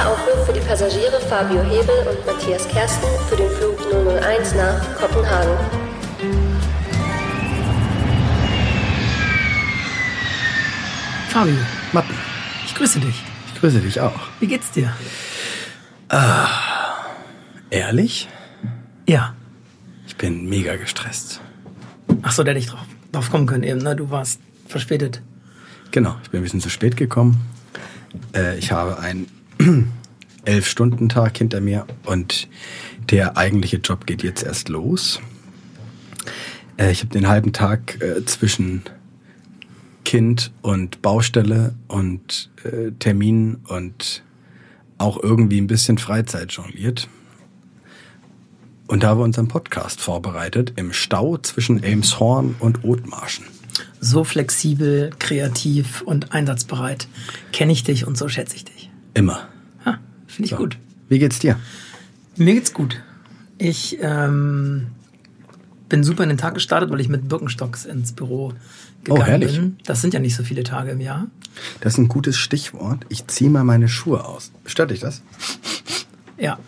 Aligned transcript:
Letzter 0.00 0.12
Aufruf 0.12 0.46
für 0.46 0.52
die 0.52 0.60
Passagiere 0.60 1.20
Fabio 1.28 1.62
Hebel 1.62 1.94
und 2.08 2.26
Matthias 2.26 2.66
Kersten 2.68 3.06
für 3.28 3.36
den 3.36 3.50
Flug 3.50 3.78
001 3.92 4.54
nach 4.54 4.96
Kopenhagen. 4.98 5.52
Fabio, 11.28 11.54
Matten, 11.92 12.14
ich 12.64 12.74
grüße 12.74 13.00
dich. 13.00 13.22
ich 13.52 13.60
grüße 13.60 13.80
dich 13.80 14.00
auch. 14.00 14.28
Wie 14.40 14.46
geht's 14.46 14.70
dir? 14.70 14.90
Ehrlich? 17.68 18.28
Ja. 19.06 19.34
Ich 20.06 20.16
bin 20.16 20.48
mega 20.48 20.76
gestresst. 20.76 21.40
Ach 22.22 22.32
so, 22.32 22.42
der 22.42 22.54
hätte 22.54 22.64
ich 22.64 22.70
drauf, 22.70 22.86
drauf 23.12 23.30
kommen 23.30 23.46
können 23.46 23.64
eben, 23.64 23.80
ne? 23.80 23.94
Du 23.96 24.10
warst 24.10 24.40
verspätet. 24.66 25.20
Genau, 25.90 26.16
ich 26.22 26.30
bin 26.30 26.40
ein 26.40 26.44
bisschen 26.44 26.60
zu 26.60 26.70
spät 26.70 26.96
gekommen. 26.96 27.38
Äh, 28.34 28.58
ich 28.58 28.72
habe 28.72 28.98
einen 29.60 29.92
Elf-Stunden-Tag 30.44 31.38
hinter 31.38 31.60
mir 31.60 31.86
und 32.04 32.48
der 33.10 33.36
eigentliche 33.36 33.78
Job 33.78 34.06
geht 34.06 34.22
jetzt 34.22 34.42
erst 34.42 34.68
los. 34.68 35.20
Äh, 36.76 36.90
ich 36.92 37.00
habe 37.00 37.12
den 37.12 37.28
halben 37.28 37.52
Tag 37.52 38.00
äh, 38.00 38.24
zwischen 38.24 38.82
Kind 40.04 40.50
und 40.62 41.02
Baustelle 41.02 41.74
und 41.88 42.50
äh, 42.64 42.90
Termin 42.98 43.58
und 43.68 44.22
auch 44.98 45.22
irgendwie 45.22 45.60
ein 45.60 45.66
bisschen 45.66 45.98
Freizeit 45.98 46.52
jongliert. 46.52 47.08
Und 48.86 49.02
da 49.02 49.10
haben 49.10 49.20
wir 49.20 49.24
unseren 49.24 49.48
Podcast 49.48 50.00
vorbereitet 50.00 50.72
im 50.76 50.92
Stau 50.92 51.36
zwischen 51.38 51.82
Elmshorn 51.82 52.56
und 52.58 52.82
Othmarschen. 52.82 53.44
So 54.00 54.24
flexibel, 54.24 55.10
kreativ 55.18 56.02
und 56.02 56.32
einsatzbereit 56.32 57.06
kenne 57.52 57.72
ich 57.72 57.84
dich 57.84 58.06
und 58.06 58.18
so 58.18 58.28
schätze 58.28 58.56
ich 58.56 58.64
dich. 58.64 58.90
Immer. 59.14 59.49
Finde 60.30 60.44
ich 60.46 60.50
So. 60.50 60.56
gut. 60.56 60.78
Wie 61.08 61.18
geht's 61.18 61.38
dir? 61.38 61.56
Mir 62.36 62.54
geht's 62.54 62.72
gut. 62.72 63.00
Ich 63.58 63.98
ähm, 64.00 64.86
bin 65.88 66.04
super 66.04 66.22
in 66.22 66.28
den 66.30 66.38
Tag 66.38 66.54
gestartet, 66.54 66.90
weil 66.90 67.00
ich 67.00 67.08
mit 67.08 67.28
Birkenstocks 67.28 67.84
ins 67.84 68.12
Büro 68.12 68.52
gegangen 69.04 69.22
Oh, 69.22 69.24
herrlich. 69.26 69.56
bin. 69.56 69.76
Das 69.84 70.00
sind 70.00 70.14
ja 70.14 70.20
nicht 70.20 70.36
so 70.36 70.42
viele 70.44 70.62
Tage 70.62 70.90
im 70.92 71.00
Jahr. 71.00 71.26
Das 71.80 71.94
ist 71.94 71.98
ein 71.98 72.08
gutes 72.08 72.36
Stichwort. 72.38 73.04
Ich 73.08 73.26
ziehe 73.26 73.50
mal 73.50 73.64
meine 73.64 73.88
Schuhe 73.88 74.24
aus. 74.24 74.52
Stört 74.66 74.90
dich 74.92 75.00
das? 75.00 75.22
Ja. 76.38 76.58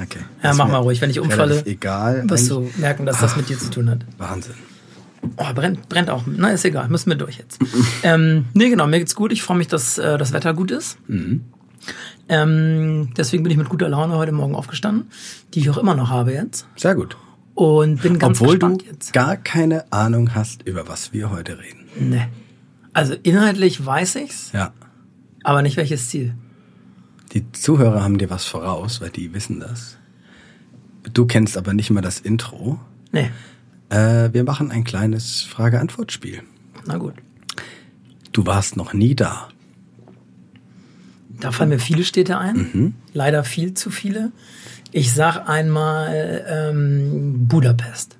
Okay. 0.00 0.20
Ja, 0.44 0.54
mach 0.54 0.68
mal 0.68 0.76
ruhig. 0.78 1.00
Wenn 1.00 1.10
ich 1.10 1.18
umfalle, 1.18 1.64
Egal. 1.66 2.28
wirst 2.28 2.50
du 2.50 2.70
merken, 2.76 3.04
dass 3.06 3.18
das 3.20 3.36
mit 3.36 3.48
dir 3.48 3.58
zu 3.58 3.70
tun 3.70 3.90
hat. 3.90 4.04
Wahnsinn. 4.18 4.54
Oh, 5.36 5.52
brennt, 5.52 5.88
brennt 5.88 6.10
auch. 6.10 6.22
Na, 6.26 6.50
ist 6.50 6.64
egal. 6.64 6.88
Müssen 6.88 7.10
wir 7.10 7.16
durch 7.16 7.38
jetzt. 7.38 7.58
ähm, 8.04 8.44
nee, 8.54 8.68
genau. 8.70 8.86
Mir 8.86 9.00
geht's 9.00 9.16
gut. 9.16 9.32
Ich 9.32 9.42
freue 9.42 9.56
mich, 9.58 9.66
dass 9.66 9.98
äh, 9.98 10.16
das 10.18 10.32
Wetter 10.32 10.54
gut 10.54 10.70
ist. 10.70 10.98
Mhm. 11.08 11.44
Ähm, 12.28 13.10
deswegen 13.16 13.42
bin 13.42 13.50
ich 13.52 13.58
mit 13.58 13.68
guter 13.68 13.88
Laune 13.88 14.14
heute 14.14 14.32
Morgen 14.32 14.54
aufgestanden, 14.54 15.10
die 15.54 15.60
ich 15.60 15.70
auch 15.70 15.78
immer 15.78 15.94
noch 15.94 16.10
habe 16.10 16.32
jetzt. 16.32 16.66
Sehr 16.76 16.94
gut. 16.94 17.16
Und 17.54 18.02
bin 18.02 18.18
ganz 18.18 18.40
Obwohl 18.40 18.58
du 18.58 18.68
gespannt 18.68 18.84
jetzt. 18.90 19.12
gar 19.12 19.36
keine 19.36 19.90
Ahnung 19.92 20.34
hast, 20.34 20.62
über 20.62 20.86
was 20.88 21.12
wir 21.12 21.30
heute 21.30 21.58
reden. 21.58 21.88
Nee. 21.98 22.26
Also 22.92 23.14
inhaltlich 23.22 23.84
weiß 23.84 24.16
ich's, 24.16 24.52
Ja. 24.52 24.72
aber 25.42 25.62
nicht 25.62 25.76
welches 25.76 26.08
Ziel. 26.08 26.34
Die 27.32 27.50
Zuhörer 27.52 28.02
haben 28.02 28.18
dir 28.18 28.30
was 28.30 28.44
voraus, 28.44 29.00
weil 29.00 29.10
die 29.10 29.32
wissen 29.34 29.60
das. 29.60 29.96
Du 31.12 31.26
kennst 31.26 31.56
aber 31.56 31.74
nicht 31.74 31.90
mal 31.90 32.00
das 32.00 32.20
Intro. 32.20 32.78
Nee. 33.12 33.30
Äh, 33.90 34.32
wir 34.32 34.44
machen 34.44 34.70
ein 34.70 34.84
kleines 34.84 35.42
Frage-Antwort-Spiel. 35.42 36.42
Na 36.86 36.96
gut. 36.98 37.14
Du 38.32 38.46
warst 38.46 38.76
noch 38.76 38.92
nie 38.92 39.14
da. 39.14 39.48
Da 41.40 41.52
fallen 41.52 41.70
mir 41.70 41.78
viele 41.78 42.04
Städte 42.04 42.38
ein. 42.38 42.56
Mhm. 42.56 42.94
Leider 43.12 43.44
viel 43.44 43.74
zu 43.74 43.90
viele. 43.90 44.32
Ich 44.92 45.12
sag 45.12 45.48
einmal 45.48 46.44
ähm, 46.48 47.46
Budapest. 47.46 48.16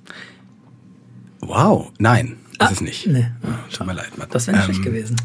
Wow. 1.41 1.91
Nein, 1.99 2.37
ist 2.53 2.61
Ah, 2.61 2.69
es 2.73 2.81
nicht. 2.81 3.07
nee. 3.07 3.27
Ah, 3.43 3.59
Tut 3.73 3.87
mir 3.87 3.93
leid, 3.95 4.17
Matt. 4.19 4.35
Das 4.35 4.47
wäre 4.47 4.57
nicht 4.59 4.69
Ähm, 4.69 4.75
schlecht 4.75 4.85
gewesen. 4.87 5.17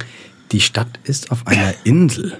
Die 0.51 0.61
Stadt 0.61 0.99
ist 1.03 1.31
auf 1.31 1.45
einer 1.47 1.73
Insel. 1.83 2.37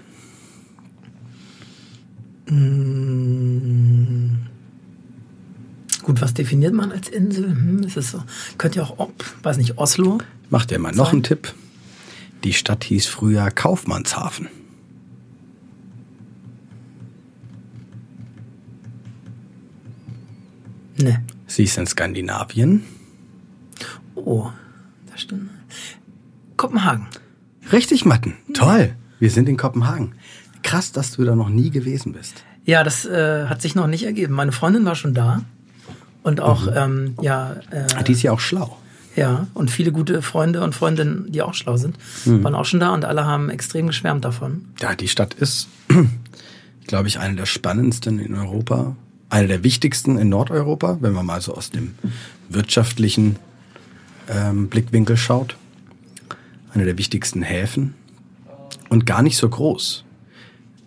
Gut, 6.04 6.22
was 6.22 6.34
definiert 6.34 6.74
man 6.74 6.92
als 6.92 7.08
Insel? 7.10 7.50
Hm, 7.52 7.84
ist 7.84 7.96
es 7.98 8.12
so? 8.12 8.24
Könnte 8.58 8.80
ja 8.80 8.84
auch, 8.86 9.00
ob, 9.00 9.24
weiß 9.44 9.58
nicht, 9.58 9.78
Oslo? 9.78 10.18
Mach 10.50 10.66
dir 10.66 10.80
mal 10.80 10.92
noch 10.94 11.06
Sein. 11.06 11.14
einen 11.16 11.24
Tipp. 11.24 11.54
Die 12.44 12.54
Stadt 12.54 12.84
hieß 12.84 13.08
früher 13.08 13.50
Kaufmannshafen. 13.52 14.50
Ne. 20.98 21.22
Sie 21.48 21.64
ist 21.64 21.78
in 21.78 21.88
Skandinavien. 21.88 22.84
Oh, 24.16 24.50
das 25.12 25.22
stimmt. 25.22 25.50
Kopenhagen. 26.58 27.08
Richtig, 27.72 28.06
Matten. 28.06 28.36
Toll. 28.54 28.96
Wir 29.20 29.30
sind 29.32 29.50
in 29.50 29.58
Kopenhagen. 29.58 30.14
Krass, 30.62 30.92
dass 30.92 31.12
du 31.12 31.24
da 31.24 31.36
noch 31.36 31.50
nie 31.50 31.70
gewesen 31.72 32.14
bist. 32.14 32.44
Ja, 32.66 32.84
das 32.84 33.06
äh, 33.06 33.46
hat 33.48 33.62
sich 33.62 33.76
noch 33.76 33.88
nicht 33.88 34.04
ergeben. 34.04 34.34
Meine 34.34 34.52
Freundin 34.52 34.86
war 34.86 34.96
schon 34.96 35.14
da. 35.14 35.42
Und 36.24 36.40
auch, 36.40 36.68
Mhm. 36.68 36.72
ähm, 36.76 37.16
ja, 37.22 37.54
äh, 37.72 37.86
Ah, 37.96 38.04
Die 38.04 38.14
ist 38.14 38.22
ja 38.22 38.32
auch 38.32 38.40
schlau. 38.40 38.78
ja, 39.16 39.48
und 39.54 39.70
viele 39.72 39.92
gute 39.92 40.22
Freunde 40.22 40.64
und 40.64 40.74
Freundinnen, 40.74 41.32
die 41.32 41.42
auch 41.42 41.54
schlau 41.54 41.76
sind, 41.78 41.98
Mhm. 42.26 42.44
waren 42.44 42.56
auch 42.56 42.66
schon 42.66 42.80
da 42.80 42.94
und 42.94 43.04
alle 43.04 43.26
haben 43.26 43.50
extrem 43.50 43.88
geschwärmt 43.88 44.24
davon. 44.24 44.66
Ja, 44.80 44.96
die 44.96 45.10
Stadt 45.10 45.34
ist, 45.34 45.68
glaube 46.88 47.08
ich, 47.10 47.20
eine 47.20 47.36
der 47.36 47.46
spannendsten 47.46 48.20
in 48.20 48.36
Europa. 48.36 48.96
Eine 49.34 49.48
der 49.48 49.64
wichtigsten 49.64 50.20
in 50.20 50.30
Nordeuropa, 50.30 50.98
wenn 51.02 51.12
man 51.12 51.26
mal 51.26 51.42
so 51.42 51.56
aus 51.56 51.72
dem 51.72 51.96
wirtschaftlichen 52.50 53.38
ähm, 54.30 54.70
Blickwinkel 54.70 55.18
schaut. 55.18 55.58
Eine 56.72 56.86
der 56.86 57.00
wichtigsten 57.00 57.42
Häfen. 57.42 57.96
Und 58.90 59.08
gar 59.08 59.24
nicht 59.24 59.38
so 59.38 59.50
groß. 59.50 60.06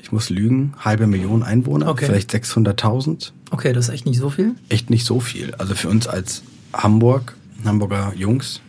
Ich 0.01 0.12
muss 0.12 0.31
lügen, 0.31 0.75
halbe 0.79 1.09
Million 1.09 1.43
Einwohner, 1.43 1.89
Okay. 1.89 2.07
vielleicht 2.07 2.33
600.000. 2.33 3.33
Okay, 3.51 3.73
das 3.73 3.89
ist 3.89 3.95
echt 3.95 4.07
nicht 4.07 4.19
so 4.21 4.31
viel. 4.31 4.55
Echt 4.69 4.91
nicht 4.91 5.05
so 5.05 5.19
viel. 5.19 5.53
Also 5.57 5.75
für 5.75 5.89
uns 5.89 6.07
als 6.07 6.45
Hamburg, 6.73 7.37
Hamburger 7.65 8.13
Jungs, 8.15 8.61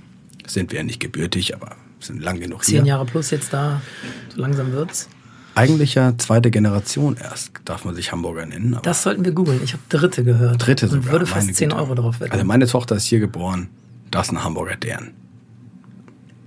sind 0.47 0.71
wir 0.71 0.79
ja 0.79 0.83
nicht 0.83 0.99
gebürtig, 0.99 1.53
aber 1.53 1.75
sind 1.99 2.23
lang 2.23 2.39
genug 2.39 2.63
Zehn 2.63 2.77
hier. 2.77 2.85
Jahre 2.93 3.05
plus 3.05 3.29
jetzt 3.29 3.53
da, 3.53 3.79
so 4.33 4.41
langsam 4.41 4.71
wird's. 4.71 5.07
Eigentlich 5.57 5.95
ja 5.95 6.17
zweite 6.17 6.51
Generation 6.51 7.17
erst, 7.21 7.51
darf 7.65 7.83
man 7.85 7.95
sich 7.95 8.11
Hamburger 8.11 8.45
nennen. 8.45 8.77
Das 8.83 9.03
sollten 9.03 9.25
wir 9.25 9.31
googeln. 9.31 9.59
Ich 9.63 9.73
habe 9.73 9.83
dritte 9.89 10.23
gehört. 10.23 10.65
dritte 10.65 10.85
und 10.85 10.91
sogar. 10.91 11.11
würde 11.11 11.25
fast 11.25 11.47
meine 11.47 11.53
10 11.55 11.69
Güte. 11.69 11.81
Euro 11.81 11.95
drauf 11.95 12.19
wetten. 12.19 12.31
Also 12.31 12.45
meine 12.45 12.67
Tochter 12.67 12.95
ist 12.95 13.05
hier 13.05 13.19
geboren. 13.19 13.69
Das 14.11 14.27
ist 14.27 14.33
ein 14.33 14.43
Hamburger 14.43 14.75
Dern. 14.75 15.11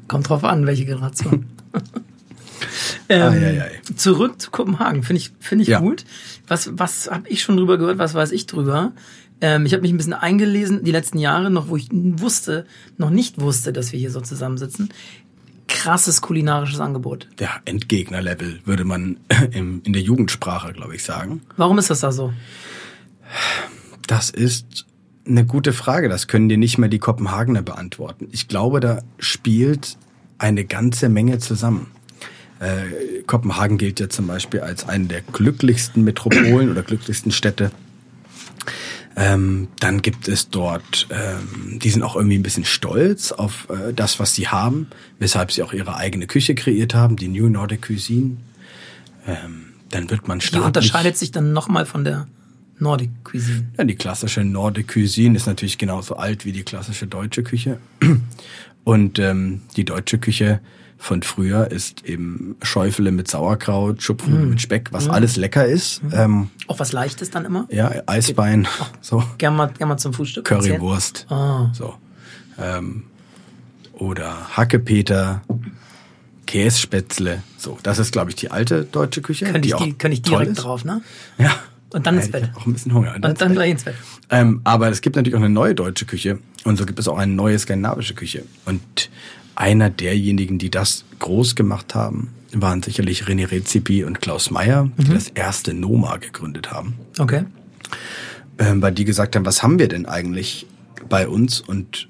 Kommt 0.09 0.29
drauf 0.29 0.45
an, 0.45 0.67
welche 0.67 0.85
Generation. 0.85 1.47
ähm, 3.09 3.23
Ei, 3.33 3.47
ei, 3.47 3.63
ei. 3.63 3.81
Zurück 3.97 4.41
zu 4.41 4.51
Kopenhagen, 4.51 5.03
finde 5.03 5.21
ich, 5.21 5.33
finde 5.41 5.63
ich 5.63 5.69
Ja. 5.69 5.81
gut. 5.81 6.05
Was, 6.49 6.71
was 6.75 7.11
habe 7.11 7.29
ich 7.29 7.43
schon 7.43 7.57
drüber 7.57 7.79
gehört, 7.79 7.99
was 7.99 8.15
weiß 8.15 8.33
ich 8.33 8.47
drüber? 8.47 8.93
Ähm, 9.41 9.65
ich 9.67 9.73
habe 9.73 9.83
mich 9.83 9.91
ein 9.93 9.97
bisschen 9.97 10.13
eingelesen, 10.13 10.85
die 10.85 10.91
letzten 10.91 11.19
Jahre 11.19 11.51
noch, 11.51 11.69
wo 11.69 11.77
ich 11.77 11.89
wusste, 11.93 12.67
noch 12.99 13.11
nicht 13.11 13.41
wusste, 13.41 13.73
dass 13.73 13.93
wir 13.93 13.99
hier 13.99 14.11
so 14.11 14.21
zusammensitzen. 14.21 14.91
Krasses 15.71 16.21
kulinarisches 16.21 16.81
Angebot. 16.81 17.29
Ja, 17.39 17.61
Endgegner-Level 17.65 18.61
würde 18.65 18.85
man 18.85 19.19
im, 19.53 19.81
in 19.85 19.93
der 19.93 20.03
Jugendsprache, 20.03 20.73
glaube 20.73 20.97
ich, 20.97 21.05
sagen. 21.05 21.43
Warum 21.57 21.79
ist 21.79 21.91
das 21.91 22.01
da 22.01 22.13
so? 22.13 22.33
Das 24.07 24.31
ist 24.31 24.87
eine 25.27 25.47
gute 25.47 25.73
Frage. 25.73 26.09
Das 26.09 26.27
können 26.27 26.49
dir 26.49 26.59
nicht 26.59 26.79
mehr 26.79 26.89
die 26.89 26.99
Kopenhagener 26.99 27.63
beantworten. 27.63 28.29
Ich 28.33 28.49
glaube, 28.49 28.81
da 28.81 29.03
spielt 29.19 29.97
eine 30.39 30.65
ganze 30.65 31.09
Menge 31.09 31.39
zusammen. 31.39 31.87
Äh, 32.59 33.23
Kopenhagen 33.27 33.79
gilt 33.79 34.01
ja 34.01 34.09
zum 34.09 34.27
Beispiel 34.27 34.61
als 34.61 34.89
eine 34.89 35.07
der 35.07 35.23
glücklichsten 35.23 36.03
Metropolen 36.03 36.71
oder 36.71 36.83
glücklichsten 36.83 37.33
Städte. 37.33 37.71
Ähm, 39.17 39.69
dann 39.81 40.03
gibt 40.03 40.29
es 40.29 40.51
dort, 40.51 41.09
ähm, 41.11 41.79
die 41.81 41.91
sind 41.91 42.03
auch 42.03 42.15
irgendwie 42.15 42.39
ein 42.39 42.43
bisschen 42.43 42.65
stolz 42.65 43.33
auf 43.33 43.69
äh, 43.69 43.93
das, 43.93 44.21
was 44.21 44.35
sie 44.35 44.49
haben, 44.49 44.87
weshalb 45.19 45.51
sie 45.53 45.63
auch 45.63 45.73
ihre 45.73 45.97
eigene 45.97 46.27
Küche 46.27 46.55
kreiert 46.55 46.95
haben, 46.95 47.17
die 47.17 47.29
New 47.29 47.49
Nordic 47.49 47.87
Cuisine. 47.87 48.37
Ähm, 49.27 49.67
dann 49.91 50.11
wird 50.11 50.29
man 50.29 50.39
Die 50.39 50.47
staatlich... 50.47 50.67
unterscheidet 50.67 51.17
sich 51.17 51.33
dann 51.33 51.53
nochmal 51.53 51.87
von 51.87 52.05
der 52.05 52.29
Nordic 52.79 53.11
Cuisine. 53.25 53.67
Ja, 53.77 53.85
die 53.85 53.97
klassische 53.97 54.45
Nordic 54.45 54.93
Cuisine 54.95 55.37
ist 55.37 55.47
natürlich 55.47 55.77
genauso 55.77 56.17
alt 56.17 56.45
wie 56.45 56.53
die 56.53 56.63
klassische 56.63 57.07
deutsche 57.07 57.43
Küche. 57.43 57.79
Und 58.85 59.19
ähm, 59.19 59.63
die 59.77 59.85
deutsche 59.85 60.19
Küche 60.19 60.61
von 61.03 61.23
früher 61.23 61.71
ist 61.71 62.05
eben 62.05 62.57
Schäufele 62.63 63.11
mit 63.11 63.27
Sauerkraut, 63.27 64.03
Schupfnudeln 64.03 64.49
Mm. 64.49 64.51
mit 64.51 64.61
Speck, 64.61 64.93
was 64.93 65.09
alles 65.09 65.37
lecker 65.37 65.65
ist. 65.65 66.03
Ähm, 66.13 66.51
Auch 66.67 66.79
was 66.79 66.93
Leichtes 66.93 67.31
dann 67.31 67.47
immer? 67.47 67.67
ja, 67.71 67.91
Eisbein, 68.07 68.69
so 69.01 69.25
Gern 69.39 69.57
mal, 69.57 69.73
gern 69.77 69.89
mal 69.89 69.97
zum 69.97 70.13
Frühstück. 70.13 70.45
Currywurst, 70.45 71.27
Ah. 71.31 71.71
so. 71.73 71.95
Ähm, 72.59 73.05
oder 73.95 74.57
Hackepeter, 74.57 75.43
Kässpätzle. 76.47 77.43
So, 77.57 77.79
das 77.83 77.99
ist, 77.99 78.13
glaube 78.13 78.31
ich, 78.31 78.37
die 78.37 78.51
alte 78.51 78.85
deutsche 78.85 79.23
Küche. 79.23 79.47
Könnte 79.47 79.69
ich, 79.69 79.75
die, 79.77 79.93
könnte 79.95 80.15
ich 80.15 80.23
direkt 80.23 80.63
drauf, 80.63 80.85
ne? 80.85 81.01
Ja. 81.39 81.53
Und 81.93 82.07
dann 82.07 82.17
ins 82.17 82.27
Ja, 82.27 82.33
Bett. 82.33 82.43
Ich 82.45 82.51
hab 82.51 82.57
auch 82.59 82.67
ein 82.67 82.73
bisschen 82.73 82.93
Hunger. 82.95 83.15
Und 83.21 83.41
dann 83.41 83.53
gleich 83.53 83.71
ins 83.73 83.85
Bett. 83.85 83.95
Ähm, 84.31 84.61
aber 84.65 84.89
es 84.91 85.01
gibt 85.01 85.17
natürlich 85.17 85.35
auch 85.35 85.41
eine 85.41 85.49
neue 85.51 85.75
deutsche 85.75 86.05
Küche 86.07 86.39
und 86.65 86.77
so 86.77 86.87
gibt 86.87 86.99
es 86.99 87.09
auch 87.09 87.19
eine 87.19 87.33
neue 87.33 87.59
skandinavische 87.59 88.15
Küche. 88.15 88.45
Und 88.65 88.81
einer 89.61 89.91
derjenigen, 89.91 90.59
die 90.59 90.71
das 90.71 91.05
groß 91.19 91.55
gemacht 91.55 91.95
haben, 91.95 92.31
waren 92.53 92.83
sicherlich 92.83 93.25
René 93.25 93.51
Rezipi 93.51 94.03
und 94.05 94.21
Klaus 94.21 94.51
Meyer, 94.51 94.85
Mhm. 94.85 94.93
die 94.99 95.15
das 95.15 95.29
erste 95.29 95.75
Noma 95.75 96.17
gegründet 96.17 96.73
haben. 96.73 96.95
Okay. 97.19 97.45
Ähm, 98.59 98.83
weil 98.83 98.93
die 98.93 99.05
gesagt 99.05 99.37
haben, 99.37 99.45
was 99.47 99.63
haben 99.63 99.79
wir 99.79 99.87
denn 99.89 100.07
eigentlich 100.07 100.67
bei 101.09 101.29
uns? 101.29 101.61
Und 101.61 102.09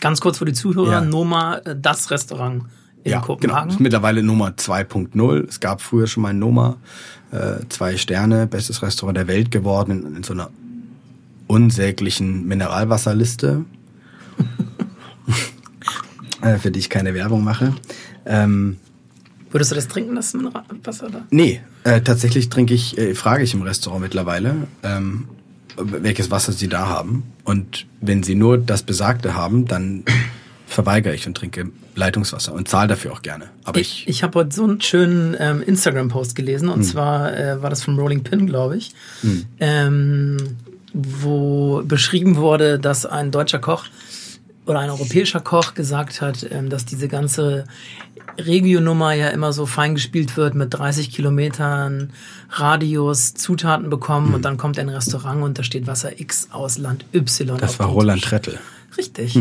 Ganz 0.00 0.20
kurz 0.22 0.38
für 0.38 0.46
die 0.46 0.54
Zuhörer, 0.54 0.90
Ja. 0.92 1.00
Noma, 1.02 1.58
äh, 1.58 1.76
das 1.78 2.10
Restaurant 2.10 2.64
in 3.04 3.10
ja, 3.12 3.18
genau. 3.18 3.26
Kopenhagen. 3.26 3.70
Ist 3.72 3.80
mittlerweile 3.80 4.22
Nummer 4.22 4.56
2.0. 4.56 5.46
Es 5.48 5.60
gab 5.60 5.82
früher 5.82 6.06
schon 6.06 6.22
mal 6.22 6.30
ein 6.30 6.38
Noma, 6.38 6.76
äh, 7.30 7.56
zwei 7.68 7.98
Sterne, 7.98 8.46
bestes 8.46 8.80
Restaurant 8.82 9.18
der 9.18 9.26
Welt 9.28 9.50
geworden, 9.50 10.06
in, 10.06 10.16
in 10.16 10.22
so 10.22 10.32
einer 10.32 10.48
unsäglichen 11.46 12.46
Mineralwasserliste, 12.48 13.66
äh, 16.42 16.58
für 16.58 16.70
die 16.70 16.78
ich 16.80 16.90
keine 16.90 17.14
Werbung 17.14 17.44
mache. 17.44 17.74
Ähm, 18.26 18.76
Würdest 19.50 19.70
du 19.70 19.74
das 19.74 19.88
trinken, 19.88 20.14
das 20.16 20.32
Mineralwasser 20.34 21.10
da? 21.10 21.26
nee, 21.30 21.60
äh, 21.84 22.00
tatsächlich 22.00 22.48
trinke 22.48 22.72
ich, 22.74 22.96
äh, 22.96 23.14
frage 23.14 23.44
ich 23.44 23.52
im 23.54 23.62
Restaurant 23.62 24.02
mittlerweile, 24.02 24.54
ähm, 24.82 25.28
welches 25.76 26.30
Wasser 26.30 26.52
sie 26.52 26.68
da 26.68 26.86
haben. 26.88 27.24
Und 27.44 27.86
wenn 28.00 28.22
sie 28.22 28.34
nur 28.34 28.56
das 28.58 28.82
Besagte 28.82 29.34
haben, 29.34 29.66
dann 29.66 30.04
verweigere 30.66 31.14
ich 31.14 31.26
und 31.26 31.36
trinke 31.36 31.70
Leitungswasser 31.96 32.54
und 32.54 32.66
zahle 32.68 32.88
dafür 32.88 33.12
auch 33.12 33.20
gerne. 33.20 33.46
Aber 33.64 33.78
Ich, 33.80 34.04
ich, 34.04 34.08
ich 34.08 34.22
habe 34.22 34.38
heute 34.38 34.54
so 34.54 34.64
einen 34.64 34.80
schönen 34.80 35.36
ähm, 35.38 35.60
Instagram-Post 35.62 36.34
gelesen 36.34 36.68
Hm. 36.68 36.74
und 36.74 36.82
zwar 36.84 37.36
äh, 37.36 37.60
war 37.62 37.68
das 37.68 37.82
vom 37.84 37.98
Rolling 37.98 38.22
Pin, 38.24 38.46
glaube 38.46 38.78
ich, 38.78 38.92
ähm, 39.60 40.38
wo 40.94 41.82
beschrieben 41.84 42.36
wurde, 42.36 42.78
dass 42.78 43.04
ein 43.06 43.30
deutscher 43.30 43.58
Koch 43.58 43.84
oder 44.66 44.78
ein 44.80 44.90
europäischer 44.90 45.40
Koch 45.40 45.74
gesagt 45.74 46.20
hat, 46.20 46.46
ähm, 46.50 46.70
dass 46.70 46.84
diese 46.84 47.08
ganze 47.08 47.64
Regio-Nummer 48.38 49.12
ja 49.12 49.28
immer 49.28 49.52
so 49.52 49.66
fein 49.66 49.94
gespielt 49.94 50.36
wird 50.36 50.54
mit 50.54 50.72
30 50.74 51.10
Kilometern 51.10 52.10
Radius, 52.50 53.34
Zutaten 53.34 53.90
bekommen 53.90 54.34
und 54.34 54.44
dann 54.44 54.56
kommt 54.56 54.78
ein 54.78 54.88
Restaurant 54.88 55.42
und 55.42 55.58
da 55.58 55.62
steht 55.64 55.86
Wasser 55.86 56.18
X 56.20 56.48
aus 56.52 56.78
Land 56.78 57.04
Y. 57.12 57.58
das 57.58 57.78
war 57.78 57.88
Roland 57.88 58.20
Tisch. 58.22 58.30
Trettel. 58.30 58.58
Richtig. 58.96 59.38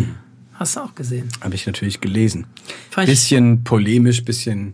Hast 0.53 0.75
du 0.75 0.81
auch 0.81 0.95
gesehen. 0.95 1.29
Habe 1.41 1.55
ich 1.55 1.65
natürlich 1.65 2.01
gelesen. 2.01 2.47
Ich- 2.91 3.05
Bisschen 3.05 3.63
polemisch, 3.63 4.23
bisschen 4.25 4.73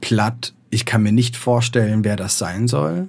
platt. 0.00 0.54
Ich 0.70 0.84
kann 0.86 1.02
mir 1.02 1.12
nicht 1.12 1.36
vorstellen, 1.36 2.04
wer 2.04 2.16
das 2.16 2.38
sein 2.38 2.68
soll. 2.68 3.08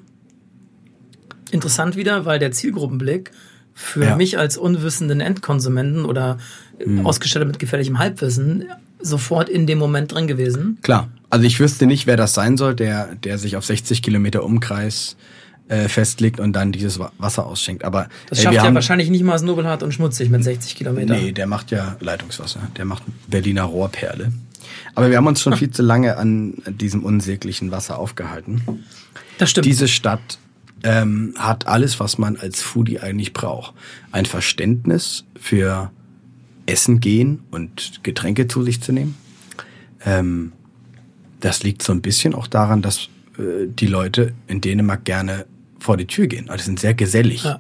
interessant 1.52 1.96
wieder, 1.96 2.26
weil 2.26 2.40
der 2.40 2.52
Zielgruppenblick 2.52 3.32
für 3.76 4.04
Ja. 4.06 4.16
mich 4.16 4.38
als 4.40 4.58
unwissenden 4.58 5.20
Endkonsumenten 5.22 6.06
oder 6.06 6.38
Mhm. 6.84 7.06
ausgestattet 7.06 7.48
mit 7.48 7.60
gefährlichem 7.60 8.00
Halbwissen 8.00 8.66
sofort 9.02 9.50
in 9.50 9.68
dem 9.68 9.78
Moment 9.78 10.14
drin 10.14 10.26
gewesen. 10.28 10.78
Klar. 10.82 11.10
Also 11.30 11.46
ich 11.46 11.60
wüsste 11.60 11.86
nicht, 11.86 12.08
wer 12.08 12.18
das 12.18 12.34
sein 12.34 12.58
soll, 12.58 12.74
der, 12.76 13.16
der 13.16 13.38
sich 13.38 13.56
auf 13.58 13.66
60 13.66 14.02
Kilometer 14.02 14.44
Umkreis 14.44 15.16
äh, 15.68 15.88
festlegt 15.90 16.40
und 16.40 16.54
dann 16.54 16.72
dieses 16.72 17.00
Wa- 17.00 17.12
Wasser 17.18 17.46
ausschenkt. 17.48 17.84
Aber 17.84 18.08
Das 18.30 18.38
ey, 18.40 18.44
schafft 18.46 18.58
wir 18.58 18.64
ja 18.66 18.74
wahrscheinlich 18.76 19.10
nicht 19.10 19.24
mal 19.24 19.40
Nobelhart 19.42 19.82
und 19.84 19.94
schmutzig 19.94 20.30
mit 20.30 20.44
60 20.44 20.76
Kilometern. 20.76 21.18
Nee, 21.20 21.32
der 21.32 21.48
macht 21.48 21.72
ja 21.72 21.96
Leitungswasser. 22.00 22.60
Der 22.78 22.86
macht 22.86 23.02
Berliner 23.28 23.64
Rohrperle. 23.64 24.32
Aber 24.94 25.10
wir 25.10 25.18
haben 25.18 25.26
uns 25.28 25.42
schon 25.42 25.56
viel 25.58 25.72
zu 25.72 25.82
lange 25.82 26.18
an 26.18 26.62
diesem 26.68 27.04
unsäglichen 27.04 27.72
Wasser 27.72 27.98
aufgehalten. 27.98 28.62
Das 29.40 29.50
stimmt. 29.50 29.66
Diese 29.66 29.88
Stadt 29.88 30.38
ähm, 30.86 31.34
hat 31.38 31.68
alles, 31.68 32.00
was 32.00 32.20
man 32.20 32.38
als 32.38 32.62
Foodie 32.62 33.00
eigentlich 33.00 33.34
braucht. 33.34 33.74
Ein 34.12 34.26
Verständnis 34.26 35.26
für 35.36 35.92
Essen 36.68 37.00
gehen 37.00 37.42
und 37.52 38.04
Getränke 38.04 38.48
zu 38.48 38.64
sich 38.64 38.82
zu 38.82 38.94
nehmen. 38.94 39.16
Ähm, 40.06 40.54
das 41.40 41.64
liegt 41.64 41.82
so 41.82 41.92
ein 41.92 42.02
bisschen 42.02 42.36
auch 42.36 42.48
daran, 42.48 42.84
dass 42.84 43.10
äh, 43.38 43.68
die 43.68 43.88
Leute 43.88 44.34
in 44.48 44.62
Dänemark 44.62 45.06
gerne 45.06 45.48
vor 45.80 45.98
die 45.98 46.06
Tür 46.06 46.28
gehen. 46.28 46.50
Also 46.50 46.66
sind 46.66 46.80
sehr 46.80 46.94
gesellig. 46.94 47.44
Ja. 47.44 47.60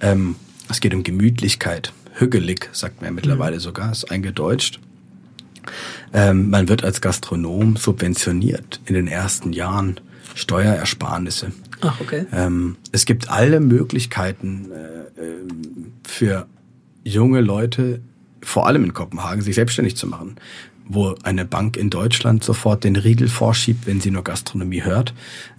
Ähm, 0.00 0.34
es 0.68 0.80
geht 0.80 0.92
um 0.92 1.04
Gemütlichkeit. 1.04 1.92
Hügelig, 2.14 2.68
sagt 2.72 3.00
man 3.00 3.06
ja 3.06 3.12
mittlerweile 3.12 3.60
sogar, 3.60 3.92
ist 3.92 4.10
eingedeutscht. 4.10 4.80
Ähm, 6.12 6.50
man 6.50 6.68
wird 6.68 6.82
als 6.82 7.00
Gastronom 7.00 7.76
subventioniert 7.76 8.80
in 8.86 8.94
den 8.94 9.06
ersten 9.06 9.52
Jahren 9.52 10.00
Steuerersparnisse. 10.34 11.52
Ach, 11.80 12.00
okay. 12.00 12.26
Ähm, 12.32 12.76
es 12.92 13.04
gibt 13.04 13.30
alle 13.30 13.60
Möglichkeiten 13.60 14.70
äh, 14.72 15.20
ähm, 15.22 15.92
für 16.04 16.46
junge 17.04 17.40
Leute, 17.40 18.00
vor 18.42 18.66
allem 18.66 18.84
in 18.84 18.94
Kopenhagen, 18.94 19.42
sich 19.42 19.54
selbstständig 19.54 19.96
zu 19.96 20.06
machen. 20.06 20.36
Wo 20.88 21.16
eine 21.24 21.44
Bank 21.44 21.76
in 21.76 21.90
Deutschland 21.90 22.44
sofort 22.44 22.84
den 22.84 22.94
Riegel 22.94 23.28
vorschiebt, 23.28 23.88
wenn 23.88 24.00
sie 24.00 24.12
nur 24.12 24.22
Gastronomie 24.22 24.84
hört, 24.84 25.14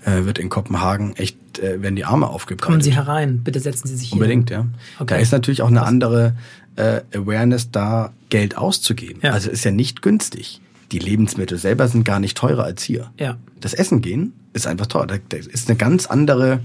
äh, 0.05 0.23
wird 0.23 0.39
in 0.39 0.47
Kopenhagen 0.47 1.17
echt, 1.17 1.59
äh, 1.59 1.81
werden 1.81 1.97
die 1.97 2.05
Arme 2.05 2.27
aufgebreitet. 2.27 2.65
Kommen 2.65 2.81
Sie 2.81 2.95
herein. 2.95 3.43
Bitte 3.43 3.59
setzen 3.59 3.89
Sie 3.89 3.97
sich 3.97 4.09
hier. 4.09 4.13
Unbedingt, 4.13 4.49
ja. 4.49 4.67
Okay. 4.95 5.15
Da 5.15 5.15
ist 5.17 5.33
natürlich 5.33 5.61
auch 5.61 5.67
eine 5.67 5.83
andere 5.83 6.37
äh, 6.77 7.01
Awareness 7.13 7.71
da, 7.71 8.13
Geld 8.29 8.57
auszugeben. 8.57 9.19
Ja. 9.21 9.31
Also 9.31 9.49
ist 9.49 9.65
ja 9.65 9.71
nicht 9.71 10.01
günstig. 10.01 10.61
Die 10.91 10.99
Lebensmittel 10.99 11.57
selber 11.57 11.89
sind 11.89 12.05
gar 12.05 12.21
nicht 12.21 12.37
teurer 12.37 12.63
als 12.63 12.83
hier. 12.83 13.11
Ja. 13.19 13.37
Das 13.59 13.73
Essen 13.73 14.01
gehen 14.01 14.31
ist 14.57 14.67
einfach 14.67 14.87
teuer. 14.87 15.07
Da, 15.07 15.15
da 15.29 15.37
ist 15.37 15.69
eine 15.69 15.77
ganz 15.77 16.05
andere, 16.07 16.59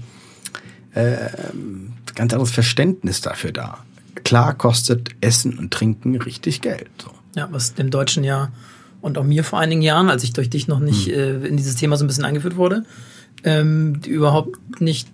ähm, 0.95 1.93
ganz 2.15 2.33
anderes 2.33 2.51
Verständnis 2.51 3.21
dafür 3.21 3.51
da. 3.51 3.79
Klar 4.23 4.53
kostet 4.53 5.09
Essen 5.21 5.57
und 5.57 5.71
Trinken 5.71 6.15
richtig 6.15 6.61
Geld. 6.61 6.89
So. 7.03 7.11
Ja, 7.35 7.47
was 7.51 7.73
dem 7.73 7.89
Deutschen 7.89 8.23
ja 8.23 8.51
und 9.01 9.17
auch 9.17 9.23
mir 9.23 9.43
vor 9.43 9.59
einigen 9.59 9.81
Jahren, 9.81 10.09
als 10.09 10.23
ich 10.23 10.33
durch 10.33 10.49
dich 10.49 10.67
noch 10.67 10.79
nicht 10.79 11.07
Hm. 11.07 11.13
äh, 11.43 11.47
in 11.47 11.57
dieses 11.57 11.75
Thema 11.75 11.97
so 11.97 12.03
ein 12.05 12.07
bisschen 12.07 12.25
eingeführt 12.25 12.55
wurde, 12.55 12.83
ähm, 13.43 13.99
überhaupt 14.05 14.79
nicht, 14.81 15.09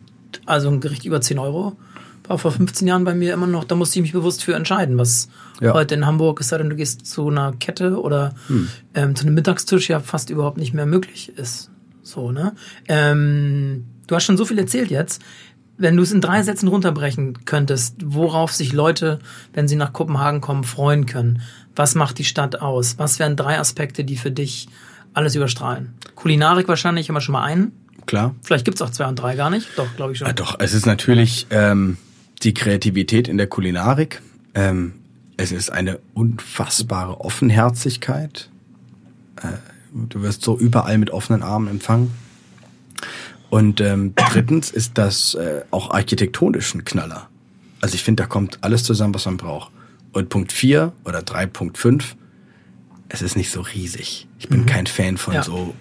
also 0.45 0.69
ein 0.69 0.79
Gericht 0.79 1.05
über 1.05 1.21
10 1.21 1.39
Euro 1.39 1.75
war 2.27 2.37
vor 2.37 2.51
15 2.51 2.87
Jahren 2.87 3.05
bei 3.05 3.15
mir 3.15 3.33
immer 3.33 3.47
noch, 3.47 3.63
da 3.63 3.73
musste 3.73 3.97
ich 3.97 4.03
mich 4.03 4.11
bewusst 4.13 4.43
für 4.43 4.53
entscheiden, 4.53 4.99
was 4.99 5.29
Ja. 5.61 5.73
heute 5.73 5.95
in 5.95 6.05
Hamburg, 6.05 6.39
es 6.41 6.49
sei 6.49 6.59
denn, 6.59 6.69
du 6.69 6.75
gehst 6.75 7.07
zu 7.07 7.27
einer 7.29 7.53
Kette 7.53 7.99
oder 7.99 8.35
Hm. 8.47 8.67
ähm, 8.93 9.15
zu 9.15 9.25
einem 9.25 9.33
Mittagstisch 9.33 9.89
ja 9.89 9.99
fast 9.99 10.29
überhaupt 10.29 10.57
nicht 10.57 10.73
mehr 10.75 10.85
möglich 10.85 11.31
ist. 11.37 11.68
So, 12.09 12.31
ne? 12.31 12.55
Ähm, 12.87 13.85
du 14.07 14.15
hast 14.15 14.23
schon 14.23 14.37
so 14.37 14.45
viel 14.45 14.57
erzählt 14.57 14.89
jetzt. 14.89 15.21
Wenn 15.77 15.95
du 15.95 16.03
es 16.03 16.11
in 16.11 16.19
drei 16.19 16.43
Sätzen 16.43 16.67
runterbrechen 16.67 17.45
könntest, 17.45 17.95
worauf 18.03 18.51
sich 18.51 18.73
Leute, 18.73 19.19
wenn 19.53 19.67
sie 19.67 19.75
nach 19.75 19.93
Kopenhagen 19.93 20.41
kommen, 20.41 20.63
freuen 20.63 21.05
können. 21.05 21.41
Was 21.75 21.95
macht 21.95 22.17
die 22.17 22.25
Stadt 22.25 22.59
aus? 22.61 22.97
Was 22.97 23.19
wären 23.19 23.35
drei 23.35 23.59
Aspekte, 23.59 24.03
die 24.03 24.17
für 24.17 24.31
dich 24.31 24.67
alles 25.13 25.35
überstrahlen? 25.35 25.93
Kulinarik 26.15 26.67
wahrscheinlich 26.67 27.07
immer 27.07 27.21
schon 27.21 27.33
mal 27.33 27.43
einen. 27.43 27.71
Klar. 28.07 28.35
Vielleicht 28.41 28.65
gibt's 28.65 28.81
auch 28.81 28.89
zwei 28.89 29.05
und 29.05 29.17
drei 29.17 29.35
gar 29.35 29.51
nicht. 29.51 29.67
Doch, 29.77 29.95
glaube 29.95 30.13
ich 30.13 30.17
schon. 30.17 30.27
Ja, 30.27 30.33
doch, 30.33 30.59
es 30.59 30.73
ist 30.73 30.85
natürlich 30.85 31.47
ähm, 31.51 31.97
die 32.41 32.53
Kreativität 32.53 33.27
in 33.27 33.37
der 33.37 33.47
Kulinarik. 33.47 34.21
Ähm, 34.55 34.95
es 35.37 35.51
ist 35.51 35.71
eine 35.71 35.99
unfassbare 36.15 37.21
Offenherzigkeit. 37.21 38.49
Äh, 39.37 39.47
du 39.93 40.21
wirst 40.21 40.41
so 40.41 40.57
überall 40.57 40.97
mit 40.97 41.11
offenen 41.11 41.43
Armen 41.43 41.67
empfangen. 41.67 42.11
Und 43.49 43.81
ähm, 43.81 44.13
drittens 44.15 44.69
ist 44.69 44.97
das 44.97 45.33
äh, 45.33 45.61
auch 45.71 45.91
architektonisch 45.91 46.75
ein 46.75 46.85
Knaller. 46.85 47.29
Also 47.81 47.95
ich 47.95 48.03
finde, 48.03 48.23
da 48.23 48.27
kommt 48.27 48.59
alles 48.61 48.83
zusammen, 48.83 49.13
was 49.13 49.25
man 49.25 49.37
braucht. 49.37 49.71
Und 50.11 50.29
Punkt 50.29 50.51
4 50.51 50.93
oder 51.05 51.19
3.5, 51.19 52.03
es 53.09 53.21
ist 53.21 53.35
nicht 53.35 53.51
so 53.51 53.61
riesig. 53.61 54.27
Ich 54.37 54.49
bin 54.49 54.65
kein 54.65 54.85
Fan 54.85 55.17
von 55.17 55.33
Ja. 55.33 55.43
so 55.43 55.73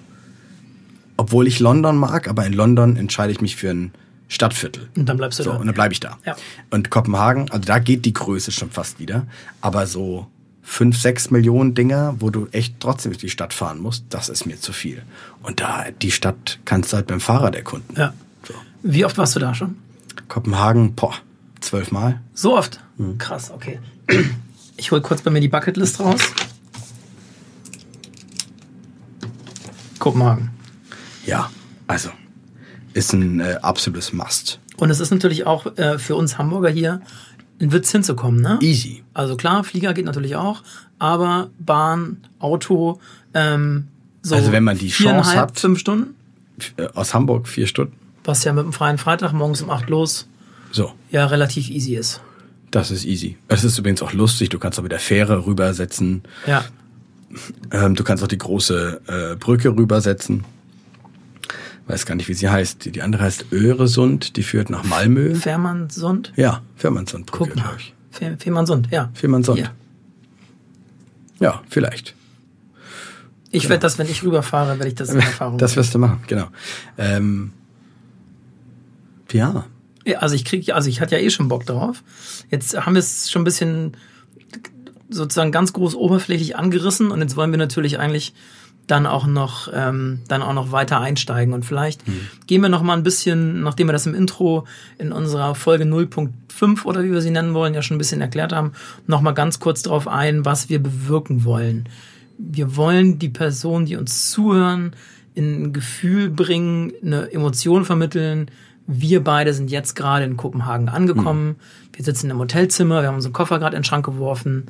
obwohl 1.19 1.49
ich 1.49 1.59
London 1.59 1.97
mag, 1.97 2.29
aber 2.29 2.47
in 2.47 2.53
London 2.53 2.97
entscheide 2.97 3.33
ich 3.33 3.41
mich 3.41 3.57
für 3.57 3.71
ein 3.71 3.93
Stadtviertel. 4.29 4.89
Und 4.97 5.09
dann 5.09 5.17
bleibst 5.17 5.41
du 5.41 5.43
so, 5.43 5.51
da. 5.51 5.57
Und 5.57 5.67
dann 5.67 5.75
bleibe 5.75 5.93
ich 5.93 6.01
da. 6.01 6.17
Ja. 6.25 6.37
Und 6.71 6.91
Kopenhagen, 6.91 7.51
also 7.51 7.65
da 7.67 7.81
geht 7.81 8.05
die 8.05 8.13
Größe 8.13 8.53
schon 8.53 8.71
fast 8.71 9.01
wieder. 9.01 9.27
Aber 9.61 9.87
so 9.87 10.29
fünf, 10.69 11.01
sechs 11.01 11.31
Millionen 11.31 11.75
Dinger, 11.75 12.17
wo 12.19 12.29
du 12.29 12.47
echt 12.53 12.75
trotzdem 12.79 13.13
durch 13.13 13.21
die 13.21 13.31
Stadt 13.31 13.55
fahren 13.55 13.81
musst, 13.81 14.05
das 14.11 14.29
ist 14.29 14.45
mir 14.45 14.61
zu 14.61 14.75
viel. 14.75 15.03
Und 15.43 15.61
da, 15.61 15.87
die 15.91 16.11
Stadt 16.11 16.59
kannst 16.67 16.93
du 16.93 16.97
halt 16.97 17.07
beim 17.07 17.21
Fahrrad 17.21 17.57
erkunden. 17.57 17.97
Ja. 17.97 18.13
So. 18.47 18.55
Wie 18.83 19.05
oft 19.05 19.17
warst 19.17 19.35
du 19.35 19.41
da 19.41 19.55
schon? 19.55 19.79
Kopenhagen, 20.29 20.95
boah, 20.95 21.15
zwölfmal. 21.61 22.21
So 22.35 22.57
oft? 22.57 22.81
Hm. 22.99 23.17
Krass, 23.17 23.51
okay. 23.51 23.81
Ich 24.77 24.91
hol 24.91 25.01
kurz 25.01 25.23
bei 25.23 25.31
mir 25.31 25.41
die 25.41 25.49
Bucketlist 25.49 26.01
raus. 26.01 26.21
Kopenhagen. 29.99 30.51
Ja, 31.25 31.51
also 31.87 32.11
ist 32.93 33.15
ein 33.15 33.41
äh, 33.41 33.59
absolutes 33.63 34.13
Must. 34.13 34.61
Und 34.77 34.91
es 34.91 35.01
ist 35.01 35.11
natürlich 35.11 35.47
auch 35.47 35.79
äh, 35.79 35.99
für 35.99 36.15
uns 36.15 36.37
Hamburger 36.37 36.69
hier 36.69 37.01
in 37.59 37.73
Witz 37.73 37.91
hinzukommen, 37.93 38.41
ne? 38.41 38.59
Easy. 38.61 39.03
Also 39.15 39.37
klar, 39.37 39.65
Flieger 39.65 39.93
geht 39.95 40.05
natürlich 40.05 40.37
auch, 40.37 40.63
aber 40.99 41.51
Bahn, 41.59 42.19
Auto, 42.39 43.01
ähm, 43.35 43.89
so 44.23 44.35
Also 44.35 44.53
wenn 44.53 44.65
man 44.65 44.79
die 44.79 44.89
Chance 44.89 45.37
hat- 45.37 45.59
fünf 45.59 45.79
Stunden. 45.79 46.15
Äh, 46.77 46.87
Aus 46.95 47.15
Hamburg 47.15 47.47
vier 47.49 47.67
Stunden. 47.67 47.95
Was 48.25 48.45
ja 48.45 48.53
mit 48.53 48.65
dem 48.65 48.73
freien 48.73 48.99
Freitag 48.99 49.33
morgens 49.33 49.63
um 49.63 49.71
acht 49.71 49.89
los 49.89 50.29
So, 50.73 50.93
ja 51.11 51.27
relativ 51.27 51.71
easy 51.71 51.95
ist. 51.95 52.21
das 52.71 52.91
ist 52.91 53.05
easy. 53.05 53.37
Es 53.49 53.65
ist 53.65 53.79
übrigens 53.79 54.03
auch 54.03 54.13
lustig. 54.13 54.49
Du 54.51 54.59
kannst 54.59 54.79
auch 54.79 54.83
mit 54.83 54.93
der 54.93 54.99
Fähre 54.99 55.47
rübersetzen. 55.47 56.23
Ja. 56.47 56.65
Ähm, 57.71 57.95
du 57.95 58.05
kannst 58.05 58.23
auch 58.25 58.29
die 58.29 58.39
große 58.39 59.01
äh, 59.07 59.37
Brücke 59.37 59.71
rübersetzen. 59.75 60.45
Weiß 61.89 62.07
gar 62.07 62.15
nicht, 62.15 62.29
wie 62.29 62.35
sie 62.35 62.49
heißt. 62.49 62.85
Die, 62.85 62.93
die 62.93 63.03
andere 63.03 63.25
heißt 63.25 63.47
Öresund. 63.51 64.37
Die 64.37 64.43
führt 64.43 64.71
nach 64.71 64.85
Malmö. 64.85 65.35
Fährmannsund? 65.35 66.33
Ja, 66.37 66.63
Fährmannsundbrücke, 66.77 67.53
Guck 67.55 67.57
mal. 67.65 67.77
Fähr- 68.11 68.39
Fährmannsund, 68.39 68.89
ja. 68.91 69.11
Fährmannsund. 69.15 69.59
Hier. 69.59 69.71
Ja, 71.41 71.63
vielleicht. 71.69 72.15
Ich 73.51 73.69
werde 73.71 73.81
das, 73.81 73.99
wenn 73.99 74.07
ich 74.09 74.23
rüberfahre, 74.23 74.79
werde 74.79 74.89
ich 74.89 74.95
das 74.95 75.09
in 75.11 75.21
Erfahrung 75.21 75.57
Das 75.59 75.77
wirst 75.77 75.95
du 75.95 75.99
machen, 75.99 76.21
genau. 76.27 76.49
Ähm, 76.99 77.53
ja, 79.33 79.65
Ja, 80.05 80.19
also 80.19 80.35
ich 80.35 80.45
krieg, 80.45 80.73
also 80.75 80.89
ich 80.91 81.01
hatte 81.01 81.17
ja 81.17 81.23
eh 81.23 81.31
schon 81.31 81.49
Bock 81.49 81.65
drauf. 81.65 82.03
Jetzt 82.51 82.79
haben 82.79 82.95
wir 82.95 82.99
es 83.01 83.31
schon 83.31 83.43
ein 83.43 83.45
bisschen 83.45 83.97
sozusagen 85.09 85.53
ganz 85.53 85.73
groß 85.73 85.95
oberflächlich 85.95 86.57
angerissen 86.57 87.11
und 87.11 87.21
jetzt 87.23 87.37
wollen 87.37 87.51
wir 87.51 87.59
natürlich 87.59 87.99
eigentlich 87.99 88.35
dann 88.89 89.07
auch 89.07 89.27
noch 89.27 89.69
ähm, 89.73 90.21
dann 90.29 90.43
auch 90.43 90.55
noch 90.55 90.73
weiter 90.73 91.01
einsteigen 91.01 91.55
und 91.55 91.65
vielleicht 91.65 92.03
gehen 92.47 92.63
wir 92.63 92.69
noch 92.69 92.83
mal 92.83 92.97
ein 92.97 93.03
bisschen, 93.03 93.63
nachdem 93.63 93.87
wir 93.87 93.93
das 93.93 94.07
im 94.07 94.15
Intro 94.15 94.67
in 94.99 95.13
unserer 95.13 95.55
Folge 95.55 95.85
0.5 95.85 96.85
oder 96.85 97.05
wie 97.05 97.13
wir 97.13 97.21
sie 97.21 97.31
nennen 97.31 97.55
wollen 97.55 97.75
ja 97.75 97.83
schon 97.83 97.97
ein 97.97 97.99
bisschen 97.99 98.21
erklärt 98.21 98.53
haben, 98.53 98.73
noch 99.07 99.21
mal 99.21 99.33
ganz 99.33 99.61
kurz 99.61 99.83
darauf 99.83 100.09
ein, 100.09 100.45
was 100.45 100.69
wir 100.69 100.83
bewirken 100.83 101.45
wollen. 101.45 101.89
Wir 102.39 102.77
wollen 102.77 103.19
die 103.19 103.29
Personen, 103.29 103.87
die 103.87 103.97
uns 103.97 104.31
zuhören, 104.31 104.93
in 105.35 105.63
ein 105.63 105.73
Gefühl 105.73 106.31
bringen, 106.31 106.93
eine 107.05 107.31
Emotion 107.33 107.85
vermitteln. 107.85 108.51
Wir 108.87 109.23
beide 109.23 109.53
sind 109.53 109.71
jetzt 109.71 109.95
gerade 109.95 110.25
in 110.25 110.37
Kopenhagen 110.37 110.89
angekommen. 110.89 111.57
Wir 111.93 112.05
sitzen 112.05 112.31
im 112.31 112.39
Hotelzimmer, 112.39 113.03
wir 113.03 113.09
haben 113.09 113.17
unseren 113.17 113.33
Koffer 113.33 113.59
gerade 113.59 113.77
in 113.77 113.83
den 113.83 113.85
Schrank 113.85 114.07
geworfen 114.07 114.67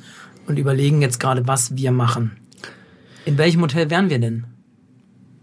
und 0.47 0.59
überlegen 0.59 1.01
jetzt 1.01 1.19
gerade, 1.19 1.47
was 1.47 1.75
wir 1.75 1.91
machen. 1.91 2.31
In 3.29 3.37
welchem 3.37 3.61
Hotel 3.61 3.91
wären 3.91 4.09
wir 4.09 4.17
denn? 4.17 4.45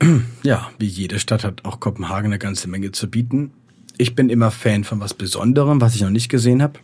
ja, 0.42 0.70
wie 0.76 0.88
jede 0.88 1.20
Stadt 1.20 1.44
hat 1.44 1.64
auch 1.64 1.78
Kopenhagen 1.78 2.32
eine 2.32 2.38
ganze 2.40 2.68
Menge 2.68 2.90
zu 2.90 3.08
bieten. 3.08 3.52
Ich 3.96 4.16
bin 4.16 4.28
immer 4.28 4.50
Fan 4.50 4.82
von 4.82 4.98
was 4.98 5.14
Besonderem, 5.14 5.80
was 5.80 5.94
ich 5.94 6.00
noch 6.00 6.10
nicht 6.10 6.28
gesehen 6.28 6.64
habe. 6.64 6.80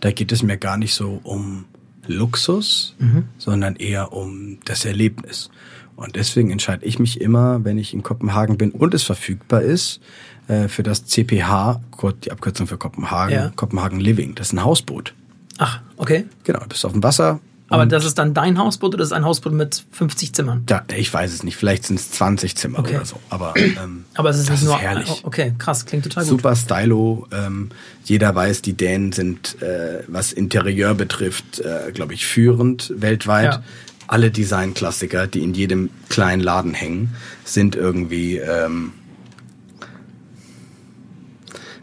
Da 0.00 0.10
geht 0.12 0.32
es 0.32 0.42
mir 0.42 0.56
gar 0.56 0.78
nicht 0.78 0.94
so 0.94 1.20
um 1.24 1.66
Luxus, 2.06 2.96
sondern 3.36 3.76
eher 3.76 4.14
um 4.14 4.60
das 4.64 4.86
Erlebnis. 4.86 5.50
Und 5.94 6.16
deswegen 6.16 6.50
entscheide 6.50 6.86
ich 6.86 6.98
mich 6.98 7.20
immer, 7.20 7.62
wenn 7.66 7.76
ich 7.76 7.92
in 7.92 8.02
Kopenhagen 8.02 8.56
bin 8.56 8.70
und 8.70 8.94
es 8.94 9.02
verfügbar 9.02 9.60
ist, 9.60 10.00
äh, 10.48 10.68
für 10.68 10.82
das 10.82 11.04
CPH, 11.04 11.82
kurz 11.90 12.20
die 12.20 12.32
Abkürzung 12.32 12.66
für 12.66 12.78
Kopenhagen, 12.78 13.34
Ja. 13.34 13.52
Kopenhagen 13.56 14.00
Living. 14.00 14.34
Das 14.36 14.46
ist 14.46 14.52
ein 14.54 14.64
Hausboot. 14.64 15.14
Ach, 15.58 15.82
okay. 15.98 16.24
Genau, 16.44 16.60
du 16.60 16.68
bist 16.68 16.86
auf 16.86 16.92
dem 16.92 17.02
Wasser. 17.02 17.40
Aber 17.70 17.86
das 17.86 18.04
ist 18.04 18.18
dann 18.18 18.34
dein 18.34 18.58
Hausboot 18.58 18.88
oder 18.94 18.98
das 18.98 19.08
ist 19.08 19.12
ein 19.12 19.24
Hausboot 19.24 19.52
mit 19.52 19.84
50 19.92 20.34
Zimmern? 20.34 20.62
da, 20.66 20.82
ich 20.96 21.12
weiß 21.14 21.32
es 21.32 21.44
nicht, 21.44 21.56
vielleicht 21.56 21.84
sind 21.86 21.98
es 22.00 22.10
20 22.10 22.56
Zimmer 22.56 22.80
Okay. 22.80 22.96
oder 22.96 23.04
so. 23.06 23.16
Aber, 23.30 23.54
ähm, 23.56 24.04
Aber 24.14 24.30
es 24.30 24.38
ist 24.38 24.50
nicht 24.50 24.64
nur. 24.64 24.74
ist 24.74 24.82
herrlich. 24.82 25.08
Oh, 25.08 25.18
Okay, 25.28 25.54
krass, 25.56 25.86
klingt 25.86 26.02
total 26.04 26.24
gut. 26.24 26.30
Super 26.30 26.56
stylo. 26.56 27.26
Ähm, 27.32 27.70
jeder 28.04 28.34
weiß, 28.34 28.62
die 28.62 28.72
Dänen 28.72 29.12
sind, 29.12 29.62
äh, 29.62 30.02
was 30.08 30.32
Interieur 30.32 30.94
betrifft, 30.94 31.60
äh, 31.60 31.92
glaube 31.92 32.12
ich, 32.14 32.26
führend 32.26 32.92
weltweit. 32.96 33.54
Ja. 33.54 33.62
Alle 34.08 34.32
Designklassiker, 34.32 35.28
die 35.28 35.44
in 35.44 35.54
jedem 35.54 35.90
kleinen 36.08 36.42
Laden 36.42 36.74
hängen, 36.74 37.14
sind 37.44 37.76
irgendwie 37.76 38.38
ähm, 38.38 38.92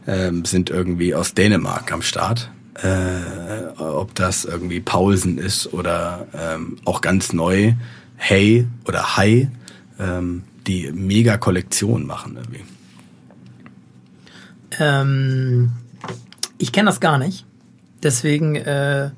ähm, 0.05 0.43
sind 0.45 0.69
irgendwie 0.69 1.15
aus 1.15 1.33
Dänemark 1.33 1.91
am 1.91 2.01
Start. 2.01 2.49
Äh, 2.83 3.79
ob 3.79 4.13
das 4.13 4.45
irgendwie 4.45 4.79
Paulsen 4.79 5.39
ist 5.39 5.73
oder 5.73 6.27
ähm, 6.33 6.77
auch 6.85 7.01
ganz 7.01 7.33
neu 7.33 7.73
Hey 8.15 8.67
oder 8.85 9.17
Hi, 9.17 9.49
ähm, 9.99 10.43
die 10.67 10.91
mega 10.91 11.37
Kollektion 11.37 12.05
machen 12.05 12.35
irgendwie. 12.35 12.63
Ähm, 14.79 15.71
ich 16.59 16.71
kenne 16.71 16.89
das 16.89 16.99
gar 16.99 17.17
nicht. 17.17 17.45
Deswegen 18.03 18.55
äh, 18.55 19.09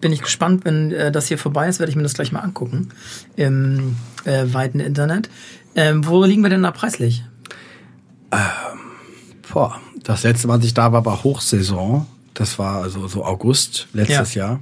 bin 0.00 0.12
ich 0.12 0.22
gespannt, 0.22 0.64
wenn 0.64 0.90
äh, 0.90 1.12
das 1.12 1.28
hier 1.28 1.38
vorbei 1.38 1.68
ist, 1.68 1.78
werde 1.78 1.90
ich 1.90 1.96
mir 1.96 2.02
das 2.02 2.14
gleich 2.14 2.32
mal 2.32 2.40
angucken 2.40 2.88
im 3.36 3.96
äh, 4.24 4.52
weiten 4.52 4.80
Internet. 4.80 5.30
Ähm, 5.76 6.06
wo 6.06 6.24
liegen 6.24 6.42
wir 6.42 6.50
denn 6.50 6.62
da 6.62 6.72
preislich? 6.72 7.24
Boah, 9.52 9.80
das 10.02 10.24
letzte 10.24 10.48
Mal, 10.48 10.54
als 10.54 10.64
ich 10.64 10.74
da 10.74 10.92
war, 10.92 11.04
war 11.04 11.22
Hochsaison. 11.22 12.06
Das 12.34 12.58
war 12.58 12.82
also 12.82 13.06
so 13.08 13.24
August 13.24 13.88
letztes 13.92 14.34
Jahr. 14.34 14.60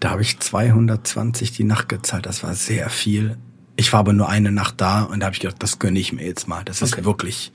Da 0.00 0.10
habe 0.10 0.22
ich 0.22 0.38
220 0.40 1.52
die 1.52 1.64
Nacht 1.64 1.88
gezahlt. 1.88 2.26
Das 2.26 2.42
war 2.42 2.54
sehr 2.54 2.90
viel. 2.90 3.36
Ich 3.76 3.92
war 3.92 4.00
aber 4.00 4.12
nur 4.12 4.28
eine 4.28 4.50
Nacht 4.52 4.80
da 4.80 5.02
und 5.02 5.20
da 5.20 5.26
habe 5.26 5.34
ich 5.34 5.40
gedacht, 5.40 5.62
das 5.62 5.78
gönne 5.78 5.98
ich 5.98 6.12
mir 6.12 6.24
jetzt 6.26 6.48
mal. 6.48 6.64
Das 6.64 6.82
ist 6.82 6.92
Okay. 6.94 7.04
wirklich 7.04 7.52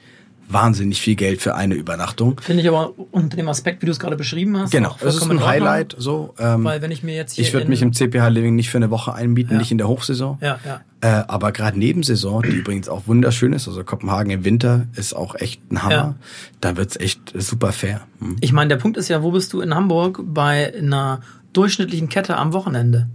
wahnsinnig 0.49 0.99
viel 0.99 1.15
Geld 1.15 1.41
für 1.41 1.55
eine 1.55 1.75
Übernachtung. 1.75 2.39
Finde 2.41 2.63
ich 2.63 2.67
aber 2.67 2.93
unter 3.11 3.37
dem 3.37 3.47
Aspekt, 3.47 3.81
wie 3.81 3.85
du 3.85 3.91
es 3.91 3.99
gerade 3.99 4.15
beschrieben 4.15 4.57
hast. 4.57 4.71
Genau, 4.71 4.95
das 4.99 5.15
ist 5.15 5.29
ein 5.29 5.45
Highlight. 5.45 5.95
So, 5.97 6.33
ähm, 6.39 6.63
Weil 6.63 6.81
wenn 6.81 6.91
ich 6.91 7.03
mir 7.03 7.15
jetzt 7.15 7.33
hier 7.33 7.45
ich 7.45 7.53
würde 7.53 7.67
mich 7.67 7.81
im 7.81 7.93
CPH 7.93 8.27
Living 8.29 8.55
nicht 8.55 8.69
für 8.69 8.77
eine 8.77 8.89
Woche 8.89 9.13
einbieten, 9.13 9.53
Ja. 9.53 9.59
nicht 9.59 9.71
in 9.71 9.77
der 9.77 9.87
Hochsaison. 9.87 10.39
Ja, 10.41 10.59
ja. 10.65 10.81
Äh, 11.01 11.23
aber 11.27 11.51
gerade 11.51 11.77
Nebensaison, 11.77 12.41
die 12.41 12.49
übrigens 12.49 12.89
auch 12.89 13.03
wunderschön 13.05 13.53
ist, 13.53 13.67
also 13.67 13.83
Kopenhagen 13.83 14.31
im 14.31 14.43
Winter 14.43 14.87
ist 14.95 15.15
auch 15.15 15.35
echt 15.35 15.61
ein 15.71 15.83
Hammer. 15.83 15.93
Ja. 15.93 16.15
Da 16.61 16.75
wird's 16.77 16.97
echt 16.97 17.21
super 17.35 17.71
fair. 17.71 18.01
Hm. 18.19 18.35
Ich 18.41 18.51
meine, 18.51 18.69
der 18.69 18.77
Punkt 18.77 18.97
ist 18.97 19.07
ja, 19.07 19.21
wo 19.23 19.31
bist 19.31 19.53
du 19.53 19.61
in 19.61 19.73
Hamburg 19.75 20.21
bei 20.25 20.73
einer 20.75 21.21
durchschnittlichen 21.53 22.09
Kette 22.09 22.37
am 22.37 22.53
Wochenende? 22.53 23.07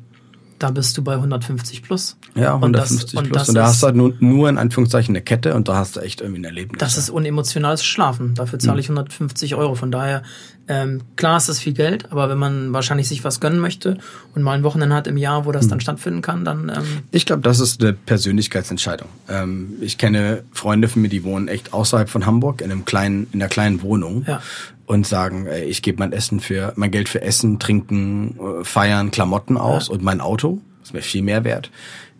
Da 0.58 0.70
bist 0.70 0.96
du 0.96 1.02
bei 1.02 1.14
150 1.14 1.82
plus. 1.82 2.16
Ja, 2.34 2.54
Und 2.54 2.72
das- 2.72 2.90
150 2.90 3.18
und 3.18 3.24
plus. 3.28 3.38
das 3.38 3.48
und 3.48 3.54
da 3.56 3.66
hast 3.66 3.82
du 3.82 3.86
halt 3.86 3.96
nur, 3.96 4.14
nur 4.20 4.48
in 4.48 4.56
Anführungszeichen 4.58 5.12
eine 5.14 5.22
Kette 5.22 5.54
und 5.54 5.68
da 5.68 5.76
hast 5.76 5.96
du 5.96 6.00
echt 6.00 6.20
irgendwie 6.20 6.40
ein 6.40 6.44
Erlebnis. 6.44 6.78
Das 6.78 6.96
ist 6.96 7.10
unemotionales 7.10 7.84
Schlafen. 7.84 8.34
Dafür 8.34 8.58
Hm. 8.58 8.60
zahle 8.60 8.80
ich 8.80 8.88
150 8.88 9.56
Euro. 9.56 9.74
Von 9.74 9.90
daher, 9.90 10.22
ähm, 10.68 11.02
klar 11.16 11.36
ist 11.36 11.48
das 11.48 11.58
viel 11.60 11.72
Geld, 11.74 12.10
aber 12.10 12.28
wenn 12.28 12.38
man 12.38 12.72
wahrscheinlich 12.72 13.08
sich 13.08 13.22
was 13.24 13.40
gönnen 13.40 13.58
möchte 13.60 13.98
und 14.34 14.42
mal 14.42 14.52
ein 14.52 14.62
Wochenende 14.62 14.94
hat 14.96 15.06
im 15.06 15.16
Jahr, 15.16 15.44
wo 15.44 15.48
Hm. 15.48 15.52
das 15.54 15.68
dann 15.68 15.80
stattfinden 15.80 16.22
kann, 16.22 16.44
dann 16.44 16.68
ähm, 16.74 16.82
Ich 17.10 17.26
glaube, 17.26 17.42
das 17.42 17.60
ist 17.60 17.82
eine 17.82 17.92
Persönlichkeitsentscheidung. 17.92 19.08
Ähm, 19.28 19.74
ich 19.80 19.98
kenne 19.98 20.42
Freunde 20.52 20.88
von 20.88 21.02
mir, 21.02 21.08
die 21.08 21.22
wohnen 21.24 21.48
echt 21.48 21.72
außerhalb 21.72 22.08
von 22.08 22.26
Hamburg 22.26 22.60
in 22.62 22.70
einem 22.70 22.84
kleinen, 22.84 23.26
in 23.32 23.40
einer 23.42 23.48
kleinen 23.48 23.82
Wohnung 23.82 24.24
Ja. 24.26 24.40
und 24.86 25.06
sagen, 25.06 25.46
ey, 25.46 25.64
ich 25.64 25.82
gebe 25.82 25.98
mein 25.98 26.12
Essen 26.12 26.40
für 26.40 26.72
mein 26.76 26.90
Geld 26.90 27.08
für 27.08 27.22
Essen, 27.22 27.58
Trinken, 27.58 28.38
äh, 28.60 28.64
Feiern, 28.64 29.10
Klamotten 29.10 29.56
aus 29.56 29.88
und 29.88 30.02
mein 30.02 30.20
Auto 30.20 30.60
ist 30.82 30.94
mir 30.94 31.02
viel 31.02 31.22
mehr 31.22 31.44
wert. 31.44 31.70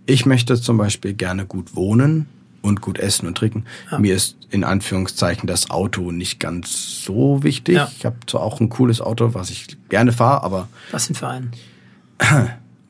Ich 0.06 0.26
möchte 0.26 0.60
zum 0.60 0.76
Beispiel 0.76 1.14
gerne 1.14 1.46
gut 1.46 1.74
wohnen 1.76 2.26
und 2.64 2.80
gut 2.80 2.98
essen 2.98 3.26
und 3.26 3.36
trinken. 3.36 3.64
Mir 3.98 4.14
ist 4.14 4.36
in 4.50 4.64
Anführungszeichen 4.64 5.46
das 5.46 5.70
Auto 5.70 6.10
nicht 6.10 6.40
ganz 6.40 7.04
so 7.04 7.42
wichtig. 7.42 7.74
Ja. 7.74 7.90
Ich 7.96 8.06
habe 8.06 8.16
zwar 8.26 8.40
auch 8.40 8.58
ein 8.58 8.70
cooles 8.70 9.02
Auto, 9.02 9.34
was 9.34 9.50
ich 9.50 9.76
gerne 9.90 10.12
fahre, 10.12 10.42
aber 10.42 10.68
was 10.90 11.06
denn 11.06 11.14
für 11.14 11.28
einen? 11.28 11.52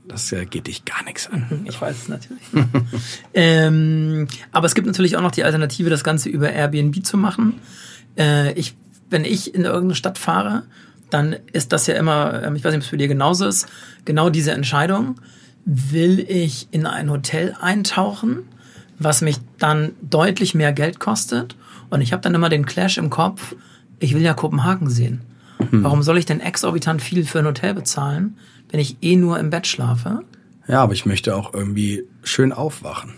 das 0.08 0.30
äh, 0.30 0.46
geht 0.46 0.68
dich 0.68 0.84
gar 0.84 1.02
nichts 1.04 1.28
an. 1.28 1.66
Ich 1.68 1.80
weiß 1.80 1.96
es 2.02 2.08
natürlich. 2.08 2.42
ähm, 3.34 4.28
aber 4.52 4.66
es 4.66 4.76
gibt 4.76 4.86
natürlich 4.86 5.16
auch 5.16 5.22
noch 5.22 5.32
die 5.32 5.42
Alternative, 5.42 5.90
das 5.90 6.04
Ganze 6.04 6.28
über 6.28 6.50
Airbnb 6.52 7.04
zu 7.04 7.16
machen. 7.16 7.54
Äh, 8.16 8.52
ich, 8.52 8.76
wenn 9.10 9.24
ich 9.24 9.54
in 9.54 9.64
irgendeine 9.64 9.96
Stadt 9.96 10.18
fahre, 10.18 10.62
dann 11.10 11.34
ist 11.52 11.72
das 11.72 11.88
ja 11.88 11.96
immer, 11.96 12.44
ähm, 12.44 12.54
ich 12.54 12.62
weiß 12.62 12.70
nicht, 12.70 12.78
ob 12.78 12.84
es 12.84 12.90
für 12.90 12.96
dir 12.96 13.08
genauso 13.08 13.46
ist, 13.46 13.66
genau 14.04 14.30
diese 14.30 14.52
Entscheidung. 14.52 15.20
Will 15.64 16.20
ich 16.20 16.68
in 16.70 16.86
ein 16.86 17.10
Hotel 17.10 17.56
eintauchen, 17.60 18.44
was 19.04 19.20
mich 19.20 19.38
dann 19.58 19.92
deutlich 20.02 20.54
mehr 20.54 20.73
Geld 20.73 20.99
kostet? 20.99 21.56
Und 21.90 22.00
ich 22.00 22.12
habe 22.12 22.23
dann 22.23 22.34
immer 22.34 22.49
den 22.49 22.66
Clash 22.66 22.99
im 22.99 23.11
Kopf, 23.11 23.54
ich 24.00 24.14
will 24.14 24.23
ja 24.23 24.34
Kopenhagen 24.34 24.90
sehen. 24.90 25.20
Warum 25.70 26.02
soll 26.02 26.18
ich 26.18 26.26
denn 26.26 26.40
exorbitant 26.40 27.00
viel 27.00 27.25
für 27.25 27.38
ein 27.38 27.46
Hotel 27.46 27.75
bezahlen, 27.75 28.37
wenn 28.70 28.80
ich 28.80 28.96
eh 29.02 29.16
nur 29.16 29.38
im 29.38 29.50
Bett 29.50 29.66
schlafe? 29.66 30.23
Ja, 30.66 30.82
aber 30.82 30.92
ich 30.92 31.06
möchte 31.06 31.34
auch 31.37 31.54
irgendwie 31.54 32.04
schön 32.23 32.52
aufwachen. 32.52 33.14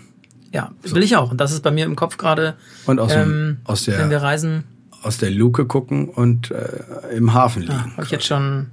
Ja, 0.53 0.71
will 0.83 1.03
ich 1.03 1.17
auch. 1.17 1.31
Und 1.31 1.41
das 1.41 1.53
ist 1.53 1.63
bei 1.63 1.71
mir 1.71 1.85
im 1.85 1.97
Kopf 1.97 2.19
gerade, 2.19 2.57
Und 2.87 3.01
aus, 3.01 3.13
dem, 3.13 3.23
ähm, 3.23 3.57
aus, 3.65 3.87
wenn 3.87 3.99
wir 3.99 4.09
der, 4.09 4.23
reisen, 4.23 4.65
aus 5.03 5.19
der 5.19 5.31
Luke 5.31 5.67
gucken 5.67 6.09
und 6.09 6.51
äh, 6.51 7.15
im 7.17 7.33
Hafen 7.35 7.63
liegen. 7.63 7.93
habe 7.93 8.05
ich 8.05 8.11
jetzt 8.11 8.27
schon. 8.27 8.69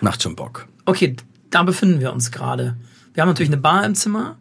Macht 0.00 0.22
schon 0.22 0.36
Bock. 0.36 0.66
Okay, 0.84 1.16
da 1.50 1.62
befinden 1.62 2.00
wir 2.00 2.12
uns 2.12 2.30
gerade. 2.30 2.76
Wir 3.14 3.22
haben 3.22 3.28
natürlich 3.28 3.50
eine 3.50 3.60
Bar 3.60 3.84
im 3.84 3.94
Zimmer. 3.94 4.36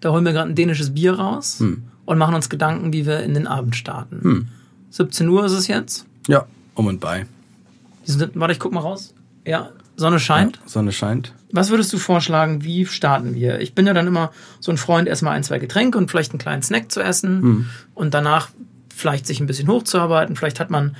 Da 0.00 0.10
holen 0.10 0.24
wir 0.24 0.32
gerade 0.32 0.50
ein 0.50 0.54
dänisches 0.54 0.94
Bier 0.94 1.14
raus 1.14 1.56
Hm. 1.60 1.82
und 2.06 2.18
machen 2.18 2.34
uns 2.34 2.48
Gedanken, 2.48 2.92
wie 2.92 3.06
wir 3.06 3.20
in 3.22 3.34
den 3.34 3.46
Abend 3.46 3.76
starten. 3.76 4.48
17 4.90 5.28
Uhr 5.28 5.44
ist 5.44 5.52
es 5.52 5.66
jetzt. 5.68 6.06
Ja, 6.26 6.46
um 6.74 6.86
und 6.86 7.00
bei. 7.00 7.26
Sind, 8.04 8.32
warte, 8.34 8.52
ich 8.52 8.58
guck 8.58 8.72
mal 8.72 8.80
raus. 8.80 9.14
Ja, 9.46 9.70
Sonne 9.96 10.18
scheint. 10.18 10.56
Ja, 10.56 10.62
Sonne 10.68 10.92
scheint. 10.92 11.34
Was 11.52 11.70
würdest 11.70 11.92
du 11.92 11.98
vorschlagen, 11.98 12.64
wie 12.64 12.86
starten 12.86 13.34
wir? 13.34 13.60
Ich 13.60 13.74
bin 13.74 13.86
ja 13.86 13.92
dann 13.92 14.06
immer 14.06 14.32
so 14.60 14.70
ein 14.72 14.78
Freund, 14.78 15.08
erstmal 15.08 15.34
ein, 15.36 15.42
zwei 15.44 15.58
Getränke 15.58 15.98
und 15.98 16.10
vielleicht 16.10 16.32
einen 16.32 16.38
kleinen 16.38 16.62
Snack 16.62 16.90
zu 16.90 17.00
essen 17.02 17.42
Hm. 17.42 17.66
und 17.94 18.14
danach 18.14 18.48
vielleicht 18.94 19.26
sich 19.26 19.40
ein 19.40 19.46
bisschen 19.46 19.68
hochzuarbeiten. 19.68 20.36
Vielleicht 20.36 20.60
hat 20.60 20.70
man 20.70 20.96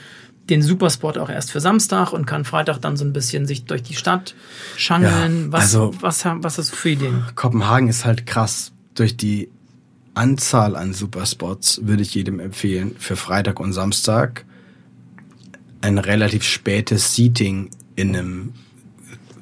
den 0.49 0.63
Supersport 0.63 1.17
auch 1.19 1.31
erst 1.31 1.53
für 1.53 1.61
Samstag 1.61 2.13
und 2.13 2.27
kann 2.27 2.45
Freitag 2.45 2.79
dann 2.81 2.97
so 2.97 3.05
ein 3.05 3.13
bisschen 3.13 3.47
sich 3.47 3.65
durch 3.65 3.83
die 3.83 3.95
Stadt 3.95 4.35
schangeln. 4.77 5.47
Ja, 5.47 5.53
was, 5.53 5.63
also- 5.63 5.95
was, 6.01 6.25
was 6.25 6.59
hast 6.59 6.73
du 6.73 6.77
für 6.77 6.91
Ideen? 6.91 7.23
Kopenhagen 7.37 7.89
ist 7.89 8.05
halt 8.05 8.27
krass. 8.27 8.73
Durch 8.95 9.17
die 9.17 9.49
Anzahl 10.15 10.77
an 10.77 10.93
Superspots 10.93 11.81
würde 11.87 12.03
ich 12.03 12.15
jedem 12.15 12.41
empfehlen, 12.41 12.95
für 12.99 13.17
Freitag 13.17 13.61
und 13.61 13.73
Samstag 13.73 14.45
ein 15.81 15.99
relativ 15.99 16.43
spätes 16.43 17.15
Seating 17.15 17.71
in 17.97 18.17
einem 18.17 18.53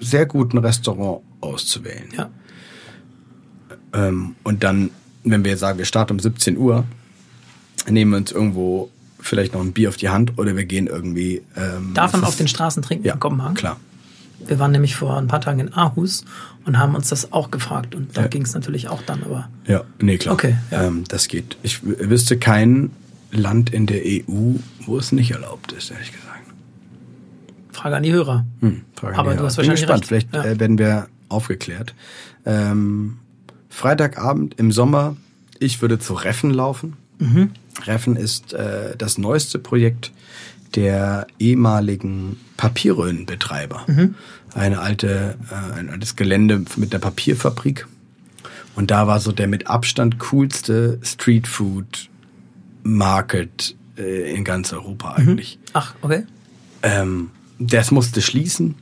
sehr 0.01 0.27
guten 0.27 0.59
Restaurant 0.59 1.23
auszuwählen. 1.41 2.09
Ja. 2.17 2.31
Ähm, 3.93 4.37
und 4.45 4.63
dann, 4.63 4.91
wenn 5.25 5.45
wir 5.45 5.57
sagen, 5.57 5.79
wir 5.79 5.85
starten 5.85 6.13
um 6.13 6.21
17 6.21 6.57
Uhr, 6.57 6.85
nehmen 7.89 8.13
wir 8.13 8.19
uns 8.19 8.33
irgendwo 8.33 8.91
vielleicht 9.21 9.55
noch 9.55 9.61
ein 9.61 9.73
Bier 9.73 9.89
auf 9.89 9.97
die 9.97 10.09
Hand 10.09 10.39
oder 10.39 10.57
wir 10.57 10.65
gehen 10.65 10.87
irgendwie. 10.87 11.43
Ähm, 11.57 11.93
Darf 11.95 12.13
man 12.13 12.25
auf 12.25 12.37
den 12.37 12.49
Straßen 12.49 12.83
trinken 12.83 13.05
ja, 13.05 13.15
in 13.15 13.21
Kopenhagen? 13.21 13.55
Klar. 13.55 13.79
Wir 14.47 14.59
waren 14.59 14.71
nämlich 14.71 14.95
vor 14.95 15.17
ein 15.17 15.27
paar 15.27 15.41
Tagen 15.41 15.59
in 15.59 15.73
Aarhus 15.73 16.25
und 16.65 16.79
haben 16.79 16.95
uns 16.95 17.09
das 17.09 17.33
auch 17.33 17.51
gefragt. 17.51 17.95
Und 17.95 18.17
da 18.17 18.23
Ja. 18.23 18.27
ging 18.29 18.43
es 18.43 18.55
natürlich 18.55 18.89
auch 18.89 19.03
dann, 19.03 19.23
aber 19.23 19.49
Ja, 19.67 19.83
nee, 20.01 20.19
klar. 20.19 20.35
Okay, 20.35 20.57
ja. 20.71 20.85
Ähm, 20.85 21.05
das 21.09 21.29
geht. 21.29 21.57
Ich 21.63 21.81
wüsste 21.85 22.39
kein 22.39 22.91
Land 23.31 23.71
in 23.71 23.87
der 23.87 24.03
EU, 24.05 24.55
wo 24.87 24.99
es 24.99 25.13
nicht 25.13 25.31
erlaubt 25.33 25.73
ist, 25.73 25.91
ehrlich 25.91 26.13
gesagt. 26.13 26.25
Frage 27.73 27.97
an 27.97 28.03
die 28.03 28.13
Hörer. 28.13 28.45
Hm, 28.61 28.83
Frage 28.95 29.17
Aber 29.19 29.31
an 29.31 29.37
die 29.37 29.37
du 29.37 29.39
Hörer. 29.41 29.47
hast 29.47 29.57
Bin 29.57 29.67
wahrscheinlich 29.69 29.81
gespannt. 29.83 30.11
recht. 30.11 30.29
Vielleicht 30.31 30.35
Ja. 30.47 30.53
äh, 30.53 30.59
werden 30.61 30.79
wir 30.79 31.09
aufgeklärt. 31.29 31.95
Ähm, 32.47 33.19
Freitagabend 33.69 34.55
im 34.59 34.73
Sommer, 34.73 35.17
ich 35.61 35.81
würde 35.83 35.99
zu 35.99 36.15
Reffen 36.15 36.51
laufen. 36.51 36.95
Mhm. 37.19 37.51
Reffen 37.85 38.17
ist 38.17 38.53
äh, 38.55 38.97
das 38.97 39.19
neueste 39.19 39.59
Projekt 39.59 40.11
der 40.75 41.27
ehemaligen 41.39 42.39
Papierröhrenbetreiber. 42.59 43.85
Mhm. 43.87 44.15
Eine 44.55 44.81
alte, 44.81 45.39
äh, 45.51 45.79
ein 45.79 45.89
altes 45.89 46.17
Gelände 46.17 46.65
mit 46.77 46.93
der 46.93 46.99
Papierfabrik. 46.99 47.87
Und 48.77 48.91
da 48.91 49.07
war 49.07 49.21
so 49.21 49.33
der 49.33 49.49
mit 49.49 49.69
Abstand 49.69 50.19
coolste 50.19 50.99
Streetfood 51.03 52.11
Market 52.83 53.75
äh, 53.97 54.35
in 54.35 54.45
ganz 54.45 54.73
Europa 54.73 55.15
eigentlich. 55.15 55.59
Ach, 55.73 55.95
okay. 56.03 56.25
Ähm, 56.83 57.31
das 57.59 57.91
musste 57.91 58.21
schließen. 58.21 58.75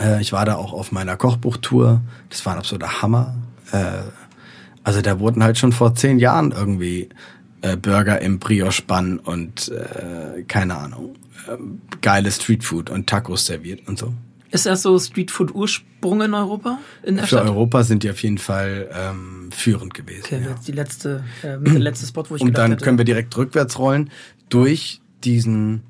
Äh, 0.00 0.20
ich 0.20 0.32
war 0.32 0.44
da 0.44 0.54
auch 0.54 0.72
auf 0.72 0.92
meiner 0.92 1.16
Kochbuchtour. 1.16 2.00
Das 2.30 2.44
war 2.46 2.54
ein 2.54 2.58
absoluter 2.58 3.02
Hammer. 3.02 3.36
Äh, 3.72 4.02
also 4.84 5.02
da 5.02 5.18
wurden 5.18 5.42
halt 5.42 5.58
schon 5.58 5.72
vor 5.72 5.94
zehn 5.94 6.18
Jahren 6.18 6.52
irgendwie 6.52 7.08
äh, 7.62 7.76
Burger 7.76 8.20
im 8.20 8.38
Brioche-Bann 8.38 9.18
und 9.18 9.68
äh, 9.68 10.42
keine 10.44 10.76
Ahnung, 10.76 11.16
ähm, 11.48 11.80
geiles 12.00 12.36
Streetfood 12.36 12.90
und 12.90 13.06
Tacos 13.06 13.46
serviert 13.46 13.86
und 13.88 13.98
so. 13.98 14.12
Ist 14.50 14.64
das 14.64 14.80
so 14.82 14.98
Streetfood-Ursprung 14.98 16.22
in 16.22 16.32
Europa? 16.32 16.78
In 17.02 17.16
der 17.16 17.24
Für 17.24 17.36
Stadt? 17.36 17.46
Europa 17.48 17.84
sind 17.84 18.02
die 18.02 18.10
auf 18.10 18.22
jeden 18.22 18.38
Fall 18.38 18.88
ähm, 18.94 19.50
führend 19.52 19.92
gewesen. 19.92 20.22
Okay, 20.24 20.40
ja. 20.42 20.50
jetzt 20.50 20.66
die 20.66 20.72
letzte, 20.72 21.22
äh, 21.42 21.58
der 21.58 21.78
letzte 21.78 22.06
Spot, 22.06 22.24
wo 22.28 22.36
ich 22.36 22.42
Und 22.42 22.56
dann 22.56 22.70
hätte, 22.70 22.82
können 22.84 22.96
wir 22.96 23.04
direkt 23.04 23.36
rückwärts 23.36 23.78
rollen 23.78 24.10
durch 24.48 25.02
diesen, 25.24 25.82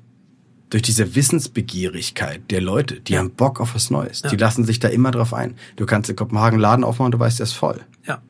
durch 0.69 0.83
diese 0.83 1.15
Wissensbegierigkeit 1.15 2.51
der 2.51 2.59
Leute. 2.59 2.99
Die 2.99 3.13
Ja. 3.13 3.19
haben 3.19 3.31
Bock 3.31 3.61
auf 3.61 3.75
was 3.75 3.89
Neues. 3.91 4.23
Ja. 4.23 4.29
Die 4.29 4.35
lassen 4.35 4.65
sich 4.65 4.79
da 4.79 4.89
immer 4.89 5.11
drauf 5.11 5.33
ein. 5.33 5.55
Du 5.77 5.85
kannst 5.85 6.09
in 6.09 6.17
Kopenhagen 6.17 6.59
Laden 6.59 6.83
aufmachen, 6.83 7.11
du 7.13 7.19
weißt, 7.19 7.39
der 7.39 7.45
ist 7.45 7.53
voll. 7.53 7.79
Ja. 8.05 8.21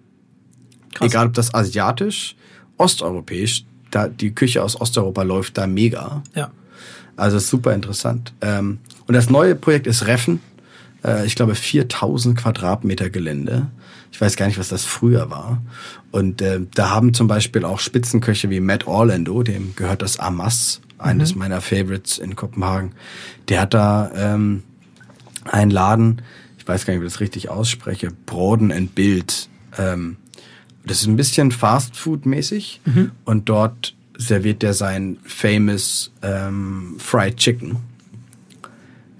Krass. 0.93 1.07
Egal 1.07 1.27
ob 1.27 1.33
das 1.33 1.53
asiatisch, 1.55 2.35
osteuropäisch, 2.77 3.65
da, 3.89 4.07
die 4.07 4.31
Küche 4.35 4.61
aus 4.63 4.79
Osteuropa 4.79 5.23
läuft 5.23 5.57
da 5.57 5.65
mega. 5.65 6.21
Ja. 6.35 6.51
Also 7.19 7.39
super 7.39 7.73
interessant. 7.73 8.33
Ähm, 8.41 8.79
und 9.07 9.13
das 9.13 9.29
neue 9.29 9.55
Projekt 9.55 9.87
ist 9.87 10.07
Reffen. 10.07 10.41
Äh, 11.03 11.25
ich 11.25 11.35
glaube 11.35 11.55
4000 11.55 12.37
Quadratmeter 12.37 13.09
Gelände. 13.09 13.67
Ich 14.11 14.19
weiß 14.19 14.35
gar 14.35 14.47
nicht, 14.47 14.57
was 14.57 14.69
das 14.69 14.85
früher 14.85 15.29
war. 15.29 15.61
Und 16.11 16.41
äh, 16.41 16.61
da 16.73 16.89
haben 16.89 17.13
zum 17.13 17.27
Beispiel 17.27 17.65
auch 17.65 17.79
Spitzenköche 17.79 18.49
wie 18.49 18.59
Matt 18.59 18.87
Orlando, 18.87 19.43
dem 19.43 19.75
gehört 19.75 20.01
das 20.01 20.19
Amas, 20.19 20.81
eines 20.97 21.35
meiner 21.35 21.61
Favorites 21.61 22.17
in 22.17 22.35
Kopenhagen. 22.35 22.93
Der 23.47 23.61
hat 23.61 23.73
da 23.73 24.11
ähm, 24.15 24.63
einen 25.45 25.71
Laden, 25.71 26.21
ich 26.57 26.67
weiß 26.67 26.85
gar 26.85 26.93
nicht, 26.93 27.01
ob 27.01 27.05
ich 27.05 27.13
das 27.13 27.21
richtig 27.21 27.49
ausspreche, 27.49 28.09
Broden 28.25 28.71
and 28.71 28.95
Bild. 28.95 29.47
Ähm, 29.77 30.17
das 30.85 31.01
ist 31.01 31.07
ein 31.07 31.15
bisschen 31.15 31.51
Fast-Food-mäßig 31.51 32.81
und 33.25 33.49
dort 33.49 33.95
serviert 34.19 34.63
er 34.63 34.73
sein 34.73 35.17
famous 35.23 36.11
ähm, 36.21 36.95
Fried 36.99 37.37
Chicken. 37.37 37.77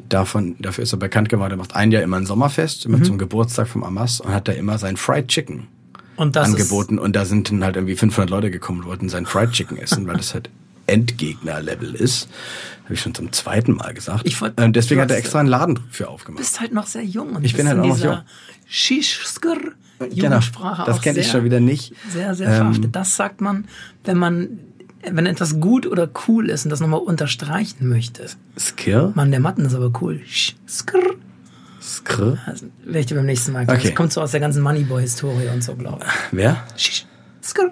Davon, 0.09 0.55
dafür 0.59 0.83
ist 0.83 0.93
er 0.93 0.97
bekannt 0.97 1.29
geworden. 1.29 1.53
Er 1.53 1.57
macht 1.57 1.75
ein 1.75 1.91
Jahr 1.91 2.01
immer 2.03 2.17
ein 2.17 2.25
Sommerfest, 2.25 2.85
immer 2.85 3.01
zum 3.03 3.17
Geburtstag 3.17 3.67
vom 3.67 3.83
Amas 3.83 4.19
und 4.21 4.31
hat 4.33 4.47
da 4.47 4.51
immer 4.53 4.77
sein 4.77 4.97
Fried 4.97 5.27
Chicken 5.27 5.67
Und 6.15 6.35
das 6.35 6.47
angeboten. 6.47 6.97
Und 6.99 7.15
da 7.15 7.25
sind 7.25 7.49
dann 7.49 7.63
halt 7.63 7.75
irgendwie 7.75 7.95
500 7.95 8.29
Leute 8.29 8.51
gekommen 8.51 8.79
und 8.81 8.85
wollten 8.87 9.07
sein 9.09 9.25
Fried 9.25 9.51
Chicken 9.51 9.77
essen, 9.77 10.07
weil 10.07 10.17
das 10.17 10.33
halt 10.33 10.49
Endgegner-Level 10.87 11.93
ist. 11.93 12.27
Habe 12.85 12.95
ich 12.95 13.01
schon 13.01 13.13
zum 13.13 13.31
zweiten 13.31 13.73
Mal 13.75 13.93
gesagt. 13.93 14.23
Ich 14.25 14.41
wollt- 14.41 14.59
und 14.59 14.75
deswegen 14.75 14.97
du 14.97 15.03
hat 15.03 15.11
er 15.11 15.17
extra 15.17 15.39
einen 15.39 15.49
Laden 15.49 15.79
für 15.91 16.05
Du 16.05 16.09
aufgemacht. 16.09 16.39
bist 16.41 16.59
halt 16.59 16.73
noch 16.73 16.87
sehr 16.87 17.05
jung. 17.05 17.35
Und 17.35 17.45
Ich 17.45 17.55
bin 17.55 17.67
halt 17.67 17.79
auch 17.79 17.85
noch 17.85 17.97
jung. 18.03 18.17
Schischskr 18.67 19.55
Genau, 19.99 20.13
Jugendsprache 20.15 20.85
das 20.85 20.97
auch 20.97 21.01
kenne 21.01 21.19
ich 21.19 21.27
schon 21.27 21.43
wieder 21.43 21.59
nicht. 21.59 21.93
Sehr, 22.09 22.33
sehr 22.33 22.47
Ähm, 22.47 22.55
verhaftet. 22.55 22.95
Das 22.95 23.15
sagt 23.17 23.41
man, 23.41 23.65
wenn 24.05 24.17
man, 24.17 24.59
wenn 25.11 25.25
etwas 25.25 25.59
gut 25.59 25.85
oder 25.87 26.09
cool 26.27 26.49
ist 26.49 26.65
und 26.65 26.69
das 26.71 26.79
nochmal 26.79 26.99
unterstreichen 26.99 27.87
möchte. 27.87 28.25
Skir? 28.57 29.11
Mann, 29.15 29.31
der 29.31 29.39
Matten 29.39 29.65
ist 29.65 29.73
aber 29.73 29.91
cool. 30.01 30.21
Sch, 30.25 30.55
skr. 30.67 30.97
Skr? 31.81 32.37
Also, 32.45 32.65
werde 32.83 32.99
ich 32.99 33.05
dir 33.05 33.15
beim 33.15 33.25
nächsten 33.25 33.53
Mal 33.53 33.59
erklären. 33.59 33.79
Okay. 33.79 33.89
Das 33.89 33.95
kommt 33.95 34.11
so 34.13 34.21
aus 34.21 34.31
der 34.31 34.39
ganzen 34.41 34.61
Moneyboy-Historie 34.61 35.47
und 35.53 35.63
so, 35.63 35.75
glaube 35.75 36.03
ich. 36.05 36.11
Wer? 36.31 36.57
Sch, 36.75 37.05
skr. 37.43 37.71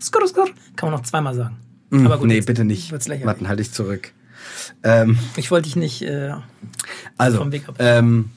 Skr, 0.00 0.26
skr. 0.26 0.44
Kann 0.76 0.90
man 0.90 0.98
noch 0.98 1.06
zweimal 1.06 1.34
sagen. 1.34 1.56
aber 1.90 2.18
gut, 2.18 2.28
nee, 2.28 2.40
bitte 2.40 2.64
nicht. 2.64 2.90
Wird's 2.92 3.08
lächerlich. 3.08 3.26
Warten, 3.26 3.48
halt 3.48 3.58
dich 3.60 3.72
zurück. 3.72 4.12
Ähm, 4.82 5.18
Ich 5.36 5.50
wollte 5.50 5.64
dich 5.68 5.76
nicht, 5.76 6.02
äh, 6.02 6.32
also, 7.18 7.38
Vom 7.38 7.52
Weg 7.52 7.68
ab. 7.68 7.76
ähm, 7.78 8.30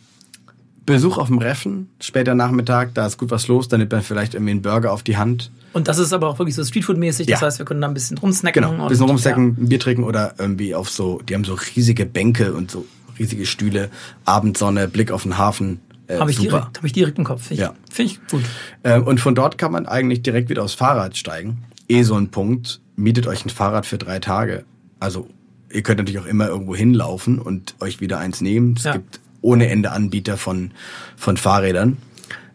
Besuch 0.86 1.18
auf 1.18 1.28
dem 1.28 1.38
Reffen, 1.38 1.90
später 2.00 2.34
Nachmittag, 2.34 2.94
da 2.96 3.06
ist 3.06 3.18
gut 3.18 3.30
was 3.30 3.48
los, 3.48 3.68
dann 3.68 3.80
nimmt 3.80 3.92
man 3.92 4.02
vielleicht 4.02 4.34
irgendwie 4.34 4.52
einen 4.52 4.62
Burger 4.64 4.92
auf 4.92 5.04
die 5.04 5.18
Hand. 5.18 5.52
Und 5.74 5.88
das 5.88 5.98
ist 6.00 6.14
aber 6.14 6.28
auch 6.30 6.40
wirklich 6.40 6.56
so 6.56 6.62
Streetfood-mäßig. 6.64 7.28
Das 7.28 7.42
Ja. 7.42 7.48
heißt, 7.48 7.60
wir 7.60 7.66
können 7.66 7.82
da 7.82 7.88
ein 7.88 7.94
bisschen 7.94 8.18
rumsnacken. 8.18 8.62
Genau, 8.64 8.82
ein 8.84 8.88
bisschen 8.90 9.06
rumstecken, 9.10 9.56
ein 9.60 9.70
Bier 9.70 9.80
trinken 9.80 10.04
oder 10.04 10.34
irgendwie 10.38 10.76
auf 10.76 10.90
so, 10.90 11.22
die 11.28 11.36
haben 11.36 11.44
so 11.44 11.56
riesige 11.76 12.06
Bänke 12.06 12.54
und 12.54 12.72
so 12.72 12.86
riesige 13.18 13.46
Stühle, 13.46 13.90
Abendsonne, 14.26 14.88
Blick 14.88 15.12
auf 15.12 15.24
den 15.24 15.38
Hafen. 15.38 15.80
Äh, 16.08 16.14
Ja. 16.16 16.20
Habe 16.22 16.32
ich, 16.32 16.38
super. 16.38 16.50
direkt, 16.50 16.78
hab 16.78 16.84
ich 16.86 16.94
direkt 16.94 17.18
im 17.18 17.24
Kopf. 17.24 17.44
Find 17.48 17.60
ich- 17.60 17.66
Ja. 17.66 17.74
Finde 17.92 18.12
ich 18.14 18.28
gut. 18.30 18.44
Ähm, 18.84 19.04
und 19.06 19.20
von 19.20 19.36
dort 19.36 19.58
kann 19.58 19.72
man 19.72 19.86
eigentlich 19.86 20.22
direkt 20.24 20.50
wieder 20.50 20.64
aufs 20.64 20.74
Fahrrad 20.74 21.18
steigen. 21.18 21.64
Eh 21.88 22.04
so 22.04 22.16
ein 22.16 22.30
Punkt. 22.30 22.82
Mietet 22.96 23.28
euch 23.28 23.46
ein 23.46 23.50
Fahrrad 23.50 23.86
für 23.86 23.98
drei 23.98 24.20
Tage. 24.20 24.64
Also 25.00 25.28
ihr 25.72 25.82
könnt 25.84 26.00
natürlich 26.00 26.20
auch 26.20 26.26
immer 26.26 26.48
irgendwo 26.48 26.76
hinlaufen 26.76 27.40
und 27.40 27.76
euch 27.80 28.02
wieder 28.02 28.18
eins 28.20 28.42
nehmen. 28.42 28.76
Es 28.78 28.86
Ja. 28.86 28.94
gibt 28.94 29.20
ohne 29.42 29.70
Ende 29.70 29.92
Anbieter 29.92 30.36
von, 30.38 30.72
von 31.16 31.38
Fahrrädern. 31.38 31.98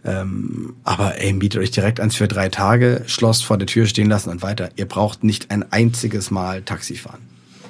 Ähm, 0.04 0.74
aber 0.84 1.18
ey, 1.20 1.32
mietet 1.32 1.62
euch 1.62 1.70
direkt 1.70 1.98
eins 1.98 2.14
für 2.14 2.28
drei 2.28 2.48
Tage, 2.50 3.02
Schloss 3.06 3.40
vor 3.42 3.56
der 3.56 3.66
Tür 3.66 3.86
stehen 3.86 4.08
lassen 4.08 4.28
und 4.30 4.42
weiter. 4.42 4.68
Ihr 4.76 4.86
braucht 4.86 5.24
nicht 5.24 5.50
ein 5.50 5.70
einziges 5.72 6.30
Mal 6.30 6.62
Taxi 6.62 6.96
fahren. 6.96 7.20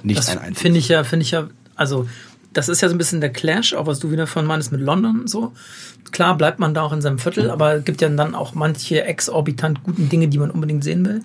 Nicht 0.03 0.19
Das 0.19 0.29
ein 0.31 0.39
einziges. 0.39 0.61
finde 0.63 0.79
ich 0.81 0.89
ja, 0.89 1.05
finde 1.05 1.23
ich 1.25 1.31
ja, 1.31 1.49
also 1.77 2.09
das 2.53 2.69
ist 2.69 2.81
ja 2.81 2.89
so 2.89 2.95
ein 2.95 2.99
bisschen 2.99 3.21
der 3.21 3.31
Clash, 3.31 3.75
auch 3.75 3.87
was 3.87 3.99
du 4.01 4.11
wieder 4.11 4.27
von 4.27 4.47
meinst 4.47 4.73
mit 4.73 4.81
London 4.81 5.21
und 5.21 5.31
so. 5.31 5.53
Klar 6.11 6.37
bleibt 6.37 6.59
man 6.59 6.75
da 6.75 6.83
auch 6.83 6.93
in 6.93 7.03
seinem 7.03 7.19
Viertel, 7.19 7.51
aber 7.51 7.75
es 7.77 7.85
gibt 7.85 8.01
ja 8.01 8.09
dann 8.09 8.35
auch 8.35 8.55
manche 8.55 9.05
exorbitant 9.05 9.83
guten 9.83 10.09
Dinge, 10.09 10.29
die 10.29 10.39
man 10.39 10.51
unbedingt 10.51 10.85
sehen 10.85 11.05
will. 11.05 11.23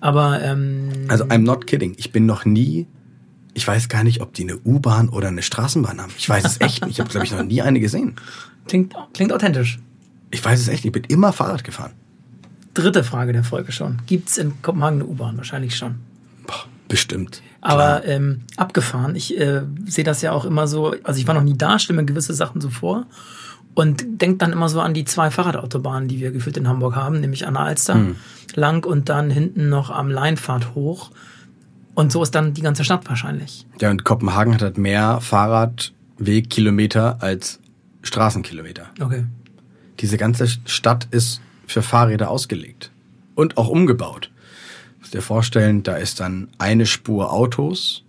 Aber 0.00 0.42
ähm, 0.42 0.90
Also 1.08 1.24
I'm 1.24 1.38
not 1.38 1.66
kidding. 1.66 1.94
Ich 1.96 2.12
bin 2.12 2.26
noch 2.26 2.44
nie, 2.44 2.86
ich 3.54 3.66
weiß 3.66 3.88
gar 3.88 4.04
nicht, 4.04 4.20
ob 4.20 4.34
die 4.34 4.42
eine 4.42 4.58
U-Bahn 4.58 5.08
oder 5.08 5.28
eine 5.28 5.42
Straßenbahn 5.42 6.00
haben. 6.02 6.12
Ich 6.18 6.28
weiß 6.28 6.44
es 6.44 6.60
echt 6.60 6.84
nicht. 6.84 6.94
Ich 6.94 7.00
habe, 7.00 7.08
glaube 7.10 7.24
ich, 7.24 7.32
noch 7.32 7.42
nie 7.42 7.62
eine 7.62 7.80
gesehen. 7.80 8.16
klingt, 8.68 8.94
klingt 9.14 9.32
authentisch. 9.32 9.78
Ich 10.30 10.44
weiß 10.44 10.60
es 10.60 10.68
echt 10.68 10.84
nicht. 10.84 10.94
Ich 10.96 11.02
bin 11.02 11.04
immer 11.04 11.32
Fahrrad 11.32 11.64
gefahren. 11.64 11.92
Dritte 12.74 13.04
Frage 13.04 13.32
der 13.32 13.44
Folge 13.44 13.72
schon. 13.72 13.98
Gibt's 14.06 14.36
in 14.38 14.60
Kopenhagen 14.62 15.00
eine 15.00 15.06
U-Bahn? 15.08 15.36
Wahrscheinlich 15.38 15.76
schon. 15.76 15.96
Boah, 16.46 16.64
bestimmt. 16.88 17.42
Aber 17.62 18.04
ähm, 18.06 18.42
abgefahren. 18.56 19.16
Ich 19.16 19.38
äh, 19.38 19.62
sehe 19.86 20.04
das 20.04 20.22
ja 20.22 20.32
auch 20.32 20.44
immer 20.44 20.66
so, 20.66 20.94
also 21.02 21.18
ich 21.18 21.26
war 21.26 21.34
noch 21.34 21.42
nie 21.42 21.56
da, 21.56 21.78
stelle 21.78 22.00
mir 22.00 22.06
gewisse 22.06 22.34
Sachen 22.34 22.60
so 22.60 22.68
vor 22.70 23.06
und 23.74 24.04
denke 24.20 24.38
dann 24.38 24.52
immer 24.52 24.68
so 24.68 24.80
an 24.80 24.94
die 24.94 25.04
zwei 25.04 25.30
Fahrradautobahnen, 25.30 26.08
die 26.08 26.20
wir 26.20 26.30
gefühlt 26.32 26.56
in 26.56 26.68
Hamburg 26.68 26.96
haben, 26.96 27.20
nämlich 27.20 27.46
an 27.46 27.54
der 27.54 27.62
Alster 27.64 27.94
Hm. 27.94 28.16
lang 28.54 28.84
und 28.84 29.08
dann 29.08 29.30
hinten 29.30 29.68
noch 29.68 29.90
am 29.90 30.10
Leinpfad 30.10 30.74
hoch. 30.74 31.10
Und 31.94 32.12
so 32.12 32.22
ist 32.22 32.34
dann 32.34 32.52
die 32.52 32.60
ganze 32.62 32.84
Stadt 32.84 33.08
wahrscheinlich. 33.08 33.66
Ja, 33.80 33.90
und 33.90 34.04
Kopenhagen 34.04 34.52
hat 34.54 34.62
halt 34.62 34.78
mehr 34.78 35.20
Fahrradwegkilometer 35.22 37.22
als 37.22 37.58
Straßenkilometer. 38.02 38.86
Okay. 39.00 39.24
Diese 40.00 40.16
ganze 40.16 40.46
Stadt 40.66 41.08
ist 41.10 41.40
für 41.66 41.82
Fahrräder 41.82 42.30
ausgelegt 42.30 42.90
und 43.34 43.56
auch 43.56 43.68
umgebaut. 43.68 44.30
Du 44.94 45.00
musst 45.00 45.14
dir 45.14 45.22
vorstellen, 45.22 45.82
da 45.82 45.96
ist 45.96 46.20
dann 46.20 46.48
eine 46.58 46.86
Spur 46.86 47.32
Autos. 47.32 48.02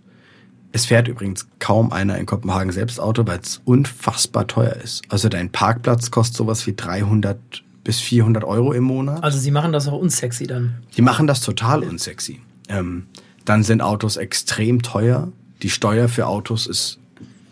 Es 0.72 0.86
fährt 0.86 1.08
übrigens 1.08 1.48
kaum 1.58 1.92
einer 1.92 2.18
in 2.18 2.26
Kopenhagen 2.26 2.72
selbst 2.72 3.00
Auto, 3.00 3.26
weil 3.26 3.40
es 3.40 3.60
unfassbar 3.64 4.46
teuer 4.46 4.76
ist. 4.76 5.02
Also 5.08 5.28
dein 5.28 5.50
Parkplatz 5.50 6.10
kostet 6.10 6.36
sowas 6.36 6.66
wie 6.66 6.74
300 6.74 7.38
bis 7.84 8.00
400 8.00 8.44
Euro 8.44 8.72
im 8.72 8.84
Monat. 8.84 9.24
Also 9.24 9.38
sie 9.38 9.50
machen 9.50 9.72
das 9.72 9.88
auch 9.88 9.98
unsexy 9.98 10.46
dann. 10.46 10.74
Die 10.96 11.02
machen 11.02 11.26
das 11.26 11.40
total 11.40 11.82
unsexy. 11.82 12.40
Ähm, 12.68 13.06
dann 13.46 13.62
sind 13.62 13.80
Autos 13.80 14.18
extrem 14.18 14.82
teuer. 14.82 15.32
Die 15.62 15.70
Steuer 15.70 16.08
für 16.08 16.26
Autos 16.26 16.66
ist 16.66 16.98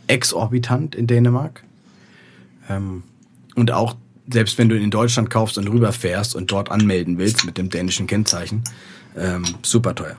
exorbitant 0.08 0.94
in 0.94 1.06
Dänemark. 1.06 1.64
Ähm, 2.68 3.02
und 3.54 3.72
auch 3.72 3.96
selbst 4.30 4.58
wenn 4.58 4.68
du 4.68 4.76
in 4.76 4.90
Deutschland 4.90 5.30
kaufst 5.30 5.58
und 5.58 5.68
rüberfährst 5.68 6.34
und 6.34 6.50
dort 6.50 6.70
anmelden 6.70 7.18
willst 7.18 7.44
mit 7.44 7.58
dem 7.58 7.70
dänischen 7.70 8.06
Kennzeichen, 8.06 8.62
ähm, 9.16 9.44
super 9.62 9.94
teuer. 9.94 10.16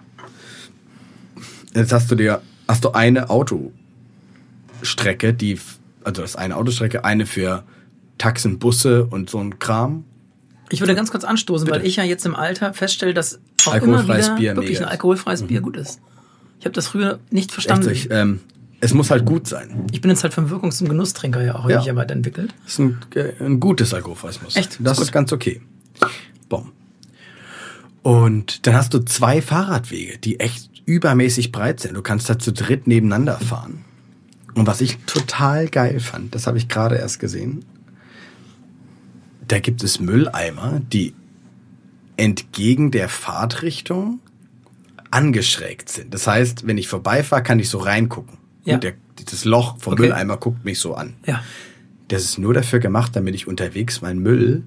Jetzt 1.74 1.92
hast 1.92 2.10
du 2.10 2.16
dir, 2.16 2.42
hast 2.68 2.84
du 2.84 2.92
eine 2.92 3.30
Autostrecke, 3.30 5.34
die, 5.34 5.60
also 6.04 6.22
das 6.22 6.32
ist 6.32 6.36
eine 6.38 6.56
Autostrecke, 6.56 7.06
eine 7.06 7.26
für 7.26 7.64
Taxen, 8.18 8.60
Busse 8.60 9.06
und 9.06 9.30
so 9.30 9.40
ein 9.40 9.60
Kram. 9.60 10.06
Ich 10.70 10.82
würde 10.82 10.96
ganz 10.96 11.12
kurz 11.12 11.24
anstoßen, 11.24 11.66
Bitte. 11.66 11.80
weil 11.80 11.86
ich 11.86 11.98
ja 11.98 12.04
jetzt 12.04 12.26
im 12.26 12.36
Alter 12.36 12.74
feststelle, 12.74 13.14
dass 13.14 13.40
auch 13.66 13.74
Alkoholfreies 13.74 14.28
immer 14.28 14.38
wieder 14.38 14.54
Bier 14.54 14.62
wirklich 14.62 14.80
ein 14.80 14.88
alkoholfreies 14.88 15.44
Bier 15.44 15.62
gut 15.62 15.78
ist. 15.78 16.02
Ich 16.60 16.66
habe 16.66 16.74
das 16.74 16.88
früher 16.88 17.20
nicht 17.30 17.46
Echt, 17.46 17.54
verstanden. 17.54 17.84
so, 17.84 17.92
ich, 17.92 18.10
ähm, 18.10 18.42
es 18.80 18.94
muss 18.94 19.10
halt 19.12 19.26
gut 19.26 19.48
sein. 19.48 19.86
Ich 19.92 20.02
bin 20.02 20.12
jetzt 20.12 20.24
halt 20.24 20.34
vom 20.34 20.50
Wirkungs- 20.52 20.78
zum 20.78 20.88
Genusstrinker 20.88 21.42
ja 21.44 21.56
auch 21.56 21.70
Ja. 21.70 21.82
ja. 21.82 21.96
weiterentwickelt. 21.96 22.54
Das 22.64 22.74
ist 22.74 22.80
ein, 22.80 22.98
äh, 23.16 23.32
ein 23.44 23.60
gutes 23.60 23.94
Alkoholfreies 23.94 24.42
Muss. 24.42 24.56
Echt? 24.56 24.78
Das 24.80 24.98
Gut. 24.98 25.06
ist 25.06 25.12
ganz 25.12 25.32
okay. 25.34 25.62
Bom. 26.50 26.72
Und 28.04 28.66
dann 28.68 28.76
hast 28.76 28.94
du 28.94 29.00
zwei 29.00 29.42
Fahrradwege, 29.42 30.18
die 30.18 30.40
echt 30.40 30.70
übermäßig 30.86 31.52
breit 31.52 31.80
sind. 31.82 31.96
Du 31.96 32.02
kannst 32.02 32.30
da 32.30 32.40
zu 32.40 32.54
dritt 32.54 32.88
nebeneinander 32.88 33.38
fahren. 33.40 33.84
Und 34.54 34.66
was 34.68 34.80
ich 34.82 34.98
total 35.06 35.68
geil 35.68 36.00
fand, 36.00 36.34
das 36.34 36.48
habe 36.48 36.58
ich 36.58 36.68
gerade 36.70 36.96
erst 36.96 37.20
gesehen, 37.20 37.66
da 39.48 39.60
gibt 39.60 39.84
es 39.84 40.00
Mülleimer, 40.00 40.82
die 40.92 41.14
entgegen 42.16 42.92
der 42.92 43.10
Fahrtrichtung 43.10 44.20
angeschrägt 45.12 45.90
sind. 45.90 46.14
Das 46.14 46.28
heißt, 46.28 46.66
wenn 46.68 46.78
ich 46.78 46.88
vorbeifahre, 46.88 47.44
kann 47.44 47.60
ich 47.60 47.70
so 47.70 47.78
reingucken. 47.78 48.37
Ja. 48.68 48.76
Und 48.76 48.84
der, 48.84 48.94
das 49.32 49.46
Loch 49.46 49.78
vom 49.80 49.94
Okay. 49.94 50.04
Mülleimer 50.04 50.38
guckt 50.38 50.64
mich 50.66 50.80
so 50.80 50.94
an. 50.96 51.14
Ja. 51.26 51.44
Das 52.10 52.24
ist 52.24 52.38
nur 52.38 52.54
dafür 52.54 52.80
gemacht, 52.80 53.16
damit 53.16 53.34
ich 53.36 53.48
unterwegs 53.48 54.02
meinen 54.02 54.20
Müll 54.20 54.64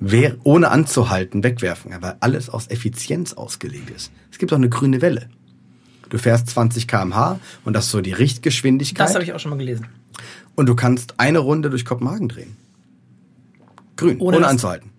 wer- 0.00 0.36
ohne 0.44 0.70
anzuhalten 0.70 1.42
wegwerfen 1.42 1.90
kann, 1.92 2.02
weil 2.02 2.16
alles 2.20 2.50
aus 2.50 2.68
Effizienz 2.68 3.32
ausgelegt 3.32 3.90
ist. 3.90 4.12
Es 4.30 4.38
gibt 4.38 4.52
auch 4.52 4.56
eine 4.58 4.68
grüne 4.68 5.00
Welle. 5.00 5.28
Du 6.10 6.18
fährst 6.18 6.48
20 6.50 6.86
km/h 6.86 7.40
und 7.64 7.72
das 7.72 7.86
ist 7.86 7.90
so 7.92 8.00
die 8.00 8.12
Richtgeschwindigkeit. 8.12 9.08
Das 9.08 9.14
habe 9.14 9.24
ich 9.24 9.32
auch 9.32 9.40
schon 9.40 9.50
mal 9.50 9.56
gelesen. 9.56 9.86
und 10.54 10.66
du 10.68 10.74
kannst 10.76 11.14
eine 11.18 11.38
Runde 11.40 11.70
durch 11.70 11.84
Kopenhagen 11.84 12.28
drehen. 12.28 12.56
Grün, 13.96 14.18
Ohne 14.20 14.36
ohne, 14.38 14.46
anzuhalten. 14.48 14.90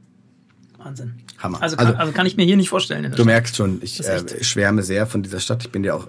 Wahnsinn. 0.77 1.15
Hammer. 1.37 1.61
Also 1.61 1.75
kann, 1.77 1.87
Also- 1.87 1.99
also, 1.99 2.11
kann 2.13 2.25
ich 2.25 2.37
mir 2.37 2.45
hier 2.45 2.57
nicht 2.57 2.69
vorstellen. 2.69 3.11
Du 3.15 3.25
merkst 3.25 3.55
schon, 3.55 3.79
ich 3.81 4.05
äh, 4.05 4.43
schwärme 4.43 4.83
sehr 4.83 5.05
von 5.07 5.21
dieser 5.23 5.39
Stadt. 5.39 5.63
Ich 5.65 5.71
bin 5.71 5.83
ja 5.83 5.93
auch, 5.95 6.07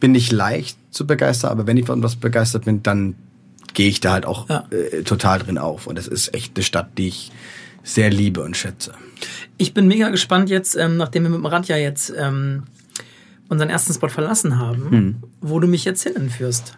bin 0.00 0.12
nicht 0.12 0.32
leicht 0.32 0.76
zu 0.90 1.06
begeistern, 1.06 1.50
aber 1.50 1.66
wenn 1.66 1.76
ich 1.76 1.86
von 1.86 2.02
was 2.02 2.16
begeistert 2.16 2.64
bin, 2.66 2.82
dann 2.82 3.14
gehe 3.74 3.88
ich 3.88 4.00
da 4.00 4.12
halt 4.12 4.26
auch 4.26 4.48
Ja. 4.48 4.64
äh, 4.70 5.02
total 5.02 5.38
drin 5.40 5.58
auf. 5.58 5.86
Und 5.86 5.98
es 5.98 6.08
ist 6.08 6.34
echt 6.34 6.56
eine 6.56 6.64
Stadt, 6.64 6.96
die 6.98 7.08
ich 7.08 7.32
sehr 7.82 8.10
liebe 8.10 8.42
und 8.42 8.56
schätze. 8.56 8.92
Ich 9.58 9.74
bin 9.74 9.86
mega 9.86 10.08
gespannt 10.10 10.50
jetzt, 10.50 10.76
ähm, 10.76 10.96
nachdem 10.96 11.22
wir 11.24 11.30
mit 11.30 11.38
dem 11.38 11.46
Rad 11.46 11.68
ja 11.68 11.76
jetzt 11.76 12.12
ähm, 12.16 12.64
unseren 13.48 13.70
ersten 13.70 13.92
Spot 13.94 14.08
verlassen 14.08 14.58
haben, 14.58 14.90
Hm. 14.90 15.16
wo 15.40 15.60
du 15.60 15.66
mich 15.68 15.84
jetzt 15.84 16.02
hinführst. 16.02 16.76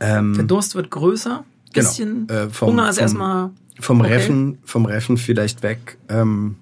Ähm, 0.00 0.34
Der 0.34 0.44
Durst 0.44 0.74
wird 0.74 0.90
größer, 0.90 1.44
Genau. 1.72 1.88
bisschen 1.88 2.28
Äh, 2.28 2.48
vom- 2.50 2.68
Hunger 2.70 2.88
ist 2.88 2.96
vom- 2.96 3.02
erstmal 3.02 3.50
vom 3.80 4.00
okay. 4.00 4.12
Reffen, 4.14 4.58
vom 4.64 4.86
Reffen 4.86 5.16
vielleicht 5.18 5.62
weg. 5.62 5.98
Ähm, 6.08 6.56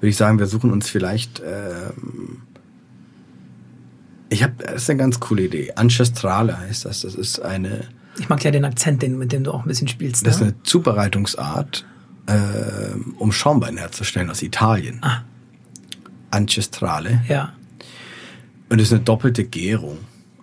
würde 0.00 0.08
ich 0.08 0.16
sagen, 0.16 0.38
wir 0.38 0.46
suchen 0.46 0.70
uns 0.72 0.88
vielleicht. 0.88 1.40
Ähm, 1.44 2.42
ich 4.30 4.42
habe, 4.42 4.54
das 4.64 4.82
ist 4.82 4.90
eine 4.90 4.98
ganz 4.98 5.20
coole 5.20 5.42
Idee. 5.42 5.72
Ancestrale 5.74 6.56
heißt 6.58 6.84
das. 6.84 7.02
Das 7.02 7.14
ist 7.14 7.40
eine, 7.40 7.88
Ich 8.18 8.28
mag 8.28 8.42
ja 8.44 8.50
den 8.50 8.64
Akzent, 8.64 9.02
den, 9.02 9.18
mit 9.18 9.32
dem 9.32 9.44
du 9.44 9.52
auch 9.52 9.62
ein 9.62 9.68
bisschen 9.68 9.88
spielst. 9.88 10.26
das 10.26 10.36
ist 10.36 10.40
ne? 10.40 10.46
eine 10.48 10.62
Zubereitungsart, 10.62 11.84
ähm, 12.28 13.14
um 13.18 13.32
Schaumwein 13.32 13.76
herzustellen 13.76 14.30
aus 14.30 14.42
Italien. 14.42 14.98
Ah. 15.02 15.24
Ancestrale. 16.30 17.22
Ja. 17.28 17.52
Und 18.68 18.78
es 18.78 18.86
ist 18.88 18.92
eine 18.92 19.02
doppelte 19.02 19.44
Gärung. 19.44 19.98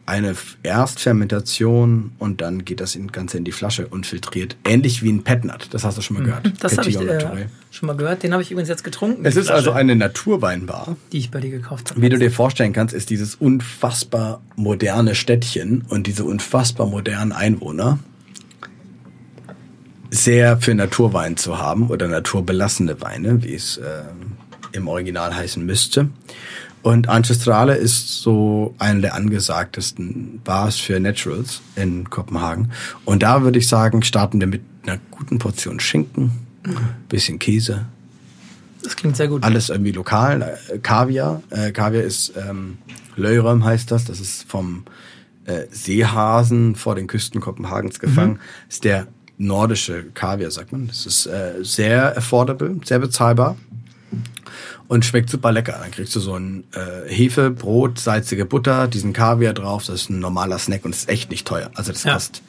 Eine 0.07 0.35
Erstfermentation 0.63 2.13
und 2.17 2.39
dann 2.39 2.63
geht 2.63 2.79
das 2.79 2.97
Ganze 3.11 3.37
in 3.37 3.43
die 3.43 3.51
Flasche 3.51 3.87
und 3.87 4.07
filtriert. 4.07 4.55
Ähnlich 4.65 5.03
wie 5.03 5.11
ein 5.11 5.23
Petnat. 5.23 5.73
Das 5.73 5.83
hast 5.83 5.97
du 5.97 6.01
schon 6.01 6.17
mal 6.17 6.23
gehört. 6.23 6.45
Mhm. 6.45 6.53
Das 6.61 6.77
habe 6.77 6.89
ich 6.89 6.99
äh, 6.99 7.47
schon 7.69 7.87
mal 7.87 7.95
gehört. 7.97 8.23
Den 8.23 8.31
habe 8.31 8.41
ich 8.41 8.49
übrigens 8.49 8.69
jetzt 8.69 8.85
getrunken. 8.85 9.25
Es 9.25 9.35
ist 9.35 9.49
also 9.49 9.65
Flasche, 9.65 9.77
eine 9.77 9.97
Naturweinbar. 9.97 10.95
die 11.11 11.17
ich 11.17 11.29
bei 11.29 11.41
dir 11.41 11.51
gekauft 11.51 11.91
habe. 11.91 12.01
Wie 12.01 12.07
du 12.07 12.17
dir 12.17 12.31
vorstellen 12.31 12.71
kannst, 12.71 12.95
ist 12.95 13.09
dieses 13.09 13.35
unfassbar 13.35 14.41
moderne 14.55 15.13
Städtchen 15.13 15.83
und 15.89 16.07
diese 16.07 16.23
unfassbar 16.23 16.87
modernen 16.87 17.33
Einwohner 17.33 17.99
sehr 20.09 20.57
für 20.57 20.73
Naturwein 20.73 21.35
zu 21.35 21.57
haben 21.57 21.89
oder 21.89 22.07
naturbelassene 22.07 23.01
Weine, 23.01 23.43
wie 23.43 23.53
es 23.53 23.75
äh, 23.75 24.03
im 24.71 24.87
Original 24.87 25.35
heißen 25.35 25.65
müsste. 25.65 26.09
Und 26.81 27.09
Ancestrale 27.09 27.75
ist 27.75 28.21
so 28.21 28.75
eine 28.79 29.01
der 29.01 29.15
angesagtesten 29.15 30.41
Bars 30.43 30.77
für 30.77 30.99
Naturals 30.99 31.61
in 31.75 32.09
Kopenhagen. 32.09 32.71
Und 33.03 33.23
da 33.23 33.41
würde 33.41 33.59
ich 33.59 33.67
sagen, 33.67 34.03
starten 34.03 34.39
wir 34.39 34.47
mit 34.47 34.61
einer 34.83 34.99
guten 35.11 35.37
Portion 35.37 35.79
Schinken, 35.79 36.31
bisschen 37.09 37.39
Käse, 37.39 37.85
Das 38.83 38.95
klingt 38.95 39.17
sehr 39.17 39.27
gut. 39.27 39.43
alles 39.43 39.69
irgendwie 39.69 39.91
lokal. 39.91 40.57
Äh, 40.69 40.77
Kaviar. 40.79 41.41
Äh, 41.49 41.71
Kaviar 41.71 42.03
ist 42.03 42.33
ähm, 42.37 42.77
Löyrem 43.15 43.65
heißt 43.65 43.91
das. 43.91 44.05
Das 44.05 44.19
ist 44.19 44.49
vom 44.49 44.83
äh, 45.45 45.63
Seehasen 45.71 46.75
vor 46.75 46.95
den 46.95 47.07
Küsten 47.07 47.41
Kopenhagens 47.41 47.99
gefangen. 47.99 48.39
Ist 48.69 48.83
der 48.83 49.07
nordische 49.37 50.05
Kaviar, 50.13 50.51
sagt 50.51 50.71
man. 50.71 50.87
Das 50.87 51.05
ist 51.05 51.25
äh, 51.25 51.55
sehr 51.63 52.17
affordable, 52.17 52.79
sehr 52.85 52.99
bezahlbar 52.99 53.57
und 54.87 55.05
schmeckt 55.05 55.29
super 55.29 55.51
lecker. 55.51 55.77
Dann 55.81 55.91
kriegst 55.91 56.15
du 56.15 56.19
so 56.19 56.35
ein 56.35 56.63
äh, 56.73 57.09
Hefe, 57.13 57.49
Brot, 57.51 57.99
salzige 57.99 58.45
Butter, 58.45 58.87
diesen 58.87 59.13
Kaviar 59.13 59.53
drauf. 59.53 59.85
Das 59.85 60.01
ist 60.01 60.09
ein 60.09 60.19
normaler 60.19 60.57
Snack 60.59 60.85
und 60.85 60.91
ist 60.91 61.09
echt 61.09 61.29
nicht 61.31 61.47
teuer. 61.47 61.69
Also 61.75 61.91
das 61.91 62.03
Ja. 62.03 62.13
kostet, 62.13 62.41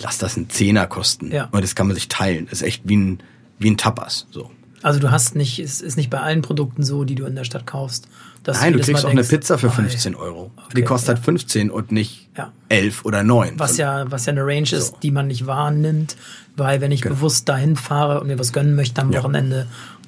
lass 0.00 0.18
das 0.18 0.36
einen 0.36 0.48
Zehner 0.50 0.86
kosten. 0.86 1.30
Ja. 1.30 1.48
Und 1.52 1.62
das 1.62 1.74
kann 1.74 1.86
man 1.86 1.94
sich 1.94 2.08
teilen. 2.08 2.46
Das 2.50 2.60
ist 2.60 2.66
echt 2.66 2.82
wie 2.86 2.96
ein, 2.96 3.20
wie 3.58 3.70
ein 3.70 3.76
Tapas. 3.76 4.26
So. 4.30 4.50
Also 4.82 4.98
du 4.98 5.10
hast 5.12 5.36
nicht, 5.36 5.60
es 5.60 5.80
ist 5.80 5.96
nicht 5.96 6.10
bei 6.10 6.18
allen 6.18 6.42
Produkten 6.42 6.82
so, 6.82 7.04
die 7.04 7.14
du 7.14 7.24
in 7.24 7.36
der 7.36 7.44
Stadt 7.44 7.66
kaufst. 7.68 8.08
dass 8.42 8.60
Nein, 8.60 8.72
du 8.72 8.78
jedes 8.78 8.86
kriegst 8.88 9.04
auch 9.04 9.10
eine 9.10 9.20
denkst, 9.20 9.30
Pizza 9.30 9.56
für 9.58 9.68
oh, 9.68 9.70
ey, 9.70 9.74
15 9.76 10.14
Euro. 10.16 10.50
Okay, 10.56 10.74
die 10.78 10.82
kostet 10.82 11.10
ja. 11.10 11.14
halt 11.14 11.24
15 11.24 11.70
und 11.70 11.92
nicht 11.92 12.28
Ja. 12.36 12.50
11 12.68 13.04
oder 13.04 13.22
9. 13.22 13.60
Was 13.60 13.76
ja, 13.76 14.10
was 14.10 14.26
ja 14.26 14.32
eine 14.32 14.44
Range 14.44 14.62
ist, 14.62 14.86
So. 14.88 14.96
die 15.00 15.12
man 15.12 15.28
nicht 15.28 15.46
wahrnimmt, 15.46 16.16
weil 16.56 16.80
wenn 16.80 16.90
ich 16.90 17.02
Genau. 17.02 17.14
bewusst 17.14 17.48
dahin 17.48 17.76
fahre 17.76 18.20
und 18.20 18.26
mir 18.26 18.40
was 18.40 18.52
gönnen 18.52 18.74
möchte 18.74 19.00
am 19.00 19.12
Ja. 19.12 19.20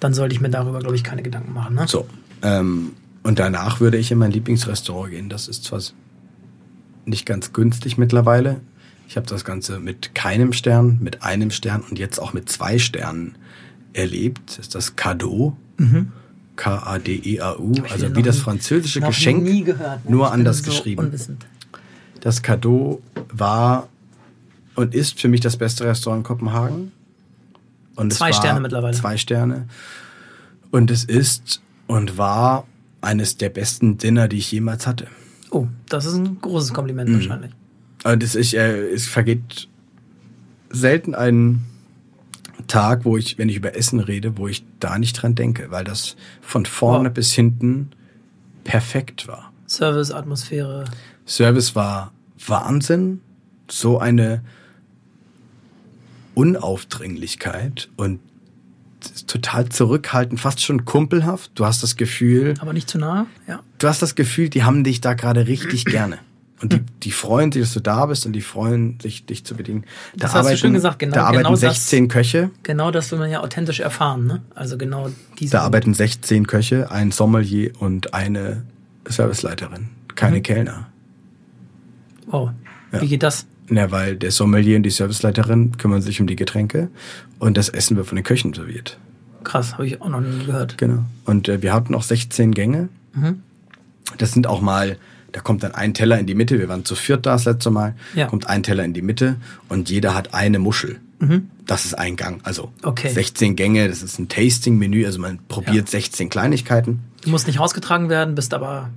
Dann 0.00 0.14
sollte 0.14 0.34
ich 0.34 0.40
mir 0.40 0.50
darüber, 0.50 0.80
glaube 0.80 0.96
ich, 0.96 1.04
keine 1.04 1.22
Gedanken 1.22 1.52
machen. 1.52 1.74
Ne? 1.76 1.86
So. 1.88 2.06
Ähm, 2.42 2.92
und 3.22 3.38
danach 3.38 3.80
würde 3.80 3.96
ich 3.96 4.10
in 4.10 4.18
mein 4.18 4.30
Lieblingsrestaurant 4.30 5.10
gehen. 5.10 5.28
Das 5.28 5.48
ist 5.48 5.64
zwar 5.64 5.80
nicht 7.06 7.26
ganz 7.26 7.52
günstig 7.52 7.96
mittlerweile. 7.98 8.60
Ich 9.08 9.16
habe 9.16 9.26
das 9.26 9.44
Ganze 9.44 9.78
mit 9.78 10.14
keinem 10.14 10.52
Stern, 10.52 10.98
mit 11.00 11.22
einem 11.22 11.50
Stern 11.50 11.82
und 11.88 11.98
jetzt 11.98 12.18
auch 12.18 12.32
mit 12.32 12.48
zwei 12.48 12.78
Sternen 12.78 13.36
erlebt. 13.92 14.40
Das 14.46 14.58
ist 14.58 14.74
das 14.74 14.96
Cadeau. 14.96 15.56
K-A-D-E-A-U. 16.56 17.72
Also 17.90 18.14
wie 18.16 18.22
das 18.22 18.38
französische 18.38 19.00
noch 19.00 19.08
Geschenk, 19.08 19.42
nie 19.42 19.64
gehört. 19.64 20.04
ne? 20.04 20.10
nur 20.10 20.26
Ich 20.26 20.32
anders 20.32 20.58
so 20.58 20.64
geschrieben. 20.64 21.06
Unwissend. 21.06 21.46
Das 22.20 22.42
Cadeau 22.42 23.02
war 23.32 23.88
und 24.74 24.94
ist 24.94 25.20
für 25.20 25.28
mich 25.28 25.40
das 25.40 25.56
beste 25.56 25.84
Restaurant 25.84 26.20
in 26.20 26.24
Kopenhagen. 26.24 26.92
Und 27.96 28.12
Zwei 28.12 28.32
Sterne 28.32 28.60
mittlerweile. 28.60 28.96
Zwei 28.96 29.16
Sterne. 29.16 29.68
Und 30.70 30.90
es 30.90 31.04
ist 31.04 31.62
und 31.86 32.18
war 32.18 32.66
eines 33.00 33.36
der 33.36 33.50
besten 33.50 33.98
Dinner, 33.98 34.28
die 34.28 34.38
ich 34.38 34.50
jemals 34.50 34.86
hatte. 34.86 35.06
Oh, 35.50 35.68
das 35.88 36.04
ist 36.06 36.14
ein 36.14 36.40
großes 36.40 36.72
Kompliment 36.72 37.10
Mhm. 37.10 37.14
wahrscheinlich. 37.14 37.52
Und 38.04 38.22
es, 38.22 38.34
ich, 38.34 38.56
äh, 38.56 38.88
es 38.92 39.06
vergeht 39.06 39.68
selten 40.70 41.14
ein 41.14 41.62
Tag, 42.66 43.04
wo 43.04 43.16
ich, 43.16 43.38
wenn 43.38 43.48
ich 43.48 43.56
über 43.56 43.76
Essen 43.76 44.00
rede, 44.00 44.36
wo 44.38 44.48
ich 44.48 44.64
da 44.80 44.98
nicht 44.98 45.12
dran 45.14 45.34
denke, 45.34 45.70
weil 45.70 45.84
das 45.84 46.16
von 46.40 46.66
vorne 46.66 47.08
Wow. 47.10 47.14
bis 47.14 47.32
hinten 47.32 47.90
perfekt 48.64 49.28
war. 49.28 49.52
Service, 49.68 50.10
Atmosphäre. 50.10 50.84
Service 51.26 51.74
war 51.76 52.12
Wahnsinn. 52.46 53.20
So 53.70 53.98
eine 53.98 54.42
Unaufdringlichkeit 56.34 57.88
und 57.96 58.20
total 59.26 59.68
zurückhaltend, 59.68 60.40
fast 60.40 60.62
schon 60.62 60.84
kumpelhaft. 60.84 61.50
Du 61.54 61.66
hast 61.66 61.82
das 61.82 61.96
Gefühl, 61.96 62.54
Aber 62.60 62.72
nicht 62.72 62.88
zu 62.88 62.98
nah, 62.98 63.26
ja. 63.46 63.60
du 63.78 63.88
hast 63.88 64.00
das 64.02 64.14
Gefühl, 64.14 64.48
die 64.48 64.62
haben 64.64 64.82
dich 64.84 65.00
da 65.00 65.14
gerade 65.14 65.46
richtig 65.46 65.84
gerne. 65.84 66.18
Und 66.62 66.72
die, 66.72 66.80
die 67.02 67.10
freuen 67.10 67.52
sich, 67.52 67.60
dass 67.62 67.74
du 67.74 67.80
da 67.80 68.06
bist 68.06 68.24
und 68.24 68.32
die 68.32 68.40
freuen 68.40 68.98
sich, 69.00 69.26
dich 69.26 69.44
zu 69.44 69.54
bedienen. 69.54 69.84
Da 70.16 70.28
Das 70.28 70.34
hast 70.34 70.50
du 70.50 70.56
schön 70.56 70.72
gesagt, 70.72 70.98
genau- 71.00 71.14
Da 71.16 71.24
arbeiten 71.24 71.38
genau 71.44 71.50
das- 71.50 71.60
16 71.60 72.08
Köche. 72.08 72.50
Genau 72.62 72.90
das 72.90 73.10
will 73.12 73.18
man 73.18 73.30
ja 73.30 73.40
authentisch 73.42 73.80
erfahren, 73.80 74.26
ne? 74.26 74.42
Also 74.54 74.78
genau 74.78 75.10
diese. 75.38 75.52
Da 75.52 75.62
arbeiten 75.62 75.92
16 75.92 76.46
Köche, 76.46 76.90
ein 76.90 77.10
Sommelier 77.10 77.72
und 77.80 78.14
eine 78.14 78.62
Serviceleiterin. 79.06 79.88
Keine 80.14 80.40
Kellner. 80.40 80.88
Wow. 82.26 82.50
Ja. 82.92 83.02
Wie 83.02 83.08
geht 83.08 83.22
das? 83.22 83.46
Na, 83.68 83.90
weil 83.90 84.16
der 84.16 84.30
Sommelier 84.30 84.76
und 84.76 84.82
die 84.82 84.90
Serviceleiterin 84.90 85.76
kümmern 85.78 86.02
sich 86.02 86.20
um 86.20 86.26
die 86.26 86.36
Getränke 86.36 86.88
und 87.38 87.56
das 87.56 87.68
Essen 87.70 87.96
wird 87.96 88.06
von 88.06 88.16
den 88.16 88.24
Köchen 88.24 88.52
serviert. 88.52 88.98
Krass, 89.42 89.74
habe 89.74 89.86
ich 89.86 90.00
auch 90.02 90.08
noch 90.08 90.20
nie 90.20 90.44
gehört. 90.44 90.76
Genau. 90.78 91.04
Und 91.24 91.48
äh, 91.48 91.62
wir 91.62 91.72
hatten 91.72 91.94
auch 91.94 92.02
16 92.02 92.52
Gänge. 92.52 92.88
Mhm. 93.14 93.42
Das 94.18 94.32
sind 94.32 94.46
auch 94.46 94.60
mal, 94.60 94.96
da 95.32 95.40
kommt 95.40 95.62
dann 95.62 95.74
ein 95.74 95.94
Teller 95.94 96.18
in 96.18 96.26
die 96.26 96.34
Mitte. 96.34 96.58
Wir 96.58 96.68
waren 96.68 96.84
zu 96.84 96.94
viert 96.94 97.24
da 97.26 97.32
das 97.32 97.44
letzte 97.46 97.70
Mal. 97.70 97.94
Ja. 98.14 98.26
Kommt 98.26 98.48
ein 98.48 98.62
Teller 98.62 98.84
in 98.84 98.92
die 98.92 99.02
Mitte 99.02 99.36
und 99.68 99.88
jeder 99.90 100.14
hat 100.14 100.34
eine 100.34 100.58
Muschel. 100.58 101.00
Das 101.66 101.86
ist 101.86 101.94
ein 101.94 102.16
Gang. 102.16 102.40
Also 102.44 102.64
Mhm. 102.66 102.70
Okay. 102.82 103.08
16 103.08 103.56
Gänge, 103.56 103.88
das 103.88 104.02
ist 104.02 104.18
ein 104.18 104.28
Tasting-Menü. 104.28 105.06
Also 105.06 105.18
man 105.20 105.38
probiert 105.48 105.86
Ja. 105.86 105.92
16 105.92 106.28
Kleinigkeiten. 106.28 107.00
Du 107.22 107.30
musst 107.30 107.46
nicht 107.46 107.58
rausgetragen 107.60 108.10
werden, 108.10 108.34
bist 108.34 108.52
aber 108.52 108.90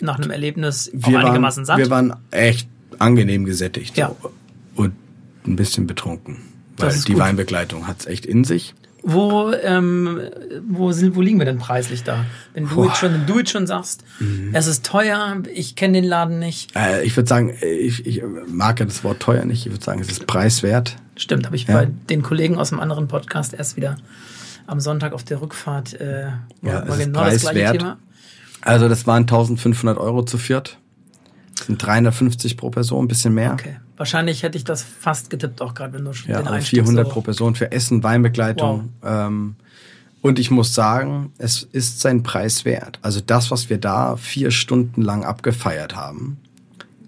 nach 0.00 0.18
einem 0.18 0.30
Erlebnis 0.30 0.90
auch 1.02 1.08
Wir 1.10 1.18
einigermaßen 1.20 1.62
waren, 1.62 1.66
satt. 1.66 1.78
wir 1.78 1.90
waren 1.90 2.14
echt 2.30 2.68
angenehm 2.98 3.44
gesättigt. 3.44 3.96
Ja. 3.96 4.14
So. 4.22 4.30
Und 4.74 4.92
ein 5.46 5.56
bisschen 5.56 5.86
betrunken. 5.86 6.38
Weil 6.76 6.92
die 6.92 7.12
gut. 7.12 7.20
Weinbegleitung 7.20 7.86
hat's 7.86 8.06
echt 8.06 8.26
in 8.26 8.44
sich. 8.44 8.74
Wo, 9.08 9.52
ähm, 9.52 10.20
wo, 10.68 10.90
sind, 10.90 11.14
wo 11.14 11.20
liegen 11.20 11.38
wir 11.38 11.44
denn 11.46 11.58
preislich 11.58 12.02
da? 12.02 12.24
Wenn 12.54 12.68
du. 12.68 12.80
Mhm. 12.80 12.86
jetzt 12.88 12.98
schon, 12.98 13.12
wenn 13.12 13.26
du 13.26 13.38
jetzt 13.38 13.50
schon 13.52 13.66
sagst, 13.68 14.02
es 14.52 14.66
ist 14.66 14.84
teuer, 14.84 15.42
ich 15.54 15.76
kenne 15.76 16.00
den 16.00 16.04
Laden 16.04 16.40
nicht. 16.40 16.74
Äh, 16.74 17.04
ich 17.04 17.16
würde 17.16 17.28
sagen, 17.28 17.54
ich, 17.62 18.04
ich 18.04 18.22
mag 18.48 18.80
ja 18.80 18.86
das 18.86 19.04
Wort 19.04 19.20
teuer 19.20 19.44
nicht. 19.44 19.64
Ich 19.64 19.72
würde 19.72 19.84
sagen, 19.84 20.00
es 20.00 20.08
ist 20.10 20.26
preiswert. 20.26 20.96
Stimmt, 21.14 21.46
habe 21.46 21.54
ich 21.54 21.68
Ja. 21.68 21.74
bei 21.74 21.88
den 22.10 22.22
Kollegen 22.22 22.58
aus 22.58 22.72
einem 22.72 22.80
anderen 22.80 23.06
Podcast 23.06 23.54
erst 23.54 23.76
wieder 23.76 23.96
am 24.66 24.80
Sonntag 24.80 25.12
auf 25.12 25.22
der 25.22 25.40
Rückfahrt 25.40 25.98
äh, 26.00 26.22
Ja, 26.24 26.32
mal 26.62 26.82
es 26.88 26.96
ist 26.98 27.04
genau 27.04 27.24
das 27.24 27.40
gleiche 27.42 27.44
preiswert. 27.60 27.78
Thema. 27.78 27.98
Also 28.62 28.88
das 28.88 29.06
waren 29.06 29.22
1500 29.22 29.98
Euro 29.98 30.24
zu 30.24 30.36
viert. 30.36 30.78
Das 31.56 31.66
sind 31.66 31.82
350 31.82 32.56
pro 32.56 32.70
Person, 32.70 33.04
ein 33.04 33.08
bisschen 33.08 33.34
mehr. 33.34 33.52
Okay. 33.54 33.76
Wahrscheinlich 33.96 34.42
hätte 34.42 34.58
ich 34.58 34.64
das 34.64 34.82
fast 34.82 35.30
getippt, 35.30 35.62
auch 35.62 35.74
gerade 35.74 35.94
wenn 35.94 36.04
du 36.04 36.12
schon 36.12 36.30
Ja, 36.30 36.38
den 36.38 36.46
also 36.46 36.56
Einstieg 36.56 36.80
400 36.80 37.06
so 37.06 37.12
pro 37.12 37.20
Person 37.22 37.54
für 37.54 37.72
Essen, 37.72 38.02
Weinbegleitung. 38.02 38.90
Ähm, 39.02 39.56
und 40.20 40.38
ich 40.38 40.50
muss 40.50 40.74
sagen, 40.74 41.32
es 41.38 41.62
ist 41.62 42.00
sein 42.00 42.22
Preis 42.22 42.64
wert. 42.64 42.98
Also 43.00 43.20
das, 43.20 43.50
was 43.50 43.70
wir 43.70 43.78
da 43.78 44.16
vier 44.16 44.50
Stunden 44.50 45.00
lang 45.00 45.24
abgefeiert 45.24 45.96
haben, 45.96 46.38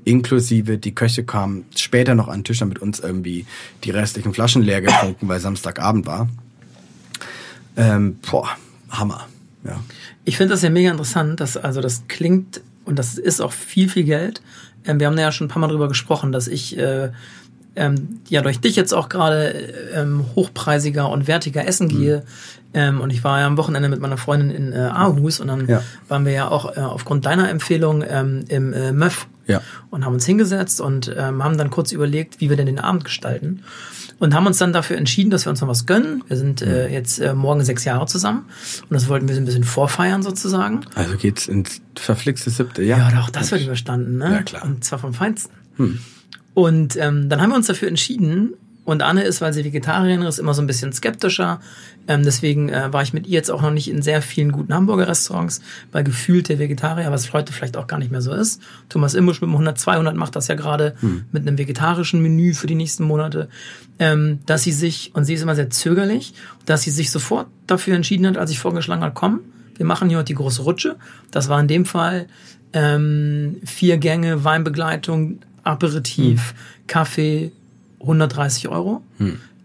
inklusive 0.04 0.78
die 0.78 0.94
Köche 0.94 1.24
kamen 1.24 1.64
später 1.76 2.14
noch 2.14 2.28
an 2.28 2.40
den 2.40 2.44
Tisch, 2.44 2.60
haben 2.60 2.68
mit 2.68 2.78
uns 2.78 3.00
irgendwie 3.00 3.44
die 3.84 3.90
restlichen 3.90 4.32
Flaschen 4.32 4.62
leer 4.62 4.80
getrunken, 4.80 5.28
weil 5.28 5.40
Samstagabend 5.40 6.06
war. 6.06 6.28
Ähm, 7.76 8.18
boah, 8.28 8.48
Hammer. 8.88 9.26
Ja. 9.64 9.80
Ich 10.24 10.36
finde 10.36 10.54
das 10.54 10.62
ja 10.62 10.70
mega 10.70 10.90
interessant, 10.90 11.40
dass 11.40 11.56
also 11.56 11.80
das 11.80 12.04
klingt 12.08 12.62
und 12.88 12.98
das 12.98 13.16
ist 13.18 13.40
auch 13.40 13.52
viel, 13.52 13.88
viel 13.88 14.04
Geld. 14.04 14.40
Ähm, 14.86 14.98
wir 14.98 15.06
haben 15.06 15.16
da 15.16 15.22
ja 15.22 15.32
schon 15.32 15.46
ein 15.46 15.50
paar 15.50 15.60
Mal 15.60 15.68
drüber 15.68 15.88
gesprochen, 15.88 16.32
dass 16.32 16.48
ich 16.48 16.76
äh, 16.78 17.10
ähm, 17.76 18.20
ja 18.28 18.40
durch 18.42 18.58
dich 18.60 18.74
jetzt 18.74 18.92
auch 18.92 19.08
gerade 19.08 19.50
ähm, 19.94 20.24
hochpreisiger 20.34 21.08
und 21.10 21.28
wertiger 21.28 21.62
Mhm. 21.62 21.68
essen 21.68 21.88
gehe. 21.88 22.22
Ähm, 22.74 23.00
und 23.00 23.10
ich 23.10 23.22
war 23.24 23.40
ja 23.40 23.46
am 23.46 23.56
Wochenende 23.56 23.88
mit 23.88 24.00
meiner 24.00 24.16
Freundin 24.18 24.50
in 24.50 24.72
äh, 24.72 24.76
Aarhus 24.76 25.40
und 25.40 25.48
dann 25.48 25.66
Ja. 25.68 25.82
waren 26.08 26.24
wir 26.24 26.32
ja 26.32 26.48
auch 26.48 26.76
äh, 26.76 26.80
aufgrund 26.80 27.24
deiner 27.24 27.48
Empfehlung 27.50 28.02
ähm, 28.08 28.44
im 28.48 28.72
äh, 28.72 28.92
Möff 28.92 29.26
Ja. 29.46 29.62
und 29.90 30.04
haben 30.04 30.14
uns 30.14 30.26
hingesetzt 30.26 30.80
und 30.80 31.14
ähm, 31.16 31.42
haben 31.44 31.56
dann 31.56 31.70
kurz 31.70 31.92
überlegt, 31.92 32.40
wie 32.40 32.50
wir 32.50 32.56
denn 32.56 32.66
den 32.66 32.78
Abend 32.80 33.04
gestalten. 33.04 33.62
Und 34.20 34.34
haben 34.34 34.46
uns 34.46 34.58
dann 34.58 34.72
dafür 34.72 34.96
entschieden, 34.96 35.30
dass 35.30 35.46
wir 35.46 35.50
uns 35.50 35.60
noch 35.60 35.68
was 35.68 35.86
gönnen. 35.86 36.24
Wir 36.26 36.36
sind 36.36 36.60
Mhm. 36.60 36.66
äh, 36.68 36.88
jetzt 36.92 37.20
äh, 37.20 37.34
morgen 37.34 37.64
sechs 37.64 37.84
Jahre 37.84 38.06
zusammen 38.06 38.46
und 38.82 38.92
das 38.94 39.08
wollten 39.08 39.28
wir 39.28 39.34
so 39.36 39.40
ein 39.40 39.44
bisschen 39.44 39.62
vorfeiern 39.64 40.22
sozusagen. 40.24 40.80
Also 40.96 41.16
geht's 41.16 41.46
ins 41.46 41.80
verflixte 41.96 42.50
siebte 42.50 42.82
Jahr. 42.82 42.98
Ja, 43.12 43.20
doch, 43.20 43.30
das 43.30 43.52
wird 43.52 43.62
überstanden, 43.62 44.18
ne? 44.18 44.32
Ja, 44.32 44.42
klar. 44.42 44.62
Hm. 44.64 44.70
Und 44.72 44.84
zwar 44.84 44.98
vom 44.98 45.14
Feinsten. 45.14 45.52
Und 46.54 46.96
ähm, 46.96 47.28
dann 47.28 47.40
haben 47.40 47.50
wir 47.50 47.56
uns 47.56 47.68
dafür 47.68 47.86
entschieden. 47.88 48.54
Und 48.88 49.02
Anne 49.02 49.22
ist, 49.22 49.42
weil 49.42 49.52
sie 49.52 49.66
Vegetarierin 49.66 50.22
ist, 50.22 50.38
immer 50.38 50.54
so 50.54 50.62
ein 50.62 50.66
bisschen 50.66 50.94
skeptischer. 50.94 51.60
Ähm, 52.06 52.22
deswegen 52.22 52.70
äh, 52.70 52.90
war 52.90 53.02
ich 53.02 53.12
mit 53.12 53.26
ihr 53.26 53.34
jetzt 53.34 53.50
auch 53.50 53.60
noch 53.60 53.70
nicht 53.70 53.90
in 53.90 54.00
sehr 54.00 54.22
vielen 54.22 54.50
guten 54.50 54.72
Hamburger 54.72 55.08
Restaurants, 55.08 55.60
weil 55.92 56.04
gefühlt 56.04 56.48
der 56.48 56.58
Vegetarier, 56.58 57.12
was 57.12 57.34
heute 57.34 57.52
vielleicht 57.52 57.76
auch 57.76 57.86
gar 57.86 57.98
nicht 57.98 58.10
mehr 58.10 58.22
so 58.22 58.32
ist. 58.32 58.62
Thomas 58.88 59.12
Imbusch 59.12 59.42
mit 59.42 59.48
dem 59.48 59.52
100, 59.56 59.78
200 59.78 60.16
macht 60.16 60.36
das 60.36 60.48
ja 60.48 60.54
gerade 60.54 60.94
Hm. 61.00 61.24
mit 61.32 61.46
einem 61.46 61.58
vegetarischen 61.58 62.22
Menü 62.22 62.54
für 62.54 62.66
die 62.66 62.76
nächsten 62.76 63.04
Monate. 63.04 63.50
Ähm, 63.98 64.38
dass 64.46 64.62
sie 64.62 64.72
sich, 64.72 65.10
und 65.12 65.26
sie 65.26 65.34
ist 65.34 65.42
immer 65.42 65.54
sehr 65.54 65.68
zögerlich, 65.68 66.32
dass 66.64 66.80
sie 66.80 66.90
sich 66.90 67.10
sofort 67.10 67.48
dafür 67.66 67.94
entschieden 67.94 68.26
hat, 68.26 68.38
als 68.38 68.50
ich 68.50 68.58
vorgeschlagen 68.58 69.02
habe, 69.02 69.12
komm, 69.12 69.40
wir 69.76 69.84
machen 69.84 70.08
hier 70.08 70.16
heute 70.16 70.28
die 70.28 70.34
große 70.34 70.62
Rutsche. 70.62 70.96
Das 71.30 71.50
war 71.50 71.60
in 71.60 71.68
dem 71.68 71.84
Fall 71.84 72.26
ähm, 72.72 73.56
vier 73.66 73.98
Gänge, 73.98 74.44
Weinbegleitung, 74.44 75.40
Aperitif, 75.62 76.54
Kaffee, 76.86 77.52
130 78.00 78.68
Euro. 78.68 79.02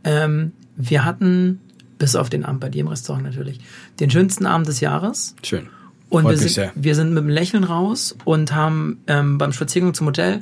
Ähm, 0.03 0.51
wir 0.75 1.05
hatten, 1.05 1.61
bis 1.97 2.15
auf 2.15 2.29
den 2.29 2.45
Abend 2.45 2.61
bei 2.61 2.69
dir 2.69 2.81
im 2.81 2.87
Restaurant 2.87 3.23
natürlich, 3.23 3.59
den 3.99 4.09
schönsten 4.09 4.45
Abend 4.45 4.67
des 4.67 4.79
Jahres. 4.79 5.35
Schön. 5.43 5.67
Und 6.09 6.29
wir 6.29 6.37
sind, 6.37 6.71
wir 6.75 6.95
sind 6.95 7.13
mit 7.13 7.23
einem 7.23 7.29
Lächeln 7.29 7.63
raus 7.63 8.15
und 8.23 8.53
haben 8.53 9.01
ähm, 9.07 9.37
beim 9.39 9.51
Spaziergang 9.51 9.93
zum 9.93 10.07
Hotel 10.07 10.41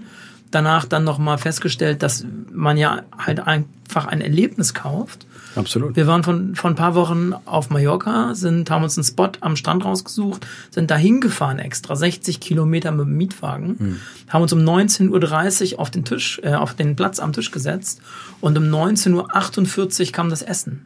danach 0.51 0.85
dann 0.85 1.03
nochmal 1.03 1.37
festgestellt, 1.37 2.03
dass 2.03 2.25
man 2.51 2.77
ja 2.77 3.03
halt 3.17 3.39
einfach 3.39 4.05
ein 4.05 4.21
Erlebnis 4.21 4.73
kauft. 4.73 5.25
Absolut. 5.55 5.95
Wir 5.95 6.07
waren 6.07 6.23
von, 6.23 6.55
von 6.55 6.73
ein 6.73 6.75
paar 6.75 6.95
Wochen 6.95 7.33
auf 7.45 7.69
Mallorca, 7.69 8.33
sind, 8.35 8.69
haben 8.69 8.83
uns 8.83 8.97
einen 8.97 9.03
Spot 9.03 9.29
am 9.41 9.55
Strand 9.55 9.83
rausgesucht, 9.85 10.45
sind 10.69 10.89
da 10.91 10.95
hingefahren 10.97 11.59
extra, 11.59 11.95
60 11.95 12.39
Kilometer 12.39 12.91
mit 12.91 13.05
dem 13.05 13.17
Mietwagen, 13.17 13.75
Hm. 13.79 13.97
haben 14.29 14.41
uns 14.41 14.53
um 14.53 14.59
19.30 14.59 15.73
Uhr 15.73 15.79
auf 15.79 15.89
den 15.91 16.05
Tisch, 16.05 16.39
äh, 16.43 16.53
auf 16.53 16.73
den 16.73 16.95
Platz 16.95 17.19
am 17.19 17.33
Tisch 17.33 17.51
gesetzt 17.51 18.01
und 18.39 18.57
um 18.57 18.63
19.48 18.65 20.05
Uhr 20.07 20.11
kam 20.11 20.29
das 20.29 20.41
Essen. 20.41 20.85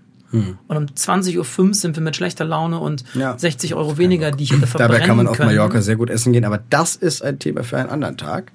Und 0.67 0.75
um 0.75 0.85
20.05 0.87 1.37
Uhr 1.67 1.73
sind 1.73 1.95
wir 1.95 2.03
mit 2.03 2.17
schlechter 2.17 2.43
Laune 2.43 2.79
und 2.79 3.05
Hm. 3.13 3.21
Ja. 3.21 3.37
60 3.39 3.73
Euro 3.73 3.97
weniger, 3.97 4.31
die 4.31 4.43
ich 4.43 4.51
hätte 4.51 4.67
verbrennen 4.67 4.91
Dabei 4.91 5.05
kann 5.07 5.15
man 5.15 5.27
auf 5.27 5.37
können. 5.37 5.49
Mallorca 5.49 5.81
sehr 5.81 5.95
gut 5.95 6.09
essen 6.09 6.33
gehen, 6.33 6.43
aber 6.43 6.59
das 6.69 6.97
ist 6.97 7.21
ein 7.23 7.39
Thema 7.39 7.63
für 7.63 7.77
einen 7.77 7.89
anderen 7.89 8.17
Tag. 8.17 8.51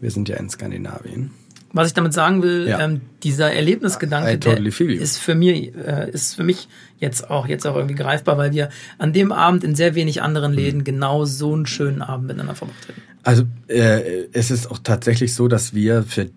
Wir 0.00 0.10
sind 0.10 0.28
ja 0.28 0.36
in 0.36 0.50
Skandinavien. 0.50 1.30
Was 1.72 1.88
ich 1.88 1.94
damit 1.94 2.12
sagen 2.14 2.42
will, 2.42 2.66
Ja. 2.68 2.80
ähm, 2.80 3.00
dieser 3.22 3.52
Erlebnisgedanke, 3.52 4.32
I 4.32 4.38
totally 4.40 4.70
you. 4.70 5.00
ist 5.00 5.18
für 5.18 5.34
mir, 5.34 5.54
äh, 5.54 6.10
ist 6.10 6.34
für 6.36 6.44
mich 6.44 6.68
jetzt 6.98 7.28
auch 7.28 7.46
jetzt 7.48 7.66
auch 7.66 7.76
irgendwie 7.76 7.94
greifbar, 7.96 8.38
weil 8.38 8.52
wir 8.52 8.70
an 8.98 9.12
dem 9.12 9.30
Abend 9.32 9.62
in 9.64 9.74
sehr 9.74 9.94
wenig 9.94 10.22
anderen 10.22 10.52
Mhm. 10.52 10.58
Läden 10.58 10.84
genau 10.84 11.24
so 11.26 11.52
einen 11.54 11.66
schönen 11.66 12.00
Abend 12.02 12.28
miteinander 12.28 12.54
verbracht 12.54 12.88
hätten. 12.88 13.02
Also 13.24 13.42
äh, 13.68 14.26
es 14.32 14.50
ist 14.50 14.70
auch 14.70 14.78
tatsächlich 14.82 15.34
so, 15.34 15.48
dass 15.48 15.74
wir 15.74 16.02
für 16.04 16.28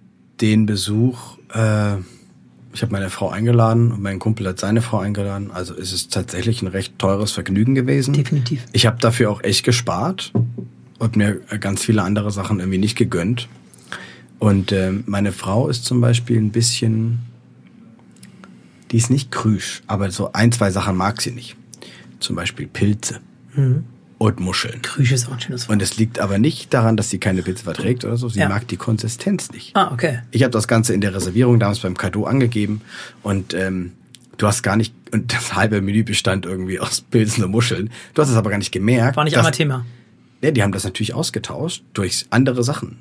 den 0.42 0.66
Besuch, 0.66 1.38
äh, 1.54 1.96
ich 2.74 2.82
habe 2.82 2.92
meine 2.92 3.10
Frau 3.10 3.30
eingeladen 3.30 3.92
und 3.92 4.02
mein 4.02 4.20
Kumpel 4.20 4.48
hat 4.48 4.60
seine 4.60 4.82
Frau 4.82 4.98
eingeladen. 5.00 5.52
Also 5.54 5.74
es 5.76 5.94
ist 5.94 6.12
tatsächlich 6.14 6.62
ein 6.62 6.68
recht 6.68 6.98
teures 7.00 7.32
Vergnügen 7.32 7.76
gewesen. 7.76 8.14
Definitiv. 8.14 8.66
Ich 8.74 8.86
habe 8.88 8.98
dafür 9.00 9.30
auch 9.32 9.44
echt 9.44 9.64
gespart 9.64 10.34
und 10.98 11.16
mir 11.16 11.36
ganz 11.60 11.84
viele 11.84 12.02
andere 12.04 12.32
Sachen 12.32 12.60
irgendwie 12.60 12.78
nicht 12.80 12.98
gegönnt. 12.98 13.48
Und 14.40 14.72
ähm, 14.72 15.04
meine 15.06 15.32
Frau 15.32 15.68
ist 15.68 15.86
zum 15.86 16.00
Beispiel 16.02 16.38
ein 16.38 16.52
bisschen, 16.52 17.20
die 18.92 18.98
ist 18.98 19.10
nicht 19.10 19.32
krüsch, 19.32 19.82
aber 19.88 20.10
so 20.12 20.32
ein, 20.34 20.52
zwei 20.52 20.72
Sachen 20.72 20.96
mag 20.96 21.22
sie 21.22 21.32
nicht. 21.32 21.56
Zum 22.20 22.36
Beispiel 22.36 22.68
Pilze 22.68 23.20
und 24.18 24.40
Muscheln. 24.40 24.82
Krüsch 24.82 25.12
ist 25.12 25.28
auch 25.28 25.34
ein 25.34 25.40
schönes 25.42 25.68
Wort. 25.68 25.74
Und 25.76 25.82
es 25.82 25.98
liegt 25.98 26.20
aber 26.20 26.38
nicht 26.38 26.74
daran, 26.74 26.96
dass 26.98 27.10
sie 27.10 27.18
keine 27.18 27.42
Pilze 27.42 27.64
verträgt 27.64 28.06
oder 28.06 28.16
so. 28.18 28.30
Sie 28.30 28.40
Ja. 28.40 28.48
mag 28.50 28.68
die 28.68 28.78
Konsistenz 28.78 29.52
nicht. 29.52 29.76
Ah, 29.76 29.92
okay. 29.94 30.20
Ich 30.32 30.44
habe 30.44 30.52
das 30.52 30.68
Ganze 30.68 30.94
in 30.94 31.02
der 31.02 31.14
Reservierung 31.14 31.60
damals 31.60 31.80
beim 31.80 31.98
Cadeau 31.98 32.26
angegeben 32.26 32.82
und 33.24 33.54
ähm, 33.54 33.92
du 34.38 34.48
hast 34.48 34.64
gar 34.64 34.78
nicht, 34.78 34.94
und 35.12 35.34
das 35.34 35.54
halbe 35.56 35.82
Menü 35.82 36.04
bestand 36.04 36.46
irgendwie 36.46 36.80
aus 36.80 37.02
Pilzen 37.02 37.44
und 37.44 37.52
Muscheln. 37.52 37.90
Du 38.14 38.22
hast 38.22 38.30
es 38.30 38.36
aber 38.36 38.50
gar 38.50 38.58
nicht 38.60 38.72
gemerkt. 38.72 39.18
War 39.18 39.24
nicht 39.26 39.38
einmal 39.38 39.52
Thema. 39.52 39.86
Ja, 40.42 40.52
die 40.52 40.64
haben 40.64 40.72
das 40.72 40.86
natürlich 40.86 41.14
ausgetauscht 41.14 41.84
durch 41.94 42.26
andere 42.30 42.64
Sachen. 42.64 42.98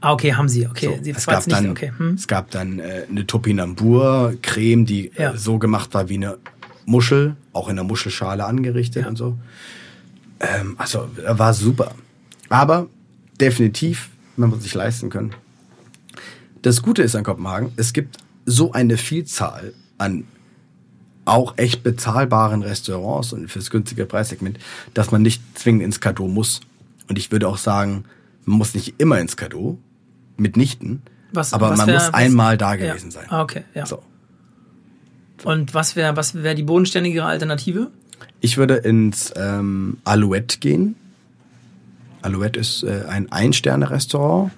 Ah, 0.00 0.12
okay, 0.12 0.32
haben 0.34 0.48
sie. 0.48 0.66
Okay, 0.66 0.86
So, 0.96 1.02
sie 1.04 1.10
es, 1.10 1.26
gab 1.26 1.46
nicht, 1.46 1.58
dann, 1.58 1.70
okay. 1.70 1.92
Hm. 1.96 2.14
es 2.14 2.28
gab 2.28 2.50
dann 2.52 2.78
äh, 2.78 3.04
eine 3.08 3.26
Topinambur-Creme, 3.26 4.86
die 4.86 5.10
Ja. 5.16 5.32
äh, 5.32 5.36
so 5.36 5.58
gemacht 5.58 5.92
war 5.94 6.08
wie 6.08 6.14
eine 6.14 6.38
Muschel, 6.86 7.36
auch 7.52 7.68
in 7.68 7.72
einer 7.78 7.84
Muschelschale 7.84 8.44
angerichtet 8.44 9.02
Ja. 9.02 9.08
und 9.08 9.16
so. 9.16 9.36
Ähm, 10.40 10.76
also 10.78 11.08
äh, 11.24 11.38
war 11.38 11.52
super. 11.54 11.94
Aber 12.48 12.86
definitiv, 13.40 14.10
man 14.36 14.50
muss 14.50 14.62
sich 14.62 14.74
leisten 14.74 15.10
können. 15.10 15.32
Das 16.62 16.82
Gute 16.82 17.02
ist 17.02 17.14
an 17.16 17.24
Kopenhagen, 17.24 17.72
es 17.76 17.92
gibt 17.92 18.18
so 18.46 18.72
eine 18.72 18.96
Vielzahl 18.96 19.74
an 19.98 20.24
auch 21.24 21.58
echt 21.58 21.82
bezahlbaren 21.82 22.62
Restaurants 22.62 23.32
und 23.34 23.48
fürs 23.50 23.68
günstige 23.70 24.06
Preissegment, 24.06 24.58
dass 24.94 25.10
man 25.10 25.20
nicht 25.22 25.42
zwingend 25.58 25.82
ins 25.82 26.00
Cadeau 26.00 26.26
muss. 26.26 26.60
Und 27.08 27.18
ich 27.18 27.30
würde 27.30 27.46
auch 27.48 27.58
sagen, 27.58 28.04
man 28.46 28.56
muss 28.58 28.74
nicht 28.74 28.94
immer 28.98 29.20
ins 29.20 29.36
Cadeau, 29.36 29.78
mitnichten, 30.38 31.02
Was- 31.32 31.52
aber 31.52 31.70
was 31.70 31.78
man 31.78 31.86
wär- 31.88 31.94
muss 31.94 32.14
einmal 32.14 32.56
da 32.58 32.76
gewesen 32.76 33.10
ja. 33.10 33.20
sein. 33.20 33.26
Ah, 33.28 33.42
okay, 33.42 33.62
ja. 33.74 33.86
So. 33.86 34.02
Und 35.44 35.74
was 35.74 35.94
wäre 35.96 36.16
was 36.16 36.34
wär 36.34 36.54
die 36.54 36.62
bodenständigere 36.64 37.26
Alternative? 37.26 37.88
Ich 38.40 38.56
würde 38.56 38.74
ins 38.76 39.32
ähm, 39.36 39.98
Alouette 40.04 40.58
gehen. 40.58 40.96
Alouette 42.22 42.58
ist 42.58 42.82
äh, 42.82 43.04
ein 43.08 43.30
Ein-Sterne-Restaurant 43.30 44.50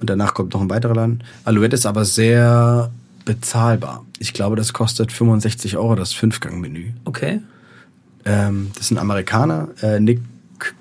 und 0.00 0.10
danach 0.10 0.34
kommt 0.34 0.54
noch 0.54 0.60
ein 0.60 0.70
weiterer 0.70 0.94
Laden. 0.94 1.24
Alouette 1.44 1.74
ist 1.74 1.86
aber 1.86 2.04
sehr 2.04 2.90
bezahlbar. 3.24 4.04
Ich 4.18 4.32
glaube, 4.32 4.54
das 4.56 4.72
kostet 4.72 5.10
65 5.12 5.76
Euro 5.76 5.96
das 5.96 6.12
Fünfgang-Menü. 6.12 6.92
Okay. 7.04 7.40
Ähm, 8.24 8.70
das 8.74 8.86
ist 8.86 8.90
ein 8.92 8.98
Amerikaner, 8.98 9.68
äh, 9.82 9.98
Nick 10.00 10.20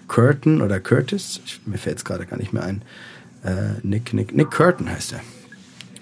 Curtin 0.08 0.62
oder 0.62 0.80
Curtis. 0.80 1.42
Ich, 1.46 1.62
mir 1.66 1.78
fällt 1.78 1.98
es 1.98 2.06
gerade 2.06 2.26
gar 2.28 2.38
nicht 2.38 2.54
mehr 2.54 2.64
ein. 2.64 2.84
Äh, 3.45 3.79
Nick, 3.84 4.13
Nick, 4.13 4.36
Nick 4.36 4.51
Curtin 4.51 4.89
heißt 4.89 5.13
er. 5.13 5.19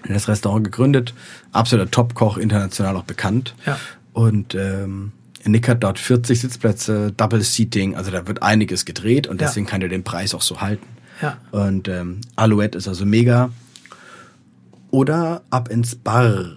Er 0.02 0.10
hat 0.10 0.16
das 0.16 0.28
Restaurant 0.28 0.64
gegründet, 0.64 1.14
absoluter 1.52 1.90
Topkoch, 1.90 2.36
international 2.38 2.96
auch 2.96 3.04
bekannt. 3.04 3.54
Ja. 3.66 3.78
Und 4.12 4.54
ähm, 4.54 5.12
Nick 5.46 5.68
hat 5.68 5.82
dort 5.82 5.98
40 5.98 6.40
Sitzplätze, 6.40 7.12
Double 7.12 7.42
Seating, 7.42 7.94
also 7.96 8.10
da 8.10 8.26
wird 8.26 8.42
einiges 8.42 8.84
gedreht 8.84 9.26
und 9.26 9.40
Ja. 9.40 9.46
deswegen 9.46 9.66
kann 9.66 9.82
er 9.82 9.88
den 9.88 10.04
Preis 10.04 10.34
auch 10.34 10.42
so 10.42 10.60
halten. 10.60 10.86
Ja. 11.22 11.38
Und 11.52 11.88
ähm, 11.88 12.20
Alouette 12.36 12.76
ist 12.78 12.88
also 12.88 13.04
mega. 13.06 13.50
Oder 14.90 15.42
ab 15.50 15.68
ins 15.70 15.96
Bar, 15.96 16.52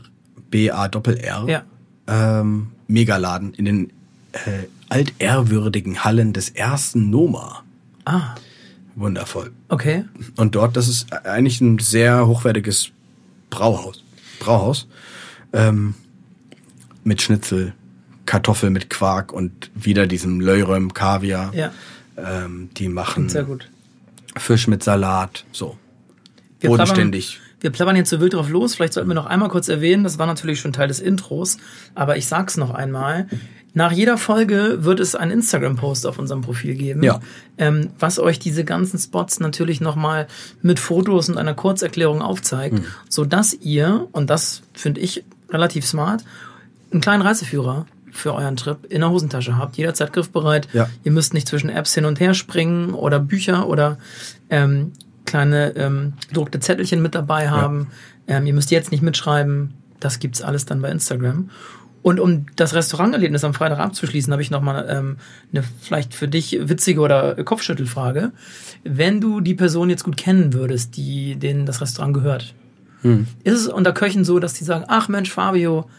B-A-Doppel-R. 0.51 1.45
Ja. 1.47 1.63
Ähm, 2.07 2.67
Megaladen 2.87 3.53
in 3.53 3.65
den 3.65 3.89
äh, 4.33 4.67
altehrwürdigen 4.89 6.03
Hallen 6.03 6.33
des 6.33 6.49
ersten 6.49 7.09
Noma. 7.09 7.63
Ah, 8.05 8.35
Wundervoll. 8.97 9.51
okay. 9.69 10.05
Und 10.37 10.55
dort, 10.55 10.75
das 10.75 10.87
ist 10.87 11.13
eigentlich 11.13 11.61
ein 11.61 11.77
sehr 11.77 12.25
hochwertiges 12.25 12.89
Brauhaus. 13.51 14.03
Brauhaus. 14.39 14.87
Ähm, 15.53 15.93
mit 17.03 17.21
Schnitzel, 17.21 17.73
Kartoffel 18.25 18.71
mit 18.71 18.89
Quark 18.89 19.31
und 19.31 19.69
wieder 19.75 20.07
diesem 20.07 20.41
Löyrem, 20.41 20.93
Kaviar. 20.93 21.53
Ja. 21.53 21.71
Ähm, 22.17 22.69
die 22.75 22.89
machen 22.89 23.29
Sehr 23.29 23.43
gut. 23.43 23.69
Fisch 24.35 24.67
mit 24.67 24.83
Salat, 24.83 25.45
so. 25.51 25.77
Wir 26.59 26.71
Bodenständig. 26.71 27.35
Plappern, 27.37 27.61
wir 27.61 27.69
plappern 27.71 27.95
jetzt 27.97 28.09
so 28.09 28.19
wild 28.19 28.33
drauf 28.33 28.49
los. 28.49 28.73
Vielleicht 28.73 28.93
sollten 28.93 29.09
wir 29.09 29.15
noch 29.15 29.27
einmal 29.27 29.49
kurz 29.49 29.69
erwähnen, 29.69 30.03
das 30.03 30.17
war 30.17 30.25
natürlich 30.25 30.59
schon 30.59 30.73
Teil 30.73 30.87
des 30.87 30.99
Intros, 30.99 31.57
aber 31.93 32.17
ich 32.17 32.25
sag's 32.25 32.57
noch 32.57 32.71
einmal. 32.71 33.27
Nach 33.77 33.91
jeder 33.91 34.17
Folge 34.17 34.79
wird 34.85 34.99
es 34.99 35.13
einen 35.13 35.29
Instagram-Post 35.33 36.07
auf 36.07 36.17
unserem 36.17 36.41
Profil 36.41 36.73
geben, 36.73 37.03
Ja. 37.03 37.19
ähm, 37.59 37.91
was 37.99 38.17
euch 38.17 38.39
diese 38.39 38.65
ganzen 38.65 38.97
Spots 38.97 39.39
natürlich 39.39 39.81
nochmal 39.81 40.25
mit 40.63 40.79
Fotos 40.79 41.29
und 41.29 41.37
einer 41.37 41.53
Kurzerklärung 41.53 42.23
aufzeigt, 42.23 42.73
Mhm. 42.79 42.85
so 43.07 43.23
dass 43.23 43.53
ihr, 43.53 44.07
und 44.13 44.31
das 44.31 44.63
finde 44.73 45.01
ich 45.01 45.23
relativ 45.51 45.85
smart, 45.85 46.23
einen 46.91 47.01
kleinen 47.01 47.21
Reiseführer 47.21 47.85
für 48.11 48.33
euren 48.33 48.57
Trip 48.57 48.77
in 48.89 49.01
der 49.01 49.11
Hosentasche 49.11 49.59
habt, 49.59 49.77
jederzeit 49.77 50.11
griffbereit. 50.11 50.67
Ja. 50.73 50.89
Ihr 51.03 51.11
müsst 51.11 51.35
nicht 51.35 51.47
zwischen 51.47 51.69
Apps 51.69 51.93
hin 51.93 52.05
und 52.05 52.19
her 52.19 52.33
springen 52.33 52.95
oder 52.95 53.19
Bücher 53.19 53.67
oder 53.67 53.99
ähm, 54.49 54.91
kleine 55.25 55.75
ähm, 55.75 56.13
gedruckte 56.29 56.59
Zettelchen 56.59 57.03
mit 57.03 57.13
dabei 57.13 57.51
haben. 57.51 57.89
Ähm, 58.27 58.47
ihr 58.47 58.53
müsst 58.55 58.71
jetzt 58.71 58.89
nicht 58.91 59.03
mitschreiben. 59.03 59.75
Das 59.99 60.17
gibt's 60.17 60.41
alles 60.41 60.65
dann 60.65 60.81
bei 60.81 60.89
Instagram. 60.89 61.51
Und 62.07 62.21
um 62.21 62.45
das 62.55 62.73
Restauranterlebnis 62.73 63.43
am 63.43 63.53
Freitag 63.53 63.79
abzuschließen, 63.79 64.31
habe 64.31 64.41
ich 64.41 64.49
nochmal 64.49 64.87
ähm, 64.89 65.17
eine 65.51 65.61
vielleicht 65.81 66.13
für 66.13 66.29
dich 66.29 66.57
witzige 66.61 67.01
oder 67.01 67.35
Kopfschüttelfrage. 67.43 68.31
Wenn 68.85 69.19
du 69.19 69.41
die 69.41 69.55
Person 69.55 69.89
jetzt 69.89 70.05
gut 70.05 70.15
kennen 70.15 70.53
würdest, 70.53 70.95
die 70.95 71.35
denen 71.35 71.65
das 71.65 71.81
Restaurant 71.81 72.13
gehört, 72.13 72.53
ist 73.43 73.53
es 73.59 73.67
unter 73.67 73.91
Köchen 73.91 74.23
so, 74.23 74.39
dass 74.39 74.53
die 74.53 74.63
sagen, 74.63 74.85
ach 74.87 75.09
Mensch, 75.09 75.31
Fabio, 75.31 75.89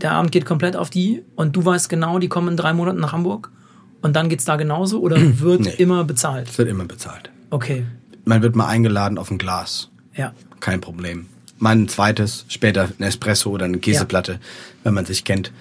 der 0.00 0.12
Abend 0.12 0.30
geht 0.30 0.44
komplett 0.44 0.76
auf 0.76 0.90
die 0.90 1.24
und 1.34 1.56
du 1.56 1.64
weißt 1.64 1.88
genau, 1.88 2.20
die 2.20 2.28
kommen 2.28 2.48
in 2.48 2.56
drei 2.56 2.72
Monaten 2.72 3.00
nach 3.00 3.12
Hamburg 3.12 3.50
und 4.00 4.14
dann 4.14 4.28
geht's 4.28 4.44
da 4.44 4.54
genauso 4.56 5.00
oder 5.00 5.16
wird 5.40 5.60
Nee. 5.62 5.74
immer 5.78 6.04
bezahlt? 6.04 6.48
Es 6.50 6.58
wird 6.58 6.68
immer 6.68 6.84
bezahlt. 6.84 7.30
Okay, 7.50 7.84
Man 8.24 8.42
wird 8.42 8.54
mal 8.54 8.66
eingeladen 8.68 9.18
auf 9.18 9.30
ein 9.32 9.38
Glas. 9.38 9.90
ja. 10.14 10.32
Kein 10.60 10.80
Problem. 10.80 11.26
Mal 11.62 11.76
ein 11.76 11.88
zweites, 11.88 12.44
später 12.48 12.88
ein 12.98 13.04
Espresso 13.04 13.50
oder 13.50 13.66
eine 13.66 13.78
Käseplatte, 13.78 14.40
wenn 14.82 14.94
man 14.94 15.06
sich 15.06 15.22
kennt. 15.24 15.52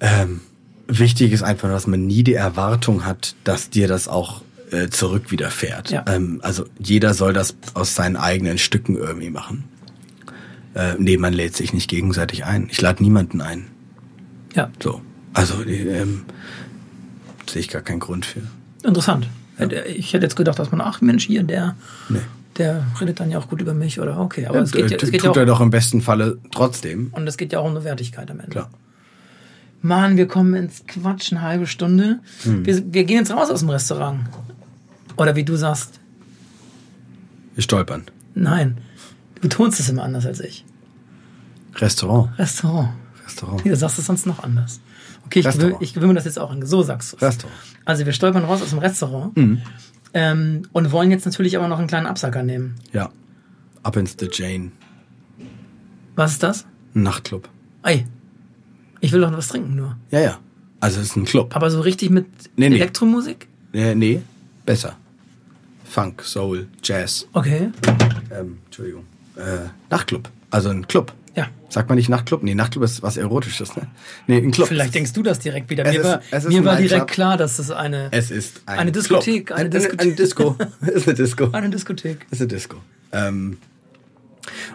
Ähm, 0.00 0.40
wichtig 0.88 1.32
ist 1.32 1.42
einfach, 1.42 1.68
dass 1.68 1.86
man 1.86 2.06
nie 2.06 2.24
die 2.24 2.32
Erwartung 2.34 3.04
hat, 3.04 3.34
dass 3.44 3.68
dir 3.68 3.86
das 3.86 4.08
auch 4.08 4.42
äh, 4.70 4.88
zurück 4.88 5.30
widerfährt. 5.30 5.90
Ja. 5.90 6.04
Ähm, 6.08 6.40
also 6.42 6.64
jeder 6.78 7.12
soll 7.12 7.34
das 7.34 7.54
aus 7.74 7.94
seinen 7.94 8.16
eigenen 8.16 8.56
Stücken 8.56 8.96
irgendwie 8.96 9.28
machen. 9.28 9.64
Äh, 10.74 10.94
nee, 10.98 11.18
man 11.18 11.34
lädt 11.34 11.54
sich 11.54 11.74
nicht 11.74 11.90
gegenseitig 11.90 12.46
ein. 12.46 12.68
Ich 12.70 12.80
lade 12.80 13.02
niemanden 13.02 13.42
ein. 13.42 13.66
Ja, 14.54 14.70
So. 14.82 15.02
Also 15.34 15.62
ähm, 15.64 16.22
sehe 17.48 17.60
ich 17.60 17.68
gar 17.68 17.82
keinen 17.82 18.00
Grund 18.00 18.24
für. 18.24 18.40
interessant. 18.84 19.28
Ich 19.94 20.14
hätte 20.14 20.24
jetzt 20.24 20.36
gedacht, 20.36 20.58
dass 20.58 20.70
man, 20.70 20.80
ach 20.80 21.02
Mensch, 21.02 21.26
hier, 21.26 21.42
der, 21.42 21.76
Nee. 22.08 22.20
Der 22.58 22.84
redet 23.00 23.20
dann 23.20 23.30
ja 23.30 23.38
auch 23.38 23.48
gut 23.48 23.60
über 23.60 23.74
mich 23.74 24.00
oder 24.00 24.18
okay. 24.20 24.46
Aber 24.46 24.56
Ja, 24.58 24.62
es 24.62 24.72
geht, 24.72 24.90
ja, 24.90 24.96
es 24.96 25.10
geht 25.10 25.22
ja 25.22 25.28
tut 25.28 25.36
er 25.36 25.42
auch, 25.44 25.46
doch 25.46 25.60
im 25.60 25.70
besten 25.70 26.00
Falle 26.02 26.38
trotzdem. 26.52 27.08
und 27.12 27.26
es 27.26 27.36
geht 27.36 27.52
ja 27.52 27.60
auch 27.60 27.64
um 27.64 27.70
eine 27.70 27.84
Wertigkeit 27.84 28.30
am 28.30 28.38
Ende. 28.40 28.50
Klar. 28.50 28.70
Mann, 29.82 30.16
wir 30.18 30.28
kommen 30.28 30.54
ins 30.54 30.84
Quatsch 30.86 31.32
eine 31.32 31.40
halbe 31.42 31.66
Stunde. 31.66 32.20
Hm. 32.42 32.66
Wir, 32.66 32.92
wir 32.92 33.04
gehen 33.04 33.18
jetzt 33.18 33.30
raus 33.32 33.48
aus 33.50 33.60
dem 33.60 33.70
Restaurant. 33.70 34.20
Oder 35.16 35.36
wie 35.36 35.44
du 35.44 35.56
sagst, 35.56 36.00
Wir 37.54 37.62
stolpern. 37.62 38.04
nein. 38.34 38.78
Du 39.36 39.42
betonst 39.48 39.80
es 39.80 39.88
immer 39.88 40.02
anders 40.02 40.26
als 40.26 40.40
ich. 40.40 40.66
Restaurant. 41.76 42.38
Restaurant. 42.38 42.90
Restaurant. 43.24 43.64
Nee, 43.64 43.70
du 43.70 43.76
sagst 43.76 43.98
es 43.98 44.04
sonst 44.06 44.26
noch 44.26 44.42
anders. 44.42 44.80
Okay, 45.24 45.38
ich 45.40 45.48
gewöhne, 45.48 45.76
ich 45.80 45.94
gewöhne 45.94 46.08
mir 46.12 46.16
das 46.16 46.24
jetzt 46.26 46.38
auch 46.38 46.50
an. 46.50 46.64
So 46.66 46.82
sagst 46.82 47.12
du 47.12 47.16
es. 47.16 47.22
Restaurant. 47.22 47.56
Also 47.86 48.04
wir 48.04 48.12
stolpern 48.12 48.44
raus 48.44 48.60
aus 48.60 48.70
dem 48.70 48.80
Restaurant 48.80 49.32
ähm, 50.14 50.62
und 50.72 50.92
wollen 50.92 51.10
jetzt 51.10 51.26
natürlich 51.26 51.56
aber 51.56 51.68
noch 51.68 51.78
einen 51.78 51.88
kleinen 51.88 52.06
Absacker 52.06 52.42
nehmen. 52.42 52.76
Ja. 52.92 53.10
Ab 53.82 53.96
ins 53.96 54.16
The 54.18 54.28
Jane. 54.30 54.72
Was 56.16 56.32
ist 56.32 56.42
das? 56.42 56.66
Ein 56.94 57.02
Nachtclub. 57.04 57.48
Ey, 57.82 58.06
ich 59.00 59.12
will 59.12 59.20
doch 59.20 59.32
was 59.32 59.48
trinken 59.48 59.74
nur. 59.76 59.96
Ja, 60.10 60.20
ja. 60.20 60.38
Also 60.80 61.00
es 61.00 61.08
ist 61.08 61.16
ein 61.16 61.24
Club. 61.24 61.54
Aber 61.54 61.70
so 61.70 61.80
richtig 61.80 62.10
mit 62.10 62.26
Nee, 62.56 62.68
nee. 62.70 62.76
Elektromusik? 62.76 63.48
Äh, 63.72 63.94
nee, 63.94 64.22
besser. 64.66 64.96
Funk, 65.84 66.22
Soul, 66.22 66.68
Jazz. 66.82 67.26
Okay. 67.32 67.70
Ähm, 68.30 68.58
Entschuldigung. 68.66 69.04
Äh, 69.36 69.68
Nachtclub. 69.90 70.28
Also 70.50 70.68
ein 70.70 70.86
Club. 70.86 71.12
Sagt 71.70 71.88
man 71.88 71.96
nicht 71.96 72.08
Nachtclub? 72.08 72.42
Nee, 72.42 72.54
Nachtclub 72.54 72.84
ist 72.84 73.02
was 73.02 73.16
Erotisches, 73.16 73.74
ne? 73.76 73.86
Nee, 74.26 74.38
ein 74.38 74.50
Club. 74.50 74.68
Vielleicht 74.68 74.94
denkst 74.94 75.12
du 75.12 75.22
das 75.22 75.38
direkt 75.38 75.70
wieder. 75.70 75.86
Es 75.86 75.92
Mir 75.92 76.00
ist- 76.00 76.04
war, 76.06 76.20
es 76.32 76.44
ist 76.44 76.52
mir 76.52 76.64
war 76.64 76.74
direkt 76.76 76.90
Nightclub. 76.92 77.06
klar, 77.10 77.36
dass 77.36 77.56
das 77.58 77.70
eine, 77.70 78.08
Es 78.10 78.30
ist 78.30 78.62
ein 78.66 78.80
Eine 78.80 78.92
Diskothek, 78.92 79.46
Club. 79.46 79.58
eine 79.58 79.66
Ein- 79.68 79.70
Diskothek. 79.70 80.00
Eine 80.00 80.14
Disco. 80.14 80.56
ist 80.86 81.06
eine 81.08 81.14
Disco. 81.16 81.48
eine 81.52 81.70
Diskothek. 81.70 82.26
ist 82.30 82.40
eine 82.40 82.48
Disco. 82.48 82.76
Ähm, 83.12 83.56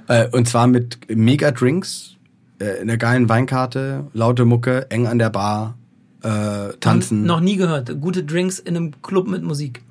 äh, 0.07 0.27
und 0.29 0.47
zwar 0.47 0.67
mit 0.67 0.99
Mega-Drinks, 1.13 2.15
äh, 2.59 2.79
einer 2.81 2.97
geilen 2.97 3.27
Weinkarte, 3.29 4.07
laute 4.13 4.45
Mucke, 4.45 4.89
eng 4.89 5.07
an 5.07 5.19
der 5.19 5.29
Bar, 5.29 5.77
äh, 6.23 6.73
tanzen. 6.79 7.23
Noch 7.25 7.39
nie 7.41 7.57
gehört. 7.57 7.99
Gute 7.99 8.23
Drinks 8.23 8.59
in 8.59 8.75
einem 8.77 9.01
Club 9.01 9.27
mit 9.27 9.43
Musik. 9.43 9.81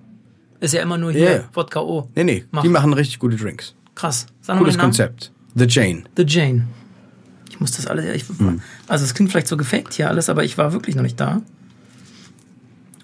Ist 0.60 0.72
ja 0.72 0.80
immer 0.82 0.96
nur 0.96 1.12
hier 1.12 1.20
Yeah. 1.30 1.44
Wodka 1.52 1.80
O. 1.80 2.08
Nee, 2.14 2.24
nee, 2.24 2.44
Mach. 2.50 2.62
die 2.62 2.68
machen 2.70 2.92
richtig 2.94 3.18
gute 3.18 3.36
Drinks. 3.36 3.74
Krass. 3.94 4.26
Sag 4.40 4.58
Gutes. 4.58 4.78
Konzept. 4.78 5.30
The 5.54 5.66
Jane. 5.68 6.04
The 6.16 6.24
Jane. 6.26 6.66
Ich 7.54 7.60
muss 7.60 7.70
das 7.72 7.86
alles. 7.86 8.04
Ich, 8.16 8.28
Hm. 8.38 8.60
Also 8.88 9.04
es 9.04 9.14
klingt 9.14 9.30
vielleicht 9.30 9.46
so 9.46 9.56
gefaked 9.56 9.94
hier 9.94 10.08
alles, 10.08 10.28
aber 10.28 10.42
ich 10.42 10.58
war 10.58 10.72
wirklich 10.72 10.96
noch 10.96 11.04
nicht 11.04 11.20
da. 11.20 11.40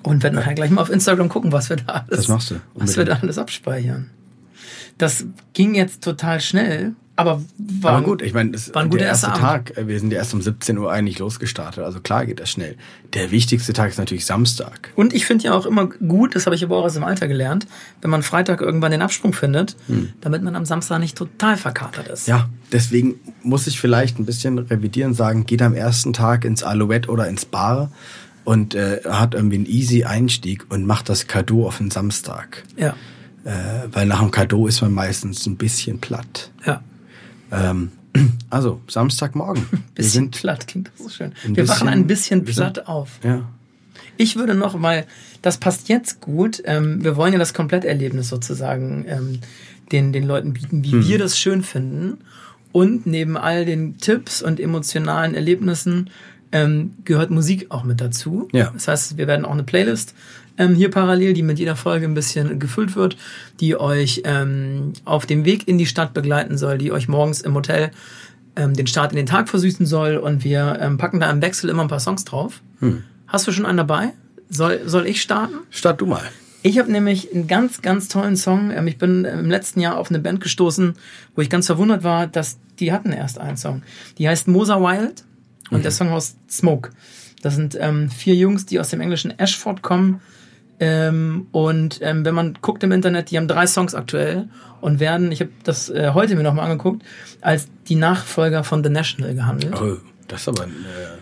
Und 0.03 0.23
werde 0.25 0.37
nachher 0.37 0.55
gleich 0.55 0.71
mal 0.71 0.81
auf 0.83 0.91
Instagram 0.91 1.29
gucken, 1.29 1.53
was 1.53 1.69
wir 1.69 1.77
da 1.77 1.93
alles, 1.93 2.09
Das 2.21 2.29
machst 2.29 2.51
du. 2.51 2.57
was 2.75 2.97
wir 2.97 3.05
da 3.05 3.15
alles 3.23 3.39
abspeichern. 3.39 4.11
Das 4.99 5.25
ging 5.53 5.75
jetzt 5.75 6.03
total 6.03 6.41
schnell, 6.41 6.95
aber 7.21 7.43
war 7.59 7.93
Aber 7.93 8.05
gut, 8.05 8.23
ich 8.23 8.35
meine, 8.35 8.51
das 8.51 8.75
war 8.75 8.83
ein 8.83 8.89
guter 8.89 9.01
der 9.01 9.09
erste 9.09 9.29
erster 9.29 9.41
Tag, 9.41 9.77
äh, 9.77 9.87
wir 9.87 9.99
sind 9.99 10.13
ja 10.13 10.19
erst 10.19 10.35
um 10.35 10.43
17 10.43 10.79
Uhr 10.79 10.91
eigentlich 10.91 11.19
losgestartet, 11.19 11.85
also 11.85 12.01
klar 12.01 12.27
geht 12.27 12.41
das 12.41 12.51
schnell. 12.51 12.77
Der 13.15 13.31
wichtigste 13.31 13.73
Tag 13.73 13.91
ist 13.91 13.99
natürlich 13.99 14.27
Samstag. 14.27 14.91
Und 14.97 15.13
ich 15.13 15.27
finde 15.27 15.45
ja 15.45 15.55
auch 15.55 15.67
immer 15.67 15.87
gut, 15.87 16.35
das 16.35 16.47
habe 16.47 16.57
ich 16.57 16.65
aber 16.65 16.77
auch 16.77 16.85
aus 16.85 16.95
dem 16.95 17.05
Alter 17.05 17.29
gelernt, 17.29 17.67
wenn 18.03 18.11
man 18.11 18.23
Freitag 18.23 18.61
irgendwann 18.61 18.93
den 18.93 19.03
Absprung 19.03 19.33
findet, 19.33 19.77
damit 20.21 20.43
man 20.43 20.57
am 20.57 20.65
Samstag 20.65 21.01
nicht 21.01 21.17
total 21.17 21.57
verkatert 21.57 22.09
ist. 22.09 22.27
Hm. 22.27 22.31
Ja, 22.31 22.49
deswegen 22.73 23.17
muss 23.43 23.67
ich 23.67 23.81
vielleicht 23.81 24.19
ein 24.19 24.27
bisschen 24.27 24.59
revidieren, 24.59 25.15
sagen, 25.15 25.47
geht 25.47 25.63
am 25.63 25.75
ersten 25.75 26.13
Tag 26.13 26.45
ins 26.45 26.63
Alouette 26.63 27.11
oder 27.11 27.29
ins 27.29 27.45
Bar 27.45 27.91
und 28.45 28.75
äh, 28.75 29.01
hat 29.09 29.35
irgendwie 29.35 29.57
einen 29.57 29.67
easy 29.67 30.05
Einstieg 30.05 30.67
und 30.71 30.87
macht 30.87 31.09
das 31.09 31.27
Cadeau 31.27 31.67
auf 31.67 31.79
den 31.79 31.91
Samstag. 31.91 32.65
Ja. 32.77 32.95
Äh, 33.45 33.89
weil 33.93 34.07
nach 34.07 34.21
dem 34.21 34.31
Cadeau 34.31 34.67
ist 34.67 34.83
man 34.83 34.93
meistens 34.93 35.47
ein 35.47 35.57
bisschen 35.57 35.99
platt. 36.01 36.51
Ja. 36.67 36.83
Ähm, 37.53 37.91
also, 38.51 38.81
Samstagmorgen. 38.89 39.65
Wir 39.71 39.79
Bisschen 39.95 40.11
sind, 40.13 40.37
platt, 40.37 40.67
klingt 40.67 40.91
das 40.95 41.05
so 41.05 41.09
schön. 41.11 41.33
Wir 41.45 41.67
wachen 41.69 41.87
bisschen- 41.87 41.89
ein 41.89 42.07
bisschen 42.07 42.47
wir 42.47 42.55
sind- 42.55 42.73
platt 42.75 42.89
auf. 42.89 43.19
ja. 43.23 43.49
Ich 44.17 44.37
würde 44.37 44.55
noch, 44.55 44.83
weil 44.83 45.07
das 45.41 45.57
passt 45.57 45.89
jetzt 45.89 46.21
gut, 46.21 46.61
ähm, 46.67 47.03
wir 47.03 47.17
wollen 47.17 47.33
ja 47.33 47.39
das 47.39 47.55
Kompletterlebnis 47.55 48.29
sozusagen 48.29 49.07
ähm, 49.09 49.39
den, 49.93 50.13
den 50.13 50.27
Leuten 50.27 50.53
bieten, 50.53 50.85
wie 50.85 50.95
Mhm. 50.97 51.09
wir 51.09 51.19
das 51.19 51.39
schön 51.39 51.63
finden. 51.63 52.19
Und 52.71 53.07
neben 53.07 53.39
all 53.39 53.65
den 53.65 53.97
Tipps 53.97 54.43
und 54.43 54.61
emotionalen 54.61 55.35
Erlebnissen 55.35 56.11
ähm, 56.53 56.93
gehört 57.07 57.31
Musik 57.31 57.67
auch 57.71 57.83
mit 57.83 58.01
dazu. 58.03 58.47
Ja. 58.53 58.71
Das 58.75 58.89
heißt, 58.89 59.17
wir 59.17 59.27
werden 59.27 59.47
auch 59.47 59.53
eine 59.53 59.63
Playlist 59.65 60.15
ähm, 60.61 60.75
hier 60.75 60.91
parallel, 60.91 61.33
die 61.33 61.43
mit 61.43 61.59
jeder 61.59 61.75
Folge 61.75 62.05
ein 62.07 62.15
bisschen 62.15 62.59
gefüllt 62.59 62.95
wird, 62.95 63.17
die 63.61 63.77
euch 63.81 64.23
ähm, 64.25 64.93
auf 65.05 65.25
dem 65.25 65.45
Weg 65.45 65.67
in 65.67 65.79
die 65.79 65.87
Stadt 65.87 66.13
begleiten 66.13 66.59
soll, 66.59 66.77
die 66.79 66.93
euch 66.93 67.09
morgens 67.09 67.41
im 67.41 67.55
Hotel 67.55 67.91
ähm, 68.57 68.75
den 68.75 68.87
Start 68.87 69.13
in 69.13 69.17
den 69.17 69.27
Tag 69.27 69.49
versüßen 69.49 69.87
soll. 69.87 70.17
Und 70.19 70.45
wir 70.45 70.79
ähm, 70.81 70.99
packen 70.99 71.19
da 71.19 71.31
im 71.31 71.41
Wechsel 71.41 71.71
immer 71.71 71.83
ein 71.83 71.89
paar 71.89 72.01
Songs 72.01 72.25
drauf. 72.25 72.61
Hast 73.27 73.47
du 73.47 73.53
schon 73.53 73.65
einen 73.65 73.79
dabei? 73.79 74.13
Soll, 74.51 74.83
soll 74.85 75.07
ich 75.07 75.23
starten? 75.23 75.55
Start 75.71 76.01
du 76.01 76.07
mal. 76.07 76.23
Ich 76.63 76.79
habe 76.79 76.93
nämlich 76.93 77.33
einen 77.33 77.47
ganz, 77.47 77.81
ganz 77.81 78.09
tollen 78.09 78.37
Song. 78.37 78.71
Ähm, 78.71 78.87
Ich 78.87 78.99
bin 78.99 79.25
im 79.25 79.49
letzten 79.51 79.81
Jahr 79.81 79.97
auf 79.97 80.11
eine 80.11 80.19
Band 80.19 80.43
gestoßen, 80.43 80.95
wo 81.35 81.41
ich 81.41 81.49
ganz 81.49 81.67
verwundert 81.67 82.05
war, 82.05 82.27
dass 82.27 82.59
die 82.79 82.93
hatten 82.93 83.13
erst 83.13 83.39
einen 83.39 83.57
Song. 83.57 83.83
Die 84.19 84.29
heißt 84.29 84.47
Mosa 84.47 84.79
Wild 84.79 85.25
und 85.71 85.85
der 85.85 85.91
Song 85.91 86.11
heißt 86.11 86.37
Smoke. 86.51 86.91
Das 87.41 87.55
sind 87.55 87.79
ähm, 87.81 88.11
vier 88.11 88.35
Jungs, 88.35 88.67
die 88.67 88.79
aus 88.79 88.91
dem 88.91 89.01
englischen 89.01 89.39
Ashford 89.39 89.81
kommen. 89.81 90.21
Ähm, 90.83 91.47
und 91.53 91.99
ähm, 92.03 92.25
wenn 92.25 92.35
man 92.35 92.59
guckt 92.63 92.83
im 92.83 92.91
Internet, 92.93 93.31
die 93.31 93.37
haben 93.37 93.49
drei 93.49 93.67
Songs 93.67 93.95
aktuell 93.95 94.49
und 94.81 94.99
werden, 94.99 95.31
ich 95.31 95.41
habe 95.41 95.51
das 95.63 95.91
äh, 95.91 96.13
heute 96.15 96.35
mir 96.37 96.43
nochmal 96.43 96.65
angeguckt, 96.71 97.03
als 97.43 97.69
die 97.89 97.97
Nachfolger 97.97 98.65
von 98.65 98.83
The 98.83 98.89
National 98.91 99.35
gehandelt. 99.35 99.75
Oh, 99.81 99.99
das 100.27 100.41
ist 100.43 100.49
aber 100.49 100.63
ein, 100.65 100.71
äh, 100.71 101.19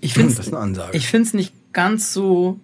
Ich 0.00 0.14
finde 0.14 0.34
das 0.34 0.46
ist 0.46 0.52
eine 0.54 0.62
Ansage. 0.62 0.96
ich 0.96 1.06
finde 1.08 1.28
es 1.28 1.34
nicht 1.34 1.52
ganz 1.74 2.12
so 2.14 2.58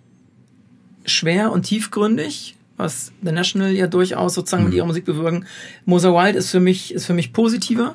schwer 1.05 1.53
und 1.53 1.63
tiefgründig, 1.65 2.57
was 2.79 3.13
The 3.23 3.33
National 3.33 3.73
ja 3.73 3.87
durchaus 3.87 4.35
sozusagen 4.35 4.63
Mhm. 4.63 4.69
mit 4.71 4.77
ihrer 4.77 4.87
Musik 4.87 5.05
bewirken. 5.05 5.45
Moser 5.85 6.15
Wild 6.15 6.35
ist 6.37 6.51
für 6.51 6.61
mich, 6.61 6.95
ist 6.95 7.07
für 7.07 7.15
mich 7.15 7.33
positiver. 7.35 7.95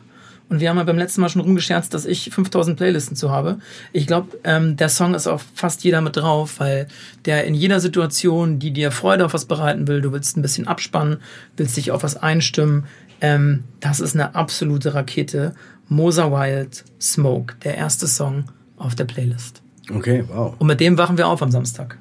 Und 0.50 0.60
wir 0.60 0.70
haben 0.70 0.78
ja 0.78 0.84
beim 0.84 0.98
letzten 0.98 1.22
Mal 1.22 1.30
schon 1.30 1.42
rumgescherzt, 1.42 1.94
dass 1.94 2.06
ich 2.06 2.30
5000 2.30 2.78
Playlisten 2.78 3.16
zu 3.16 3.32
habe. 3.32 3.58
Ich 3.92 4.06
glaube, 4.06 4.38
ähm, 4.44 4.78
der 4.78 4.90
Song 4.90 5.16
ist 5.16 5.26
auf 5.26 5.44
fast 5.56 5.84
jeder 5.84 6.02
mit 6.02 6.16
drauf, 6.16 6.60
weil 6.60 6.88
der 7.26 7.46
in 7.46 7.56
jeder 7.56 7.80
Situation, 7.80 8.60
die 8.60 8.72
dir 8.72 8.92
Freude 8.92 9.26
auf 9.26 9.34
was 9.34 9.46
bereiten 9.46 9.88
will, 9.88 10.02
du 10.02 10.12
willst 10.12 10.38
ein 10.38 10.42
bisschen 10.42 10.68
abspannen, 10.68 11.18
willst 11.58 11.76
dich 11.78 11.92
auf 11.92 12.04
was 12.04 12.18
einstimmen, 12.18 12.86
ähm, 13.24 13.64
das 13.80 14.02
ist 14.02 14.16
eine 14.16 14.36
absolute 14.36 14.94
Rakete. 14.94 15.56
Moser 15.88 16.32
Wild, 16.32 16.84
Smoke, 17.00 17.56
der 17.64 17.78
erste 17.78 18.06
Song 18.06 18.46
auf 18.78 18.96
der 18.96 19.06
Playlist. 19.06 19.62
okay, 19.94 20.24
wow. 20.28 20.56
Und 20.60 20.68
mit 20.68 20.80
dem 20.80 20.98
wachen 20.98 21.18
wir 21.18 21.28
auf 21.28 21.42
am 21.42 21.52
Samstag. 21.52 21.98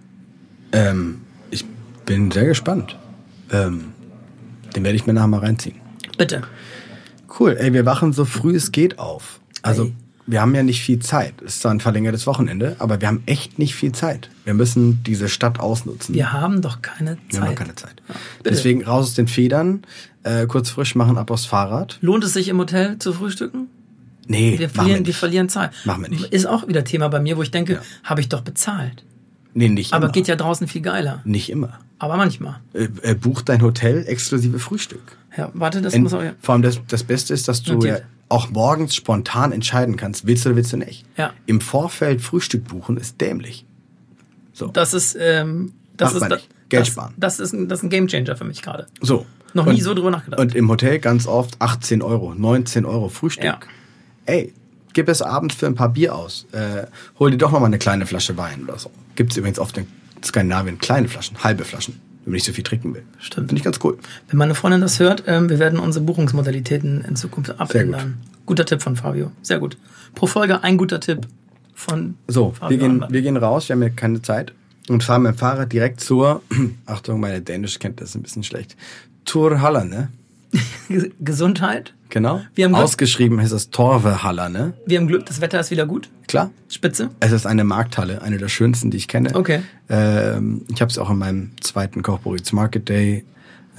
Ähm, 0.73 1.21
ich 1.51 1.65
bin 2.07 2.31
sehr 2.31 2.47
gespannt. 2.47 2.99
Ähm, 3.51 3.93
den 4.75 4.85
werde 4.85 4.97
ich 4.97 5.07
mir 5.07 5.13
nachher 5.13 5.29
mal 5.29 5.41
reinziehen. 5.41 5.77
Bitte. 6.19 6.43
Cool, 7.39 7.57
ey, 7.59 7.73
wir 7.73 7.87
wachen 7.87 8.13
so 8.13 8.25
früh 8.25 8.55
es 8.57 8.73
geht 8.73 8.99
auf. 8.99 9.41
Also, 9.63 9.85
Ey. 9.85 9.93
wir 10.27 10.41
haben 10.41 10.55
ja 10.55 10.63
nicht 10.63 10.83
viel 10.83 10.99
Zeit. 10.99 11.35
Es 11.45 11.55
ist 11.55 11.63
zwar 11.63 11.73
ein 11.73 11.81
verlängertes 11.81 12.27
Wochenende, 12.27 12.77
aber 12.79 13.01
wir 13.01 13.09
haben 13.09 13.23
echt 13.27 13.59
nicht 13.59 13.75
viel 13.75 13.93
Zeit. 13.93 14.29
Wir 14.45 14.55
müssen 14.55 15.03
diese 15.05 15.29
Stadt 15.29 15.59
ausnutzen. 15.61 16.15
Wir 16.15 16.33
haben 16.33 16.63
doch 16.63 16.83
keine 16.83 17.17
Wir 17.29 17.41
haben 17.41 17.47
Zeit. 17.47 17.49
noch 17.51 17.55
keine 17.55 17.75
Zeit. 17.75 18.03
bitte. 18.07 18.51
Deswegen 18.51 18.85
raus 18.85 19.07
aus 19.07 19.15
den 19.15 19.29
Federn, 19.29 19.83
äh, 20.25 20.47
kurz 20.47 20.71
frisch 20.71 20.95
machen, 20.95 21.17
ab 21.19 21.31
aufs 21.31 21.47
Fahrrad. 21.47 21.99
Lohnt 22.03 22.23
es 22.25 22.33
sich 22.35 22.49
im 22.49 22.59
Hotel 22.59 22.99
zu 22.99 23.13
frühstücken? 23.13 23.69
Nee, 24.29 24.59
Wir 24.59 24.69
verlieren, 24.69 25.01
wir 25.01 25.07
wir 25.07 25.15
verlieren 25.15 25.49
Zeit. 25.49 25.73
Machen 25.85 26.03
wir 26.03 26.11
nicht. 26.11 26.25
Ist 26.33 26.47
auch 26.47 26.69
wieder 26.69 26.85
Thema 26.85 27.09
bei 27.09 27.19
mir, 27.21 27.37
wo 27.37 27.43
ich 27.43 27.51
denke, 27.51 27.75
Ja. 27.75 27.81
habe 28.05 28.21
ich 28.21 28.29
doch 28.29 28.43
bezahlt. 28.43 29.05
Nee, 29.55 29.69
nicht 29.69 29.93
Aber 29.93 30.07
immer. 30.07 30.13
geht 30.13 30.29
ja 30.29 30.37
draußen 30.37 30.67
viel 30.67 30.81
geiler. 30.83 31.21
Nicht 31.25 31.51
immer. 31.51 31.79
Aber 31.99 32.17
manchmal. 32.17 32.61
Äh, 32.73 32.89
äh, 33.03 33.15
buch 33.15 33.43
dein 33.43 33.63
Hotel 33.63 34.05
exklusive 34.07 34.59
Frühstück. 34.59 35.17
Ja, 35.37 35.51
warte, 35.55 35.83
das 35.83 35.95
En- 35.95 36.03
muss 36.03 36.15
auch. 36.15 36.23
Vor 36.41 36.55
allem 36.55 36.63
das, 36.63 36.81
das 36.89 37.05
Beste 37.05 37.35
ist, 37.35 37.49
dass 37.49 37.63
du 37.63 37.75
Notiert. 37.75 37.99
ja 38.01 38.05
auch 38.29 38.51
morgens 38.51 38.95
spontan 38.95 39.53
entscheiden 39.53 39.97
kannst, 39.97 40.27
willst 40.27 40.45
du 40.45 40.49
oder 40.51 40.57
willst 40.57 40.73
du 40.73 40.79
nicht. 40.79 41.05
Ja. 41.19 41.33
Im 41.47 41.61
Vorfeld 41.61 42.23
Frühstück 42.23 42.65
buchen 42.67 42.97
ist 42.97 43.21
dämlich. 43.21 43.67
So. 44.55 44.69
Das 44.69 44.95
ist, 44.95 45.17
ähm, 45.21 45.73
das 45.97 46.09
Macht 46.09 46.15
ist, 46.17 46.21
man 46.23 46.31
da- 46.31 46.37
nicht. 46.37 46.49
Geld 46.71 46.81
das, 46.83 46.89
sparen. 46.89 47.15
Das 47.19 47.39
ist, 47.41 47.53
ein, 47.53 47.69
das 47.69 47.81
ist 47.81 47.83
ein 47.85 47.91
Gamechanger 47.91 48.35
für 48.37 48.45
mich 48.45 48.63
gerade. 48.63 48.87
so. 49.01 49.27
Noch 49.55 49.67
und, 49.67 49.75
nie 49.75 49.83
so 49.83 49.93
drüber 49.93 50.11
nachgedacht. 50.11 50.41
Und 50.41 50.55
im 50.55 50.67
Hotel 50.71 50.99
ganz 50.99 51.27
oft 51.27 51.61
18 51.61 52.01
Euro, 52.01 52.35
19 52.35 52.87
Euro 52.87 53.11
Frühstück. 53.11 53.45
Ja. 53.45 53.61
Ey, 54.25 54.55
gib 54.93 55.09
es 55.09 55.23
abends 55.23 55.55
für 55.55 55.67
ein 55.67 55.75
paar 55.75 55.91
Bier 55.91 56.15
aus. 56.15 56.47
Äh, 56.53 56.87
hol 57.19 57.31
dir 57.31 57.39
doch 57.39 57.53
noch 57.53 57.61
mal 57.61 57.67
eine 57.67 57.79
kleine 57.79 58.07
Flasche 58.07 58.37
Wein 58.37 58.65
oder 58.65 58.79
so. 58.79 58.91
Gibt 59.15 59.33
es 59.33 59.37
übrigens 59.37 59.59
oft 59.59 59.77
in 59.79 59.87
Skandinavien 60.25 60.79
kleine 60.79 61.09
Flaschen, 61.09 61.43
halbe 61.43 61.65
Flaschen, 61.65 62.01
wenn 62.25 62.33
man 62.33 62.35
nicht 62.35 62.45
so 62.45 62.53
viel 62.53 62.65
trinken 62.65 62.95
will. 62.95 63.03
Stimmt. 63.19 63.49
Finde 63.49 63.61
ich 63.61 63.65
ganz 63.65 63.79
cool. 63.83 63.99
Wenn 64.29 64.39
meine 64.39 64.55
Freundin 64.55 64.81
das 64.81 65.01
hört, 65.01 65.25
ähm, 65.27 65.49
wir 65.49 65.59
werden 65.59 65.79
unsere 65.79 66.05
Buchungsmodalitäten 66.05 67.03
in 67.03 67.17
Zukunft 67.17 67.59
abändern. 67.59 68.19
Guter 68.47 68.65
Tipp 68.65 68.83
von 68.83 68.97
Fabio. 68.97 69.33
Sehr 69.43 69.59
gut. 69.59 69.77
Pro 70.15 70.27
Folge 70.27 70.63
ein 70.63 70.77
guter 70.77 71.01
Tipp 71.01 71.27
von 71.75 72.17
So, 72.29 72.53
Fabio 72.53 72.71
wir 72.71 72.89
gehen, 72.89 73.05
wir 73.09 73.23
gehen 73.23 73.37
raus, 73.37 73.69
wir 73.69 73.75
haben 73.75 73.83
ja 73.83 73.89
keine 73.89 74.23
Zeit 74.23 74.53
und 74.89 75.03
fahren 75.03 75.23
mit 75.23 75.33
dem 75.33 75.39
Fahrrad 75.39 75.73
direkt 75.73 76.01
zur, 76.01 76.43
Achtung, 76.87 77.21
meine 77.21 77.41
Dänischkenntnis 77.41 78.11
ist 78.11 78.15
ein 78.15 78.23
bisschen 78.23 78.45
schlecht, 78.45 78.77
Torhaller, 79.25 79.85
ne? 79.85 80.09
Ge- 80.89 81.11
Gesundheit. 81.21 81.95
Genau. 82.11 82.43
Wir 82.55 82.67
haben 82.67 82.73
Glück. 82.73 82.85
Ausgeschrieben 82.85 83.41
heißt 83.41 83.53
es 83.53 83.71
Torvehaller, 83.71 84.49
ne? 84.51 84.75
Wir 84.87 84.99
haben 84.99 85.07
Glück, 85.09 85.25
das 85.27 85.41
Wetter 85.41 85.59
ist 85.61 85.71
wieder 85.71 85.87
gut. 85.87 86.11
Klar. 86.29 86.51
Spitze. 86.69 87.11
Es 87.21 87.33
ist 87.33 87.47
eine 87.47 87.65
Markthalle, 87.65 88.21
eine 88.23 88.37
der 88.37 88.49
schönsten, 88.49 88.91
die 88.91 88.99
ich 88.99 89.09
kenne. 89.09 89.35
Okay. 89.35 89.63
Ähm, 89.89 90.63
ich 90.69 90.81
habe 90.83 90.91
es 90.91 90.99
auch 90.99 91.09
in 91.11 91.17
meinem 91.19 91.53
zweiten 91.61 92.03
Kochburitz 92.03 92.53
Market 92.53 92.89
Day 92.91 93.25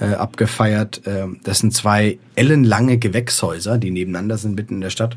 äh, 0.00 0.06
abgefeiert. 0.14 1.02
Ähm, 1.06 1.38
das 1.44 1.60
sind 1.60 1.72
zwei 1.72 2.18
ellenlange 2.34 2.98
Gewächshäuser, 2.98 3.78
die 3.78 3.92
nebeneinander 3.92 4.36
sind, 4.36 4.56
mitten 4.56 4.74
in 4.74 4.80
der 4.80 4.90
Stadt. 4.90 5.16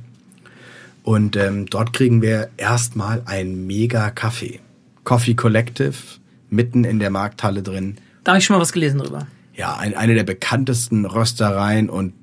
Und 1.02 1.36
ähm, 1.38 1.66
dort 1.68 1.94
kriegen 1.94 2.22
wir 2.22 2.50
erstmal 2.58 3.24
einen 3.26 3.66
mega 3.66 4.12
Kaffee. 4.12 4.60
Coffee 5.06 5.34
Collective, 5.36 5.96
mitten 6.50 6.84
in 6.84 7.00
der 7.00 7.10
Markthalle 7.10 7.64
drin. 7.64 7.98
Da 8.24 8.34
habe 8.34 8.40
ich 8.40 8.46
schon 8.46 8.56
mal 8.58 8.62
was 8.62 8.74
gelesen 8.74 9.00
drüber. 9.00 9.26
Ja, 9.58 9.76
ein, 9.76 9.96
eine 9.96 10.14
der 10.14 10.24
bekanntesten 10.24 11.06
Röstereien 11.06 11.90
und 11.90 12.14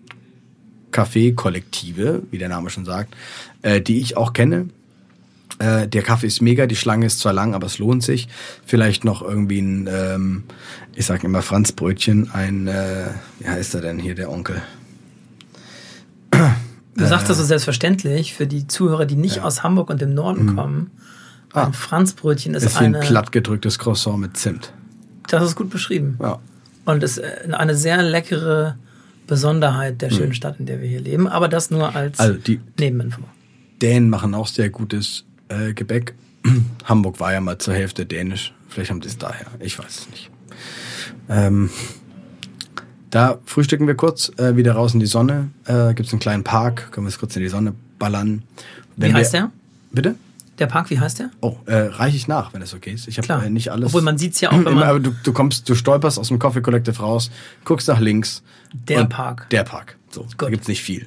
Kaffeekollektive, 0.93 2.22
wie 2.30 2.39
der 2.39 2.49
Name 2.49 2.70
schon 2.70 2.85
sagt, 2.85 3.14
äh, 3.62 3.80
die 3.80 4.01
ich 4.01 4.16
auch 4.16 4.32
kenne. 4.32 4.68
Äh, 5.59 5.89
der 5.89 6.03
Kaffee 6.03 6.28
ist 6.28 6.41
mega, 6.41 6.66
die 6.66 6.76
Schlange 6.76 7.07
ist 7.07 7.18
zwar 7.18 7.32
lang, 7.32 7.55
aber 7.55 7.66
es 7.66 7.78
lohnt 7.78 8.03
sich. 8.05 8.28
Vielleicht 8.64 9.05
noch 9.05 9.20
irgendwie 9.22 9.61
ein, 9.61 9.89
ähm, 9.93 10.45
ich 10.95 11.07
sag 11.07 11.24
immer 11.24 11.43
Franzbrötchen, 11.43 12.30
ein, 12.32 12.68
äh, 12.68 13.07
wie 13.41 13.49
heißt 13.49 13.74
er 13.74 13.80
denn 13.80 13.99
hier, 13.99 14.14
der 14.14 14.30
Onkel? 14.30 14.62
Du 16.97 17.07
sagst 17.07 17.28
das 17.28 17.39
so 17.39 17.45
selbstverständlich 17.45 18.35
für 18.35 18.47
die 18.47 18.66
Zuhörer, 18.68 19.05
die 19.07 19.16
nicht 19.16 19.41
aus 19.41 19.62
Hamburg 19.64 19.91
und 19.91 20.01
dem 20.01 20.14
Norden 20.14 20.55
kommen. 20.55 20.91
Ein 21.53 21.72
Franzbrötchen 21.72 22.55
ist, 22.55 22.62
Mhm. 22.62 22.66
Ah. 22.66 22.70
Ist 22.70 22.80
wie 22.80 22.85
ein 22.85 22.95
eine. 22.97 23.05
plattgedrücktes 23.07 23.78
Croissant 23.78 24.18
mit 24.18 24.37
Zimt. 24.37 24.72
Das 25.28 25.43
ist 25.43 25.57
gut 25.57 25.70
beschrieben. 25.70 26.18
Ja. 26.20 26.39
Und 26.85 27.03
ist 27.03 27.18
äh, 27.18 27.49
eine 27.53 27.74
sehr 27.74 28.03
leckere 28.03 28.76
Besonderheit 29.26 30.03
der 30.03 30.11
schönen 30.11 30.35
Stadt, 30.35 30.61
in 30.61 30.66
der 30.66 30.80
wir 30.80 30.89
hier 30.89 31.01
leben. 31.01 31.26
Aber 31.28 31.49
das 31.49 31.70
nur 31.70 31.95
als 31.95 32.18
Mhm. 32.18 32.24
Also 32.24 32.39
die 32.39 32.61
Nebeninfo. 32.78 33.22
Dänen 33.80 34.11
machen 34.11 34.35
auch 34.35 34.47
sehr 34.47 34.70
gutes 34.70 35.24
äh, 35.49 35.72
Gebäck. 35.72 36.14
Hamburg 36.85 37.20
war 37.20 37.32
ja 37.32 37.41
mal 37.41 37.59
zur 37.59 37.74
Hälfte 37.74 38.07
dänisch. 38.07 38.53
Vielleicht 38.68 38.91
haben 38.91 39.01
die 39.01 39.09
es 39.09 39.18
daher. 39.18 39.47
Ich 39.61 39.78
weiß 39.78 39.87
es 40.01 40.11
nicht. 40.11 40.30
Ähm, 41.28 41.70
da 43.11 43.39
frühstücken 43.45 43.87
wir 43.87 43.95
kurz, 43.95 44.32
äh, 44.39 44.57
wieder 44.57 44.72
raus 44.72 44.93
in 44.93 45.01
die 45.01 45.07
Sonne. 45.07 45.51
Äh, 45.66 45.95
Gibt 45.95 46.09
es 46.09 46.12
einen 46.12 46.20
kleinen 46.20 46.45
Park, 46.45 46.91
können 46.91 47.07
wir 47.07 47.11
es 47.11 47.18
kurz 47.18 47.37
in 47.37 47.43
die 47.43 47.49
Sonne 47.49 47.72
ballern. 47.99 48.43
Wie 48.97 49.12
heißt 49.12 49.32
wir, 49.32 49.41
der? 49.41 49.51
Bitte? 49.93 50.14
Der 50.59 50.66
Park, 50.66 50.90
wie 50.90 51.00
heißt 51.00 51.18
der? 51.18 51.30
Oh, 51.40 51.57
äh, 51.66 51.74
reiche 51.74 52.16
ich 52.16 52.28
nach, 52.28 52.52
wenn 52.55 52.62
es 52.62 52.74
okay 52.74 52.92
ist. 52.92 53.09
Ich 53.09 53.18
habe 53.18 53.44
äh, 53.44 53.50
nicht 53.50 53.70
alles. 53.72 53.86
Obwohl 53.88 54.02
man 54.02 54.18
sieht's 54.18 54.40
ja 54.40 54.50
auch, 54.50 54.55
wenn 54.55 54.61
Immer, 54.66 54.70
man- 54.80 54.88
aber 54.88 55.00
du, 55.00 55.12
du 55.22 55.32
kommst, 55.32 55.68
du 55.68 55.74
stolperst 55.74 56.18
aus 56.18 56.28
dem 56.28 56.38
Coffee 56.38 56.61
Collective 56.62 56.96
raus, 56.98 57.30
guckst 57.64 57.88
nach 57.88 57.98
links. 58.00 58.42
Der 58.72 59.05
Park. 59.05 59.48
Der 59.50 59.64
Park. 59.64 59.96
So, 60.11 60.22
da 60.22 60.28
Gut. 60.36 60.50
gibt's 60.50 60.68
nicht 60.68 60.82
viel. 60.82 61.07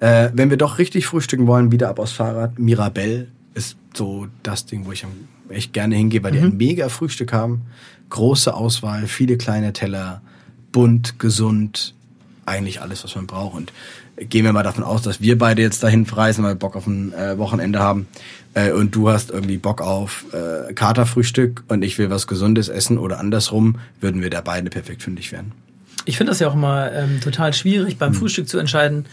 Äh, 0.00 0.30
wenn 0.32 0.50
wir 0.50 0.56
doch 0.56 0.78
richtig 0.78 1.06
frühstücken 1.06 1.46
wollen, 1.46 1.72
wieder 1.72 1.88
ab 1.88 1.98
aufs 1.98 2.12
Fahrrad. 2.12 2.58
Mirabelle 2.58 3.28
ist 3.54 3.76
so 3.94 4.28
das 4.42 4.64
Ding, 4.66 4.86
wo 4.86 4.92
ich 4.92 5.04
echt 5.48 5.72
gerne 5.72 5.96
hingehe, 5.96 6.22
weil 6.22 6.32
die 6.32 6.38
Mhm. 6.38 6.44
ein 6.52 6.56
mega 6.56 6.88
Frühstück 6.88 7.32
haben. 7.32 7.62
Große 8.10 8.54
Auswahl, 8.54 9.06
viele 9.06 9.36
kleine 9.36 9.72
Teller, 9.72 10.22
bunt, 10.72 11.18
gesund, 11.18 11.94
eigentlich 12.46 12.80
alles, 12.80 13.02
was 13.04 13.14
man 13.16 13.26
braucht. 13.26 13.54
Und 13.56 13.72
gehen 14.28 14.44
wir 14.44 14.52
mal 14.52 14.62
davon 14.62 14.84
aus, 14.84 15.02
dass 15.02 15.20
wir 15.20 15.38
beide 15.38 15.62
jetzt 15.62 15.82
dahin 15.82 16.04
reisen, 16.04 16.44
weil 16.44 16.52
wir 16.52 16.58
Bock 16.58 16.76
auf 16.76 16.86
ein 16.86 17.12
äh, 17.12 17.38
Wochenende 17.38 17.78
haben. 17.80 18.06
Äh, 18.54 18.72
und 18.72 18.94
du 18.94 19.10
hast 19.10 19.30
irgendwie 19.30 19.58
Bock 19.58 19.80
auf 19.80 20.24
äh, 20.32 20.72
Katerfrühstück 20.72 21.64
und 21.68 21.82
ich 21.82 21.98
will 21.98 22.10
was 22.10 22.26
Gesundes 22.26 22.68
essen 22.68 22.98
oder 22.98 23.18
andersrum, 23.20 23.76
würden 24.00 24.22
wir 24.22 24.30
da 24.30 24.40
beide 24.40 24.70
perfekt 24.70 25.02
fündig 25.02 25.32
werden. 25.32 25.52
Ich 26.04 26.16
finde 26.16 26.30
das 26.30 26.40
ja 26.40 26.48
auch 26.48 26.54
immer 26.54 26.90
ähm, 26.92 27.20
total 27.20 27.52
schwierig, 27.52 27.98
beim 27.98 28.14
Frühstück 28.14 28.48
zu 28.48 28.58
entscheiden, 28.58 29.04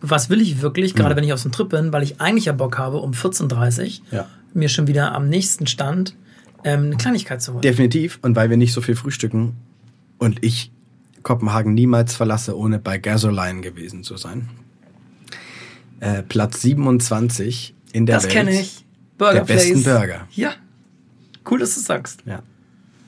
was 0.00 0.30
will 0.30 0.40
ich 0.40 0.62
wirklich, 0.62 0.94
gerade 0.94 1.16
wenn 1.16 1.24
ich 1.24 1.32
auf 1.32 1.40
so 1.40 1.48
einem 1.48 1.52
Trip 1.52 1.68
bin, 1.68 1.92
weil 1.92 2.02
ich 2.02 2.20
eigentlich 2.20 2.46
ja 2.46 2.52
Bock 2.52 2.78
habe, 2.78 2.98
um 2.98 3.12
14.30 3.12 3.82
Uhr 4.12 4.18
Ja. 4.18 4.26
mir 4.54 4.68
schon 4.68 4.86
wieder 4.86 5.12
am 5.12 5.28
nächsten 5.28 5.66
Stand 5.66 6.14
ähm, 6.64 6.84
eine 6.86 6.96
Kleinigkeit 6.96 7.42
zu 7.42 7.52
holen. 7.52 7.62
Definitiv. 7.62 8.18
Und 8.22 8.36
weil 8.36 8.48
wir 8.48 8.56
nicht 8.56 8.72
so 8.72 8.80
viel 8.80 8.96
frühstücken 8.96 9.56
und 10.18 10.42
ich 10.44 10.70
Kopenhagen 11.22 11.74
niemals 11.74 12.14
verlasse, 12.14 12.56
ohne 12.56 12.78
bei 12.78 12.98
Gasoline 12.98 13.60
gewesen 13.60 14.02
zu 14.04 14.16
sein. 14.16 14.48
Äh, 16.00 16.22
Platz 16.22 16.62
27 16.62 17.74
in 17.92 18.06
der 18.06 18.16
das 18.16 18.24
Welt. 18.24 18.32
kenne 18.32 18.60
ich. 18.60 18.84
Burger 19.18 19.34
Der 19.34 19.44
besten 19.44 19.82
Place. 19.82 19.98
Burger. 19.98 20.28
Ja. 20.32 20.52
Cool, 21.50 21.58
dass 21.58 21.74
du 21.74 21.80
sagst. 21.80 22.20
Ja. 22.24 22.42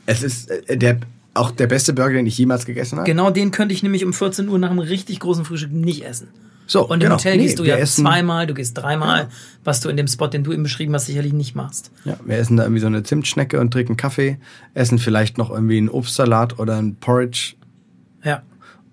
Es 0.04 0.22
ist 0.22 0.50
äh, 0.50 0.76
der, 0.76 0.98
auch 1.34 1.50
der 1.52 1.66
beste 1.68 1.92
Burger, 1.94 2.14
den 2.16 2.26
ich 2.26 2.36
jemals 2.36 2.66
gegessen 2.66 2.98
habe. 2.98 3.06
Genau 3.08 3.30
den 3.30 3.50
könnte 3.50 3.72
ich 3.74 3.82
nämlich 3.82 4.04
um 4.04 4.12
14 4.12 4.48
Uhr 4.48 4.58
nach 4.58 4.70
einem 4.70 4.80
richtig 4.80 5.20
großen 5.20 5.44
Frühstück 5.44 5.72
nicht 5.72 6.04
essen. 6.04 6.28
So, 6.66 6.86
Und 6.86 6.94
im 6.94 7.00
genau. 7.00 7.14
Hotel 7.16 7.36
Nee, 7.36 7.42
gehst 7.44 7.58
du 7.58 7.64
wir 7.64 7.78
ja 7.78 7.84
zweimal, 7.84 8.46
du 8.46 8.54
gehst 8.54 8.78
dreimal, 8.78 9.28
was 9.64 9.80
du 9.80 9.88
in 9.88 9.96
dem 9.96 10.06
Spot, 10.06 10.28
den 10.28 10.44
du 10.44 10.52
eben 10.52 10.62
beschrieben 10.62 10.94
hast, 10.94 11.06
sicherlich 11.06 11.32
nicht 11.32 11.54
machst. 11.54 11.90
Ja, 12.04 12.16
wir 12.24 12.38
essen 12.38 12.56
da 12.56 12.62
irgendwie 12.62 12.80
so 12.80 12.86
eine 12.86 13.02
Zimtschnecke 13.02 13.58
und 13.60 13.72
trinken 13.72 13.96
Kaffee, 13.96 14.38
essen 14.74 14.98
vielleicht 14.98 15.38
noch 15.38 15.50
irgendwie 15.50 15.76
einen 15.78 15.88
Obstsalat 15.88 16.58
oder 16.58 16.76
ein 16.78 16.94
Porridge 16.96 17.54
Ja. 17.60 17.61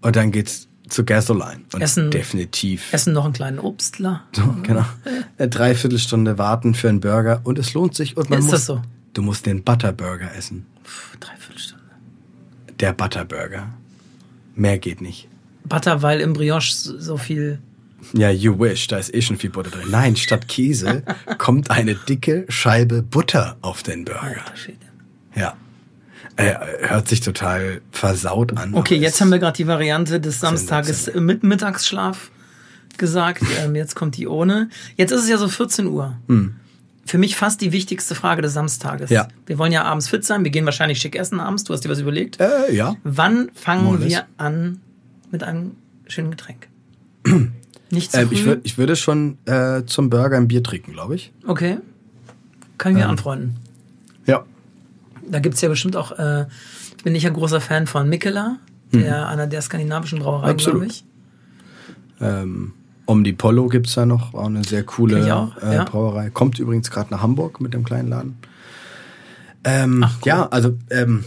Und 0.01 0.15
dann 0.15 0.31
geht's 0.31 0.67
zu 0.87 1.05
Gasoline. 1.05 1.61
Und 1.73 1.81
Essen- 1.81 2.09
definitiv. 2.11 2.91
Essen 2.93 3.13
noch 3.13 3.25
einen 3.25 3.33
kleinen 3.33 3.59
Obstler. 3.59 4.23
So, 4.35 4.55
genau. 4.63 4.85
Eine 5.37 5.49
Dreiviertelstunde 5.49 6.37
warten 6.37 6.73
für 6.73 6.89
einen 6.89 6.99
Burger 6.99 7.41
und 7.43 7.59
es 7.59 7.73
lohnt 7.73 7.95
sich 7.95 8.17
und 8.17 8.29
man 8.29 8.39
Ist 8.39 8.45
muss. 8.45 8.51
das 8.53 8.65
so? 8.65 8.81
Du 9.13 9.21
musst 9.21 9.45
den 9.45 9.63
Butterburger 9.63 10.33
essen. 10.35 10.65
Puh, 10.83 11.17
dreiviertel 11.19 11.59
Stunde. 11.59 11.83
Der 12.79 12.93
Butterburger. 12.93 13.67
Mehr 14.55 14.77
geht 14.79 15.01
nicht. 15.01 15.27
Butter, 15.65 16.01
weil 16.01 16.21
im 16.21 16.33
Brioche 16.33 16.71
so 16.73 17.17
viel. 17.17 17.59
Ja, 18.13 18.29
you 18.31 18.57
wish, 18.59 18.87
da 18.87 18.97
ist 18.97 19.13
eh 19.13 19.21
schon 19.21 19.37
viel 19.37 19.49
Butter 19.49 19.69
drin. 19.71 19.87
Nein, 19.91 20.15
statt 20.15 20.47
Käse 20.47 21.03
kommt 21.37 21.69
eine 21.69 21.95
dicke 21.95 22.45
Scheibe 22.49 23.03
Butter 23.03 23.57
auf 23.61 23.83
den 23.83 24.05
Burger. 24.05 24.43
Ja. 25.35 25.55
Äh, 26.39 26.55
hört 26.87 27.07
sich 27.07 27.21
total 27.21 27.81
versaut 27.91 28.55
an. 28.57 28.73
Okay, 28.73 28.95
jetzt 28.95 29.19
haben 29.19 29.29
wir 29.29 29.39
gerade 29.39 29.57
die 29.57 29.67
Variante 29.67 30.19
des 30.19 30.39
Samstages 30.39 31.11
mit 31.15 31.43
Mittagsschlaf 31.43 32.31
gesagt. 32.97 33.41
Ähm, 33.63 33.75
jetzt 33.75 33.95
kommt 33.95 34.15
die 34.17 34.27
ohne. 34.27 34.69
Jetzt 34.95 35.11
ist 35.11 35.23
es 35.23 35.29
ja 35.29 35.37
so 35.37 35.47
14 35.49 35.87
Uhr. 35.87 36.15
Für 37.05 37.17
mich 37.17 37.35
fast 37.35 37.59
die 37.61 37.71
wichtigste 37.71 38.13
Frage 38.15 38.41
des 38.41 38.53
Samstages. 38.53 39.09
Hm. 39.09 39.15
Ja. 39.15 39.27
Wir 39.47 39.57
wollen 39.57 39.71
ja 39.71 39.83
abends 39.83 40.07
fit 40.07 40.23
sein. 40.23 40.43
Wir 40.43 40.51
gehen 40.51 40.65
wahrscheinlich 40.65 40.99
schick 40.99 41.15
essen 41.15 41.39
abends. 41.39 41.63
Du 41.65 41.73
hast 41.73 41.83
dir 41.83 41.89
was 41.89 41.99
überlegt. 41.99 42.39
Äh, 42.39 42.73
ja. 42.73 42.95
Wann 43.03 43.49
fangen 43.53 43.83
Molles. 43.85 44.07
wir 44.07 44.25
an 44.37 44.79
mit 45.31 45.43
einem 45.43 45.71
schönen 46.07 46.31
Getränk? 46.31 46.67
Nicht 47.91 48.11
zu 48.11 48.19
Ähm, 48.19 48.27
früh. 48.27 48.35
ich, 48.35 48.45
würd, 48.45 48.59
ich 48.63 48.77
würde 48.77 48.95
schon 48.95 49.37
äh, 49.45 49.83
zum 49.85 50.09
Burger 50.09 50.37
ein 50.37 50.47
Bier 50.47 50.61
trinken, 50.63 50.93
glaube 50.93 51.15
ich. 51.15 51.33
okay. 51.47 51.79
Kann 52.77 52.91
ich 52.93 52.97
mir 52.99 53.03
Ähm. 53.05 53.09
anfreunden. 53.11 53.55
Da 55.30 55.39
gibt's 55.39 55.61
ja 55.61 55.69
bestimmt 55.69 55.95
auch, 55.95 56.11
äh, 56.11 56.45
bin 57.03 57.15
ich 57.15 57.23
ja 57.23 57.30
großer 57.30 57.61
Fan 57.61 57.88
von 57.88 58.09
Mikela, 58.09 58.57
der, 58.91 59.27
einer 59.27 59.47
der 59.47 59.61
skandinavischen 59.61 60.19
Brauereien, 60.19 60.55
Mhm. 60.55 60.59
Glaube 60.59 60.86
ich. 60.88 61.03
Ähm, 62.19 62.73
Omnipollo 63.05 63.67
gibt's 63.69 63.93
da 63.93 64.05
noch, 64.05 64.34
auch 64.34 64.45
eine 64.45 64.63
sehr 64.63 64.84
coole 64.84 65.36
auch, 65.36 65.57
äh, 65.63 65.75
ja. 65.75 65.84
Brauerei. 65.84 66.30
Kommt 66.30 66.59
übrigens 66.59 66.91
gerade 66.91 67.11
nach 67.11 67.21
Hamburg 67.21 67.61
mit 67.61 67.73
dem 67.73 67.84
kleinen 67.84 68.09
Laden. 68.09 68.38
Ähm, 69.63 70.03
Ach, 70.05 70.15
cool. 70.21 70.27
Ja, 70.27 70.47
also 70.49 70.77
ähm, 70.89 71.23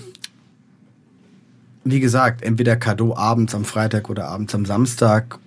wie 1.85 2.01
gesagt, 2.01 2.43
entweder 2.43 2.77
Cadeau 2.77 3.17
abends 3.17 3.55
am 3.55 3.65
Freitag 3.65 4.09
oder 4.11 4.29
abends 4.29 4.55
am 4.55 4.65
Samstag. 4.65 5.39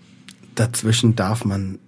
Dazwischen 0.56 1.16
darf 1.16 1.46
man 1.46 1.80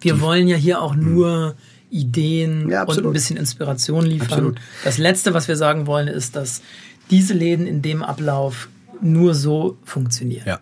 Wir 0.00 0.20
wollen 0.20 0.48
ja 0.48 0.56
hier 0.56 0.80
auch 0.80 0.94
nur 0.94 1.54
Ideen. 1.90 2.68
Ja, 2.68 2.82
und 2.84 2.98
ein 3.04 3.12
bisschen 3.12 3.36
Inspiration 3.36 4.04
liefern. 4.04 4.30
Absolut. 4.30 4.60
Das 4.84 4.98
Letzte, 4.98 5.34
was 5.34 5.48
wir 5.48 5.56
sagen 5.56 5.86
wollen, 5.86 6.08
ist, 6.08 6.36
dass 6.36 6.62
diese 7.10 7.34
Läden 7.34 7.66
in 7.66 7.82
dem 7.82 8.02
Ablauf 8.02 8.68
nur 9.00 9.34
so 9.34 9.76
funktionieren. 9.84 10.44
ja, 10.46 10.60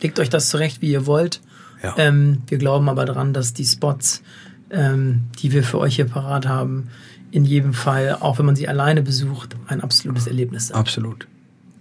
Legt 0.00 0.18
euch 0.18 0.30
das 0.30 0.48
zurecht, 0.48 0.82
wie 0.82 0.90
ihr 0.90 1.06
wollt. 1.06 1.40
Ja. 1.82 1.94
Ähm, 1.98 2.38
wir 2.48 2.58
glauben 2.58 2.88
aber 2.88 3.04
daran, 3.04 3.32
dass 3.32 3.54
die 3.54 3.64
Spots, 3.64 4.22
ähm, 4.70 5.22
die 5.40 5.52
wir 5.52 5.64
für 5.64 5.78
euch 5.78 5.96
hier 5.96 6.06
parat 6.06 6.46
haben, 6.46 6.88
in 7.30 7.44
jedem 7.44 7.72
Fall, 7.74 8.16
auch 8.20 8.38
wenn 8.38 8.46
man 8.46 8.56
sie 8.56 8.68
alleine 8.68 9.02
besucht, 9.02 9.56
ein 9.66 9.80
absolutes 9.80 10.26
Erlebnis 10.26 10.68
sind. 10.68 10.76
absolut. 10.76 11.26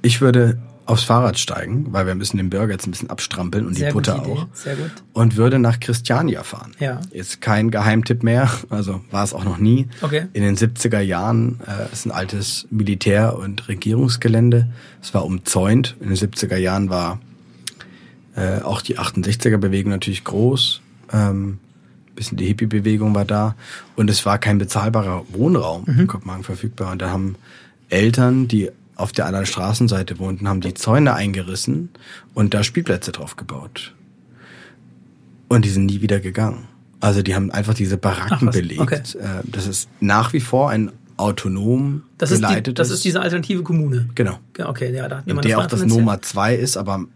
Ich 0.01 0.21
würde 0.21 0.57
aufs 0.85 1.03
Fahrrad 1.03 1.37
steigen, 1.39 1.87
weil 1.93 2.05
wir 2.07 2.15
müssen 2.15 2.37
den 2.37 2.49
Burger 2.49 2.73
jetzt 2.73 2.87
ein 2.87 2.91
bisschen 2.91 3.09
abstrampeln 3.09 3.65
und 3.65 3.75
Sehr 3.75 3.89
die 3.89 3.93
Butter 3.93 4.21
auch. 4.25 4.47
Sehr 4.53 4.75
gut. 4.75 4.91
Und 5.13 5.37
würde 5.37 5.59
nach 5.59 5.79
Christiania 5.79 6.43
fahren. 6.43 6.71
Ja. 6.79 6.99
Ist 7.11 7.39
kein 7.39 7.71
Geheimtipp 7.71 8.23
mehr, 8.23 8.49
also 8.69 9.01
war 9.11 9.23
es 9.23 9.33
auch 9.33 9.43
noch 9.43 9.57
nie. 9.57 9.87
Okay. 10.01 10.27
In 10.33 10.43
den 10.43 10.57
70er 10.57 10.99
Jahren 10.99 11.59
äh, 11.67 11.91
ist 11.93 12.05
ein 12.05 12.11
altes 12.11 12.67
Militär- 12.71 13.37
und 13.37 13.67
Regierungsgelände. 13.67 14.67
Es 15.01 15.13
war 15.13 15.23
umzäunt. 15.25 15.95
In 16.01 16.07
den 16.09 16.17
70er 16.17 16.57
Jahren 16.57 16.89
war 16.89 17.19
äh, 18.35 18.61
auch 18.61 18.81
die 18.81 18.97
68er-Bewegung 18.97 19.91
natürlich 19.91 20.23
groß. 20.23 20.81
Ähm, 21.13 21.59
bisschen 22.15 22.37
die 22.37 22.45
Hippie-Bewegung 22.47 23.15
war 23.15 23.25
da. 23.25 23.55
Und 23.95 24.09
es 24.09 24.25
war 24.25 24.37
kein 24.39 24.57
bezahlbarer 24.57 25.25
Wohnraum 25.29 25.83
Mhm. 25.85 25.99
in 26.01 26.07
Kopenhagen 26.07 26.43
verfügbar. 26.43 26.91
Und 26.91 27.01
da 27.01 27.09
haben 27.11 27.35
Eltern, 27.89 28.47
die 28.47 28.69
auf 29.01 29.11
der 29.11 29.25
anderen 29.25 29.45
Straßenseite 29.45 30.19
wohnten, 30.19 30.47
haben 30.47 30.61
die 30.61 30.73
Zäune 30.73 31.13
eingerissen 31.13 31.89
und 32.33 32.53
da 32.53 32.63
Spielplätze 32.63 33.11
drauf 33.11 33.35
gebaut. 33.35 33.93
Und 35.47 35.65
die 35.65 35.69
sind 35.69 35.85
nie 35.87 36.01
wieder 36.01 36.19
gegangen. 36.19 36.67
Also 36.99 37.21
die 37.23 37.35
haben 37.35 37.51
einfach 37.51 37.73
diese 37.73 37.97
Baracken 37.97 38.47
Ach 38.49 38.53
belegt. 38.53 38.79
okay. 38.79 39.01
Äh, 39.19 39.41
Das 39.43 39.67
ist 39.67 39.89
nach 39.99 40.33
wie 40.33 40.39
vor 40.39 40.69
ein 40.69 40.91
autonom 41.17 42.03
Das 42.17 42.31
ist, 42.31 42.39
die, 42.39 42.47
geleitetes... 42.47 42.75
das 42.87 42.95
ist 42.95 43.03
diese 43.03 43.21
alternative 43.21 43.63
Kommune. 43.63 44.09
Genau. 44.15 44.39
Ja, 44.57 44.69
Okay, 44.69 44.93
ja, 44.95 45.07
da 45.07 45.17
hat 45.17 45.27
meine 45.27 45.41
Der 45.41 45.57
auch 45.59 45.63
das 45.63 45.79
von 45.79 45.89
erzählt. 45.89 45.99
Nummer 45.99 46.21
zwei 46.21 46.55
ist, 46.55 46.77
aber 46.77 46.93
am 46.93 47.09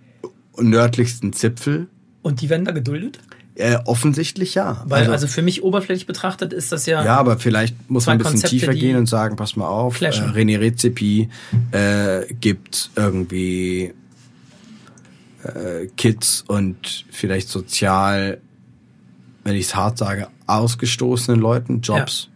nördlichsten 0.58 1.34
Zipfel. 1.34 1.88
Und 2.22 2.42
die 2.42 2.50
werden 2.50 2.66
da 2.66 2.72
geduldet? 2.72 3.20
Äh, 3.56 3.78
offensichtlich 3.86 4.54
ja. 4.56 4.84
Weil, 4.86 5.10
also, 5.10 5.28
für 5.28 5.42
mich 5.42 5.64
oberflächlich 5.64 6.06
betrachtet 6.06 6.52
ist 6.52 6.74
das 6.74 6.86
ja. 6.86 7.04
Ja, 7.06 7.16
aber 7.18 7.40
vielleicht 7.40 7.90
muss 7.90 8.06
man 8.06 8.16
ein 8.16 8.18
bisschen 8.18 8.34
Konzepte, 8.34 8.58
tiefer 8.58 8.74
gehen 8.74 8.98
und 8.98 9.08
sagen, 9.08 9.38
pass 9.38 9.56
mal 9.56 9.68
auf, 9.68 9.96
äh, 9.96 10.00
clashen. 10.00 10.34
René 10.34 10.60
Rezepi 10.60 11.30
äh, 11.72 12.34
gibt 12.42 12.92
irgendwie 12.98 13.94
äh, 15.44 15.88
Kids 15.96 16.44
und 16.48 17.06
vielleicht 17.12 17.48
sozial, 17.48 18.40
wenn 19.46 19.56
ich 19.56 19.68
es 19.68 19.76
hart 19.76 19.98
sage, 19.98 20.28
ausgestoßenen 20.48 21.40
Leuten 21.40 21.80
Jobs, 21.80 22.30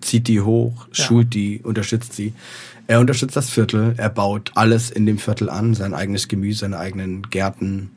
zieht 0.00 0.28
die 0.28 0.40
hoch, 0.40 0.86
Ja. 0.92 1.04
schult 1.04 1.34
die, 1.34 1.60
unterstützt 1.62 2.12
sie. 2.12 2.34
Er 2.86 3.00
unterstützt 3.00 3.36
das 3.36 3.50
Viertel, 3.50 3.94
er 3.96 4.10
baut 4.10 4.52
alles 4.54 4.90
in 4.90 5.06
dem 5.06 5.18
Viertel 5.18 5.48
an, 5.48 5.74
sein 5.74 5.94
eigenes 5.94 6.28
Gemüse, 6.28 6.60
seine 6.60 6.78
eigenen 6.78 7.22
Gärten. 7.30 7.90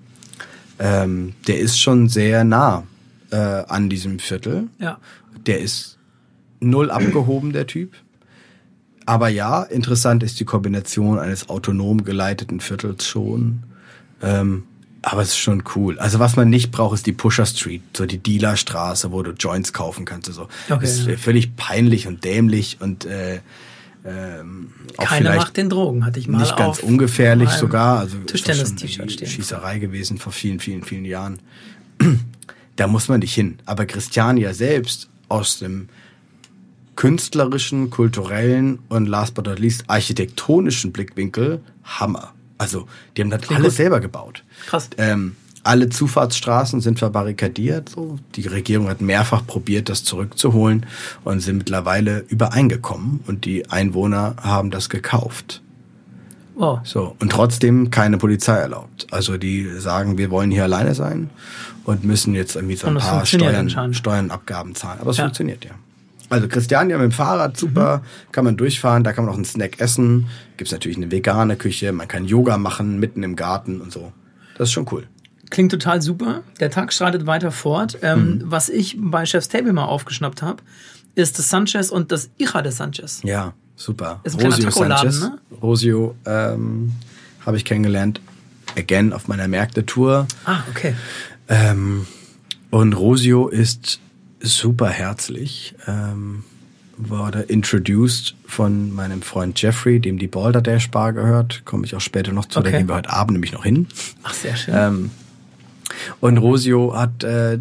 Ähm, 0.79 1.33
der 1.47 1.59
ist 1.59 1.79
schon 1.79 2.09
sehr 2.09 2.43
nah 2.43 2.83
äh, 3.31 3.35
an 3.35 3.89
diesem 3.89 4.19
Viertel. 4.19 4.67
ja. 4.79 4.99
Der 5.45 5.59
ist 5.59 5.99
null 6.59 6.89
abgehoben, 6.89 7.53
der 7.53 7.67
Typ. 7.67 7.93
Aber 9.05 9.29
ja, 9.29 9.61
interessant 9.61 10.23
ist 10.23 10.39
die 10.39 10.45
Kombination 10.45 11.19
eines 11.19 11.49
autonom 11.49 12.03
geleiteten 12.03 12.59
Viertels 12.59 13.05
schon. 13.05 13.63
Ähm, 14.21 14.63
aber 15.03 15.21
es 15.21 15.29
ist 15.29 15.37
schon 15.37 15.63
cool. 15.75 15.99
Also 15.99 16.17
was 16.17 16.35
man 16.35 16.49
nicht 16.49 16.71
braucht, 16.71 16.95
ist 16.95 17.05
die 17.05 17.11
Pusher 17.11 17.45
Street, 17.45 17.83
so 17.95 18.07
die 18.07 18.17
Dealerstraße, 18.17 19.11
wo 19.11 19.21
du 19.21 19.31
Joints 19.33 19.71
kaufen 19.71 20.03
kannst. 20.05 20.33
So. 20.33 20.47
Okay, 20.67 20.79
das 20.81 20.97
ist 20.97 21.07
ja. 21.07 21.17
völlig 21.17 21.55
peinlich 21.55 22.07
und 22.07 22.23
dämlich 22.23 22.77
und 22.81 23.05
äh, 23.05 23.41
ähm, 24.05 24.71
auch 24.97 25.05
Keine 25.05 25.21
vielleicht 25.21 25.39
macht 25.39 25.57
den 25.57 25.69
Drogen, 25.69 26.05
hatte 26.05 26.19
ich 26.19 26.27
mal 26.27 26.37
nicht 26.37 26.55
ganz 26.55 26.79
ungefährlich 26.79 27.49
sogar. 27.49 27.99
Also 27.99 28.17
Tischtennis-T-Shirt 28.19 29.11
stehen. 29.11 29.27
Schießerei 29.27 29.79
gewesen 29.79 30.17
vor 30.19 30.31
vielen, 30.31 30.59
vielen, 30.59 30.83
vielen 30.83 31.05
Jahren. 31.05 31.39
Da 32.77 32.87
muss 32.87 33.07
man 33.07 33.21
nicht 33.21 33.33
hin. 33.33 33.59
Aber 33.65 33.85
Christiania 33.85 34.53
selbst 34.53 35.07
aus 35.29 35.59
dem 35.59 35.87
künstlerischen, 36.97 37.89
kulturellen 37.89 38.79
und 38.89 39.05
last 39.05 39.33
but 39.33 39.45
not 39.45 39.59
least 39.59 39.85
architektonischen 39.87 40.91
Blickwinkel 40.91 41.61
Hammer. 41.85 42.33
Also 42.57 42.87
die 43.15 43.21
haben 43.21 43.29
das 43.29 43.41
Klingt 43.43 43.61
alles 43.61 43.73
gut. 43.73 43.77
selber 43.77 43.99
gebaut. 44.01 44.43
Krass. 44.67 44.89
Ähm, 44.97 45.37
alle 45.65 45.89
Zufahrtsstraßen 45.89 46.81
sind 46.81 46.99
verbarrikadiert. 46.99 47.89
So. 47.89 48.19
Die 48.35 48.47
Regierung 48.47 48.87
hat 48.87 49.01
mehrfach 49.01 49.45
probiert, 49.45 49.89
das 49.89 50.03
zurückzuholen 50.03 50.85
und 51.23 51.39
sind 51.41 51.57
mittlerweile 51.57 52.19
übereingekommen 52.27 53.21
und 53.27 53.45
die 53.45 53.69
Einwohner 53.69 54.35
haben 54.41 54.71
das 54.71 54.89
gekauft. 54.89 55.61
Wow. 56.55 56.79
So. 56.83 57.15
Und 57.19 57.31
trotzdem 57.31 57.91
keine 57.91 58.17
Polizei 58.17 58.55
erlaubt. 58.55 59.07
Also 59.11 59.37
die 59.37 59.69
sagen, 59.79 60.17
wir 60.17 60.29
wollen 60.31 60.51
hier 60.51 60.63
alleine 60.63 60.95
sein 60.95 61.29
und 61.83 62.03
müssen 62.05 62.33
jetzt 62.33 62.55
irgendwie 62.55 62.75
so 62.77 62.87
ein 62.87 62.95
paar 62.95 63.25
Steuern, 63.25 63.55
anscheinend. 63.55 63.95
Steuern, 63.97 64.31
Abgaben 64.31 64.73
zahlen. 64.75 64.99
Aber 65.01 65.11
es 65.11 65.17
Ja. 65.17 65.25
funktioniert 65.25 65.65
ja. 65.65 65.71
Also 66.29 66.47
Christiania 66.47 66.97
mit 66.97 67.03
dem 67.03 67.11
Fahrrad, 67.11 67.55
super, 67.55 68.01
kann 68.31 68.45
man 68.45 68.57
durchfahren, 68.57 69.03
da 69.03 69.13
kann 69.13 69.25
man 69.25 69.33
auch 69.33 69.37
einen 69.37 69.45
Snack 69.45 69.79
essen. 69.79 70.27
Gibt's 70.57 70.71
natürlich 70.71 70.97
eine 70.97 71.11
vegane 71.11 71.55
Küche, 71.55 71.91
man 71.91 72.07
kann 72.07 72.25
Yoga 72.25 72.57
machen, 72.57 72.99
mitten 72.99 73.21
im 73.21 73.35
Garten 73.35 73.79
und 73.79 73.91
so. 73.91 74.11
Das 74.57 74.69
ist 74.69 74.73
schon 74.73 74.87
cool. 74.91 75.03
Klingt 75.49 75.71
total 75.71 76.01
super. 76.01 76.41
Der 76.59 76.69
Tag 76.71 76.91
schreitet 76.93 77.25
weiter 77.27 77.51
fort. 77.51 77.97
Ähm, 78.01 78.41
Was 78.45 78.69
ich 78.69 78.97
bei 78.99 79.25
Chef's 79.25 79.47
Table 79.47 79.73
mal 79.73 79.85
aufgeschnappt 79.85 80.41
habe, 80.41 80.63
ist 81.15 81.37
das 81.39 81.49
Sanchez 81.49 81.89
und 81.89 82.11
das 82.11 82.29
Hija 82.37 82.61
de 82.61 82.71
Sanchez. 82.71 83.21
Ja, 83.23 83.53
super. 83.75 84.19
Ist 84.23 84.33
ein 84.35 84.39
kleiner 84.39 84.59
Taco-Laden, 84.59 85.19
ne? 85.19 85.37
Rosio 85.61 86.15
ähm, 86.25 86.93
habe 87.45 87.57
ich 87.57 87.65
kennengelernt, 87.65 88.19
again 88.77 89.13
auf 89.13 89.27
meiner 89.27 89.47
Märkte-Tour. 89.47 90.27
Ah, 90.45 90.59
okay. 90.69 90.95
Ähm, 91.47 92.05
und 92.71 92.93
Rosio 92.93 93.47
ist 93.47 93.99
super 94.41 94.89
herzlich. 94.89 95.75
Ähm, 95.87 96.43
wurde 96.97 97.41
introduced 97.41 98.35
von 98.45 98.91
meinem 98.93 99.21
Freund 99.21 99.61
Jeffrey, 99.61 99.99
dem 99.99 100.17
die 100.17 100.27
Boulder 100.27 100.61
Dash 100.61 100.89
Bar 100.89 101.13
gehört. 101.13 101.63
Komme 101.65 101.85
ich 101.85 101.95
auch 101.95 102.01
später 102.01 102.31
noch 102.31 102.45
zu. 102.45 102.59
Da 102.61 102.67
Okay. 102.69 102.77
gehen 102.79 102.87
wir 102.87 102.95
heute 102.95 103.09
Abend 103.11 103.33
nämlich 103.33 103.51
noch 103.53 103.63
hin. 103.63 103.87
Ach, 104.23 104.33
sehr 104.33 104.55
schön. 104.55 104.73
Ähm, 104.77 105.11
und 106.19 106.37
Rosio 106.37 106.95
hat, 106.95 107.23
äh, 107.23 107.59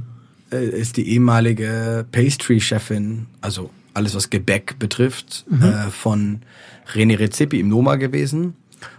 äh, 0.51 0.67
ist 0.81 0.97
die 0.97 1.09
ehemalige 1.09 2.07
Pastry-Chefin, 2.11 3.27
also 3.41 3.71
alles 3.95 4.15
was 4.15 4.31
Gebäck 4.31 4.79
betrifft, 4.79 5.47
äh, 5.61 5.91
von 5.91 6.41
René 6.93 7.19
Rezepi 7.19 7.61
im 7.61 7.69
Noma 7.69 7.97
gewesen 7.97 8.55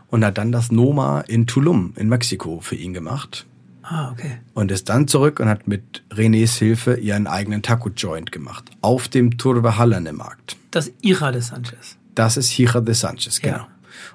und 0.09 0.23
hat 0.23 0.37
dann 0.37 0.51
das 0.51 0.71
Noma 0.71 1.21
in 1.21 1.47
Tulum 1.47 1.93
in 1.97 2.09
Mexiko 2.09 2.59
für 2.61 2.75
ihn 2.75 2.93
gemacht 2.93 3.45
ah, 3.83 4.11
okay. 4.11 4.37
und 4.53 4.71
ist 4.71 4.89
dann 4.89 5.07
zurück 5.07 5.39
und 5.39 5.49
hat 5.49 5.67
mit 5.67 6.03
Renés 6.11 6.57
Hilfe 6.57 6.95
ihren 6.95 7.27
eigenen 7.27 7.61
Taco-Joint 7.61 8.31
gemacht 8.31 8.65
auf 8.81 9.07
dem 9.07 9.37
Turvehallene-Markt. 9.37 10.57
Das 10.71 10.91
Hija 11.01 11.31
de 11.31 11.41
Sanchez. 11.41 11.97
Das 12.15 12.37
ist 12.37 12.49
Hija 12.49 12.81
de 12.81 12.93
Sanchez, 12.93 13.41
genau. 13.41 13.57
Ja. 13.57 13.67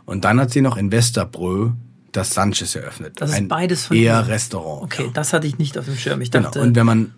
Und 0.04 0.24
dann 0.24 0.40
hat 0.40 0.50
sie 0.50 0.62
noch 0.62 0.76
in 0.76 0.90
Westerbrö 0.90 1.70
das 2.12 2.34
Sanchez 2.34 2.74
eröffnet. 2.74 3.20
Das 3.20 3.30
ist 3.30 3.36
ein 3.36 3.48
beides 3.48 3.86
von 3.86 3.96
eher. 3.96 4.26
Restaurant. 4.28 4.82
Okay, 4.82 5.04
ja. 5.06 5.10
das 5.12 5.32
hatte 5.32 5.46
ich 5.46 5.58
nicht 5.58 5.78
auf 5.78 5.84
dem 5.84 5.96
Schirm. 5.96 6.20
Ich 6.20 6.30
Genau. 6.30 6.44
dachte, 6.46 6.60
Und 6.60 6.74
wenn 6.76 6.86
man, 6.86 7.12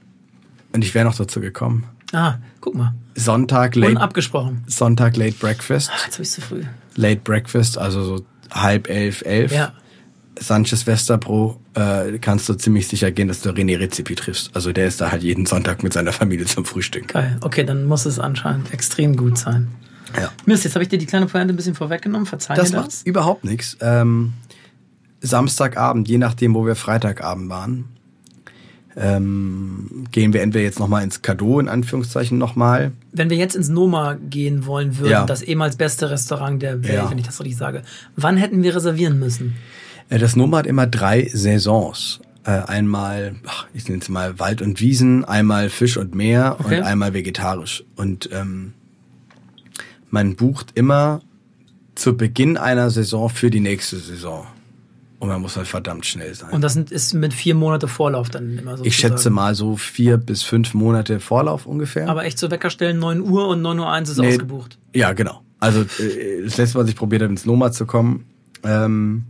und 0.72 0.84
ich 0.84 0.94
wäre 0.94 1.04
noch 1.06 1.14
dazu 1.16 1.40
gekommen, 1.40 1.84
ah, 2.12 2.34
guck 2.60 2.74
mal. 2.74 2.94
Sonntag 3.14 3.74
late, 3.76 3.92
Unabgesprochen. 3.92 4.64
Sonntag 4.66 5.16
late 5.16 5.34
breakfast, 5.38 5.90
Ah, 5.92 5.98
jetzt 6.04 6.14
habe 6.14 6.22
ich 6.22 6.30
zu 6.30 6.40
früh. 6.40 6.62
late 6.96 7.20
breakfast, 7.22 7.78
also 7.78 8.02
so 8.04 8.24
halb 8.50 8.88
elf, 8.88 9.22
elf. 9.24 9.52
Ja. 9.52 9.72
Sanchez 10.38 10.86
Westerpro 10.86 11.60
äh, 11.74 12.18
kannst 12.18 12.48
du 12.48 12.54
ziemlich 12.54 12.88
sicher 12.88 13.10
gehen, 13.10 13.28
dass 13.28 13.42
du 13.42 13.50
René 13.50 13.78
Rezipi 13.78 14.14
triffst. 14.14 14.50
Also 14.56 14.72
der 14.72 14.86
ist 14.86 15.00
da 15.00 15.12
halt 15.12 15.22
jeden 15.22 15.44
Sonntag 15.44 15.82
mit 15.82 15.92
seiner 15.92 16.12
Familie 16.12 16.46
zum 16.46 16.64
Frühstück. 16.64 17.08
Geil. 17.08 17.36
Okay, 17.42 17.64
dann 17.64 17.84
muss 17.84 18.06
es 18.06 18.18
anscheinend 18.18 18.72
extrem 18.72 19.14
gut 19.16 19.36
sein. 19.36 19.68
Ja. 20.18 20.30
Mist, 20.46 20.64
jetzt 20.64 20.74
habe 20.74 20.82
ich 20.82 20.88
dir 20.88 20.98
die 20.98 21.06
kleine 21.06 21.26
Pointe 21.26 21.52
ein 21.52 21.56
bisschen 21.56 21.74
vorweggenommen. 21.74 22.26
Verzeih 22.26 22.54
Das 22.54 22.70
mir 22.72 22.78
macht 22.78 22.88
das. 22.88 23.02
überhaupt 23.02 23.44
nichts. 23.44 23.76
Ähm, 23.80 24.32
Samstagabend, 25.22 26.08
je 26.08 26.18
nachdem, 26.18 26.54
wo 26.54 26.66
wir 26.66 26.74
Freitagabend 26.74 27.48
waren, 27.48 27.84
ähm, 28.96 30.04
gehen 30.12 30.32
wir 30.34 30.42
entweder 30.42 30.64
jetzt 30.64 30.78
nochmal 30.78 31.02
ins 31.02 31.22
Cadeau, 31.22 31.60
in 31.60 31.68
Anführungszeichen 31.68 32.36
nochmal. 32.36 32.92
Wenn 33.12 33.30
wir 33.30 33.36
jetzt 33.38 33.56
ins 33.56 33.68
Noma 33.68 34.14
gehen 34.28 34.66
wollen 34.66 34.98
würden, 34.98 35.10
Ja. 35.12 35.24
das 35.26 35.40
ehemals 35.42 35.76
beste 35.76 36.10
Restaurant 36.10 36.60
der 36.60 36.82
Welt, 36.84 36.94
Ja. 36.94 37.10
wenn 37.10 37.16
ich 37.18 37.24
das 37.24 37.40
richtig 37.40 37.56
sage, 37.56 37.82
wann 38.16 38.36
hätten 38.36 38.62
wir 38.62 38.74
reservieren 38.76 39.18
müssen? 39.18 39.54
Äh, 40.10 40.18
Das 40.18 40.36
Noma 40.36 40.58
hat 40.58 40.66
immer 40.66 40.86
drei 40.86 41.26
Saisons. 41.32 42.20
Äh, 42.44 42.50
einmal, 42.50 43.36
ich 43.72 43.88
nenne 43.88 44.02
es 44.02 44.08
mal 44.08 44.38
Wald 44.40 44.60
und 44.60 44.80
Wiesen, 44.80 45.24
einmal 45.24 45.70
Fisch 45.70 45.96
und 45.96 46.14
Meer 46.14 46.56
Okay. 46.58 46.78
und 46.78 46.82
einmal 46.84 47.14
vegetarisch. 47.14 47.84
Und 47.96 48.28
ähm, 48.32 48.72
man 50.10 50.34
bucht 50.36 50.72
immer 50.74 51.22
zu 51.94 52.16
Beginn 52.16 52.56
einer 52.58 52.90
Saison 52.90 53.30
für 53.30 53.48
die 53.50 53.60
nächste 53.60 53.96
Saison. 53.96 54.46
Und 55.22 55.28
man 55.28 55.40
muss 55.40 55.56
halt 55.56 55.68
verdammt 55.68 56.04
schnell 56.04 56.34
sein. 56.34 56.50
Und 56.50 56.62
das 56.62 56.74
ist 56.74 57.14
mit 57.14 57.32
vier 57.32 57.54
Monate 57.54 57.86
Vorlauf 57.86 58.28
dann 58.28 58.58
immer 58.58 58.76
so. 58.76 58.84
ich 58.84 58.96
schätze 58.96 59.30
mal 59.30 59.54
so 59.54 59.76
vier 59.76 60.16
bis 60.16 60.42
fünf 60.42 60.74
Monate 60.74 61.20
Vorlauf 61.20 61.64
ungefähr. 61.64 62.08
Aber 62.08 62.24
echt 62.24 62.40
so 62.40 62.50
Wecker 62.50 62.70
stellen, 62.70 62.98
9 62.98 63.20
Uhr 63.20 63.46
und 63.46 63.62
9 63.62 63.78
Uhr 63.78 63.88
1 63.88 64.08
ist 64.08 64.18
Nee, 64.18 64.30
ausgebucht. 64.30 64.78
Ja, 64.92 65.12
genau. 65.12 65.42
Also 65.60 65.82
äh, 65.82 66.42
das 66.42 66.56
letzte 66.56 66.76
Mal, 66.76 66.80
als 66.80 66.90
ich 66.90 66.96
probiert 66.96 67.22
habe, 67.22 67.30
ins 67.30 67.46
Noma 67.46 67.70
zu 67.70 67.86
kommen, 67.86 68.24
ähm, 68.64 69.22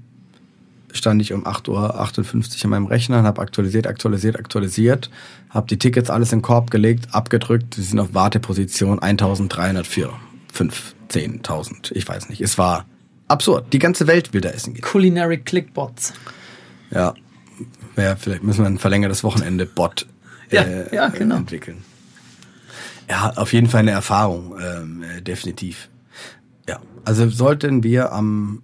stand 0.95 1.21
ich 1.21 1.35
um 1.35 1.45
8.58 1.45 1.69
Uhr 1.69 2.65
an 2.65 2.71
meinem 2.71 2.87
Rechner 2.87 3.19
und 3.19 3.27
habe 3.27 3.43
aktualisiert, 3.43 3.87
aktualisiert, 3.87 4.39
aktualisiert, 4.39 5.11
habe 5.51 5.67
die 5.67 5.79
Tickets 5.79 6.09
alles 6.09 6.33
in 6.33 6.39
den 6.39 6.43
Korb 6.43 6.71
gelegt, 6.71 7.09
abgedrückt, 7.11 7.75
sie 7.75 7.83
sind 7.83 8.01
auf 8.01 8.15
Warteposition 8.15 8.99
1304, 8.99 10.09
5, 10.55 10.95
10.000, 11.11 11.93
ich 11.93 12.09
weiß 12.09 12.31
nicht. 12.31 12.41
Es 12.41 12.57
war 12.57 12.87
absurd. 13.33 13.73
Die 13.73 13.79
ganze 13.79 14.07
Welt 14.07 14.33
will 14.33 14.41
da 14.41 14.51
essen 14.51 14.75
gehen. 14.75 14.83
Culinary 14.83 15.39
Clickbots. 15.39 16.13
Ja, 16.91 17.15
ja 17.97 18.17
vielleicht 18.17 18.43
müssen 18.43 18.61
wir 18.63 18.67
ein 18.67 18.79
verlängertes 18.79 19.25
Wochenende-Bot 19.25 20.07
äh, 20.51 20.57
Ja, 20.57 20.93
ja, 20.93 21.09
genau. 21.09 21.37
entwickeln. 21.37 21.79
Ja, 23.09 23.33
auf 23.37 23.53
jeden 23.53 23.67
Fall 23.69 23.81
eine 23.81 23.91
Erfahrung, 23.91 24.55
ähm, 24.63 25.03
äh, 25.03 25.21
definitiv. 25.23 25.89
Ja, 26.69 26.79
also 27.05 27.29
sollten 27.29 27.83
wir 27.83 28.13
am 28.13 28.63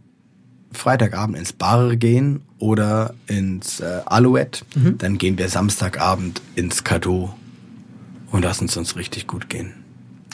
Freitagabend 0.73 1.37
ins 1.37 1.53
Bar 1.53 1.97
gehen 1.97 2.43
oder 2.59 3.15
ins 3.27 3.81
äh, 3.81 4.01
Alouette, 4.07 4.65
Mhm. 4.75 4.99
dann 4.99 5.19
gehen 5.19 5.39
wir 5.39 5.49
Samstagabend 5.49 6.41
ins 6.55 6.85
Cadeau 6.85 7.35
und 8.31 8.43
lassen 8.43 8.67
es 8.67 8.77
uns 8.77 8.97
richtig 8.97 9.27
gut 9.27 9.49
gehen. 9.49 9.73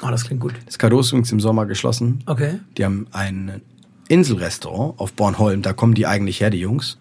Oh, 0.03 0.09
das 0.11 0.25
klingt 0.25 0.41
gut. 0.41 0.55
Das 0.67 0.79
Cadeau 0.79 1.01
ist 1.01 1.09
übrigens 1.13 1.33
im 1.33 1.41
Sommer 1.41 1.67
geschlossen. 1.67 2.23
Okay. 2.27 2.59
Die 2.77 2.85
haben 2.85 3.07
ein 3.13 3.63
Inselrestaurant 4.09 4.99
auf 4.99 5.13
Bornholm, 5.13 5.63
da 5.63 5.73
kommen 5.73 5.95
die 5.95 6.07
eigentlich 6.07 6.41
her, 6.41 6.51
die 6.51 6.59
Jungs. 6.61 6.99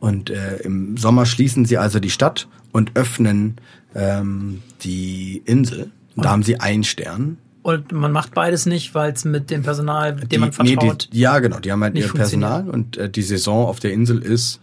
Und 0.00 0.30
äh, 0.30 0.56
im 0.58 0.96
Sommer 0.96 1.26
schließen 1.26 1.64
sie 1.64 1.78
also 1.78 2.00
die 2.00 2.10
Stadt 2.10 2.48
und 2.72 2.92
öffnen 2.96 3.56
ähm, 3.94 4.62
die 4.82 5.42
Insel. 5.44 5.90
Und 6.16 6.24
da 6.24 6.30
haben 6.30 6.42
sie 6.42 6.58
einen 6.58 6.82
Stern. 6.84 7.38
Und 7.62 7.92
man 7.92 8.10
macht 8.10 8.34
beides 8.34 8.66
nicht, 8.66 8.92
weil 8.96 9.12
es 9.12 9.24
mit 9.24 9.48
dem 9.50 9.62
Personal, 9.62 10.16
dem 10.16 10.28
Die- 10.28 10.38
man 10.38 10.50
nee, 10.62 10.74
vertraut. 10.74 11.08
die, 11.12 11.20
ja, 11.20 11.38
genau, 11.38 11.60
die 11.60 11.70
haben 11.70 11.82
halt 11.84 11.94
ihr 11.96 12.08
Personal 12.08 12.68
und 12.68 12.96
äh, 12.96 13.08
die 13.08 13.22
Saison 13.22 13.66
auf 13.66 13.78
der 13.78 13.92
Insel 13.92 14.18
ist 14.20 14.58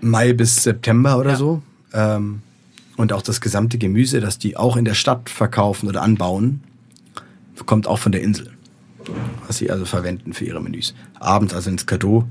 Mai 0.00 0.32
bis 0.32 0.64
September 0.64 1.18
oder 1.18 1.30
Ja. 1.30 1.36
so. 1.36 1.62
Ähm, 1.92 2.42
und 2.96 3.12
auch 3.12 3.22
das 3.22 3.40
gesamte 3.40 3.78
Gemüse, 3.78 4.20
das 4.20 4.38
die 4.38 4.56
auch 4.56 4.76
in 4.76 4.84
der 4.84 4.94
Stadt 4.94 5.30
verkaufen 5.30 5.88
oder 5.88 6.02
anbauen, 6.02 6.62
kommt 7.66 7.86
auch 7.86 7.98
von 8.00 8.10
der 8.12 8.22
Insel. 8.22 8.50
Was 9.46 9.58
sie 9.58 9.70
also 9.70 9.84
verwenden 9.84 10.32
für 10.32 10.44
ihre 10.44 10.60
Menüs. 10.60 10.94
Abends 11.20 11.54
also 11.54 11.70
ins 11.70 11.86
Cadeau 11.86 12.24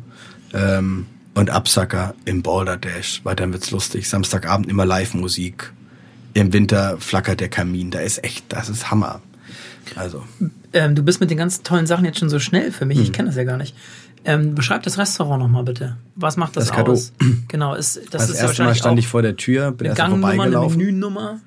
ähm, 0.54 1.06
und 1.36 1.50
Absacker 1.50 2.14
im 2.26 2.42
Boulder 2.42 2.78
Dash, 2.78 3.22
weil 3.24 3.36
dann 3.36 3.54
wird's 3.54 3.72
lustig. 3.72 4.08
Samstagabend 4.10 4.68
immer 4.70 4.86
Live-Musik. 4.86 5.72
Im 6.36 6.52
Winter 6.54 6.98
flackert 7.00 7.40
der 7.40 7.50
Kamin. 7.50 7.92
Da 7.92 8.00
ist 8.00 8.24
echt, 8.24 8.46
das 8.50 8.70
ist 8.70 8.90
Hammer. 8.92 9.22
Also, 9.96 10.24
ähm, 10.72 10.96
du 10.96 11.04
bist 11.04 11.20
mit 11.20 11.30
den 11.30 11.38
ganzen 11.38 11.64
tollen 11.64 11.86
Sachen 11.86 12.06
jetzt 12.06 12.18
schon 12.20 12.30
so 12.30 12.40
schnell 12.40 12.72
für 12.72 12.86
mich. 12.86 13.00
Ich 13.00 13.08
Hm. 13.08 13.12
kenne 13.14 13.28
das 13.30 13.36
ja 13.36 13.44
gar 13.44 13.58
nicht. 13.58 13.76
Ähm, 14.26 14.56
beschreib 14.56 14.84
das 14.84 14.98
Restaurant 14.98 15.42
nochmal 15.44 15.64
bitte. 15.64 15.98
Was 16.16 16.38
macht 16.38 16.56
das, 16.56 16.70
Das 16.70 16.78
aus? 16.78 17.12
Genau, 17.50 17.76
ist, 17.76 17.98
das 17.98 18.06
das 18.10 18.30
ist 18.30 18.38
ja 18.38 18.48
erste 18.48 18.64
Mal 18.64 18.74
stand 18.76 18.98
ich 18.98 19.08
vor 19.08 19.22
der 19.22 19.36
Tür, 19.36 19.72
bin 19.72 19.86
eine 19.86 19.90
erst 19.90 19.98
Gangnummer, 19.98 20.28
eine 20.30 20.36
vorbeigelaufen. 20.38 20.80
Hm? 20.80 20.86
Menünummer. 20.86 21.40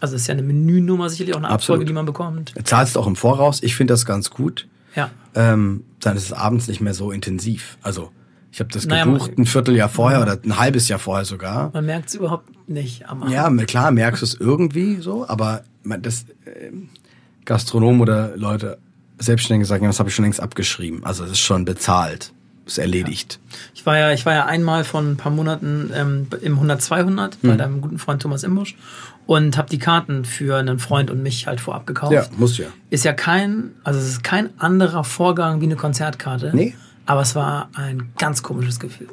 Also 0.00 0.16
ist 0.16 0.26
ja 0.28 0.32
eine 0.34 0.42
Menünummer 0.42 1.08
sicherlich 1.10 1.34
auch 1.34 1.38
eine 1.38 1.48
Abfolge, 1.48 1.82
Absolut. 1.82 1.88
die 1.88 1.92
man 1.92 2.06
bekommt. 2.06 2.54
Zahlst 2.64 2.96
auch 2.96 3.06
im 3.06 3.16
Voraus. 3.16 3.62
Ich 3.62 3.74
finde 3.76 3.92
das 3.94 4.06
ganz 4.06 4.30
gut. 4.30 4.68
Ja. 4.94 5.10
Ähm, 5.34 5.84
dann 6.00 6.16
ist 6.16 6.24
es 6.24 6.32
abends 6.32 6.68
nicht 6.68 6.80
mehr 6.80 6.94
so 6.94 7.10
intensiv. 7.10 7.78
Also 7.82 8.10
ich 8.52 8.60
habe 8.60 8.70
das 8.72 8.86
Naja, 8.86 9.04
gebucht 9.04 9.32
man- 9.32 9.44
ein 9.44 9.46
Vierteljahr 9.46 9.88
vorher 9.88 10.22
oder 10.22 10.38
ein 10.42 10.58
halbes 10.58 10.88
Jahr 10.88 10.98
vorher 10.98 11.24
sogar. 11.24 11.70
Man 11.74 11.84
merkt 11.86 12.08
es 12.08 12.14
überhaupt 12.14 12.48
nicht 12.68 13.08
am 13.08 13.22
Abend. 13.22 13.32
Ja, 13.34 13.50
klar 13.66 13.90
merkst 13.90 14.22
du 14.22 14.26
es 14.26 14.34
irgendwie 14.34 14.96
so, 15.00 15.28
aber 15.28 15.62
man, 15.82 16.00
das 16.02 16.24
ähm, 16.46 16.88
Gastronomen 17.44 18.00
oder 18.00 18.36
Leute 18.36 18.78
Selbstständige 19.18 19.66
sagen, 19.66 19.82
ja, 19.84 19.88
das 19.90 19.98
habe 19.98 20.08
ich 20.08 20.14
schon 20.14 20.24
längst 20.24 20.40
abgeschrieben. 20.40 21.04
Also 21.04 21.24
es 21.24 21.32
ist 21.32 21.40
schon 21.40 21.64
bezahlt, 21.64 22.32
ist 22.66 22.78
erledigt. 22.78 23.40
Ich 23.74 23.84
war 23.84 23.98
ja, 23.98 24.12
ich 24.12 24.24
war 24.26 24.32
ja 24.34 24.46
einmal 24.46 24.84
von 24.84 25.12
ein 25.12 25.16
paar 25.16 25.32
Monaten 25.32 25.90
ähm, 25.94 26.26
im 26.40 26.54
100 26.54 26.80
200 26.80 27.34
Hm. 27.42 27.50
bei 27.50 27.56
deinem 27.56 27.80
guten 27.80 27.98
Freund 27.98 28.22
Thomas 28.22 28.44
Imbusch 28.44 28.76
und 29.28 29.58
habe 29.58 29.68
die 29.68 29.78
Karten 29.78 30.24
für 30.24 30.56
einen 30.56 30.78
Freund 30.78 31.10
und 31.10 31.22
mich 31.22 31.46
halt 31.46 31.60
vorab 31.60 31.86
gekauft. 31.86 32.14
Ja, 32.14 32.24
muss 32.38 32.56
ja. 32.56 32.68
Ist 32.88 33.04
ja 33.04 33.12
kein, 33.12 33.72
also 33.84 34.00
es 34.00 34.08
ist 34.08 34.24
kein 34.24 34.58
anderer 34.58 35.04
Vorgang 35.04 35.60
wie 35.60 35.66
eine 35.66 35.76
Konzertkarte. 35.76 36.50
Nee. 36.54 36.74
Aber 37.04 37.20
es 37.20 37.34
war 37.34 37.68
ein 37.74 38.08
ganz 38.16 38.42
komisches 38.42 38.80
Gefühl. 38.80 39.08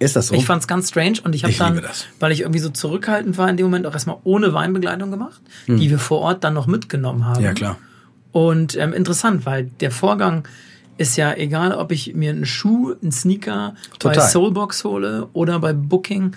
Ist 0.00 0.16
das 0.16 0.26
so? 0.26 0.34
Ich 0.34 0.44
fand 0.44 0.62
es 0.62 0.66
ganz 0.66 0.88
strange 0.88 1.18
und 1.22 1.32
ich 1.32 1.44
habe 1.44 1.54
dann, 1.54 1.80
weil 2.18 2.32
ich 2.32 2.40
irgendwie 2.40 2.58
so 2.58 2.70
zurückhaltend 2.70 3.38
war 3.38 3.48
in 3.48 3.56
dem 3.56 3.66
Moment, 3.66 3.86
auch 3.86 3.92
erstmal 3.92 4.16
ohne 4.24 4.52
Weinbegleitung 4.52 5.12
gemacht, 5.12 5.40
die 5.68 5.90
wir 5.90 6.00
vor 6.00 6.22
Ort 6.22 6.42
dann 6.42 6.54
noch 6.54 6.66
mitgenommen 6.66 7.24
haben. 7.24 7.36
Hm. 7.36 7.44
ja 7.44 7.52
klar. 7.52 7.78
Und 8.32 8.76
ähm, 8.76 8.92
interessant, 8.92 9.46
weil 9.46 9.66
der 9.78 9.92
Vorgang 9.92 10.48
ist 10.98 11.16
ja 11.16 11.32
egal, 11.34 11.72
ob 11.72 11.92
ich 11.92 12.14
mir 12.16 12.30
einen 12.30 12.46
Schuh, 12.46 12.96
einen 13.00 13.12
Sneaker 13.12 13.76
bei 14.02 14.10
Total. 14.10 14.28
Soulbox 14.28 14.82
hole 14.82 15.28
oder 15.34 15.60
bei 15.60 15.72
Booking 15.72 16.32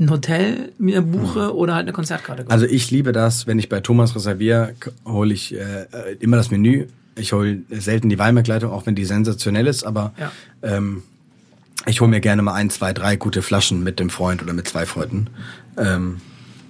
ein 0.00 0.10
Hotel 0.10 0.72
mir 0.78 1.02
buche 1.02 1.54
oder 1.54 1.74
halt 1.74 1.84
eine 1.84 1.92
Konzertkarte 1.92 2.42
kaufe. 2.42 2.52
Also 2.52 2.66
ich 2.66 2.90
liebe 2.90 3.12
das, 3.12 3.46
wenn 3.46 3.58
ich 3.58 3.68
bei 3.68 3.80
Thomas 3.80 4.14
reserviere, 4.16 4.74
hole 5.06 5.32
ich 5.32 5.54
äh, 5.54 5.58
äh, 5.82 6.16
immer 6.20 6.36
das 6.36 6.50
Menü. 6.50 6.86
Ich 7.16 7.32
hole 7.32 7.60
selten 7.70 8.08
die 8.08 8.18
Weinbegleitung, 8.18 8.72
auch 8.72 8.86
wenn 8.86 8.96
die 8.96 9.04
sensationell 9.04 9.66
ist, 9.68 9.84
aber 9.84 10.12
Ja. 10.18 10.32
ähm, 10.62 11.02
ich 11.86 12.00
hole 12.00 12.10
mir 12.10 12.20
gerne 12.20 12.42
mal 12.42 12.54
ein, 12.54 12.70
zwei, 12.70 12.92
drei 12.92 13.14
gute 13.16 13.42
Flaschen 13.42 13.84
mit 13.84 14.00
dem 14.00 14.10
Freund 14.10 14.42
oder 14.42 14.52
mit 14.52 14.66
zwei 14.66 14.84
Freunden. 14.86 15.28
Ähm, 15.76 16.20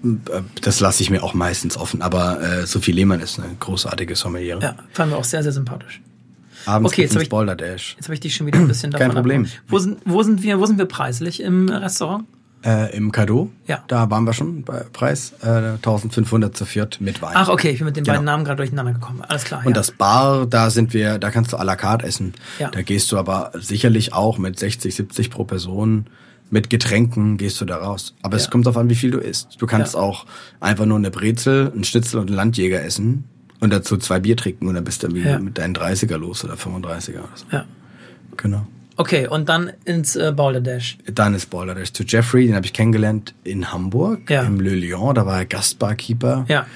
äh, 0.04 0.40
das 0.60 0.80
lasse 0.80 1.02
ich 1.02 1.08
mir 1.08 1.22
auch 1.22 1.32
meistens 1.32 1.78
offen, 1.78 2.02
aber 2.02 2.42
äh, 2.42 2.66
Sophie 2.66 2.92
Lehmann 2.92 3.20
ist 3.20 3.38
eine 3.38 3.54
großartige 3.58 4.16
Sommeliere. 4.16 4.60
ja, 4.60 4.76
fanden 4.92 5.14
wir 5.14 5.18
auch 5.18 5.24
sehr, 5.24 5.42
sehr 5.42 5.52
sympathisch. 5.52 6.02
Abends 6.66 6.92
Okay, 6.92 7.02
jetzt 7.02 7.16
ich- 7.16 7.28
Boulder 7.30 7.56
Dash. 7.56 7.94
Jetzt 7.96 8.06
habe 8.06 8.14
ich 8.14 8.20
dich 8.20 8.34
schon 8.34 8.46
wieder 8.46 8.58
ein 8.58 8.68
bisschen 8.68 8.90
davon 8.90 9.06
Kein 9.06 9.14
Problem. 9.14 9.46
Wo 9.68 9.78
sind, 9.78 9.98
wo 10.04 10.22
sind 10.22 10.42
wir, 10.42 10.58
wo 10.60 10.66
sind 10.66 10.78
wir 10.78 10.86
preislich 10.86 11.40
im 11.42 11.68
Restaurant? 11.70 12.24
Äh, 12.64 12.96
Im 12.96 13.12
Cadeau, 13.12 13.50
Ja. 13.66 13.84
da 13.88 14.08
waren 14.10 14.24
wir 14.24 14.32
schon 14.32 14.62
bei 14.62 14.84
Preis 14.92 15.34
äh, 15.42 15.46
1500 15.76 16.56
zu 16.56 16.64
viert 16.64 16.98
mit 17.00 17.20
Wein. 17.20 17.32
Ach, 17.34 17.48
okay, 17.50 17.70
ich 17.70 17.78
bin 17.78 17.86
mit 17.86 17.96
den 17.96 18.04
Genau. 18.04 18.14
beiden 18.14 18.24
Namen 18.24 18.44
gerade 18.44 18.56
durcheinander 18.56 18.92
gekommen. 18.94 19.20
Alles 19.28 19.44
klar. 19.44 19.60
Und 19.60 19.68
ja. 19.68 19.72
das 19.74 19.90
Bar, 19.90 20.46
da 20.46 20.70
sind 20.70 20.94
wir, 20.94 21.18
da 21.18 21.30
kannst 21.30 21.52
du 21.52 21.58
à 21.58 21.64
la 21.64 21.76
carte 21.76 22.06
essen. 22.06 22.32
Ja. 22.58 22.70
Da 22.70 22.80
gehst 22.80 23.12
du 23.12 23.18
aber 23.18 23.52
sicherlich 23.54 24.14
auch 24.14 24.38
mit 24.38 24.58
60, 24.58 24.94
70 24.94 25.30
pro 25.30 25.44
Person. 25.44 26.06
Mit 26.50 26.70
Getränken 26.70 27.36
gehst 27.36 27.60
du 27.60 27.64
da 27.66 27.76
raus. 27.76 28.14
Aber 28.22 28.36
es 28.36 28.44
Ja. 28.44 28.50
kommt 28.50 28.64
darauf 28.66 28.78
an, 28.78 28.88
wie 28.88 28.94
viel 28.94 29.10
du 29.10 29.18
isst. 29.18 29.56
Du 29.60 29.66
kannst 29.66 29.94
auch 29.96 30.24
einfach 30.60 30.86
nur 30.86 30.96
eine 30.98 31.10
Brezel, 31.10 31.70
einen 31.72 31.84
Schnitzel 31.84 32.18
und 32.20 32.28
einen 32.28 32.36
Landjäger 32.36 32.82
essen 32.82 33.24
und 33.60 33.72
dazu 33.72 33.96
zwei 33.98 34.20
Bier 34.20 34.36
trinken 34.38 34.68
und 34.68 34.74
dann 34.74 34.84
bist 34.84 35.02
du 35.02 35.08
mit 35.08 35.58
deinen 35.58 35.74
30er 35.74 36.16
los 36.16 36.44
oder 36.44 36.54
35er 36.54 37.18
oder 37.18 37.28
so. 37.34 37.44
ja. 37.52 37.64
Genau. 38.36 38.66
Okay, 38.96 39.26
und 39.26 39.48
dann 39.48 39.72
ins 39.84 40.14
äh, 40.14 40.32
Boulder 40.34 40.60
Dash. 40.60 40.98
Dann 41.12 41.34
ist 41.34 41.50
Boiler 41.50 41.74
Dash 41.74 41.92
zu 41.92 42.04
Jeffrey, 42.04 42.46
den 42.46 42.54
habe 42.54 42.64
ich 42.66 42.72
kennengelernt 42.72 43.34
in 43.42 43.72
Hamburg, 43.72 44.30
Ja. 44.30 44.42
im 44.42 44.60
Le 44.60 44.74
Lion. 44.74 45.14
Da 45.14 45.26
war 45.26 45.38
er 45.38 45.46
Gastbarkeeper. 45.46 46.44
Ja. 46.48 46.66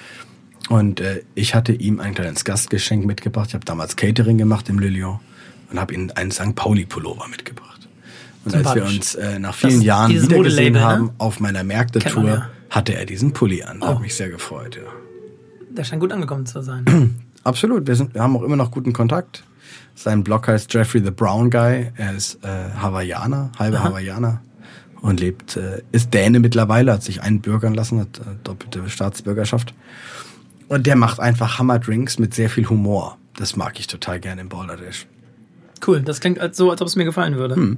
Und 0.68 1.00
äh, 1.00 1.22
ich 1.34 1.54
hatte 1.54 1.72
ihm 1.72 2.00
ein 2.00 2.14
kleines 2.14 2.44
Gastgeschenk 2.44 3.06
mitgebracht. 3.06 3.48
Ich 3.48 3.54
habe 3.54 3.64
damals 3.64 3.94
Catering 3.96 4.36
gemacht 4.36 4.68
im 4.68 4.78
Le 4.80 4.88
Lion 4.88 5.20
und 5.70 5.78
habe 5.80 5.94
ihm 5.94 6.10
einen 6.14 6.30
St. 6.32 6.54
Pauli-Pullover 6.56 7.28
mitgebracht. 7.28 7.88
Und 8.44 8.54
als 8.54 8.74
wir 8.74 8.84
uns 8.84 9.14
äh, 9.14 9.38
nach 9.38 9.54
vielen 9.54 9.76
Das- 9.76 9.84
Jahren 9.84 10.10
wiedergesehen 10.22 10.72
ne? 10.74 10.80
haben 10.80 11.10
auf 11.18 11.38
meiner 11.40 11.62
Märkte-Tour, 11.64 12.28
ja. 12.28 12.50
hatte 12.70 12.94
er 12.96 13.04
diesen 13.06 13.32
Pulli 13.32 13.62
an. 13.62 13.78
Oh. 13.80 13.86
Hat 13.88 14.00
mich 14.00 14.14
sehr 14.14 14.28
gefreut, 14.30 14.76
ja. 14.76 14.90
Der 15.70 15.84
scheint 15.84 16.00
gut 16.00 16.12
angekommen 16.12 16.46
zu 16.46 16.62
sein. 16.62 17.14
Absolut, 17.44 17.86
wir, 17.86 17.94
sind, 17.94 18.14
wir 18.14 18.22
haben 18.22 18.36
auch 18.36 18.42
immer 18.42 18.56
noch 18.56 18.70
guten 18.72 18.92
Kontakt. 18.92 19.44
Sein 19.94 20.22
Blog 20.24 20.46
heißt 20.48 20.72
Jeffrey 20.72 21.02
the 21.04 21.10
Brown 21.10 21.50
Guy. 21.50 21.90
Er 21.96 22.14
ist 22.14 22.42
äh, 22.44 22.48
Hawaiianer, 22.78 23.50
halber 23.58 23.82
Hawaiianer 23.82 24.40
und 25.00 25.20
lebt, 25.20 25.56
äh, 25.56 25.82
ist 25.92 26.12
Däne 26.14 26.40
mittlerweile, 26.40 26.92
hat 26.92 27.02
sich 27.02 27.22
einbürgern 27.22 27.74
lassen, 27.74 28.00
hat 28.00 28.18
äh, 28.18 28.22
doppelte 28.44 28.88
Staatsbürgerschaft. 28.88 29.74
Und 30.68 30.86
der 30.86 30.96
macht 30.96 31.18
einfach 31.20 31.58
Hammerdrinks 31.58 32.18
mit 32.18 32.34
sehr 32.34 32.50
viel 32.50 32.68
Humor. 32.68 33.16
Das 33.36 33.56
mag 33.56 33.78
ich 33.80 33.86
total 33.86 34.20
gerne 34.20 34.40
im 34.42 34.48
Boulder 34.48 34.76
Dash. 34.76 35.06
Cool, 35.86 36.00
das 36.02 36.20
klingt 36.20 36.38
als- 36.40 36.56
so, 36.56 36.70
als 36.70 36.80
ob 36.82 36.88
es 36.88 36.96
mir 36.96 37.04
gefallen 37.04 37.36
würde. 37.36 37.54
Hm. 37.56 37.76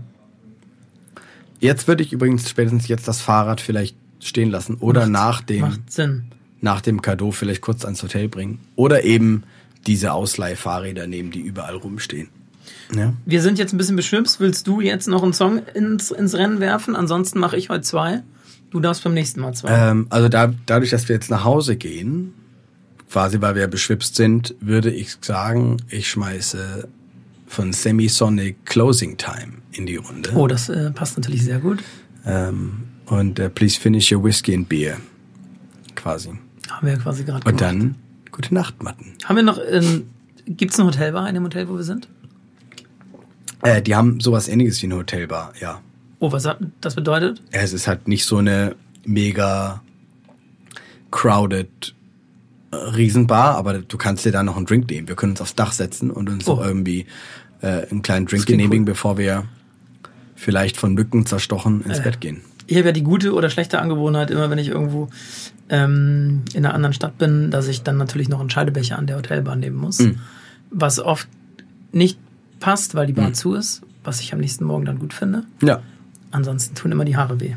Jetzt 1.59 1.89
würde 1.89 2.03
ich 2.03 2.13
übrigens 2.13 2.49
spätestens 2.49 2.89
jetzt 2.89 3.07
das 3.07 3.21
Fahrrad 3.21 3.61
vielleicht 3.61 3.97
stehen 4.21 4.51
lassen 4.51 4.77
oder 4.77 5.07
nach 5.07 5.43
dem 5.43 5.61
Macht 5.61 5.93
Sinn. 5.93 6.25
nach 6.61 6.81
dem 6.81 7.03
Cadeau 7.03 7.31
vielleicht 7.31 7.61
kurz 7.61 7.85
ans 7.85 8.03
Hotel 8.03 8.29
bringen. 8.29 8.61
Oder 8.77 9.05
eben 9.05 9.45
diese 9.87 10.13
Ausleihfahrräder 10.13 11.07
nehmen, 11.07 11.31
die 11.31 11.41
überall 11.41 11.77
rumstehen. 11.77 12.29
Ja. 12.95 13.15
Wir 13.25 13.41
sind 13.43 13.59
jetzt 13.59 13.73
ein 13.73 13.79
bisschen 13.79 13.97
beschwipst. 13.97 14.41
Willst 14.41 14.67
du 14.67 14.81
jetzt 14.81 15.07
noch 15.09 15.23
einen 15.23 15.33
Song 15.33 15.63
ins, 15.75 16.11
ins 16.11 16.35
Rennen 16.35 16.61
werfen? 16.61 16.97
Ansonsten 16.97 17.39
mache 17.39 17.57
ich 17.57 17.69
heute 17.71 17.83
zwei. 17.83 18.23
Du 18.71 18.81
darfst 18.81 19.05
beim 19.05 19.15
nächsten 19.15 19.41
Mal 19.41 19.53
zwei. 19.55 19.71
Ähm, 19.91 20.07
also 20.11 20.29
da, 20.29 20.53
dadurch, 20.67 20.91
dass 20.91 21.09
wir 21.09 21.15
jetzt 21.15 21.31
nach 21.31 21.45
Hause 21.45 21.77
gehen, 21.77 22.35
quasi 23.11 23.41
weil 23.41 23.55
wir 23.55 23.67
beschwipst 23.69 24.17
sind, 24.17 24.55
würde 24.61 24.91
ich 24.91 25.17
sagen, 25.21 25.79
ich 25.89 26.09
schmeiße 26.11 26.89
von 27.47 27.73
Semisonic 27.73 28.65
Closing 28.67 29.17
Time 29.17 29.55
in 29.73 29.87
die 29.87 29.97
Runde. 29.97 30.31
oh, 30.35 30.47
das 30.47 30.69
äh, 30.69 30.91
passt 30.93 31.17
natürlich 31.17 31.43
sehr 31.45 31.59
gut. 31.59 31.83
Ähm, 32.25 32.83
und 33.07 33.39
äh, 33.41 33.51
Please 33.51 33.79
Finish 33.81 34.13
Your 34.13 34.23
Whiskey 34.23 34.55
and 34.55 34.69
Beer. 34.69 34.99
Quasi. 35.97 36.31
Haben 36.69 36.87
wir 36.87 36.93
ja 36.95 36.99
quasi 37.01 37.25
gerade 37.25 37.39
Und 37.49 37.57
gemacht. 37.59 37.61
dann 37.61 37.95
gute 38.41 38.55
Nacht, 38.55 38.83
Matten. 38.83 39.13
Haben 39.25 39.37
wir 39.37 39.43
noch, 39.43 39.59
ähm, 39.71 40.07
gibt 40.47 40.73
es 40.73 40.79
eine 40.81 40.89
Hotelbar 40.89 41.29
in 41.29 41.35
dem 41.35 41.45
Hotel, 41.45 41.69
wo 41.69 41.75
wir 41.77 41.83
sind? 41.83 42.09
Äh, 43.63 43.83
die 43.83 43.95
haben 43.95 44.21
sowas 44.21 44.49
ähnliches 44.49 44.81
wie 44.83 44.87
eine 44.87 44.97
Hotelbar, 44.97 45.53
ja. 45.61 45.81
Oh, 46.21 46.33
was 46.33 46.47
hat 46.47 46.59
das 46.81 46.95
bedeutet? 46.95 47.43
Es 47.51 47.73
ist 47.75 47.87
halt 47.87 48.09
nicht 48.09 48.25
so 48.25 48.39
eine 48.39 48.75
mega 49.05 49.83
crowded 51.11 51.95
äh, 52.73 52.77
Riesenbar, 52.77 53.57
aber 53.57 53.79
du 53.81 53.99
kannst 53.99 54.25
dir 54.25 54.33
da 54.33 54.43
noch 54.43 54.57
einen 54.57 54.67
Drink 54.67 54.89
nehmen. 54.91 55.09
Wir 55.09 55.17
können 55.17 55.33
uns 55.33 55.41
aufs 55.43 55.55
Dach 55.55 55.73
setzen 55.73 56.11
und 56.11 56.29
uns 56.31 56.49
Oh. 56.49 56.53
auch 56.55 56.65
irgendwie 56.65 57.07
äh, 57.61 57.87
einen 57.91 58.01
kleinen 58.03 58.25
Drink 58.27 58.47
genehmigen, 58.47 58.85
cool. 58.85 58.93
bevor 58.93 59.19
wir 59.19 59.45
vielleicht 60.37 60.79
von 60.79 60.95
Mücken 60.95 61.27
zerstochen 61.27 61.83
ins 61.83 61.99
Äh. 61.99 62.03
Bett 62.03 62.21
gehen. 62.21 62.41
Ich 62.71 62.77
habe 62.77 62.87
ja 62.87 62.93
die 62.93 63.03
gute 63.03 63.35
oder 63.35 63.51
schlechte 63.51 63.81
Angewohnheit, 63.81 64.31
immer 64.31 64.49
wenn 64.49 64.59
ich 64.59 64.69
irgendwo 64.69 65.09
ähm, 65.71 66.43
in 66.55 66.65
einer 66.65 66.73
anderen 66.73 66.93
Stadt 66.93 67.19
bin, 67.19 67.51
dass 67.51 67.67
ich 67.67 67.83
dann 67.83 67.97
natürlich 67.97 68.29
noch 68.29 68.39
einen 68.39 68.49
Scheidebecher 68.49 68.97
an 68.97 69.09
der 69.09 69.17
Hotelbar 69.17 69.57
nehmen 69.57 69.77
muss. 69.77 69.99
Mhm. 69.99 70.21
Was 70.71 71.01
oft 71.01 71.27
nicht 71.91 72.17
passt, 72.61 72.95
weil 72.95 73.09
die 73.09 73.13
Bar 73.13 73.33
zu 73.33 73.55
ist, 73.55 73.83
was 74.05 74.21
ich 74.21 74.33
am 74.33 74.39
nächsten 74.39 74.65
Morgen 74.65 74.85
dann 74.85 75.01
gut 75.01 75.13
finde. 75.13 75.43
Ja. 75.61 75.83
Ansonsten 76.31 76.77
tun 76.77 76.93
immer 76.93 77.05
die 77.05 77.17
Haare 77.17 77.41
weh. 77.41 77.57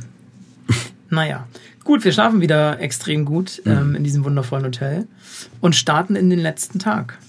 naja. 1.11 1.47
Gut, 1.83 2.03
wir 2.03 2.11
schlafen 2.11 2.41
wieder 2.41 2.79
extrem 2.79 3.23
gut 3.23 3.61
ähm, 3.67 3.93
in 3.93 4.03
diesem 4.03 4.25
wundervollen 4.25 4.65
Hotel 4.65 5.07
und 5.61 5.75
starten 5.75 6.15
in 6.15 6.31
den 6.31 6.39
letzten 6.39 6.79
Tag. 6.79 7.19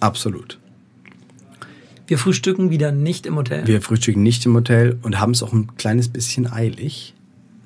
Absolut. 0.00 0.58
Wir 2.06 2.18
frühstücken 2.18 2.70
wieder 2.70 2.92
nicht 2.92 3.26
im 3.26 3.36
Hotel. 3.36 3.66
Wir 3.66 3.80
frühstücken 3.80 4.22
nicht 4.22 4.44
im 4.46 4.54
Hotel 4.54 4.98
und 5.02 5.18
haben 5.20 5.32
es 5.32 5.42
auch 5.42 5.52
ein 5.52 5.74
kleines 5.76 6.08
bisschen 6.08 6.50
eilig, 6.50 7.14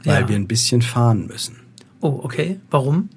weil 0.05 0.23
Ja. 0.23 0.29
wir 0.29 0.37
ein 0.37 0.47
bisschen 0.47 0.83
fahren 0.83 1.27
müssen. 1.27 1.57
oh, 2.01 2.21
okay. 2.23 2.61
Warum? 2.71 3.09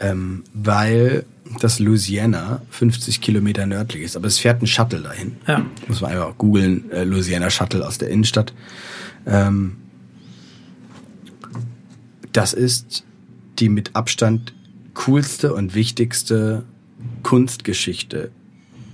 Ähm, 0.00 0.44
weil 0.54 1.24
das 1.60 1.78
Louisiana 1.78 2.62
50 2.70 3.20
Kilometer 3.20 3.66
nördlich 3.66 4.02
ist. 4.04 4.16
Aber 4.16 4.28
es 4.28 4.38
fährt 4.38 4.62
ein 4.62 4.66
Shuttle 4.66 5.00
dahin. 5.02 5.36
Ja. 5.46 5.66
Muss 5.88 6.00
man 6.00 6.12
einfach 6.12 6.38
googeln, 6.38 6.90
äh, 6.90 7.04
Louisiana 7.04 7.50
Shuttle 7.50 7.86
aus 7.86 7.98
der 7.98 8.08
Innenstadt. 8.08 8.54
Ähm, 9.26 9.76
das 12.32 12.52
ist 12.54 13.04
die 13.58 13.68
mit 13.68 13.94
Abstand 13.94 14.54
coolste 14.94 15.52
und 15.52 15.74
wichtigste 15.74 16.64
Kunstgeschichte 17.22 18.30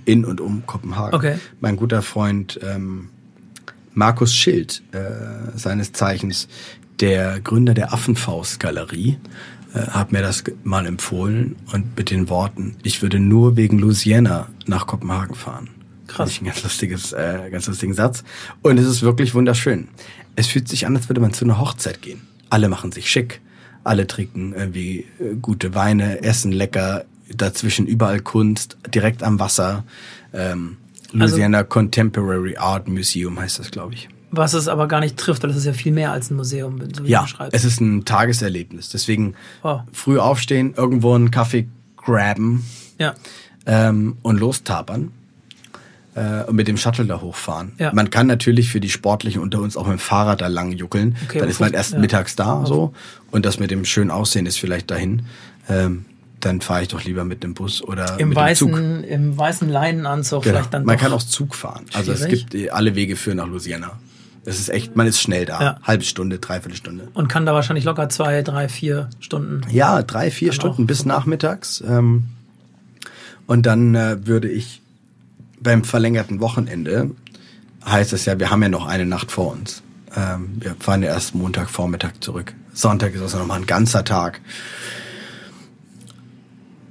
in 0.07 0.25
und 0.25 0.41
um 0.41 0.65
Kopenhagen. 0.65 1.13
Okay. 1.13 1.37
Mein 1.59 1.75
guter 1.75 2.01
Freund 2.01 2.59
ähm, 2.63 3.09
Markus 3.93 4.33
Schild, 4.33 4.83
äh, 4.91 5.57
seines 5.57 5.91
Zeichens 5.91 6.47
der 6.99 7.39
Gründer 7.41 7.73
der 7.73 7.93
Affenfaust-Galerie, 7.93 9.17
äh, 9.73 9.79
hat 9.79 10.11
mir 10.11 10.21
das 10.21 10.43
mal 10.63 10.85
empfohlen 10.85 11.55
und 11.73 11.97
mit 11.97 12.09
den 12.09 12.29
Worten, 12.29 12.77
ich 12.83 13.01
würde 13.01 13.19
nur 13.19 13.57
wegen 13.57 13.79
Louisiana 13.79 14.47
nach 14.65 14.87
Kopenhagen 14.87 15.35
fahren. 15.35 15.69
Krass. 16.07 16.29
Ich 16.29 16.41
ein 16.41 16.45
ganz 16.45 16.63
lustiges, 16.63 17.11
äh, 17.11 17.49
ganz 17.51 17.67
lustigen 17.67 17.93
Satz. 17.93 18.23
Und 18.61 18.77
es 18.77 18.85
ist 18.85 19.01
wirklich 19.01 19.35
wunderschön. 19.35 19.89
Es 20.37 20.47
fühlt 20.47 20.69
sich 20.69 20.85
an, 20.85 20.95
als 20.95 21.09
würde 21.09 21.19
man 21.19 21.33
zu 21.33 21.43
einer 21.43 21.59
Hochzeit 21.59 22.01
gehen. 22.01 22.21
Alle 22.49 22.69
machen 22.69 22.93
sich 22.93 23.09
schick. 23.09 23.41
Alle 23.83 24.07
trinken 24.07 24.53
irgendwie 24.53 25.05
äh, 25.19 25.35
gute 25.41 25.75
Weine, 25.75 26.23
essen 26.23 26.51
lecker, 26.51 27.05
dazwischen 27.35 27.87
überall 27.87 28.19
Kunst, 28.19 28.77
direkt 28.93 29.23
am 29.23 29.39
Wasser. 29.39 29.83
Ähm, 30.33 30.77
Also- 31.13 31.17
Louisiana 31.35 31.63
Contemporary 31.63 32.57
Art 32.57 32.87
Museum 32.87 33.39
heißt 33.39 33.59
das, 33.59 33.71
glaube 33.71 33.93
ich. 33.93 34.09
Was 34.29 34.53
es 34.53 34.67
aber 34.67 34.87
gar 34.89 34.99
nicht 34.99 35.15
trifft, 35.17 35.43
weil 35.43 35.49
es 35.51 35.55
ist 35.55 35.65
ja 35.65 35.71
viel 35.73 35.93
mehr 35.93 36.11
als 36.11 36.29
ein 36.29 36.35
Museum, 36.35 36.79
so 36.93 37.05
wie 37.05 37.09
Ja, 37.09 37.21
du 37.21 37.27
schreibst. 37.27 37.53
es 37.55 37.63
ist 37.63 37.79
ein 37.79 38.03
Tageserlebnis. 38.03 38.89
Deswegen 38.89 39.35
Oh. 39.63 39.79
früh 39.93 40.19
aufstehen, 40.19 40.73
irgendwo 40.75 41.13
einen 41.13 41.31
Kaffee 41.31 41.67
graben 41.95 42.65
ja. 42.99 43.13
ähm, 43.65 44.17
und 44.23 44.37
lostapern 44.39 45.11
äh, 46.15 46.43
und 46.43 46.55
mit 46.57 46.67
dem 46.67 46.75
Shuttle 46.75 47.05
da 47.05 47.21
hochfahren. 47.21 47.71
Ja. 47.77 47.93
Man 47.93 48.09
kann 48.09 48.27
natürlich 48.27 48.69
für 48.69 48.81
die 48.81 48.89
Sportlichen 48.89 49.41
unter 49.41 49.61
uns 49.61 49.77
auch 49.77 49.83
mit 49.87 49.93
dem 49.97 49.99
Fahrrad 49.99 50.41
da 50.41 50.47
lang 50.47 50.73
juckeln. 50.73 51.15
Okay, 51.25 51.39
Dann 51.39 51.47
ist 51.49 51.59
man 51.61 51.73
erst 51.73 51.93
ja. 51.93 51.99
mittags 51.99 52.35
da 52.35 52.65
so 52.65 52.93
und 53.31 53.45
das 53.45 53.59
mit 53.59 53.71
dem 53.71 53.85
schönen 53.85 54.11
Aussehen 54.11 54.45
ist 54.45 54.59
vielleicht 54.59 54.91
dahin. 54.91 55.21
Ähm, 55.69 56.03
dann 56.39 56.61
fahre 56.61 56.83
ich 56.83 56.87
doch 56.89 57.03
lieber 57.03 57.23
mit 57.25 57.43
dem 57.43 57.53
Bus 57.53 57.81
oder 57.81 58.19
Im 58.19 58.29
mit 58.29 58.37
dem 58.37 58.55
Zug. 58.55 58.71
weißen, 58.73 59.03
im 59.03 59.37
weißen 59.37 59.69
Leinenanzug 59.69 60.43
Genau. 60.43 60.55
vielleicht 60.57 60.73
dann 60.73 60.85
man 60.85 60.97
kann 60.97 61.11
auch 61.13 61.23
Zug 61.23 61.55
fahren. 61.55 61.85
Also 61.93 62.11
es 62.11 62.27
gibt 62.27 62.53
äh, 62.53 62.69
alle 62.69 62.95
Wege 62.95 63.15
führen 63.15 63.37
nach 63.37 63.47
Louisiana. 63.47 63.99
Es 64.45 64.59
ist 64.59 64.69
echt, 64.69 64.95
man 64.95 65.07
ist 65.07 65.19
schnell 65.19 65.45
da. 65.45 65.61
Ja. 65.61 65.79
Halbe 65.83 66.03
Stunde, 66.05 66.39
dreiviertel 66.39 66.77
Stunde. 66.77 67.09
und 67.13 67.27
kann 67.27 67.45
da 67.45 67.53
wahrscheinlich 67.53 67.83
locker 67.85 68.07
zwei, 68.09 68.43
drei, 68.43 68.69
vier 68.69 69.09
Stunden. 69.19 69.61
Ja, 69.71 70.03
drei, 70.03 70.31
vier 70.31 70.53
Stunden 70.53 70.83
auch 70.83 70.87
bis 70.87 71.05
nachmittags. 71.05 71.83
Ähm, 71.85 72.25
und 73.45 73.65
dann 73.65 73.95
äh, 73.95 74.25
würde 74.25 74.47
ich 74.49 74.81
beim 75.59 75.83
verlängerten 75.83 76.39
Wochenende 76.39 77.11
heißt 77.85 78.13
es 78.13 78.25
ja, 78.25 78.37
wir 78.39 78.51
haben 78.51 78.61
ja 78.61 78.69
noch 78.69 78.85
eine 78.85 79.05
Nacht 79.05 79.31
vor 79.31 79.51
uns. 79.53 79.81
Ähm, 80.15 80.57
wir 80.59 80.75
fahren 80.79 81.03
ja 81.03 81.09
erst 81.09 81.35
Montagvormittag 81.35 82.11
zurück. 82.19 82.53
Sonntag 82.73 83.13
ist 83.15 83.21
also 83.21 83.39
nochmal 83.39 83.59
ein 83.59 83.65
ganzer 83.65 84.03
Tag. 84.03 84.39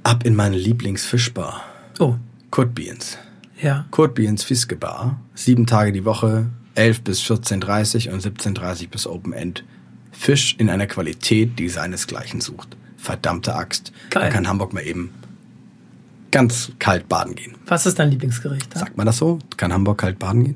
Ab 0.07 0.25
in 0.25 0.35
meine 0.35 0.55
Lieblingsfischbar. 0.55 1.65
Oh, 1.99 2.15
Kurt 2.49 2.73
Beans. 2.73 3.17
ja. 3.61 3.85
Kurt 3.91 4.15
Beans 4.15 4.41
Fiskebar. 4.45 5.19
Sieben 5.35 5.65
Tage 5.65 5.91
die 5.91 6.05
Woche, 6.05 6.45
11 6.75 7.01
bis 7.01 7.21
14.30 7.23 8.09
und 8.11 8.21
17.30 8.23 8.87
bis 8.89 9.05
Open 9.05 9.33
End. 9.33 9.65
Fisch 10.13 10.55
in 10.59 10.69
einer 10.69 10.87
Qualität, 10.87 11.59
die 11.59 11.67
seinesgleichen 11.67 12.39
sucht. 12.39 12.77
Verdammte 12.97 13.53
Axt. 13.55 13.91
Geil. 14.09 14.23
Man 14.23 14.31
kann 14.33 14.47
Hamburg 14.47 14.71
mal 14.73 14.79
eben 14.85 15.09
ganz 16.31 16.71
kalt 16.79 17.09
baden 17.09 17.35
gehen. 17.35 17.55
Was 17.65 17.85
ist 17.85 17.99
dein 17.99 18.09
Lieblingsgericht? 18.09 18.73
da? 18.75 18.79
Sagt 18.79 18.95
man 18.95 19.05
das 19.07 19.17
so? 19.17 19.39
Kann 19.57 19.73
Hamburg 19.73 19.97
kalt 19.97 20.19
baden 20.19 20.45
gehen? 20.45 20.55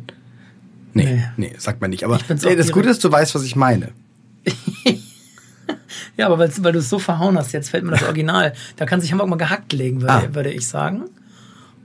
Nee, 0.94 1.04
Nee. 1.04 1.24
nee, 1.36 1.56
sagt 1.58 1.82
man 1.82 1.90
nicht. 1.90 2.06
Aber 2.06 2.20
nee, 2.44 2.56
das 2.56 2.72
Gute 2.72 2.88
ist, 2.90 3.04
du 3.04 3.12
weißt, 3.12 3.36
was 3.36 3.44
ich 3.44 3.58
meine. 3.58 3.90
Ja, 6.18 6.28
aber 6.28 6.40
weil 6.40 6.72
du 6.74 6.80
es 6.80 6.90
so 6.90 7.00
verhauen 7.00 7.38
hast, 7.38 7.52
jetzt 7.54 7.70
fällt 7.70 7.84
mir 7.84 7.92
das 7.92 8.04
Original. 8.04 8.54
Da 8.76 8.86
kann 8.86 9.02
sich 9.02 9.12
Hamburg 9.12 9.30
mal 9.30 9.36
gehackt 9.38 9.74
legen, 9.74 10.02
würde, 10.02 10.14
Ah. 10.14 10.36
würde 10.36 10.52
ich 10.52 10.68
sagen. 10.68 11.06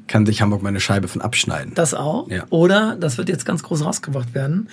Kann 0.09 0.25
sich 0.27 0.41
Hamburg 0.43 0.63
meine 0.63 0.79
Scheibe 0.81 1.09
von 1.09 1.21
abschneiden. 1.21 1.75
Das 1.75 1.93
auch. 1.95 2.29
Ja. 2.31 2.45
Oder, 2.51 2.97
das 3.01 3.19
wird 3.19 3.29
jetzt 3.29 3.45
ganz 3.45 3.63
groß 3.63 3.85
rausgebracht 3.85 4.35
werden, 4.35 4.69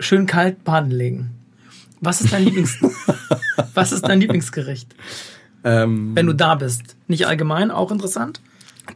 schön 0.00 0.26
kalt 0.26 0.64
baden 0.64 0.90
legen. 0.90 1.30
Was 2.00 2.20
ist 2.20 2.32
dein 2.32 2.44
Lieblings 2.44 2.78
Was 3.74 3.92
ist 3.92 4.02
dein 4.06 4.20
Lieblingsgericht? 4.20 4.94
ähm, 5.64 6.12
Wenn 6.14 6.26
du 6.26 6.34
da 6.34 6.54
bist. 6.54 6.96
Nicht 7.08 7.26
allgemein, 7.26 7.70
auch 7.70 7.90
interessant? 7.90 8.40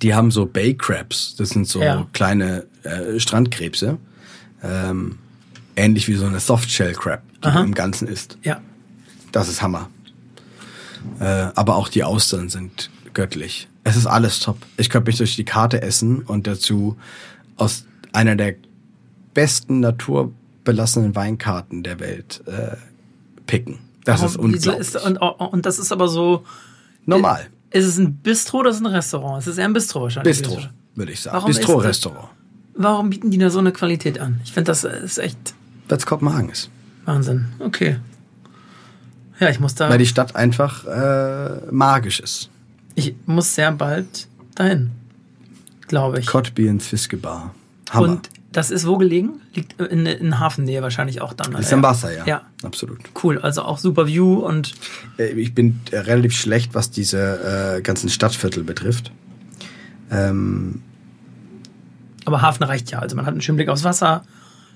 die 0.02 0.14
haben 0.14 0.30
so 0.30 0.46
Bay 0.46 0.74
Crabs. 0.74 1.34
Das 1.36 1.48
sind 1.50 1.66
so 1.66 1.82
Ja. 1.82 2.06
kleine 2.12 2.66
äh, 2.84 3.18
Strandkrebse. 3.18 3.98
Ähm, 4.62 5.18
ähnlich 5.76 6.06
wie 6.08 6.14
so 6.14 6.26
eine 6.26 6.38
Softshell 6.40 6.92
Crab, 6.92 7.22
die 7.42 7.48
Aha. 7.48 7.58
du 7.60 7.64
im 7.64 7.74
Ganzen 7.74 8.06
isst. 8.06 8.38
Ja. 8.42 8.60
Das 9.32 9.48
ist 9.48 9.62
Hammer. 9.62 9.88
Äh, 11.18 11.24
aber 11.54 11.76
auch 11.76 11.88
die 11.88 12.04
Austern 12.04 12.48
sind 12.48 12.90
göttlich. 13.14 13.68
Es 13.84 13.96
ist 13.96 14.06
alles 14.06 14.40
top. 14.40 14.58
Ich 14.76 14.90
könnte 14.90 15.08
mich 15.08 15.16
durch 15.18 15.36
die 15.36 15.44
Karte 15.44 15.82
essen 15.82 16.22
und 16.22 16.46
dazu 16.46 16.96
aus 17.56 17.86
einer 18.12 18.36
der 18.36 18.54
besten 19.34 19.80
naturbelassenen 19.80 21.14
Weinkarten 21.14 21.82
der 21.82 22.00
Welt 22.00 22.42
äh, 22.46 22.76
picken. 23.46 23.78
Das 24.04 24.22
ist 24.22 24.36
Warum- 24.36 24.52
wieso 24.52 24.70
unglaublich. 24.72 24.94
Ist, 24.94 25.04
und, 25.04 25.16
und 25.18 25.66
das 25.66 25.78
ist 25.78 25.92
aber 25.92 26.08
so. 26.08 26.44
Normal. 27.06 27.46
Ist 27.70 27.86
es 27.86 27.98
ein 27.98 28.14
Bistro 28.16 28.58
oder 28.58 28.70
ist 28.70 28.76
es 28.76 28.82
ein 28.82 28.86
Restaurant? 28.86 29.40
Es 29.40 29.46
ist 29.46 29.58
eher 29.58 29.64
ein 29.66 29.72
Bistro 29.72 30.02
wahrscheinlich. 30.02 30.38
Bistro, 30.38 30.58
würde 30.96 31.12
ich 31.12 31.20
sagen. 31.20 31.48
Ist 31.48 31.58
Bistro-Restaurant. 31.58 32.28
Warum 32.74 33.10
bieten 33.10 33.30
die 33.30 33.38
da 33.38 33.50
so 33.50 33.58
eine 33.60 33.72
Qualität 33.72 34.18
an? 34.18 34.40
Ich 34.44 34.52
finde, 34.52 34.70
das 34.70 34.84
ist 34.84 35.18
echt 35.18 35.54
Weil 35.88 35.98
es 35.98 36.06
Kopenhagen 36.06 36.50
ist. 36.50 36.70
Wahnsinn. 37.04 37.46
Okay. 37.60 37.98
Ja, 39.40 39.48
ich 39.50 39.58
muss 39.60 39.74
da. 39.74 39.88
Weil 39.88 39.98
die 39.98 40.06
Stadt 40.06 40.36
einfach 40.36 40.86
äh, 40.86 41.62
magisch 41.72 42.20
ist. 42.20 42.50
ich 42.94 43.14
muss 43.26 43.54
sehr 43.54 43.72
bald 43.72 44.28
dahin. 44.54 44.90
Glaube 45.88 46.20
ich. 46.20 46.26
Cottbiens 46.26 46.86
Fiskebar. 46.86 47.54
Hammer. 47.90 48.08
Und 48.08 48.30
das 48.52 48.70
ist 48.70 48.86
wo 48.86 48.98
gelegen? 48.98 49.40
Liegt 49.54 49.80
in, 49.80 50.06
in 50.06 50.38
Hafennähe 50.40 50.82
wahrscheinlich 50.82 51.20
auch 51.20 51.32
dann. 51.32 51.52
ist 51.54 51.72
am 51.72 51.82
Wasser, 51.82 52.12
ja. 52.16 52.26
Ja. 52.26 52.42
Absolut. 52.62 52.98
Cool, 53.22 53.38
also 53.38 53.62
auch 53.62 53.78
super 53.78 54.06
View 54.06 54.34
und 54.40 54.74
Äh, 55.18 55.32
Ich 55.40 55.54
bin 55.54 55.80
äh, 55.90 55.98
relativ 55.98 56.34
schlecht, 56.36 56.74
was 56.74 56.90
diese 56.90 57.76
äh, 57.78 57.80
ganzen 57.82 58.08
Stadtviertel 58.10 58.62
betrifft. 58.64 59.12
Ähm, 60.10 60.82
aber 62.24 62.42
Hafen 62.42 62.64
reicht 62.64 62.90
ja. 62.90 62.98
Also 62.98 63.16
man 63.16 63.24
hat 63.26 63.32
einen 63.32 63.40
schönen 63.40 63.56
Blick 63.56 63.68
aufs 63.68 63.84
Wasser. 63.84 64.24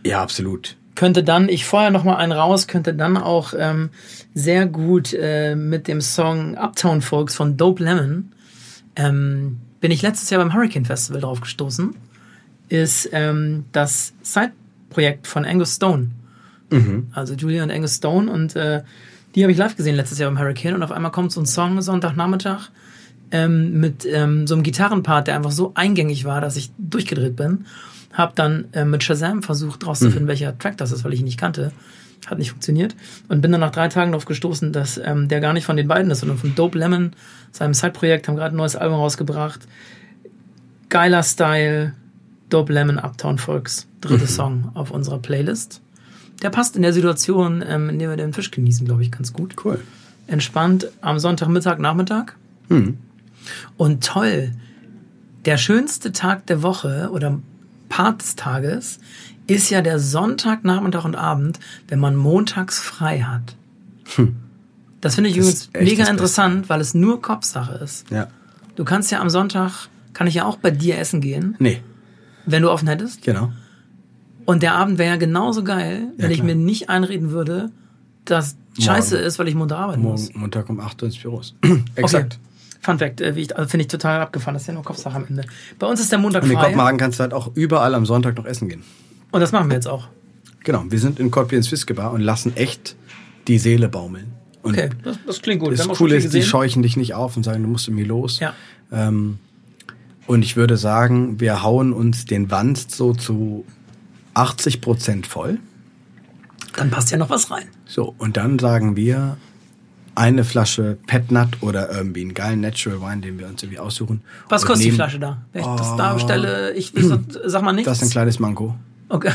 ja, 0.04 0.22
absolut. 0.22 0.76
Könnte 0.94 1.24
dann, 1.24 1.48
ich 1.48 1.64
vorher 1.64 1.90
noch 1.90 2.04
mal 2.04 2.16
einen 2.16 2.32
raus, 2.32 2.66
könnte 2.66 2.94
dann 2.94 3.16
auch 3.16 3.52
ähm, 3.58 3.90
sehr 4.32 4.66
gut 4.66 5.12
äh, 5.12 5.56
mit 5.56 5.88
dem 5.88 6.00
Song 6.00 6.56
Uptown 6.56 7.02
Folks 7.02 7.34
von 7.34 7.56
Dope 7.56 7.82
Lemon 7.82 8.32
ähm, 8.96 9.60
bin 9.80 9.90
ich 9.90 10.02
letztes 10.02 10.30
Jahr 10.30 10.42
beim 10.42 10.54
Hurricane 10.54 10.84
Festival 10.84 11.20
drauf 11.20 11.40
gestoßen. 11.40 11.94
Ist 12.68 13.10
ähm, 13.12 13.64
das 13.72 14.14
Side-Projekt 14.22 15.26
von 15.26 15.44
Angus 15.44 15.74
Stone. 15.74 16.10
Also 17.12 17.34
Julia 17.34 17.62
und 17.62 17.70
Angus 17.70 17.96
Stone 17.96 18.30
und 18.30 18.56
äh, 18.56 18.82
die 19.34 19.42
habe 19.42 19.52
ich 19.52 19.58
live 19.58 19.76
gesehen 19.76 19.96
letztes 19.96 20.18
Jahr 20.18 20.30
beim 20.30 20.38
Hurricane 20.38 20.74
und 20.74 20.82
auf 20.82 20.92
einmal 20.92 21.10
kommt 21.10 21.32
so 21.32 21.40
ein 21.40 21.46
Song 21.46 21.80
Sonntagnachmittag 21.82 22.70
ähm, 23.30 23.80
mit 23.80 24.06
ähm, 24.06 24.46
so 24.46 24.54
einem 24.54 24.62
Gitarrenpart, 24.62 25.26
der 25.26 25.36
einfach 25.36 25.50
so 25.50 25.72
eingängig 25.74 26.24
war, 26.24 26.40
dass 26.40 26.56
ich 26.56 26.70
durchgedreht 26.78 27.36
bin. 27.36 27.66
Hab 28.14 28.34
dann 28.36 28.66
äh, 28.72 28.84
mit 28.86 29.02
Shazam 29.04 29.42
versucht 29.42 29.86
rauszufinden, 29.86 30.26
welcher 30.28 30.56
Track 30.56 30.78
das 30.78 30.92
ist, 30.92 31.04
weil 31.04 31.12
ich 31.12 31.20
ihn 31.20 31.26
nicht 31.26 31.38
kannte. 31.38 31.72
Hat 32.26 32.38
nicht 32.38 32.50
funktioniert. 32.52 32.96
Und 33.28 33.42
bin 33.42 33.52
dann 33.52 33.60
nach 33.60 33.72
drei 33.72 33.88
Tagen 33.88 34.12
darauf 34.12 34.24
gestoßen, 34.24 34.72
dass 34.72 34.96
ähm, 34.96 35.28
der 35.28 35.40
gar 35.40 35.52
nicht 35.52 35.66
von 35.66 35.76
den 35.76 35.88
beiden 35.88 36.10
ist, 36.10 36.20
sondern 36.20 36.38
von 36.38 36.54
Dope 36.54 36.78
Lemon, 36.78 37.12
seinem 37.52 37.74
Side-Projekt, 37.74 38.28
haben 38.28 38.36
gerade 38.36 38.54
ein 38.54 38.56
neues 38.56 38.76
Album 38.76 38.98
rausgebracht. 38.98 39.60
Geiler 40.88 41.22
Style, 41.22 41.92
Dope 42.48 42.72
Lemon, 42.72 42.98
Uptown 42.98 43.36
Folks, 43.36 43.86
dritte 44.00 44.26
Song 44.26 44.70
auf 44.74 44.90
unserer 44.90 45.18
Playlist. 45.18 45.82
Der 46.42 46.50
passt 46.50 46.76
in 46.76 46.82
der 46.82 46.92
Situation, 46.92 47.62
ähm, 47.66 47.90
in 47.90 47.98
der 47.98 48.10
wir 48.10 48.16
den 48.16 48.32
Fisch 48.32 48.50
genießen, 48.50 48.86
glaube 48.86 49.02
ich, 49.02 49.10
ganz 49.10 49.32
gut 49.32 49.56
Cool. 49.64 49.80
entspannt 50.26 50.88
am 51.00 51.18
Sonntagmittag, 51.18 51.78
Nachmittag. 51.78 52.36
Und 53.76 54.04
toll, 54.04 54.52
der 55.44 55.58
schönste 55.58 56.12
Tag 56.12 56.46
der 56.46 56.62
Woche 56.62 57.10
oder 57.12 57.38
Part 57.94 58.22
des 58.22 58.34
Tages 58.34 58.98
ist 59.46 59.70
ja 59.70 59.80
der 59.80 60.00
Sonntag, 60.00 60.64
Nachmittag 60.64 61.04
und 61.04 61.14
Abend, 61.14 61.60
wenn 61.86 62.00
man 62.00 62.16
montags 62.16 62.80
frei 62.80 63.20
hat. 63.20 63.54
Das 65.00 65.14
finde 65.14 65.30
ich 65.30 65.36
Das 65.36 65.66
übrigens 65.68 65.70
mega 65.98 66.10
interessant, 66.10 66.68
weil 66.68 66.80
es 66.80 66.94
nur 66.94 67.22
Kopfsache 67.22 67.74
ist. 67.74 68.10
Ja. 68.10 68.26
Du 68.74 68.84
kannst 68.84 69.12
ja 69.12 69.20
am 69.20 69.30
Sonntag, 69.30 69.88
kann 70.12 70.26
ich 70.26 70.34
ja 70.34 70.44
auch 70.44 70.56
bei 70.56 70.72
dir 70.72 70.98
essen 70.98 71.20
gehen, 71.20 71.54
Nee, 71.60 71.82
wenn 72.46 72.62
du 72.62 72.70
offen 72.72 72.88
hättest. 72.88 73.22
genau. 73.22 73.52
Und 74.44 74.62
der 74.64 74.74
Abend 74.74 74.98
wäre 74.98 75.10
ja 75.10 75.16
genauso 75.16 75.62
geil, 75.62 76.08
wenn 76.16 76.32
ich 76.32 76.38
klar. 76.38 76.46
mir 76.48 76.54
nicht 76.56 76.90
einreden 76.90 77.30
würde, 77.30 77.70
dass 78.24 78.56
scheiße 78.78 79.16
ist, 79.18 79.38
weil 79.38 79.46
ich 79.46 79.54
Montag 79.54 79.78
arbeiten 79.78 80.02
muss. 80.02 80.34
Montag 80.34 80.68
um 80.68 80.80
8 80.80 81.00
Uhr 81.00 81.06
ins 81.06 81.16
Büro. 81.18 81.40
Exakt. 81.94 82.38
Okay. 82.40 82.53
Fun 82.84 82.98
Fact, 82.98 83.20
äh, 83.22 83.34
also 83.54 83.68
finde 83.68 83.82
ich 83.82 83.88
total 83.88 84.20
abgefahren. 84.20 84.54
Das 84.54 84.64
ist 84.64 84.68
ja 84.68 84.74
nur 84.74 84.84
Kopfsache 84.84 85.16
am 85.16 85.26
Ende. 85.26 85.44
Bei 85.78 85.86
uns 85.86 86.00
ist 86.00 86.12
der 86.12 86.18
Montag 86.18 86.42
Und 86.42 86.50
in 86.50 86.56
frei. 86.56 86.66
Kopenhagen 86.66 86.98
kannst 86.98 87.18
du 87.18 87.22
halt 87.22 87.32
auch 87.32 87.50
überall 87.54 87.94
am 87.94 88.04
Sonntag 88.04 88.36
noch 88.36 88.44
essen 88.44 88.68
gehen. 88.68 88.82
Und 89.30 89.40
das 89.40 89.52
machen 89.52 89.68
wir 89.68 89.74
jetzt 89.74 89.88
auch. 89.88 90.08
Genau, 90.64 90.84
wir 90.88 90.98
sind 90.98 91.18
in 91.18 91.30
Cottbus 91.30 91.68
Fiskebar 91.68 92.12
und 92.12 92.20
lassen 92.20 92.56
echt 92.56 92.94
die 93.48 93.58
Seele 93.58 93.88
baumeln. 93.88 94.32
Und 94.62 94.74
Okay, 94.74 94.90
das, 95.02 95.18
das 95.26 95.42
klingt 95.42 95.62
gut. 95.62 95.78
Das 95.78 95.88
Coole 95.88 96.16
ist, 96.16 96.32
die 96.34 96.42
scheuchen 96.42 96.82
dich 96.82 96.96
nicht 96.96 97.14
auf 97.14 97.36
und 97.36 97.42
sagen, 97.42 97.62
du 97.62 97.68
musst 97.68 97.88
irgendwie 97.88 98.04
los. 98.04 98.40
Ja. 98.40 98.54
Ähm, 98.92 99.38
und 100.26 100.42
ich 100.42 100.56
würde 100.56 100.76
sagen, 100.76 101.40
wir 101.40 101.62
hauen 101.62 101.92
uns 101.92 102.26
den 102.26 102.50
Wanst 102.50 102.90
so 102.90 103.14
zu 103.14 103.64
80 104.34 104.80
Prozent 104.80 105.26
voll. 105.26 105.58
Dann 106.76 106.90
passt 106.90 107.10
ja 107.10 107.18
noch 107.18 107.30
was 107.30 107.50
rein. 107.50 107.64
So, 107.86 108.14
und 108.18 108.36
dann 108.36 108.58
sagen 108.58 108.96
wir 108.96 109.36
eine 110.16 110.44
Flasche 110.44 110.96
Pet 111.06 111.30
Nut 111.30 111.48
oder 111.60 111.90
irgendwie 111.90 112.22
einen 112.22 112.34
geilen 112.34 112.60
Natural 112.60 113.00
Wine, 113.00 113.20
den 113.20 113.38
wir 113.38 113.46
uns 113.48 113.62
irgendwie 113.62 113.78
aussuchen. 113.78 114.22
Was 114.48 114.64
kostet 114.64 114.84
die 114.84 114.88
nehmen- 114.88 114.96
Flasche 114.96 115.18
da? 115.18 115.42
Wenn 115.52 115.62
ich 115.62 115.68
das 115.76 115.96
da 115.96 116.14
bestelle, 116.14 116.72
ich, 116.74 116.94
ich 116.96 117.06
sag 117.44 117.62
mal 117.62 117.72
nichts. 117.72 117.88
Das 117.88 117.98
ist 118.02 118.08
ein 118.08 118.10
kleines 118.10 118.38
Manko. 118.38 118.74
Okay. 119.08 119.32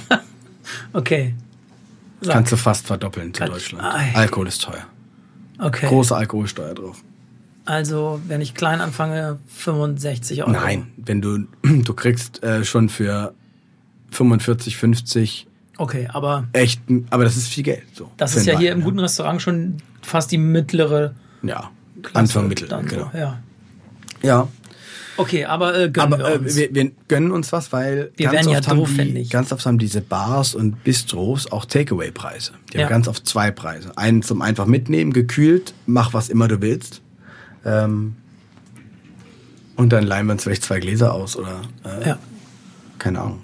okay. 0.92 1.34
Sag. 2.20 2.32
Kannst 2.34 2.52
du 2.52 2.56
fast 2.56 2.86
verdoppeln 2.86 3.32
zu 3.34 3.40
Kann- 3.40 3.50
Deutschland. 3.50 3.84
Ei. 3.84 4.12
Alkohol 4.14 4.48
ist 4.48 4.62
teuer. 4.62 4.84
Okay. 5.58 5.86
Große 5.86 6.14
Alkoholsteuer 6.14 6.74
drauf. 6.74 7.02
Also, 7.64 8.20
wenn 8.28 8.40
ich 8.40 8.54
klein 8.54 8.80
anfange, 8.80 9.38
65 9.48 10.42
Euro. 10.42 10.52
Nein, 10.52 10.86
wenn 10.96 11.20
du, 11.20 11.38
du 11.62 11.94
kriegst 11.94 12.42
äh, 12.42 12.64
schon 12.64 12.88
für 12.88 13.34
45, 14.10 14.76
50 14.76 15.46
Okay, 15.78 16.08
aber 16.12 16.48
echt, 16.52 16.80
aber 17.10 17.24
das 17.24 17.36
ist 17.36 17.48
viel 17.48 17.64
Geld. 17.64 17.84
So, 17.94 18.10
das 18.16 18.34
ist 18.36 18.46
ja 18.46 18.54
einen 18.54 18.60
hier 18.60 18.70
Wein, 18.70 18.78
im 18.78 18.84
guten 18.84 18.98
Restaurant 18.98 19.42
schon 19.42 19.76
fast 20.02 20.30
die 20.32 20.38
mittlere 20.38 21.14
Ja, 21.42 21.70
Klasse. 22.02 22.16
Anfang 22.18 22.48
Mittel, 22.48 22.68
dann 22.68 22.86
genau. 22.86 23.10
Ja. 23.14 23.40
Ja, 24.22 24.48
Okay, 25.18 25.44
aber 25.46 25.78
äh, 25.78 25.90
gönnen 25.90 26.14
aber 26.14 26.18
wir 26.24 26.34
äh, 26.34 26.38
uns. 26.38 26.56
wir, 26.56 26.74
wir 26.74 26.90
gönnen 27.08 27.30
uns 27.30 27.52
was, 27.52 27.72
weil 27.72 28.10
Wir 28.16 28.26
ganz 28.28 28.46
wären 28.46 28.48
ja 28.52 28.58
oft 28.58 28.68
haben 28.68 28.84
die, 28.84 29.12
nicht. 29.12 29.32
ganz 29.32 29.50
oft 29.52 29.64
haben 29.64 29.78
diese 29.78 30.00
Bars 30.02 30.54
und 30.54 30.84
Bistros 30.84 31.50
auch 31.50 31.64
Takeaway-Preise. 31.64 32.52
Die 32.72 32.76
Ja. 32.76 32.84
haben 32.84 32.90
ganz 32.90 33.08
oft 33.08 33.26
zwei 33.26 33.50
Preise. 33.50 33.96
Einen 33.96 34.22
zum 34.22 34.42
einfach 34.42 34.66
mitnehmen, 34.66 35.12
gekühlt, 35.12 35.72
mach 35.86 36.12
was 36.12 36.28
immer 36.28 36.48
du 36.48 36.60
willst. 36.60 37.00
Ähm, 37.64 38.16
und 39.76 39.92
dann 39.92 40.04
leihen 40.04 40.26
wir 40.26 40.32
uns 40.32 40.42
vielleicht 40.44 40.64
zwei 40.64 40.80
Gläser 40.80 41.12
aus 41.14 41.36
oder 41.36 41.62
äh, 41.84 42.08
ja. 42.08 42.18
keine 42.98 43.20
Ahnung, 43.20 43.40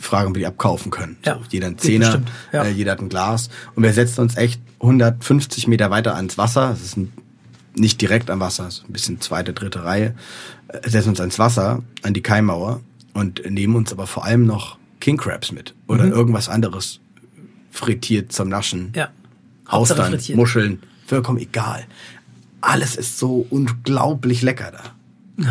fragen, 0.00 0.28
ob 0.28 0.34
wir 0.34 0.40
die 0.40 0.46
abkaufen 0.46 0.90
können. 0.90 1.16
Ja, 1.24 1.34
so, 1.34 1.40
jeder 1.50 1.68
ein 1.68 1.78
Zehner, 1.78 2.22
ja. 2.52 2.64
äh, 2.64 2.70
jeder 2.70 2.92
hat 2.92 3.00
ein 3.00 3.08
Glas. 3.08 3.48
Und 3.74 3.82
wir 3.82 3.92
setzen 3.92 4.20
uns 4.20 4.36
echt 4.36 4.60
150 4.80 5.66
Meter 5.68 5.90
weiter 5.90 6.14
ans 6.16 6.38
Wasser. 6.38 6.70
Das 6.70 6.82
ist 6.82 6.96
ein, 6.96 7.12
nicht 7.74 8.00
direkt 8.00 8.30
am 8.30 8.40
Wasser, 8.40 8.68
ist 8.68 8.84
ein 8.88 8.92
bisschen 8.92 9.20
zweite, 9.20 9.52
dritte 9.52 9.84
Reihe. 9.84 10.14
Äh, 10.68 10.88
setzen 10.88 11.10
uns 11.10 11.20
ans 11.20 11.38
Wasser, 11.38 11.82
an 12.02 12.14
die 12.14 12.22
Kaimauer 12.22 12.80
und 13.14 13.48
nehmen 13.50 13.76
uns 13.76 13.92
aber 13.92 14.06
vor 14.06 14.24
allem 14.24 14.46
noch 14.46 14.78
King 15.00 15.16
Crabs 15.16 15.52
mit 15.52 15.74
oder 15.86 16.06
irgendwas 16.06 16.48
anderes 16.48 17.00
frittiert 17.70 18.32
zum 18.32 18.48
Naschen. 18.48 18.88
Mhm. 18.88 18.92
Ja. 18.94 19.08
Hauptsache 19.68 20.00
Austern, 20.00 20.12
frittiert. 20.12 20.36
Muscheln, 20.36 20.82
vollkommen 21.06 21.38
egal. 21.38 21.84
Alles 22.60 22.96
ist 22.96 23.18
so 23.18 23.46
unglaublich 23.50 24.42
lecker 24.42 24.72
da. 24.72 24.95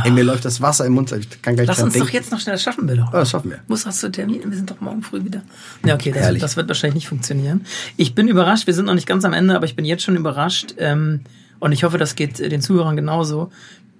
Ey, 0.03 0.09
mir 0.11 0.23
läuft 0.23 0.45
das 0.45 0.61
Wasser 0.61 0.85
im 0.85 0.93
Mund, 0.93 1.11
ich 1.11 1.41
kann 1.43 1.55
gar 1.55 1.61
nicht 1.63 1.67
Lass 1.67 1.81
uns 1.81 1.93
denken. 1.93 2.07
doch 2.07 2.13
jetzt 2.13 2.31
noch 2.31 2.39
schnell, 2.39 2.55
das 2.55 2.63
schaffen 2.63 2.87
wir 2.87 2.95
doch. 2.95 3.13
Ja, 3.13 3.19
das 3.19 3.29
schaffen 3.29 3.51
wir. 3.51 3.59
Muss 3.67 3.85
was 3.85 3.99
zu 3.99 4.11
Termin? 4.11 4.41
Wir 4.43 4.57
sind 4.57 4.71
doch 4.71 4.81
morgen 4.81 5.03
früh 5.03 5.23
wieder. 5.23 5.43
Ja, 5.85 5.93
okay, 5.93 6.11
das, 6.11 6.35
das 6.39 6.57
wird 6.57 6.67
wahrscheinlich 6.67 6.95
nicht 6.95 7.07
funktionieren. 7.07 7.65
Ich 7.95 8.15
bin 8.15 8.27
überrascht, 8.27 8.65
wir 8.65 8.73
sind 8.73 8.85
noch 8.85 8.95
nicht 8.95 9.07
ganz 9.07 9.25
am 9.25 9.33
Ende, 9.33 9.55
aber 9.55 9.65
ich 9.65 9.75
bin 9.75 9.85
jetzt 9.85 10.03
schon 10.03 10.15
überrascht. 10.15 10.73
Ähm, 10.79 11.21
und 11.59 11.71
ich 11.71 11.83
hoffe, 11.83 11.99
das 11.99 12.15
geht 12.15 12.39
äh, 12.39 12.49
den 12.49 12.61
Zuhörern 12.61 12.95
genauso, 12.95 13.51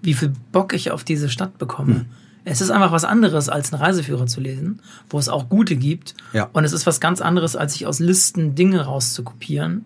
wie 0.01 0.15
viel 0.15 0.33
Bock 0.51 0.73
ich 0.73 0.89
auf 0.89 1.03
diese 1.03 1.29
Stadt 1.29 1.59
bekomme. 1.59 1.95
Hm. 1.95 2.05
Es 2.45 2.61
ist 2.61 2.71
einfach 2.71 2.91
was 2.91 3.05
anderes, 3.05 3.49
als 3.49 3.73
einen 3.73 3.81
Reiseführer 3.81 4.27
zu 4.27 4.39
lesen, 4.39 4.79
wo 5.09 5.17
es 5.17 5.29
auch 5.29 5.49
gute 5.49 5.75
gibt. 5.75 6.15
Ja. 6.33 6.49
Und 6.53 6.63
es 6.63 6.73
ist 6.73 6.85
was 6.85 6.99
ganz 6.99 7.21
anderes, 7.21 7.55
als 7.55 7.73
sich 7.73 7.87
aus 7.87 7.99
Listen 7.99 8.53
Dinge 8.55 8.81
rauszukopieren, 8.81 9.85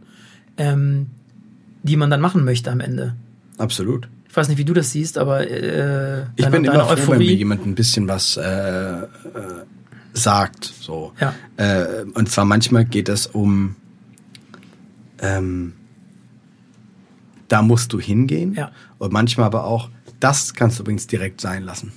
ähm, 0.57 1.07
die 1.83 1.95
man 1.95 2.09
dann 2.09 2.19
machen 2.19 2.43
möchte 2.43 2.69
am 2.71 2.81
Ende. 2.81 3.15
Absolut. 3.57 4.09
Ich 4.29 4.37
weiß 4.37 4.47
nicht, 4.47 4.59
wie 4.59 4.65
du 4.65 4.73
das 4.73 4.91
siehst, 4.91 5.17
aber 5.17 5.49
äh, 5.49 6.25
Ich 6.35 6.47
bin 6.49 6.63
immer 6.63 6.85
froh, 6.85 7.13
wenn 7.13 7.17
mir 7.17 7.33
jemand 7.33 7.65
ein 7.65 7.73
bisschen 7.73 8.07
was 8.07 8.37
äh, 8.37 8.43
äh, 8.43 9.07
sagt. 10.13 10.65
So. 10.65 11.13
Ja. 11.19 11.33
Äh, 11.57 12.03
und 12.13 12.29
zwar 12.29 12.45
manchmal 12.45 12.85
geht 12.85 13.09
es 13.09 13.25
um, 13.25 13.75
ähm, 15.19 15.73
da 17.47 17.63
musst 17.63 17.91
du 17.91 17.99
hingehen. 17.99 18.53
Ja. 18.53 18.71
Und 18.99 19.11
manchmal 19.11 19.47
aber 19.47 19.63
auch, 19.63 19.89
das 20.19 20.53
kannst 20.53 20.77
du 20.77 20.83
übrigens 20.83 21.07
direkt 21.07 21.41
sein 21.41 21.63
lassen. 21.63 21.91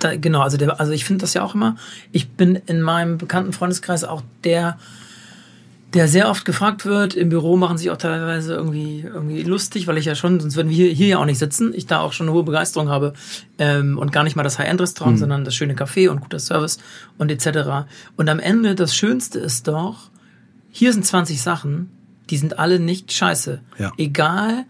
Da, 0.00 0.16
genau, 0.16 0.40
also, 0.40 0.56
der, 0.56 0.80
also 0.80 0.90
ich 0.92 1.04
finde 1.04 1.20
das 1.22 1.34
ja 1.34 1.44
auch 1.44 1.54
immer. 1.54 1.76
Ich 2.10 2.30
bin 2.30 2.56
in 2.66 2.80
meinem 2.80 3.16
bekannten 3.16 3.52
Freundeskreis 3.52 4.02
auch 4.02 4.22
der, 4.42 4.76
der 5.94 6.06
sehr 6.06 6.28
oft 6.28 6.44
gefragt 6.44 6.84
wird. 6.84 7.14
Im 7.14 7.30
Büro 7.30 7.56
machen 7.56 7.76
sich 7.76 7.90
auch 7.90 7.96
teilweise 7.96 8.54
irgendwie, 8.54 9.00
irgendwie 9.00 9.42
lustig, 9.42 9.86
weil 9.86 9.98
ich 9.98 10.04
ja 10.04 10.14
schon, 10.14 10.38
sonst 10.38 10.56
würden 10.56 10.68
wir 10.68 10.76
hier, 10.76 10.92
hier 10.92 11.08
ja 11.08 11.18
auch 11.18 11.24
nicht 11.24 11.38
sitzen. 11.38 11.72
Ich 11.74 11.86
da 11.86 12.00
auch 12.00 12.12
schon 12.12 12.28
eine 12.28 12.34
hohe 12.34 12.44
Begeisterung 12.44 12.88
habe 12.88 13.12
ähm, 13.58 13.98
und 13.98 14.12
gar 14.12 14.22
nicht 14.22 14.36
mal 14.36 14.42
das 14.42 14.58
High-End-Restaurant, 14.58 15.18
sondern 15.18 15.44
das 15.44 15.54
schöne 15.54 15.74
Café 15.74 16.08
und 16.08 16.20
guter 16.20 16.38
Service 16.38 16.78
und 17.18 17.30
etc. 17.30 17.88
Und 18.16 18.28
am 18.28 18.38
Ende, 18.38 18.74
das 18.74 18.94
Schönste 18.94 19.40
ist 19.40 19.66
doch, 19.66 20.10
hier 20.70 20.92
sind 20.92 21.04
20 21.04 21.42
Sachen, 21.42 21.90
die 22.30 22.36
sind 22.36 22.58
alle 22.58 22.78
nicht 22.78 23.12
scheiße. 23.12 23.60
Ja. 23.78 23.92
Egal, 23.96 24.66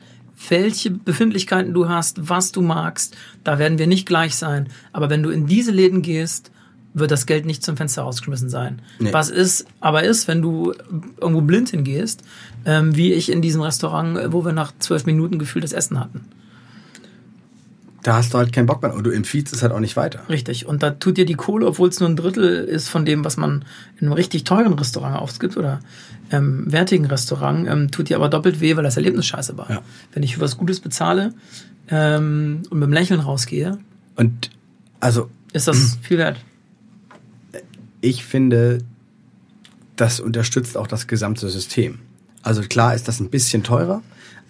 welche 0.49 0.91
Befindlichkeiten 0.91 1.75
du 1.75 1.89
hast, 1.89 2.31
was 2.31 2.53
du 2.53 2.62
magst, 2.62 3.14
da 3.45 3.59
werden 3.59 3.79
wir 3.79 3.87
nicht 3.87 4.07
gleich 4.07 4.37
sein. 4.37 4.68
Aber 4.93 5.11
wenn 5.11 5.23
du 5.23 5.29
in 5.29 5.47
diese 5.47 5.71
Läden 5.71 6.01
gehst, 6.01 6.51
wird 6.93 7.11
das 7.11 7.26
Geld 7.26 7.47
nicht 7.47 7.62
zum 7.62 7.76
Fenster 7.76 8.03
rausgeschmissen 8.03 8.49
sein. 8.49 8.82
Nee. 8.99 9.12
Was 9.12 9.30
ist, 9.30 9.66
aber 9.80 10.03
ist, 10.05 10.28
wenn 10.28 10.43
du 10.43 10.72
irgendwo 11.20 11.41
blind 11.41 11.70
hingehst, 11.70 12.22
ähm, 12.64 12.97
wie 12.97 13.12
ich 13.12 13.30
in 13.30 13.43
diesem 13.43 13.61
Restaurant, 13.61 14.18
äh, 14.18 14.32
wo 14.32 14.45
wir 14.45 14.53
nach 14.53 14.72
zwölf 14.78 15.07
Minuten 15.07 15.38
gefühlt 15.38 15.64
das 15.64 15.72
Essen 15.72 16.01
hatten. 16.01 16.24
Da 18.03 18.14
hast 18.14 18.32
du 18.32 18.38
halt 18.38 18.53
keinen 18.53 18.66
Bock 18.66 18.82
mehr. 18.82 18.95
Und 18.95 19.05
du 19.05 19.11
empfiehlst 19.11 19.53
es 19.53 19.62
halt 19.62 19.72
auch 19.72 19.80
nicht 19.80 19.97
weiter. 19.97 20.20
Richtig. 20.28 20.66
Und 20.66 20.82
da 20.82 20.91
tut 20.91 21.18
dir 21.18 21.26
die 21.26 21.34
Kohle, 21.34 21.66
obwohl 21.66 21.91
es 21.91 22.01
nur 22.01 22.09
ein 22.09 22.16
Drittel 22.16 22.64
ist 22.64 22.88
von 22.88 23.05
dem, 23.05 23.24
was 23.24 23.36
man 23.36 23.64
in 23.99 24.07
einem 24.07 24.14
richtig 24.14 24.45
teuren 24.45 24.72
Restaurant 24.72 25.18
ausgibt 25.18 25.57
oder 25.57 25.80
ähm, 26.30 26.72
wertigen 26.72 27.05
Restaurant, 27.07 27.68
ähm, 27.68 27.91
tut 27.91 28.09
dir 28.09 28.16
aber 28.16 28.28
doppelt 28.28 28.61
weh, 28.61 28.74
weil 28.76 28.84
das 28.84 28.97
Erlebnis 28.97 29.26
scheiße 29.26 29.59
war. 29.59 29.70
Ja. 29.70 29.82
Wenn 30.12 30.22
ich 30.22 30.36
für 30.36 30.41
was 30.41 30.57
Gutes 30.57 30.80
bezahle 30.80 31.34
ähm, 31.88 32.62
und 32.70 32.78
mit 32.78 32.86
dem 32.86 32.93
Lächeln 32.93 33.20
rausgehe, 33.20 33.78
Und 34.16 34.51
also 35.01 35.28
ist 35.53 35.68
das 35.68 35.99
viel 36.03 36.18
wert. 36.18 36.38
Ich 38.01 38.24
finde, 38.24 38.78
das 39.96 40.20
unterstützt 40.20 40.76
auch 40.76 40.86
das 40.86 41.07
gesamte 41.07 41.48
System. 41.48 41.98
Also 42.42 42.62
klar 42.62 42.94
ist 42.94 43.07
das 43.09 43.20
ein 43.20 43.28
bisschen 43.30 43.62
teurer, 43.62 44.03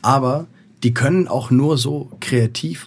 aber 0.02 0.46
die 0.82 0.94
können 0.94 1.28
auch 1.28 1.50
nur 1.50 1.76
so 1.76 2.10
kreativ 2.20 2.86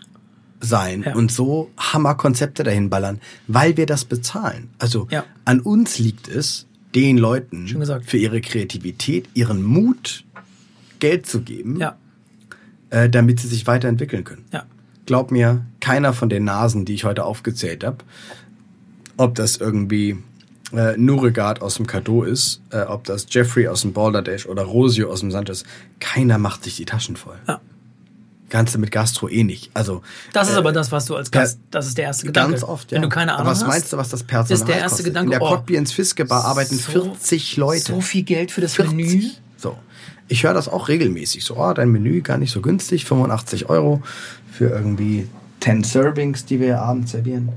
sein 0.62 1.04
Ja. 1.04 1.16
und 1.16 1.30
so 1.32 1.70
Hammerkonzepte 1.78 2.64
dahin 2.64 2.90
ballern, 2.90 3.20
weil 3.48 3.76
wir 3.76 3.86
das 3.86 4.06
bezahlen. 4.06 4.70
Also 4.80 5.08
Ja. 5.12 5.26
an 5.46 5.60
uns 5.60 6.00
liegt 6.00 6.28
es, 6.30 6.66
den 6.96 7.18
Leuten 7.18 7.68
für 8.06 8.18
ihre 8.18 8.40
Kreativität, 8.40 9.28
ihren 9.34 9.64
Mut 9.64 10.24
Geld 11.00 11.26
zu 11.26 11.42
geben, 11.42 11.80
Ja, 11.80 11.98
äh, 12.92 13.10
damit 13.10 13.40
sie 13.42 13.48
sich 13.48 13.68
weiterentwickeln 13.68 14.24
können. 14.24 14.46
Glaub 15.06 15.32
mir, 15.32 15.66
keiner 15.82 16.14
von 16.14 16.30
den 16.30 16.46
Nasen, 16.46 16.86
die 16.86 16.94
ich 16.94 17.04
heute 17.04 17.26
aufgezählt 17.26 17.84
habe, 17.84 17.98
ob 19.18 19.36
das 19.36 19.58
irgendwie 19.58 20.18
äh, 20.76 20.96
Nuregard 20.98 21.62
aus 21.62 21.76
dem 21.76 21.88
Cadeau 21.88 22.24
ist, 22.24 22.62
äh, 22.72 22.82
ob 22.82 23.04
das 23.06 23.26
Jeffrey 23.30 23.68
aus 23.68 23.82
dem 23.82 23.94
Balderdash 23.94 24.46
oder 24.46 24.64
Rosio 24.64 25.10
aus 25.12 25.20
dem 25.22 25.32
Sanchez, 25.32 25.64
keiner 26.00 26.38
macht 26.38 26.64
sich 26.64 26.76
die 26.76 26.86
Taschen 26.86 27.16
voll. 27.16 27.38
Ja. 27.48 27.62
Ganze 28.50 28.78
mit 28.78 28.92
Gastro 28.92 29.30
eh 29.30 29.44
nicht. 29.44 29.72
Also 29.74 30.04
Das 30.32 30.48
ist 30.50 30.56
äh, 30.56 30.58
aber 30.60 30.72
das, 30.72 30.92
was 30.92 31.06
du 31.06 31.16
als 31.16 31.32
Gast, 31.32 31.60
das 31.72 31.88
ist 31.88 31.98
der 31.98 32.06
erste 32.06 32.28
Gedanke. 32.28 32.52
Ganz 32.52 32.64
oft, 32.64 32.92
ja. 32.92 32.98
Wenn 32.98 33.02
du 33.04 33.10
keine 33.10 33.34
Ahnung 33.34 33.48
was 33.48 33.62
hast, 33.62 33.68
meinst 33.68 33.94
du, 33.94 33.98
was 33.98 34.10
das 34.10 34.22
Personal 34.24 34.60
ist 34.62 34.68
der 34.68 34.76
erste 34.76 34.90
kostet? 34.90 35.06
Gedanke, 35.08 35.34
In 35.34 35.40
der 35.40 35.52
oh, 35.52 35.64
ins 35.72 35.92
Fiske 35.92 36.26
Bar 36.26 36.46
arbeiten 36.46 36.78
so- 36.78 36.92
40 36.92 37.58
Leute. 37.58 37.94
So 37.94 38.02
viel 38.02 38.24
Geld 38.24 38.52
für 38.52 38.62
das 38.62 38.76
40. 38.76 38.96
Menü. 38.96 39.30
So. 39.58 39.78
Ich 40.28 40.44
höre 40.44 40.54
das 40.54 40.70
auch 40.70 40.88
regelmäßig. 40.88 41.44
So, 41.44 41.58
oh, 41.58 41.74
dein 41.74 41.90
Menü 41.90 42.22
gar 42.22 42.38
nicht 42.38 42.52
so 42.52 42.62
günstig, 42.62 43.06
85 43.06 43.70
Euro 43.70 44.04
für 44.52 44.70
irgendwie 44.70 45.28
10 45.62 45.84
Servings, 45.84 46.46
die 46.46 46.60
wir 46.60 46.80
abends 46.82 47.12
servieren. 47.12 47.50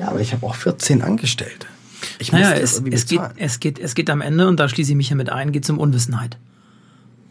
Ja, 0.00 0.08
aber 0.08 0.20
ich 0.20 0.32
habe 0.32 0.44
auch 0.46 0.54
14 0.54 1.02
Angestellte. 1.02 1.66
Ich 2.18 2.32
Naja, 2.32 2.52
es, 2.52 2.82
es, 2.90 3.06
geht, 3.06 3.20
es, 3.36 3.60
geht, 3.60 3.78
es 3.78 3.94
geht 3.94 4.10
am 4.10 4.20
Ende, 4.20 4.48
und 4.48 4.58
da 4.58 4.68
schließe 4.68 4.90
ich 4.92 4.96
mich 4.96 5.10
ja 5.10 5.16
mit 5.16 5.30
ein, 5.30 5.52
geht 5.52 5.64
es 5.64 5.70
um 5.70 5.78
Unwissenheit. 5.78 6.38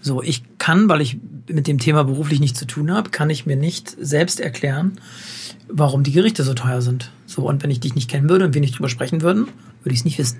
So, 0.01 0.21
ich 0.23 0.43
kann, 0.59 0.87
weil 0.87 1.01
ich 1.01 1.17
mit 1.47 1.67
dem 1.67 1.77
Thema 1.77 2.03
beruflich 2.03 2.39
nichts 2.39 2.59
zu 2.59 2.65
tun 2.65 2.91
habe, 2.91 3.09
kann 3.09 3.29
ich 3.29 3.45
mir 3.45 3.57
nicht 3.57 3.95
selbst 3.99 4.39
erklären, 4.39 4.93
warum 5.67 6.03
die 6.03 6.11
Gerichte 6.11 6.43
so 6.43 6.53
teuer 6.53 6.81
sind. 6.81 7.11
So, 7.25 7.47
und 7.47 7.63
wenn 7.63 7.71
ich 7.71 7.79
dich 7.79 7.95
nicht 7.95 8.09
kennen 8.09 8.29
würde 8.29 8.45
und 8.45 8.53
wir 8.53 8.61
nicht 8.61 8.77
drüber 8.77 8.89
sprechen 8.89 9.21
würden, 9.21 9.47
würde 9.83 9.93
ich 9.93 9.99
es 9.99 10.05
nicht 10.05 10.17
wissen. 10.17 10.39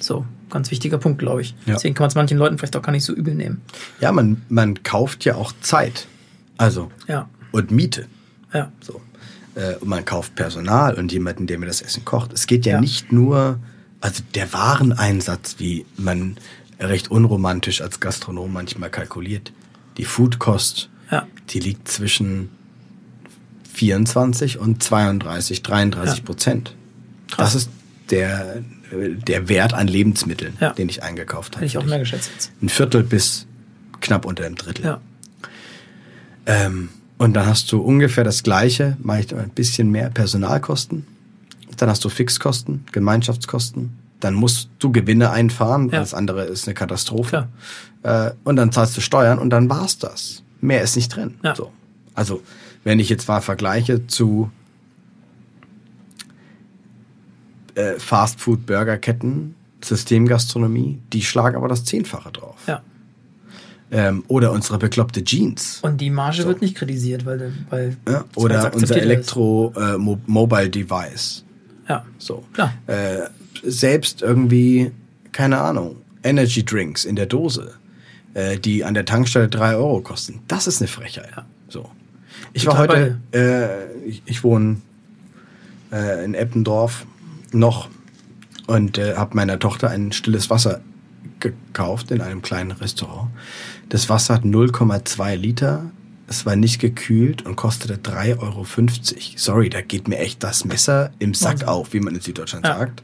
So, 0.00 0.24
ganz 0.50 0.70
wichtiger 0.70 0.98
Punkt, 0.98 1.18
glaube 1.18 1.42
ich. 1.42 1.50
Hm. 1.50 1.56
Ja. 1.66 1.74
Deswegen 1.74 1.94
kann 1.94 2.04
man 2.04 2.08
es 2.08 2.14
manchen 2.14 2.38
Leuten 2.38 2.58
vielleicht 2.58 2.76
auch 2.76 2.82
gar 2.82 2.92
nicht 2.92 3.04
so 3.04 3.12
übel 3.12 3.34
nehmen. 3.34 3.62
Ja, 4.00 4.12
man, 4.12 4.42
man 4.48 4.82
kauft 4.82 5.24
ja 5.24 5.34
auch 5.34 5.52
Zeit. 5.60 6.06
Also, 6.56 6.90
Ja, 7.08 7.28
und 7.52 7.70
Miete. 7.70 8.06
ja, 8.52 8.70
So. 8.80 9.00
Äh, 9.54 9.74
man 9.84 10.04
kauft 10.04 10.34
Personal 10.34 10.94
und 10.94 11.12
jemanden, 11.12 11.46
der 11.46 11.58
mir 11.58 11.66
das 11.66 11.80
Essen 11.80 12.04
kocht. 12.04 12.32
Es 12.32 12.46
geht 12.46 12.66
ja, 12.66 12.74
Ja. 12.74 12.80
nicht 12.80 13.12
nur, 13.12 13.58
also 14.00 14.22
der 14.34 14.52
Wareneinsatz, 14.52 15.56
wie 15.58 15.86
man 15.96 16.36
recht 16.80 17.10
unromantisch 17.10 17.80
als 17.80 18.00
Gastronom 18.00 18.52
manchmal 18.52 18.90
kalkuliert. 18.90 19.52
Die 19.96 20.04
Foodkost, 20.04 20.88
ja. 21.10 21.26
die 21.50 21.60
liegt 21.60 21.86
zwischen 21.88 22.48
24 23.74 24.58
und 24.58 24.82
32, 24.82 25.62
33 25.62 26.18
Ja. 26.18 26.24
Prozent. 26.24 26.74
Krass. 27.30 27.52
Das 27.52 27.54
ist 27.62 27.70
der, 28.10 28.62
der 28.92 29.48
Wert 29.48 29.72
an 29.74 29.86
Lebensmitteln, 29.88 30.56
Ja. 30.60 30.70
den 30.72 30.88
ich 30.88 31.02
eingekauft 31.02 31.54
habe. 31.56 31.64
Hätte 31.64 31.66
ich 31.66 31.78
auch 31.78 31.86
mehr 31.88 31.98
geschätzt 32.00 32.30
jetzt. 32.34 32.52
Ein 32.60 32.68
Viertel 32.68 33.02
bis 33.02 33.46
knapp 34.00 34.24
unter 34.24 34.44
einem 34.44 34.56
Drittel. 34.56 34.84
Ja, 34.84 35.00
Ähm, 36.46 36.90
und 37.24 37.32
dann 37.32 37.46
hast 37.46 37.72
du 37.72 37.80
ungefähr 37.80 38.22
das 38.24 38.42
gleiche, 38.42 38.96
ich 39.20 39.34
ein 39.34 39.48
bisschen 39.50 39.90
mehr 39.90 40.10
Personalkosten. 40.10 41.06
Dann 41.78 41.88
hast 41.88 42.04
du 42.04 42.08
Fixkosten, 42.10 42.84
Gemeinschaftskosten. 42.92 43.98
Dann 44.20 44.34
musst 44.34 44.68
du 44.78 44.92
Gewinne 44.92 45.30
einfahren, 45.30 45.88
Ja. 45.90 46.00
das 46.00 46.12
andere 46.12 46.44
ist 46.44 46.66
eine 46.68 46.74
Katastrophe. 46.74 47.48
Äh, 48.02 48.32
und 48.44 48.56
dann 48.56 48.72
zahlst 48.72 48.94
du 48.96 49.00
Steuern 49.00 49.38
und 49.38 49.48
dann 49.50 49.68
war's 49.70 49.96
das. 49.98 50.42
Mehr 50.60 50.82
ist 50.82 50.96
nicht 50.96 51.08
drin. 51.16 51.34
Ja. 51.42 51.54
So. 51.56 51.72
Also, 52.14 52.42
wenn 52.84 53.00
ich 53.00 53.08
jetzt 53.08 53.26
mal 53.26 53.40
vergleiche 53.40 54.06
zu 54.06 54.50
äh, 57.74 57.94
Fastfood, 57.98 58.66
Burgerketten, 58.66 59.54
Systemgastronomie, 59.82 61.00
die 61.12 61.22
schlagen 61.22 61.56
aber 61.56 61.68
das 61.68 61.84
Zehnfache 61.84 62.30
drauf. 62.32 62.56
ja. 62.66 62.82
Ähm, 63.96 64.24
oder 64.26 64.50
unsere 64.50 64.76
bekloppte 64.78 65.22
Jeans. 65.22 65.78
Und 65.82 66.00
die 66.00 66.10
Marge 66.10 66.44
wird 66.46 66.60
nicht 66.60 66.74
kritisiert, 66.74 67.24
weil, 67.24 67.52
weil 67.70 67.96
Ja, 68.08 68.24
oder 68.34 68.74
unser. 68.74 68.96
Elektro-Mobile-Device. 68.96 71.44
Ja, 71.88 72.04
So. 72.18 72.44
Klar. 72.52 72.74
Äh, 72.88 73.28
selbst 73.62 74.20
irgendwie, 74.22 74.90
keine 75.30 75.60
Ahnung, 75.60 75.94
Energy 76.24 76.64
Drinks 76.64 77.04
in 77.04 77.14
der 77.14 77.26
Dose, 77.26 77.74
äh, 78.34 78.58
die 78.58 78.82
an 78.84 78.94
der 78.94 79.04
Tankstelle 79.04 79.46
drei 79.48 79.76
Euro 79.76 80.00
kosten. 80.00 80.40
Das 80.48 80.66
ist 80.66 80.80
eine 80.80 80.88
Frechheit. 80.88 81.28
Ja. 81.36 81.44
So. 81.68 81.88
Ich 82.52 82.66
war 82.66 82.76
heute, 82.78 83.20
äh, 83.32 83.92
ich, 84.08 84.22
ich 84.26 84.42
wohne 84.42 84.78
äh, 85.92 86.24
in 86.24 86.34
Eppendorf 86.34 87.06
noch 87.52 87.88
und 88.66 88.98
äh, 88.98 89.14
habe 89.14 89.36
meiner 89.36 89.60
Tochter 89.60 89.90
ein 89.90 90.10
stilles 90.10 90.50
Wasser 90.50 90.80
gekauft 91.40 92.10
in 92.10 92.20
einem 92.20 92.42
kleinen 92.42 92.72
Restaurant. 92.72 93.30
Das 93.88 94.08
Wasser 94.08 94.34
hat 94.34 94.42
0,2 94.44 95.34
Liter 95.36 95.90
es 96.26 96.46
war 96.46 96.56
nicht 96.56 96.80
gekühlt 96.80 97.42
und 97.44 97.54
kostete 97.54 97.96
3,50 97.98 98.38
Euro. 98.40 98.66
Sorry, 99.36 99.68
da 99.68 99.82
geht 99.82 100.08
mir 100.08 100.18
echt 100.18 100.42
das 100.42 100.64
Messer 100.64 101.12
im 101.18 101.34
Sack 101.34 101.52
Wahnsinn. 101.52 101.68
auf, 101.68 101.92
wie 101.92 102.00
man 102.00 102.14
in 102.14 102.20
Süddeutschland 102.22 102.64
Ja. 102.66 102.78
sagt. 102.78 103.02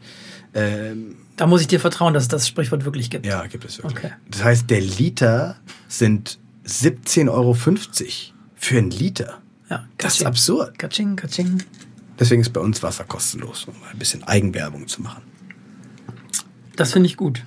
Ähm, 0.54 1.16
Da 1.36 1.46
muss 1.46 1.60
ich 1.60 1.66
dir 1.66 1.80
vertrauen, 1.80 2.14
dass 2.14 2.24
es 2.24 2.28
das 2.30 2.48
Sprichwort 2.48 2.86
wirklich 2.86 3.10
gibt. 3.10 3.26
ja, 3.26 3.46
gibt 3.46 3.66
es 3.66 3.76
wirklich. 3.76 4.04
Okay. 4.04 4.12
Das 4.30 4.42
heißt, 4.42 4.70
der 4.70 4.80
Liter 4.80 5.56
sind 5.86 6.38
17,50 6.66 7.28
Euro 7.30 7.54
für 8.56 8.78
einen 8.78 8.90
Liter. 8.90 9.38
Ja, 9.68 9.86
Das 9.98 10.14
ist 10.18 10.24
absurd. 10.26 10.78
Katsching, 10.78 11.14
katsching. 11.16 11.62
Deswegen 12.18 12.40
ist 12.40 12.54
bei 12.54 12.60
uns 12.62 12.82
Wasser 12.82 13.04
kostenlos, 13.04 13.64
um 13.66 13.74
ein 13.92 13.98
bisschen 13.98 14.24
Eigenwerbung 14.24 14.88
zu 14.88 15.02
machen. 15.02 15.22
Das 16.74 16.92
finde 16.94 17.06
ich 17.06 17.18
gut. 17.18 17.44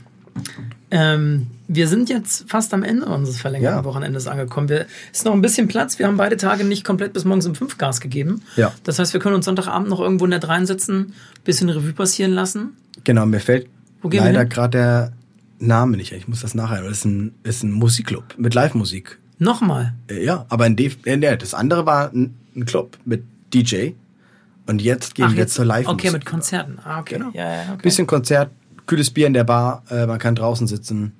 Ähm, 0.95 1.47
wir 1.67 1.87
sind 1.87 2.07
jetzt 2.09 2.47
fast 2.47 2.71
am 2.71 2.83
Ende 2.83 3.07
unseres 3.07 3.41
verlängerten 3.41 3.79
Ja. 3.79 3.83
Wochenendes 3.83 4.27
angekommen. 4.27 4.69
Es 4.69 4.85
ist 5.19 5.25
noch 5.25 5.33
ein 5.33 5.41
bisschen 5.41 5.67
Platz. 5.67 5.97
Wir 5.97 6.05
haben 6.05 6.17
beide 6.17 6.37
Tage 6.37 6.63
nicht 6.63 6.83
komplett 6.85 7.13
bis 7.13 7.25
morgens 7.25 7.47
um 7.47 7.55
5 7.55 7.79
Gas 7.79 7.99
gegeben. 7.99 8.43
Ja. 8.57 8.71
Das 8.83 8.99
heißt, 8.99 9.11
wir 9.13 9.19
können 9.19 9.33
uns 9.33 9.45
Sonntagabend 9.45 9.89
noch 9.89 9.99
irgendwo 9.99 10.27
nett 10.27 10.47
reinsetzen, 10.47 11.13
bisschen 11.43 11.69
Revue 11.69 11.93
passieren 11.93 12.31
lassen. 12.33 12.77
Genau, 13.05 13.25
mir 13.25 13.39
fällt 13.39 13.65
Wo 14.03 14.09
gehen 14.09 14.23
wir 14.23 14.31
leider 14.33 14.45
gerade 14.45 14.69
der 14.77 15.13
Name 15.57 15.97
nicht. 15.97 16.11
Ich 16.11 16.27
muss 16.27 16.41
das 16.41 16.53
nachher. 16.53 16.83
Das 16.83 16.91
ist 16.99 17.05
ein, 17.05 17.33
ist 17.41 17.63
ein 17.63 17.71
Musikclub 17.71 18.35
mit 18.37 18.53
Live-Musik. 18.53 19.17
Nochmal. 19.39 19.95
Äh, 20.11 20.23
Ja, 20.23 20.45
aber 20.49 20.67
in 20.67 20.75
Def 20.75 20.97
äh, 21.05 21.17
nee, 21.17 21.35
das 21.37 21.55
andere 21.55 21.87
war 21.87 22.11
ein, 22.13 22.35
ein 22.55 22.65
Club 22.65 22.99
mit 23.03 23.23
DJ. 23.51 23.93
Und 24.67 24.79
jetzt 24.81 25.15
gehen 25.15 25.35
wir 25.35 25.47
zur 25.47 25.65
Live-Musik. 25.65 25.99
Okay, 26.05 26.11
mit 26.11 26.25
Konzerten. 26.27 26.77
Ah, 26.83 26.99
okay. 26.99 27.15
Genau. 27.17 27.31
Ja, 27.33 27.51
ja, 27.51 27.61
okay. 27.73 27.81
Bisschen 27.81 28.05
Konzert, 28.05 28.51
kühles 28.87 29.11
Bier 29.11 29.27
in 29.27 29.33
der 29.33 29.43
Bar, 29.43 29.83
äh, 29.89 30.05
man 30.05 30.19
kann 30.19 30.35
draußen 30.35 30.67
sitzen. 30.67 31.13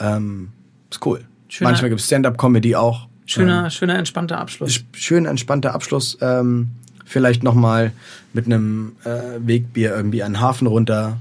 Ähm, 0.00 0.48
ist 0.90 1.04
cool. 1.06 1.20
Schöner- 1.48 1.70
Manchmal 1.70 1.90
gibt 1.90 2.00
es 2.00 2.06
Stand-Up-Comedy 2.06 2.76
auch. 2.76 3.08
Schöner, 3.26 3.70
schöner, 3.70 3.96
entspannter 3.98 4.38
Abschluss. 4.38 4.70
Sch- 4.70 4.84
schön 4.94 5.26
entspannter 5.26 5.74
Abschluss. 5.74 6.18
Ähm, 6.20 6.68
vielleicht 7.04 7.42
nochmal 7.42 7.92
mit 8.32 8.46
einem 8.46 8.92
äh, 9.04 9.38
Wegbier 9.38 9.94
irgendwie 9.94 10.18
den 10.18 10.40
Hafen 10.40 10.66
runter. 10.66 11.18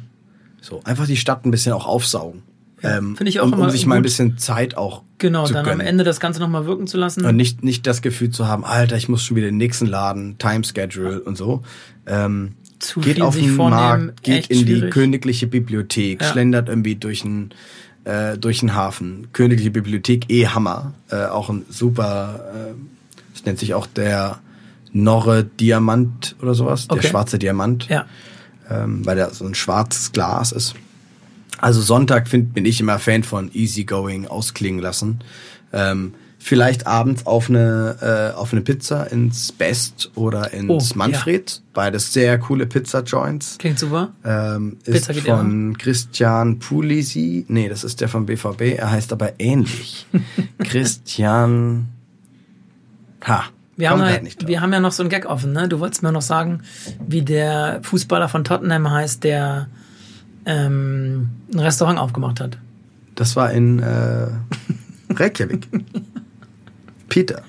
So, 0.61 0.81
einfach 0.83 1.05
die 1.07 1.17
Stadt 1.17 1.45
ein 1.45 1.51
bisschen 1.51 1.73
auch 1.73 1.85
aufsaugen. 1.85 2.43
Ja, 2.81 2.97
ähm, 2.97 3.15
finde 3.15 3.29
ich 3.29 3.39
auch 3.39 3.45
um, 3.45 3.53
um 3.53 3.69
sich 3.69 3.85
mal 3.85 3.95
ein 3.95 3.99
gut. 3.99 4.05
bisschen 4.05 4.37
Zeit 4.39 4.75
auch 4.75 5.03
Genau, 5.19 5.45
zu 5.45 5.53
dann 5.53 5.59
am 5.65 5.69
gönnen. 5.71 5.85
Ende 5.85 6.03
das 6.03 6.19
Ganze 6.19 6.39
nochmal 6.39 6.65
wirken 6.65 6.87
zu 6.87 6.97
lassen. 6.97 7.23
Und 7.25 7.35
nicht, 7.35 7.63
nicht 7.63 7.85
das 7.85 8.01
Gefühl 8.01 8.31
zu 8.31 8.47
haben, 8.47 8.65
Alter, 8.65 8.95
ich 8.97 9.07
muss 9.07 9.23
schon 9.23 9.37
wieder 9.37 9.47
in 9.47 9.53
den 9.55 9.59
nächsten 9.59 9.85
Laden, 9.85 10.37
Time-Schedule 10.39 11.21
und 11.21 11.37
so. 11.37 11.61
Ähm, 12.07 12.53
Zu 12.81 12.99
geht 12.99 13.21
auf 13.21 13.35
den 13.35 13.55
Markt, 13.55 14.23
geht 14.23 14.47
in 14.47 14.59
die 14.65 14.75
schwierig. 14.75 14.91
königliche 14.93 15.47
Bibliothek, 15.47 16.21
Ja. 16.21 16.31
schlendert 16.31 16.67
irgendwie 16.69 16.95
durch 16.95 17.21
den 17.21 17.51
äh, 18.03 18.37
durch 18.37 18.59
den 18.61 18.73
Hafen. 18.73 19.27
Königliche 19.31 19.69
Bibliothek, 19.71 20.29
eh 20.29 20.47
Hammer. 20.47 20.93
Äh, 21.11 21.25
auch 21.25 21.49
ein 21.49 21.65
super, 21.69 22.71
äh, 22.71 22.73
das 23.33 23.45
nennt 23.45 23.59
sich 23.59 23.75
auch 23.75 23.85
der 23.85 24.39
Norre 24.91 25.43
Diamant 25.45 26.35
oder 26.41 26.55
sowas, 26.55 26.87
Okay. 26.89 27.01
der 27.01 27.07
schwarze 27.09 27.37
Diamant 27.39 27.87
ja. 27.89 28.05
ähm, 28.69 29.05
weil 29.05 29.15
der 29.15 29.29
so 29.29 29.45
ein 29.45 29.53
schwarzes 29.55 30.11
Glas 30.11 30.51
ist. 30.51 30.73
Also 31.59 31.79
Sonntag 31.81 32.27
find, 32.27 32.53
bin 32.55 32.65
ich 32.65 32.79
immer 32.81 32.97
Fan 32.97 33.23
von 33.23 33.51
Easygoing 33.53 34.25
ausklingen 34.25 34.81
lassen. 34.81 35.19
Ähm, 35.71 36.15
vielleicht 36.41 36.87
abends 36.87 37.27
auf 37.27 37.49
eine, 37.49 38.33
äh, 38.33 38.35
auf 38.35 38.51
eine 38.51 38.61
Pizza 38.61 39.03
ins 39.11 39.51
Best 39.51 40.11
oder 40.15 40.51
ins 40.51 40.91
Oh, 40.91 40.97
Manfred. 40.97 41.61
Beides 41.73 42.11
sehr 42.11 42.39
coole 42.39 42.65
Pizza-Joints. 42.65 43.57
Klingt 43.59 43.77
super. 43.77 44.09
Ähm, 44.25 44.77
ist 44.83 45.07
Pizza 45.07 45.35
von 45.35 45.77
Christian 45.77 46.57
Pulisi. 46.57 47.45
Nee, 47.47 47.69
das 47.69 47.83
ist 47.83 48.01
der 48.01 48.09
vom 48.09 48.25
BVB. 48.25 48.77
Er 48.77 48.89
heißt 48.89 49.13
aber 49.13 49.39
ähnlich. 49.39 50.07
Christian. 50.63 51.89
Ha. 53.27 53.43
Wir 53.77 53.91
haben, 53.91 54.01
ja, 54.01 54.47
wir 54.47 54.61
haben 54.61 54.73
ja 54.73 54.79
noch 54.79 54.91
so 54.91 55.03
einen 55.03 55.09
Gag 55.09 55.27
offen, 55.27 55.53
ne? 55.53 55.69
Du 55.69 55.79
wolltest 55.79 56.03
mir 56.03 56.11
noch 56.11 56.21
sagen, 56.21 56.61
wie 57.07 57.21
der 57.21 57.79
Fußballer 57.83 58.29
von 58.29 58.43
Tottenham 58.43 58.89
heißt, 58.89 59.23
der 59.23 59.69
ähm, 60.45 61.29
ein 61.53 61.59
Restaurant 61.59 61.99
aufgemacht 61.99 62.39
hat. 62.39 62.57
Das 63.15 63.35
war 63.35 63.51
in 63.51 63.79
äh, 63.79 64.27
Reykjavik. 65.13 65.67
Peter. 67.11 67.43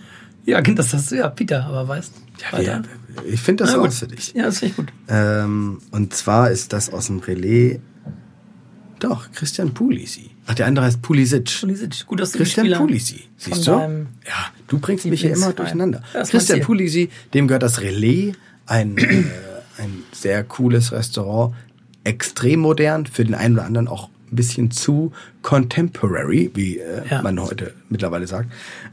Ja, 0.45 0.61
das 0.61 0.93
hast 0.93 1.13
du 1.13 1.17
ja, 1.17 1.29
Peter, 1.29 1.65
aber 1.65 1.87
weißt. 1.87 2.13
Ja, 2.53 2.59
wir, 2.59 2.83
ich 3.25 3.41
finde 3.41 3.63
das 3.63 3.73
Na 3.73 3.79
auch 3.79 3.85
gut. 3.85 3.95
für 3.95 4.09
dich. 4.09 4.33
Ja, 4.35 4.47
das 4.47 4.59
finde 4.59 4.71
ich 4.73 4.77
gut. 4.77 4.93
Ähm, 5.09 5.79
und 5.93 6.13
zwar 6.13 6.51
ist 6.51 6.73
das 6.73 6.93
aus 6.93 7.07
dem 7.07 7.21
Relais. 7.21 7.79
Doch, 8.99 9.31
Christian 9.33 9.73
Pulisi. 9.73 10.31
Ach, 10.47 10.55
der 10.55 10.67
andere 10.67 10.87
heißt 10.87 11.01
Pulisic. 11.01 11.61
Pulisic, 11.61 12.07
gut, 12.07 12.19
dass 12.19 12.33
du 12.33 12.39
Christian 12.39 12.67
Spieler 12.67 12.79
Pulisi. 12.79 13.23
Siehst 13.37 13.67
du? 13.67 13.71
Ja, 13.71 14.07
du 14.67 14.79
bringst 14.81 15.07
mich 15.07 15.21
hier 15.21 15.33
immer 15.33 15.53
durcheinander. 15.53 16.03
Ja, 16.13 16.25
Christian. 16.25 16.61
Pulisi, 16.61 17.11
dem 17.35 17.47
gehört 17.47 17.63
das 17.63 17.81
Relais, 17.81 18.35
ein, 18.67 18.99
äh, 18.99 19.25
ein 19.79 20.03
sehr 20.13 20.43
cooles 20.43 20.91
Restaurant. 20.91 21.55
Extrem 22.03 22.59
modern, 22.59 23.07
für 23.07 23.25
den 23.25 23.37
einen 23.37 23.55
oder 23.55 23.65
anderen 23.65 23.87
auch 23.87 24.11
ein 24.33 24.37
bisschen 24.37 24.71
zu 24.71 25.13
contemporary, 25.43 26.51
wie 26.55 26.79
äh, 26.79 27.03
Ja. 27.11 27.23
man 27.23 27.39
heute 27.41 27.75
mittlerweile 27.89 28.27
sagt. 28.27 28.51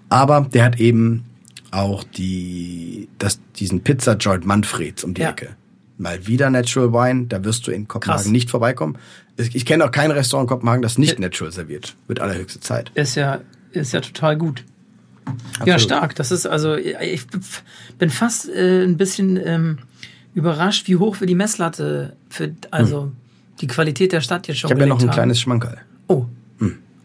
Aber 0.10 0.48
der 0.54 0.66
hat 0.66 0.80
eben 0.80 1.26
auch 1.72 2.04
die, 2.04 3.08
das, 3.20 3.40
diesen 3.58 3.82
Pizza 3.82 4.14
Joint 4.14 4.46
Manfreds 4.46 5.04
um 5.04 5.14
die 5.14 5.22
Ja. 5.22 5.30
Ecke. 5.30 5.50
Mal 5.98 6.26
wieder 6.28 6.50
Natural 6.50 6.94
Wine, 6.94 7.26
da 7.28 7.44
wirst 7.44 7.68
du 7.68 7.72
in 7.72 7.88
Kopenhagen 7.88 8.22
Krass. 8.24 8.32
nicht 8.32 8.50
vorbeikommen. 8.50 8.98
Ich 9.38 9.54
ich 9.56 9.66
kenne 9.66 9.84
auch 9.86 9.92
kein 9.92 10.12
Restaurant 10.12 10.50
in 10.50 10.56
Kopenhagen, 10.56 10.82
das 10.82 10.98
nicht 10.98 11.20
natural 11.20 11.52
serviert. 11.52 11.96
Wird 12.08 12.22
allerhöchste 12.22 12.60
Zeit. 12.62 12.92
Ist 12.96 13.16
ja, 13.16 13.42
ist 13.72 13.92
ja 13.94 14.00
total 14.02 14.38
gut. 14.38 14.64
Ja, 15.66 15.76
Absolut. 15.76 15.82
stark. 15.82 16.16
Das 16.16 16.32
ist 16.32 16.46
also, 16.48 16.76
ich 16.76 17.28
bin 17.98 18.10
fast 18.10 18.50
äh, 18.50 18.84
ein 18.84 18.98
bisschen 18.98 19.38
ähm, 19.46 19.80
überrascht, 20.34 20.88
wie 20.88 20.96
hoch 20.96 21.20
wir 21.20 21.28
die 21.28 21.36
Messlatte 21.36 22.16
für, 22.30 22.56
also 22.72 23.12
die 23.62 23.68
Qualität 23.68 24.12
der 24.12 24.22
Stadt 24.22 24.48
jetzt 24.48 24.60
schon 24.60 24.70
Hm. 24.70 24.78
Ich 24.78 24.82
habe 24.82 24.90
ja 24.90 24.96
noch 24.96 25.02
ein 25.02 25.08
haben. 25.10 25.14
kleines 25.14 25.40
Schmankerl. 25.40 25.78
Oh, 26.08 26.26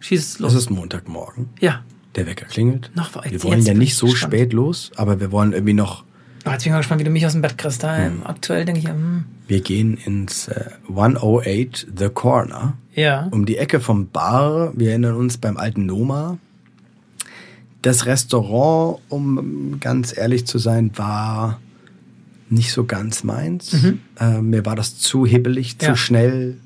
schieß 0.01 0.21
es 0.21 0.39
los. 0.39 0.53
Es 0.53 0.59
ist 0.65 0.71
Montagmorgen. 0.71 1.49
ja. 1.61 1.83
Der 2.17 2.27
Wecker 2.29 2.47
klingelt. 2.47 2.93
Noch 2.95 3.13
war- 3.17 3.25
wir 3.29 3.43
wollen 3.43 3.59
jetzt 3.59 3.67
ja 3.67 3.75
nicht 3.75 3.89
ich 3.89 3.97
so 3.97 4.07
gespannt. 4.07 4.33
spät 4.35 4.53
los, 4.53 4.93
aber 4.95 5.19
wir 5.19 5.33
wollen 5.33 5.53
irgendwie 5.53 5.73
noch. 5.73 6.05
Oh, 6.47 6.51
jetzt 6.51 6.63
bin 6.63 6.71
ich 6.71 6.73
mal 6.73 6.79
gespannt, 6.79 7.01
wie 7.01 7.05
du 7.05 7.11
mich 7.11 7.27
aus 7.27 7.33
dem 7.33 7.43
Bett 7.43 7.59
kriegst. 7.59 7.83
Hm. 7.83 8.23
Aktuell 8.25 8.65
denke 8.65 8.81
ich, 8.83 8.87
hm, 8.89 9.25
Wir 9.49 9.61
gehen 9.63 9.97
ins 9.97 10.47
äh, 10.47 10.71
108 10.89 11.89
The 11.99 12.09
Corner. 12.11 12.75
ja. 12.95 13.27
Um 13.33 13.47
die 13.47 13.57
Ecke 13.59 13.81
vom 13.81 14.11
Bar. 14.11 14.73
Wir 14.77 14.91
erinnern 14.91 15.17
uns 15.17 15.39
beim 15.39 15.57
alten 15.57 15.87
Noma. 15.87 16.39
Das 17.83 18.07
Restaurant, 18.07 19.01
um 19.09 19.79
ganz 19.81 20.17
ehrlich 20.17 20.47
zu 20.47 20.59
sein, 20.59 20.93
war 20.95 21.61
nicht 22.51 22.73
so 22.73 22.85
ganz 22.85 23.25
meins. 23.25 23.77
Äh, 24.21 24.41
mir 24.41 24.65
war 24.67 24.77
das 24.77 24.99
zu 24.99 25.27
hibbelig, 25.27 25.79
zu 25.79 25.87
Mhm. 25.87 25.91
Ja. 25.91 25.97
schnell. 25.97 26.57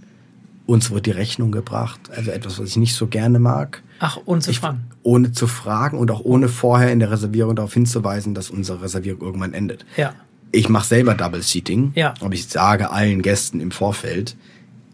Uns 0.66 0.90
wurde 0.90 1.02
die 1.02 1.10
Rechnung 1.12 1.50
gebracht. 1.50 1.98
Also 2.14 2.30
etwas, 2.30 2.58
was 2.58 2.68
ich 2.70 2.76
nicht 2.76 2.94
so 2.94 3.06
gerne 3.06 3.38
mag. 3.38 3.82
Ach, 4.00 4.18
ohne 4.26 4.40
zu 4.40 4.50
Ich- 4.50 4.60
fragen. 4.60 4.82
Ohne 5.02 5.32
zu 5.32 5.46
fragen 5.46 5.96
und 5.98 6.10
auch 6.10 6.20
ohne 6.20 6.48
vorher 6.48 6.92
in 6.92 6.98
der 7.00 7.10
Reservierung 7.10 7.56
darauf 7.56 7.72
hinzuweisen, 7.72 8.34
dass 8.34 8.50
unsere 8.50 8.82
Reservierung 8.82 9.22
irgendwann 9.22 9.54
endet. 9.54 9.86
Ja. 9.96 10.14
Ich 10.52 10.68
mache 10.68 10.86
selber 10.86 11.14
Double 11.14 11.42
Seating, 11.42 11.92
Ja. 11.94 12.12
aber 12.20 12.34
ich 12.34 12.46
sage 12.48 12.90
allen 12.90 13.22
Gästen 13.22 13.60
im 13.60 13.70
Vorfeld, 13.70 14.36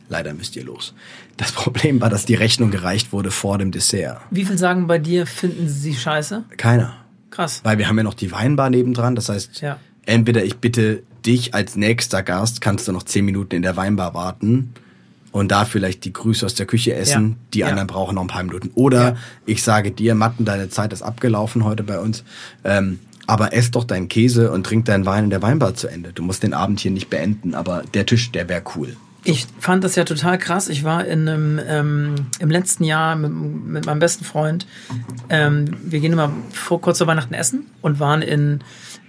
leider 0.08 0.32
müsst 0.34 0.54
ihr 0.54 0.64
los. 0.64 0.94
Das 1.36 1.50
Problem 1.52 2.00
war, 2.00 2.10
dass 2.10 2.24
die 2.24 2.34
Rechnung 2.34 2.70
gereicht 2.70 3.12
wurde 3.12 3.32
vor 3.32 3.58
dem 3.58 3.72
Dessert. 3.72 4.20
Wie 4.30 4.44
viel 4.44 4.58
sagen 4.58 4.86
bei 4.86 4.98
dir, 4.98 5.26
finden 5.26 5.68
sie 5.68 5.94
scheiße? 5.94 6.44
Keiner. 6.56 6.94
Krass. 7.30 7.60
Weil 7.64 7.78
wir 7.78 7.88
haben 7.88 7.96
ja 7.98 8.04
noch 8.04 8.14
die 8.14 8.30
Weinbar 8.30 8.70
nebendran. 8.70 9.16
Das 9.16 9.28
heißt, 9.28 9.60
Ja. 9.60 9.78
Entweder 10.06 10.44
ich 10.44 10.56
bitte 10.58 11.02
dich 11.26 11.54
als 11.54 11.76
nächster 11.76 12.22
Gast, 12.22 12.60
kannst 12.60 12.86
du 12.88 12.92
noch 12.92 13.02
zehn 13.04 13.24
Minuten 13.24 13.54
in 13.56 13.62
der 13.62 13.76
Weinbar 13.76 14.14
warten 14.14 14.74
und 15.32 15.50
da 15.50 15.64
vielleicht 15.64 16.04
die 16.04 16.12
Grüße 16.12 16.44
aus 16.44 16.54
der 16.54 16.66
Küche 16.66 16.94
essen. 16.94 17.30
Ja. 17.30 17.36
Die 17.54 17.58
Ja. 17.60 17.66
anderen 17.68 17.86
brauchen 17.88 18.14
noch 18.16 18.22
ein 18.22 18.28
paar 18.28 18.42
Minuten. 18.44 18.70
Oder 18.74 19.02
Ja. 19.02 19.16
ich 19.46 19.62
sage 19.62 19.90
dir, 19.90 20.14
Matten, 20.14 20.44
deine 20.44 20.68
Zeit 20.68 20.92
ist 20.92 21.02
abgelaufen 21.02 21.64
heute 21.64 21.82
bei 21.82 21.98
uns. 21.98 22.24
Ähm, 22.62 22.98
aber 23.26 23.54
ess 23.54 23.70
doch 23.70 23.84
deinen 23.84 24.08
Käse 24.08 24.52
und 24.52 24.64
trink 24.66 24.84
deinen 24.84 25.06
Wein 25.06 25.24
in 25.24 25.30
der 25.30 25.40
Weinbar 25.40 25.74
zu 25.74 25.88
Ende. 25.88 26.12
Du 26.12 26.22
musst 26.22 26.42
den 26.42 26.52
Abend 26.52 26.80
hier 26.80 26.90
nicht 26.90 27.08
beenden, 27.08 27.54
aber 27.54 27.82
der 27.94 28.04
Tisch, 28.04 28.30
der 28.32 28.48
wäre 28.50 28.62
cool. 28.76 28.96
Ich 29.26 29.46
fand 29.58 29.82
das 29.82 29.96
ja 29.96 30.04
total 30.04 30.36
krass. 30.36 30.68
Ich 30.68 30.84
war 30.84 31.06
in 31.06 31.26
einem, 31.26 31.58
ähm, 31.66 32.14
im 32.40 32.50
letzten 32.50 32.84
Jahr 32.84 33.16
mit, 33.16 33.32
mit 33.32 33.86
meinem 33.86 33.98
besten 33.98 34.26
Freund. 34.26 34.66
Ähm, 35.30 35.64
wir 35.82 36.00
gehen 36.00 36.12
immer 36.12 36.30
vor, 36.52 36.78
kurz 36.82 36.98
vor 36.98 37.06
Weihnachten 37.06 37.32
essen 37.32 37.64
und 37.80 37.98
waren 37.98 38.20
in, 38.20 38.60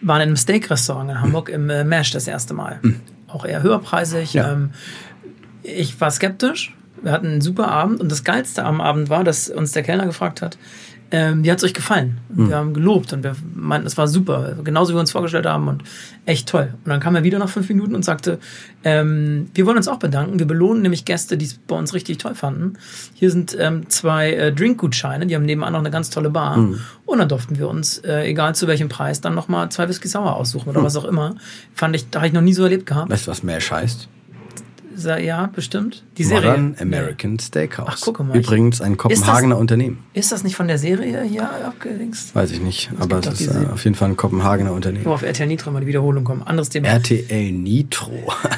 waren 0.05 0.21
in 0.21 0.27
einem 0.29 0.37
Steak-Restaurant 0.37 1.09
in 1.09 1.21
Hamburg 1.21 1.49
im 1.49 1.69
äh, 1.69 1.83
Mesh 1.83 2.11
das 2.11 2.27
erste 2.27 2.53
Mal. 2.53 2.79
Auch 3.27 3.45
eher 3.45 3.63
höherpreisig. 3.63 4.33
Ja. 4.33 4.51
Ähm, 4.53 4.71
ich 5.63 5.99
war 5.99 6.11
skeptisch. 6.11 6.75
Wir 7.01 7.11
hatten 7.11 7.27
einen 7.27 7.41
super 7.41 7.67
Abend 7.67 7.99
und 7.99 8.11
das 8.11 8.23
Geilste 8.23 8.63
am 8.63 8.81
Abend 8.81 9.09
war, 9.09 9.23
dass 9.23 9.49
uns 9.49 9.71
der 9.71 9.83
Kellner 9.83 10.05
gefragt 10.05 10.41
hat, 10.41 10.57
ähm, 11.15 11.43
die 11.43 11.51
hat 11.51 11.59
es 11.59 11.63
euch 11.63 11.73
gefallen. 11.73 12.17
Hm. 12.35 12.49
Wir 12.49 12.57
haben 12.57 12.73
gelobt 12.73 13.13
und 13.13 13.23
wir 13.23 13.37
meinten, 13.55 13.87
es 13.87 13.97
war 13.97 14.05
super, 14.05 14.57
genauso 14.65 14.91
wie 14.91 14.97
wir 14.97 14.99
uns 14.99 15.13
vorgestellt 15.13 15.45
haben 15.45 15.69
und 15.69 15.83
echt 16.25 16.49
toll. 16.49 16.73
Und 16.83 16.89
dann 16.89 16.99
kam 16.99 17.15
er 17.15 17.23
wieder 17.23 17.39
nach 17.39 17.47
fünf 17.47 17.69
Minuten 17.69 17.95
und 17.95 18.03
sagte, 18.03 18.37
ähm, 18.83 19.49
wir 19.53 19.65
wollen 19.65 19.77
uns 19.77 19.87
auch 19.87 19.97
bedanken. 19.97 20.39
Wir 20.39 20.45
belohnen 20.45 20.81
nämlich 20.81 21.05
Gäste, 21.05 21.37
die 21.37 21.45
es 21.45 21.53
bei 21.53 21.77
uns 21.77 21.93
richtig 21.93 22.17
toll 22.17 22.35
fanden. 22.35 22.73
Hier 23.13 23.31
sind 23.31 23.55
ähm, 23.57 23.87
zwei 23.87 24.33
äh, 24.33 24.51
Drinkgutscheine, 24.51 25.25
die 25.25 25.35
haben 25.35 25.45
nebenan 25.45 25.71
noch 25.71 25.79
eine 25.79 25.89
ganz 25.91 26.09
tolle 26.09 26.29
Bar. 26.29 26.57
Hm. 26.57 26.81
Und 27.05 27.19
dann 27.19 27.29
durften 27.29 27.57
wir 27.57 27.69
uns, 27.69 27.99
äh, 27.99 28.23
egal 28.25 28.53
zu 28.53 28.67
welchem 28.67 28.89
Preis, 28.89 29.21
dann 29.21 29.35
nochmal 29.35 29.69
zwei 29.69 29.87
Whisky 29.87 30.09
Sauer 30.09 30.35
aussuchen 30.35 30.67
oder 30.67 30.83
was 30.83 30.97
auch 30.97 31.05
immer. 31.05 31.35
Fand 31.73 31.95
ich, 31.95 32.09
da 32.09 32.19
habe 32.19 32.27
ich 32.27 32.33
noch 32.33 32.41
nie 32.41 32.53
so 32.53 32.63
erlebt 32.63 32.85
gehabt. 32.85 33.09
Weißt 33.09 33.27
du, 33.27 33.31
was 33.31 33.41
Mash 33.41 33.71
heißt? 33.71 34.09
Ja, 34.97 35.47
bestimmt. 35.47 36.03
Die 36.17 36.23
Serie. 36.23 36.51
Modern 36.51 36.75
American 36.79 37.39
Steakhouse. 37.39 37.87
Ach, 37.89 38.01
gucke 38.01 38.23
mal. 38.23 38.37
Übrigens 38.37 38.81
ein 38.81 38.97
Kopenhagener 38.97 39.57
Unternehmen. 39.57 40.03
Ist 40.13 40.31
das 40.31 40.43
nicht 40.43 40.55
von 40.55 40.67
der 40.67 40.77
Serie 40.77 41.21
hier 41.23 41.49
abgedingst? 41.65 42.33
Weiß 42.35 42.51
ich 42.51 42.61
nicht, 42.61 42.91
aber 42.99 43.21
gibt 43.21 43.33
es 43.33 43.41
ist 43.41 43.55
äh, 43.55 43.67
auf 43.71 43.83
jeden 43.83 43.95
Fall 43.95 44.09
ein 44.09 44.17
Kopenhagener 44.17 44.71
Unternehmen. 44.73 45.03
Nur 45.05 45.13
auf 45.15 45.21
RTL 45.23 45.47
Nitro 45.47 45.71
mal 45.71 45.79
die 45.81 45.87
Wiederholung 45.87 46.23
kommen. 46.23 46.43
Anderes 46.43 46.69
Thema. 46.69 46.87
RTL 46.87 47.51
Nitro. 47.51 48.11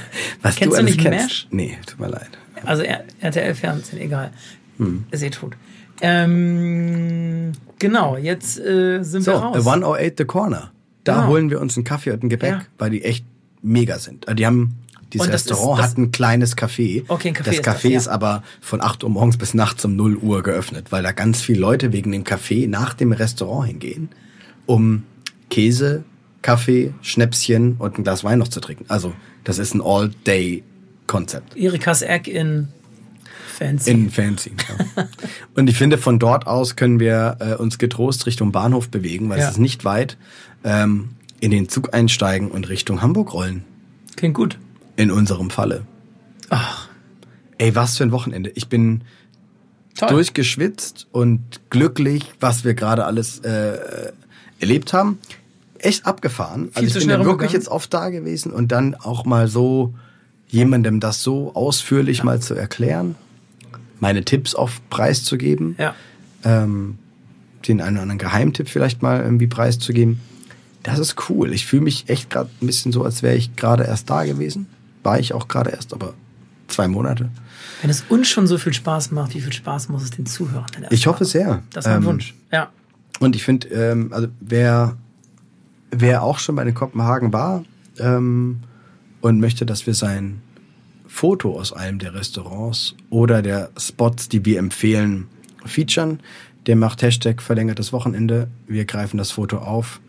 Was 0.42 0.56
Kennst 0.56 0.74
du 0.74 0.78
alles 0.80 0.96
nicht 0.96 1.00
kennst. 1.06 1.24
Mash? 1.24 1.48
Nee, 1.52 1.78
tut 1.86 2.00
mir 2.00 2.08
leid. 2.10 2.30
Also 2.66 2.84
RTL 2.84 3.56
Fernsehen, 3.56 4.00
egal. 4.02 4.32
Hm. 4.78 5.06
Ist 5.12 5.24
eh 5.24 5.30
tot. 5.30 5.56
Ähm, 6.02 7.52
genau, 7.80 8.18
jetzt 8.18 8.60
äh, 8.60 9.02
sind 9.04 9.24
So, 9.24 9.32
wir 9.32 9.38
raus. 9.38 9.56
108 9.68 10.18
The 10.18 10.26
Corner. 10.26 10.72
Da 11.04 11.16
Genau. 11.16 11.28
holen 11.28 11.50
wir 11.50 11.62
uns 11.62 11.78
einen 11.78 11.84
Kaffee 11.86 12.12
und 12.12 12.24
ein 12.24 12.30
Gebäck, 12.30 12.52
Ja. 12.52 12.62
weil 12.78 12.90
die 12.92 13.04
echt 13.04 13.26
mega 13.62 13.98
sind. 13.98 14.28
Also 14.28 14.36
Die 14.36 14.46
haben 14.46 14.76
dieses 15.14 15.28
ist- 15.28 15.34
Restaurant 15.34 15.80
das- 15.80 15.92
hat 15.92 15.98
ein 15.98 16.12
kleines 16.12 16.58
Café. 16.58 17.04
Okay, 17.08 17.30
ein 17.30 17.34
Café 17.36 17.44
das 17.44 17.56
ist 17.56 17.66
das, 17.68 17.76
Café 17.84 17.90
ist 17.96 18.08
aber 18.08 18.44
von 18.62 18.82
8 18.82 19.04
Uhr 19.04 19.10
morgens 19.10 19.38
bis 19.38 19.54
nachts 19.54 19.84
um 19.86 19.96
0 19.96 20.18
Uhr 20.18 20.44
geöffnet, 20.44 20.88
weil 20.92 21.04
da 21.04 21.12
ganz 21.12 21.42
viele 21.42 21.60
Leute 21.60 21.94
wegen 21.94 22.12
dem 22.12 22.24
Café 22.24 22.68
nach 22.68 22.94
dem 22.94 23.12
Restaurant 23.14 23.68
hingehen, 23.68 24.10
um 24.66 25.04
Käse, 25.50 26.04
Kaffee, 26.42 26.94
Schnäpschen 27.02 27.76
und 27.80 27.98
ein 27.98 28.04
Glas 28.04 28.24
Wein 28.24 28.40
noch 28.40 28.48
zu 28.50 28.60
trinken. 28.60 28.86
Also, 28.90 29.14
das 29.44 29.58
ist 29.60 29.74
ein 29.74 29.82
All-Day-Konzept. 29.82 31.56
Erikas 31.58 32.02
Egg 32.02 32.30
in 32.30 32.68
Fancy. 33.58 33.90
In 33.92 34.10
Fancy. 34.12 34.52
Ja. 34.96 35.08
Und 35.56 35.68
ich 35.70 35.76
finde, 35.78 35.98
von 35.98 36.20
dort 36.20 36.46
aus 36.46 36.76
können 36.76 37.00
wir 37.00 37.38
äh, 37.40 37.56
uns 37.56 37.80
getrost 37.80 38.26
Richtung 38.28 38.52
Bahnhof 38.52 38.90
bewegen, 38.90 39.30
weil 39.30 39.40
Ja. 39.40 39.46
es 39.46 39.52
ist 39.54 39.58
nicht 39.60 39.84
weit, 39.84 40.16
ähm, 40.64 41.10
in 41.40 41.50
den 41.52 41.68
Zug 41.70 41.94
einsteigen 41.94 42.52
und 42.52 42.70
Richtung 42.70 43.02
Hamburg 43.02 43.34
rollen. 43.34 43.64
Klingt 44.16 44.36
gut. 44.36 44.58
In 44.98 45.12
unserem 45.12 45.50
Falle. 45.50 45.86
Ach, 46.50 46.88
Ey, 47.58 47.76
was 47.76 47.98
für 47.98 48.04
ein 48.04 48.12
Wochenende. 48.12 48.52
Ich 48.56 48.68
bin 48.68 49.02
toll. 49.98 50.10
durchgeschwitzt 50.10 51.08
und 51.12 51.42
glücklich, 51.70 52.32
was 52.40 52.64
wir 52.64 52.74
gerade 52.74 53.06
alles 53.06 53.40
äh, 53.40 54.12
erlebt 54.60 54.94
haben. 54.94 55.20
Echt 55.80 56.06
abgefahren. 56.06 56.72
Viel 56.72 56.84
also 56.86 57.00
ich 57.00 57.08
bin 57.08 57.20
ja 57.20 57.26
wirklich 57.26 57.52
jetzt 57.52 57.68
oft 57.68 57.94
da 57.94 58.10
gewesen 58.10 58.52
und 58.52 58.72
dann 58.72 58.96
auch 58.96 59.26
mal 59.26 59.48
so 59.48 59.94
jemandem 60.48 61.00
das 61.00 61.24
so 61.24 61.54
ausführlich 61.56 62.24
mal 62.24 62.40
zu 62.40 62.54
erklären, 62.54 63.16
meine 64.00 64.24
Tipps 64.24 64.56
auf 64.56 64.82
Preis 64.90 65.24
zu 65.24 65.38
geben. 65.38 65.76
Ja. 65.78 65.96
ähm, 66.44 67.00
den 67.68 67.82
einen 67.82 67.98
oder 67.98 68.04
anderen 68.04 68.20
Geheimtipp 68.20 68.70
vielleicht 68.70 69.02
mal 69.02 69.22
irgendwie 69.22 69.48
preiszugeben. 69.48 70.22
Das 70.84 71.00
ist 71.00 71.30
cool. 71.30 71.52
Ich 71.54 71.66
fühle 71.66 71.82
mich 71.82 72.08
echt 72.08 72.30
gerade 72.30 72.50
ein 72.62 72.68
bisschen 72.68 72.92
so, 72.94 73.04
als 73.04 73.24
wäre 73.24 73.36
ich 73.36 73.56
gerade 73.56 73.84
erst 73.84 74.10
da 74.10 74.24
gewesen. 74.24 74.68
War 75.08 75.20
ich 75.20 75.34
auch 75.34 75.48
gerade 75.48 75.72
erst, 75.72 75.94
aber 75.94 76.14
zwei 76.68 76.88
Monate. 76.88 77.30
Wenn 77.82 77.90
es 77.90 78.04
uns 78.10 78.28
schon 78.28 78.46
so 78.46 78.58
viel 78.58 78.74
Spaß 78.74 79.12
macht, 79.12 79.34
wie 79.36 79.42
viel 79.42 79.54
Spaß 79.54 79.90
muss 79.90 80.04
es 80.04 80.12
den 80.12 80.26
Zuhörern 80.26 80.66
denn 80.76 80.86
Ich 80.90 81.08
hoffe 81.08 81.24
machen? 81.24 81.32
sehr. 81.32 81.64
Das 81.72 81.86
ist 81.86 81.90
mein 81.92 82.02
Ähm, 82.02 82.06
Wunsch. 82.06 82.36
Ja. 82.52 82.70
Und 83.20 83.36
ich 83.36 83.44
finde, 83.44 83.68
ähm, 83.70 84.12
also 84.14 84.28
wer, 84.40 84.98
wer 85.92 86.24
auch 86.24 86.40
schon 86.40 86.56
bei 86.56 86.64
den 86.64 86.74
Kopenhagen 86.74 87.32
war 87.34 87.64
ähm, 88.00 88.60
und 89.22 89.40
möchte, 89.40 89.66
dass 89.66 89.88
wir 89.88 89.94
sein 89.94 90.42
Foto 91.08 91.58
aus 91.58 91.72
einem 91.74 92.00
der 92.00 92.14
Restaurants 92.14 92.94
oder 93.10 93.42
der 93.42 93.70
Spots, 93.78 94.28
die 94.30 94.44
wir 94.46 94.60
empfehlen, 94.60 95.28
featuren, 95.66 96.20
der 96.66 96.76
macht 96.76 97.02
Hashtag 97.02 97.42
verlängertes 97.42 97.94
Wochenende. 97.94 98.50
Wir 98.68 98.84
greifen 98.86 99.18
das 99.18 99.32
Foto 99.32 99.60
auf 99.60 100.02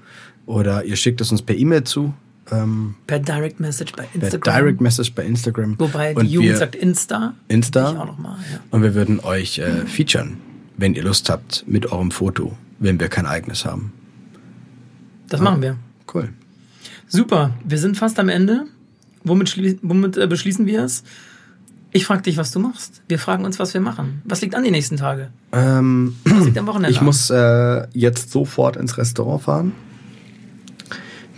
oder 0.45 0.85
ihr 0.85 0.97
schickt 0.97 1.21
es 1.21 1.31
uns 1.31 1.41
per 1.43 1.57
E-Mail 1.57 1.85
zu, 1.85 2.13
ähm, 2.53 2.95
Per 3.07 3.19
Direct 3.19 3.61
Message 3.61 3.93
bei 3.97 4.05
per 4.05 4.23
Instagram. 4.23 4.55
Direct 4.55 4.81
Message 4.81 5.15
bei 5.15 5.25
Instagram. 5.25 5.75
Wobei 5.79 6.15
und 6.15 6.25
die 6.25 6.33
Jugend 6.33 6.51
wir, 6.51 6.57
sagt 6.59 6.75
Insta. 6.75 7.35
Insta. 7.49 7.93
Ich 7.93 7.99
auch 7.99 8.07
noch 8.07 8.19
mal, 8.19 8.39
ja. 8.53 8.61
Und 8.71 8.83
wir 8.83 8.95
würden 8.95 9.21
euch 9.21 9.59
äh, 9.59 9.87
featuren, 9.87 10.39
wenn 10.77 10.95
ihr 10.95 11.03
Lust 11.03 11.29
habt, 11.31 11.65
mit 11.67 11.91
eurem 11.93 12.11
Foto, 12.11 12.57
wenn 12.79 12.99
wir 13.01 13.09
kein 13.09 13.27
eigenes 13.27 13.65
haben. 13.65 13.93
Das 15.29 15.41
machen 15.41 15.63
wir. 15.63 15.77
Cool. 16.13 16.31
Super, 17.07 17.55
wir 17.65 17.79
sind 17.79 17.97
fast 17.97 18.19
am 18.19 18.29
Ende. 18.29 18.67
Womit, 19.25 19.79
womit 19.83 20.17
äh, 20.17 20.27
beschließen 20.27 20.67
wir 20.67 20.85
es? 20.85 21.03
Ich 21.91 22.05
frage 22.05 22.23
dich, 22.23 22.37
was 22.37 22.51
du 22.51 22.61
machst. 22.61 23.03
Wir 23.09 23.19
fragen 23.19 23.45
uns, 23.45 23.59
was 23.59 23.73
wir 23.73 23.81
machen. 23.81 24.21
Was 24.25 24.43
liegt 24.43 24.55
an 24.55 24.63
die 24.63 24.71
nächsten 24.71 24.97
Tage? 24.97 25.31
Ähm, 25.53 26.17
Was 26.25 26.45
liegt 26.45 26.59
am 26.59 26.67
Wochenende 26.67 26.91
ich 26.91 26.99
an? 26.99 27.07
muss 27.07 27.31
äh, 27.31 27.87
jetzt 27.93 28.31
sofort 28.31 28.77
ins 28.77 28.99
Restaurant 28.99 29.43
fahren. 29.43 29.73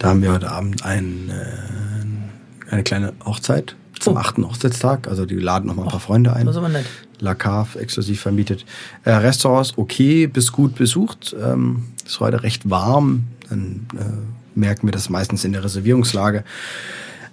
Da 0.00 0.08
haben 0.08 0.22
wir 0.22 0.32
heute 0.32 0.50
Abend 0.50 0.82
ein, 0.82 1.28
äh, 1.28 2.72
eine 2.72 2.82
kleine 2.82 3.12
Hochzeit 3.22 3.76
zum 3.98 4.14
Oh. 4.14 4.18
achten 4.18 4.46
Hochzeitstag. 4.48 5.06
Also 5.06 5.26
die 5.26 5.34
laden 5.34 5.66
noch 5.66 5.76
mal 5.76 5.82
ein 5.82 5.88
paar 5.90 6.00
Freunde 6.00 6.32
ein. 6.34 6.46
Das 6.46 6.54
ist 6.54 6.58
aber 6.58 6.70
nett. 6.70 6.86
La 7.18 7.34
Cave 7.34 7.78
exklusiv 7.78 8.18
vermietet. 8.18 8.64
Äh, 9.04 9.10
Restaurants 9.10 9.74
okay 9.76 10.26
bis 10.26 10.52
gut 10.52 10.74
besucht. 10.76 11.36
Ähm, 11.38 11.84
ist 12.06 12.18
heute 12.18 12.42
recht 12.42 12.70
warm. 12.70 13.24
Dann 13.50 13.86
äh, 13.94 14.58
merken 14.58 14.86
wir 14.86 14.92
das 14.92 15.10
meistens 15.10 15.44
in 15.44 15.52
der 15.52 15.62
Reservierungslage. 15.64 16.44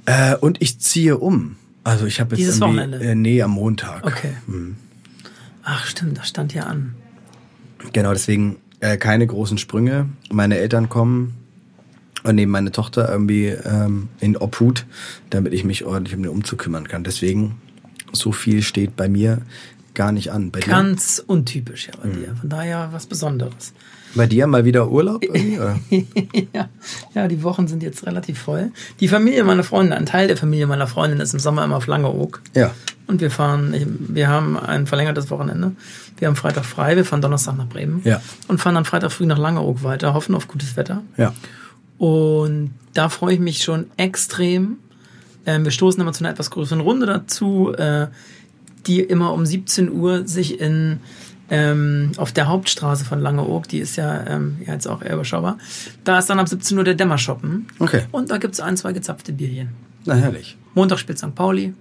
Äh, 0.05 0.35
und 0.35 0.61
ich 0.61 0.77
ziehe 0.79 1.17
um. 1.17 1.55
Also 1.85 2.05
ich 2.05 2.19
habe 2.19 2.31
jetzt 2.31 2.39
Dieses 2.39 2.59
Wochenende? 2.59 2.99
Äh, 2.99 3.15
nee, 3.15 3.41
am 3.41 3.51
Montag. 3.51 4.05
Okay. 4.05 4.33
Hm. 4.45 4.75
Ach, 5.63 5.85
stimmt, 5.85 6.17
das 6.17 6.27
stand 6.27 6.53
ja 6.53 6.63
an. 6.63 6.95
Genau, 7.93 8.11
deswegen 8.11 8.57
äh, 8.81 8.97
keine 8.97 9.25
großen 9.25 9.57
Sprünge. 9.57 10.09
Meine 10.29 10.57
Eltern 10.57 10.89
kommen 10.89 11.36
und 12.23 12.35
nehmen 12.35 12.51
meine 12.51 12.71
Tochter 12.71 13.09
irgendwie 13.09 13.47
ähm, 13.47 14.09
in 14.19 14.37
Obhut, 14.37 14.85
damit 15.29 15.53
ich 15.53 15.63
mich 15.63 15.85
ordentlich 15.85 16.15
um 16.15 16.23
den 16.23 16.31
Umzug 16.31 16.59
kümmern 16.59 16.87
kann. 16.87 17.03
Deswegen, 17.03 17.61
so 18.11 18.31
viel 18.31 18.61
steht 18.61 18.95
bei 18.95 19.07
mir 19.07 19.41
gar 19.93 20.11
nicht 20.11 20.31
an. 20.31 20.51
Bei 20.51 20.59
dir, 20.59 20.69
Ganz 20.69 21.23
untypisch 21.25 21.87
ja 21.87 21.93
bei 22.01 22.09
dir. 22.09 22.35
Von 22.39 22.49
daher 22.49 22.89
was 22.91 23.07
Besonderes. 23.07 23.73
bei 24.15 24.27
dir 24.27 24.47
mal 24.47 24.63
wieder 24.65 24.89
Urlaub? 24.89 25.23
Ja. 26.53 26.69
ja, 27.13 27.27
die 27.27 27.43
Wochen 27.43 27.67
sind 27.67 27.83
jetzt 27.83 28.05
relativ 28.05 28.39
voll. 28.39 28.71
Die 28.99 29.07
Familie 29.07 29.43
meiner 29.43 29.63
Freundin, 29.63 29.93
ein 29.93 30.05
Teil 30.05 30.27
der 30.27 30.37
Familie 30.37 30.67
meiner 30.67 30.87
Freundin 30.87 31.19
ist 31.19 31.33
im 31.33 31.39
Sommer 31.39 31.63
immer 31.65 31.77
auf 31.77 31.87
Langeoog. 31.87 32.41
Ja. 32.55 32.71
Und 33.07 33.21
wir 33.21 33.31
fahren, 33.31 33.73
wir 33.99 34.27
haben 34.27 34.57
ein 34.57 34.85
verlängertes 34.85 35.29
Wochenende. 35.31 35.71
Wir 36.17 36.27
haben 36.27 36.35
Freitag 36.35 36.65
frei, 36.65 36.95
wir 36.95 37.05
fahren 37.05 37.21
Donnerstag 37.21 37.57
nach 37.57 37.67
Bremen. 37.67 38.01
Ja. 38.03 38.21
Und 38.47 38.59
fahren 38.59 38.75
dann 38.75 38.85
Freitag 38.85 39.11
früh 39.11 39.25
nach 39.25 39.37
Langeoog 39.37 39.83
weiter, 39.83 40.13
hoffen 40.13 40.35
auf 40.35 40.47
gutes 40.47 40.77
Wetter. 40.77 41.03
Ja. 41.17 41.33
Und 41.97 42.73
da 42.93 43.09
freue 43.09 43.35
ich 43.35 43.39
mich 43.39 43.63
schon 43.63 43.87
extrem. 43.97 44.77
Ähm, 45.45 45.63
wir 45.63 45.71
stoßen 45.71 45.99
immer 46.01 46.13
zu 46.13 46.23
einer 46.23 46.31
etwas 46.31 46.51
größeren 46.51 46.81
Runde 46.81 47.05
dazu, 47.05 47.73
äh, 47.73 48.07
die 48.85 49.01
immer 49.01 49.33
um 49.33 49.45
17 49.45 49.91
Uhr 49.91 50.27
sich 50.27 50.59
in 50.59 50.99
ähm, 51.49 52.11
auf 52.17 52.31
der 52.31 52.47
Hauptstraße 52.47 53.05
von 53.05 53.21
Langeoog, 53.21 53.67
die 53.67 53.79
ist 53.79 53.95
ja, 53.95 54.25
ähm, 54.27 54.57
ja 54.65 54.73
jetzt 54.73 54.87
auch 54.87 55.01
eher 55.01 55.13
überschaubar, 55.13 55.57
da 56.03 56.19
ist 56.19 56.29
dann 56.29 56.39
ab 56.39 56.49
17 56.49 56.77
Uhr 56.77 56.83
der 56.83 56.95
Dämmershoppen. 56.95 57.67
Okay. 57.79 58.03
Und 58.11 58.31
da 58.31 58.37
gibt's 58.37 58.59
ein, 58.59 58.75
zwei 58.75 58.91
gezapfte 58.91 59.31
Bierchen. 59.31 59.69
Na 60.05 60.15
herrlich. 60.15 60.57
Montag 60.73 60.99
spielt 60.99 61.17
St. 61.17 61.33
Pauli. 61.35 61.73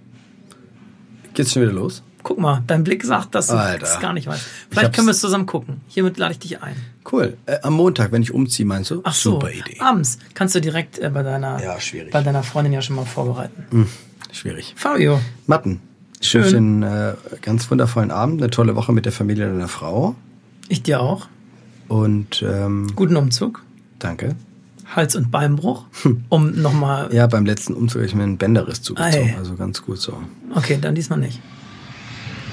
Geht's 1.33 1.51
schon 1.51 1.63
wieder 1.63 1.73
los? 1.73 2.01
Guck 2.27 2.39
mal, 2.39 2.61
dein 2.67 2.83
Blick 2.83 3.05
sagt, 3.05 3.35
dass 3.35 3.47
du 3.47 3.53
das 3.79 4.01
gar 4.01 4.11
nicht 4.11 4.27
weißt. 4.27 4.41
Ich 4.41 4.67
Vielleicht 4.77 4.93
können 4.93 5.07
wir 5.07 5.11
es 5.13 5.21
zusammen 5.21 5.45
gucken. 5.45 5.79
Hiermit 5.87 6.17
lade 6.17 6.33
ich 6.33 6.39
dich 6.39 6.61
ein. 6.61 6.75
Cool. 7.09 7.37
Äh, 7.45 7.59
am 7.63 7.73
Montag, 7.75 8.11
wenn 8.11 8.21
ich 8.21 8.33
umziehe, 8.33 8.65
meinst 8.65 8.91
du? 8.91 8.99
Ach 9.05 9.13
so, 9.13 9.35
Super 9.35 9.49
Idee. 9.49 9.79
abends 9.79 10.17
kannst 10.33 10.53
du 10.53 10.59
direkt 10.59 10.99
äh, 10.99 11.09
bei 11.09 11.23
deiner 11.23 11.63
Ja, 11.63 11.77
bei 12.11 12.21
deiner 12.21 12.43
Freundin 12.43 12.73
ja 12.73 12.81
schon 12.81 12.97
mal 12.97 13.05
vorbereiten. 13.05 13.63
Hm, 13.71 13.87
schwierig. 14.33 14.73
Fabio, 14.75 15.21
Matten. 15.45 15.79
Ich 16.19 16.27
Schön. 16.27 16.41
wünsche 16.41 16.51
dir 16.55 16.57
einen 16.57 16.83
äh, 16.83 17.13
ganz 17.41 17.71
wundervollen 17.71 18.11
Abend, 18.11 18.41
eine 18.41 18.49
tolle 18.51 18.75
Woche 18.75 18.91
mit 18.91 19.05
der 19.05 19.13
Familie 19.13 19.47
deiner 19.47 19.69
Frau. 19.69 20.15
ich 20.67 20.83
dir 20.83 20.99
auch. 20.99 21.27
Und 21.87 22.43
ähm, 22.45 22.91
Guten 22.93 23.15
Umzug. 23.15 23.63
danke. 23.99 24.35
Hals- 24.93 25.15
und 25.15 25.31
Beinbruch. 25.31 25.85
Um 26.27 26.61
nochmal. 26.61 27.13
Ja, 27.13 27.27
beim 27.27 27.45
letzten 27.45 27.73
Umzug 27.73 27.99
habe 27.99 28.05
ich 28.07 28.15
mir 28.15 28.23
einen 28.23 28.37
Bänderriss 28.37 28.81
zugezogen. 28.81 29.29
Ei. 29.29 29.37
Also 29.37 29.55
ganz 29.55 29.81
gut 29.81 29.99
so. 29.99 30.21
Okay, 30.55 30.77
dann 30.81 30.93
diesmal 30.93 31.19
nicht. 31.19 31.39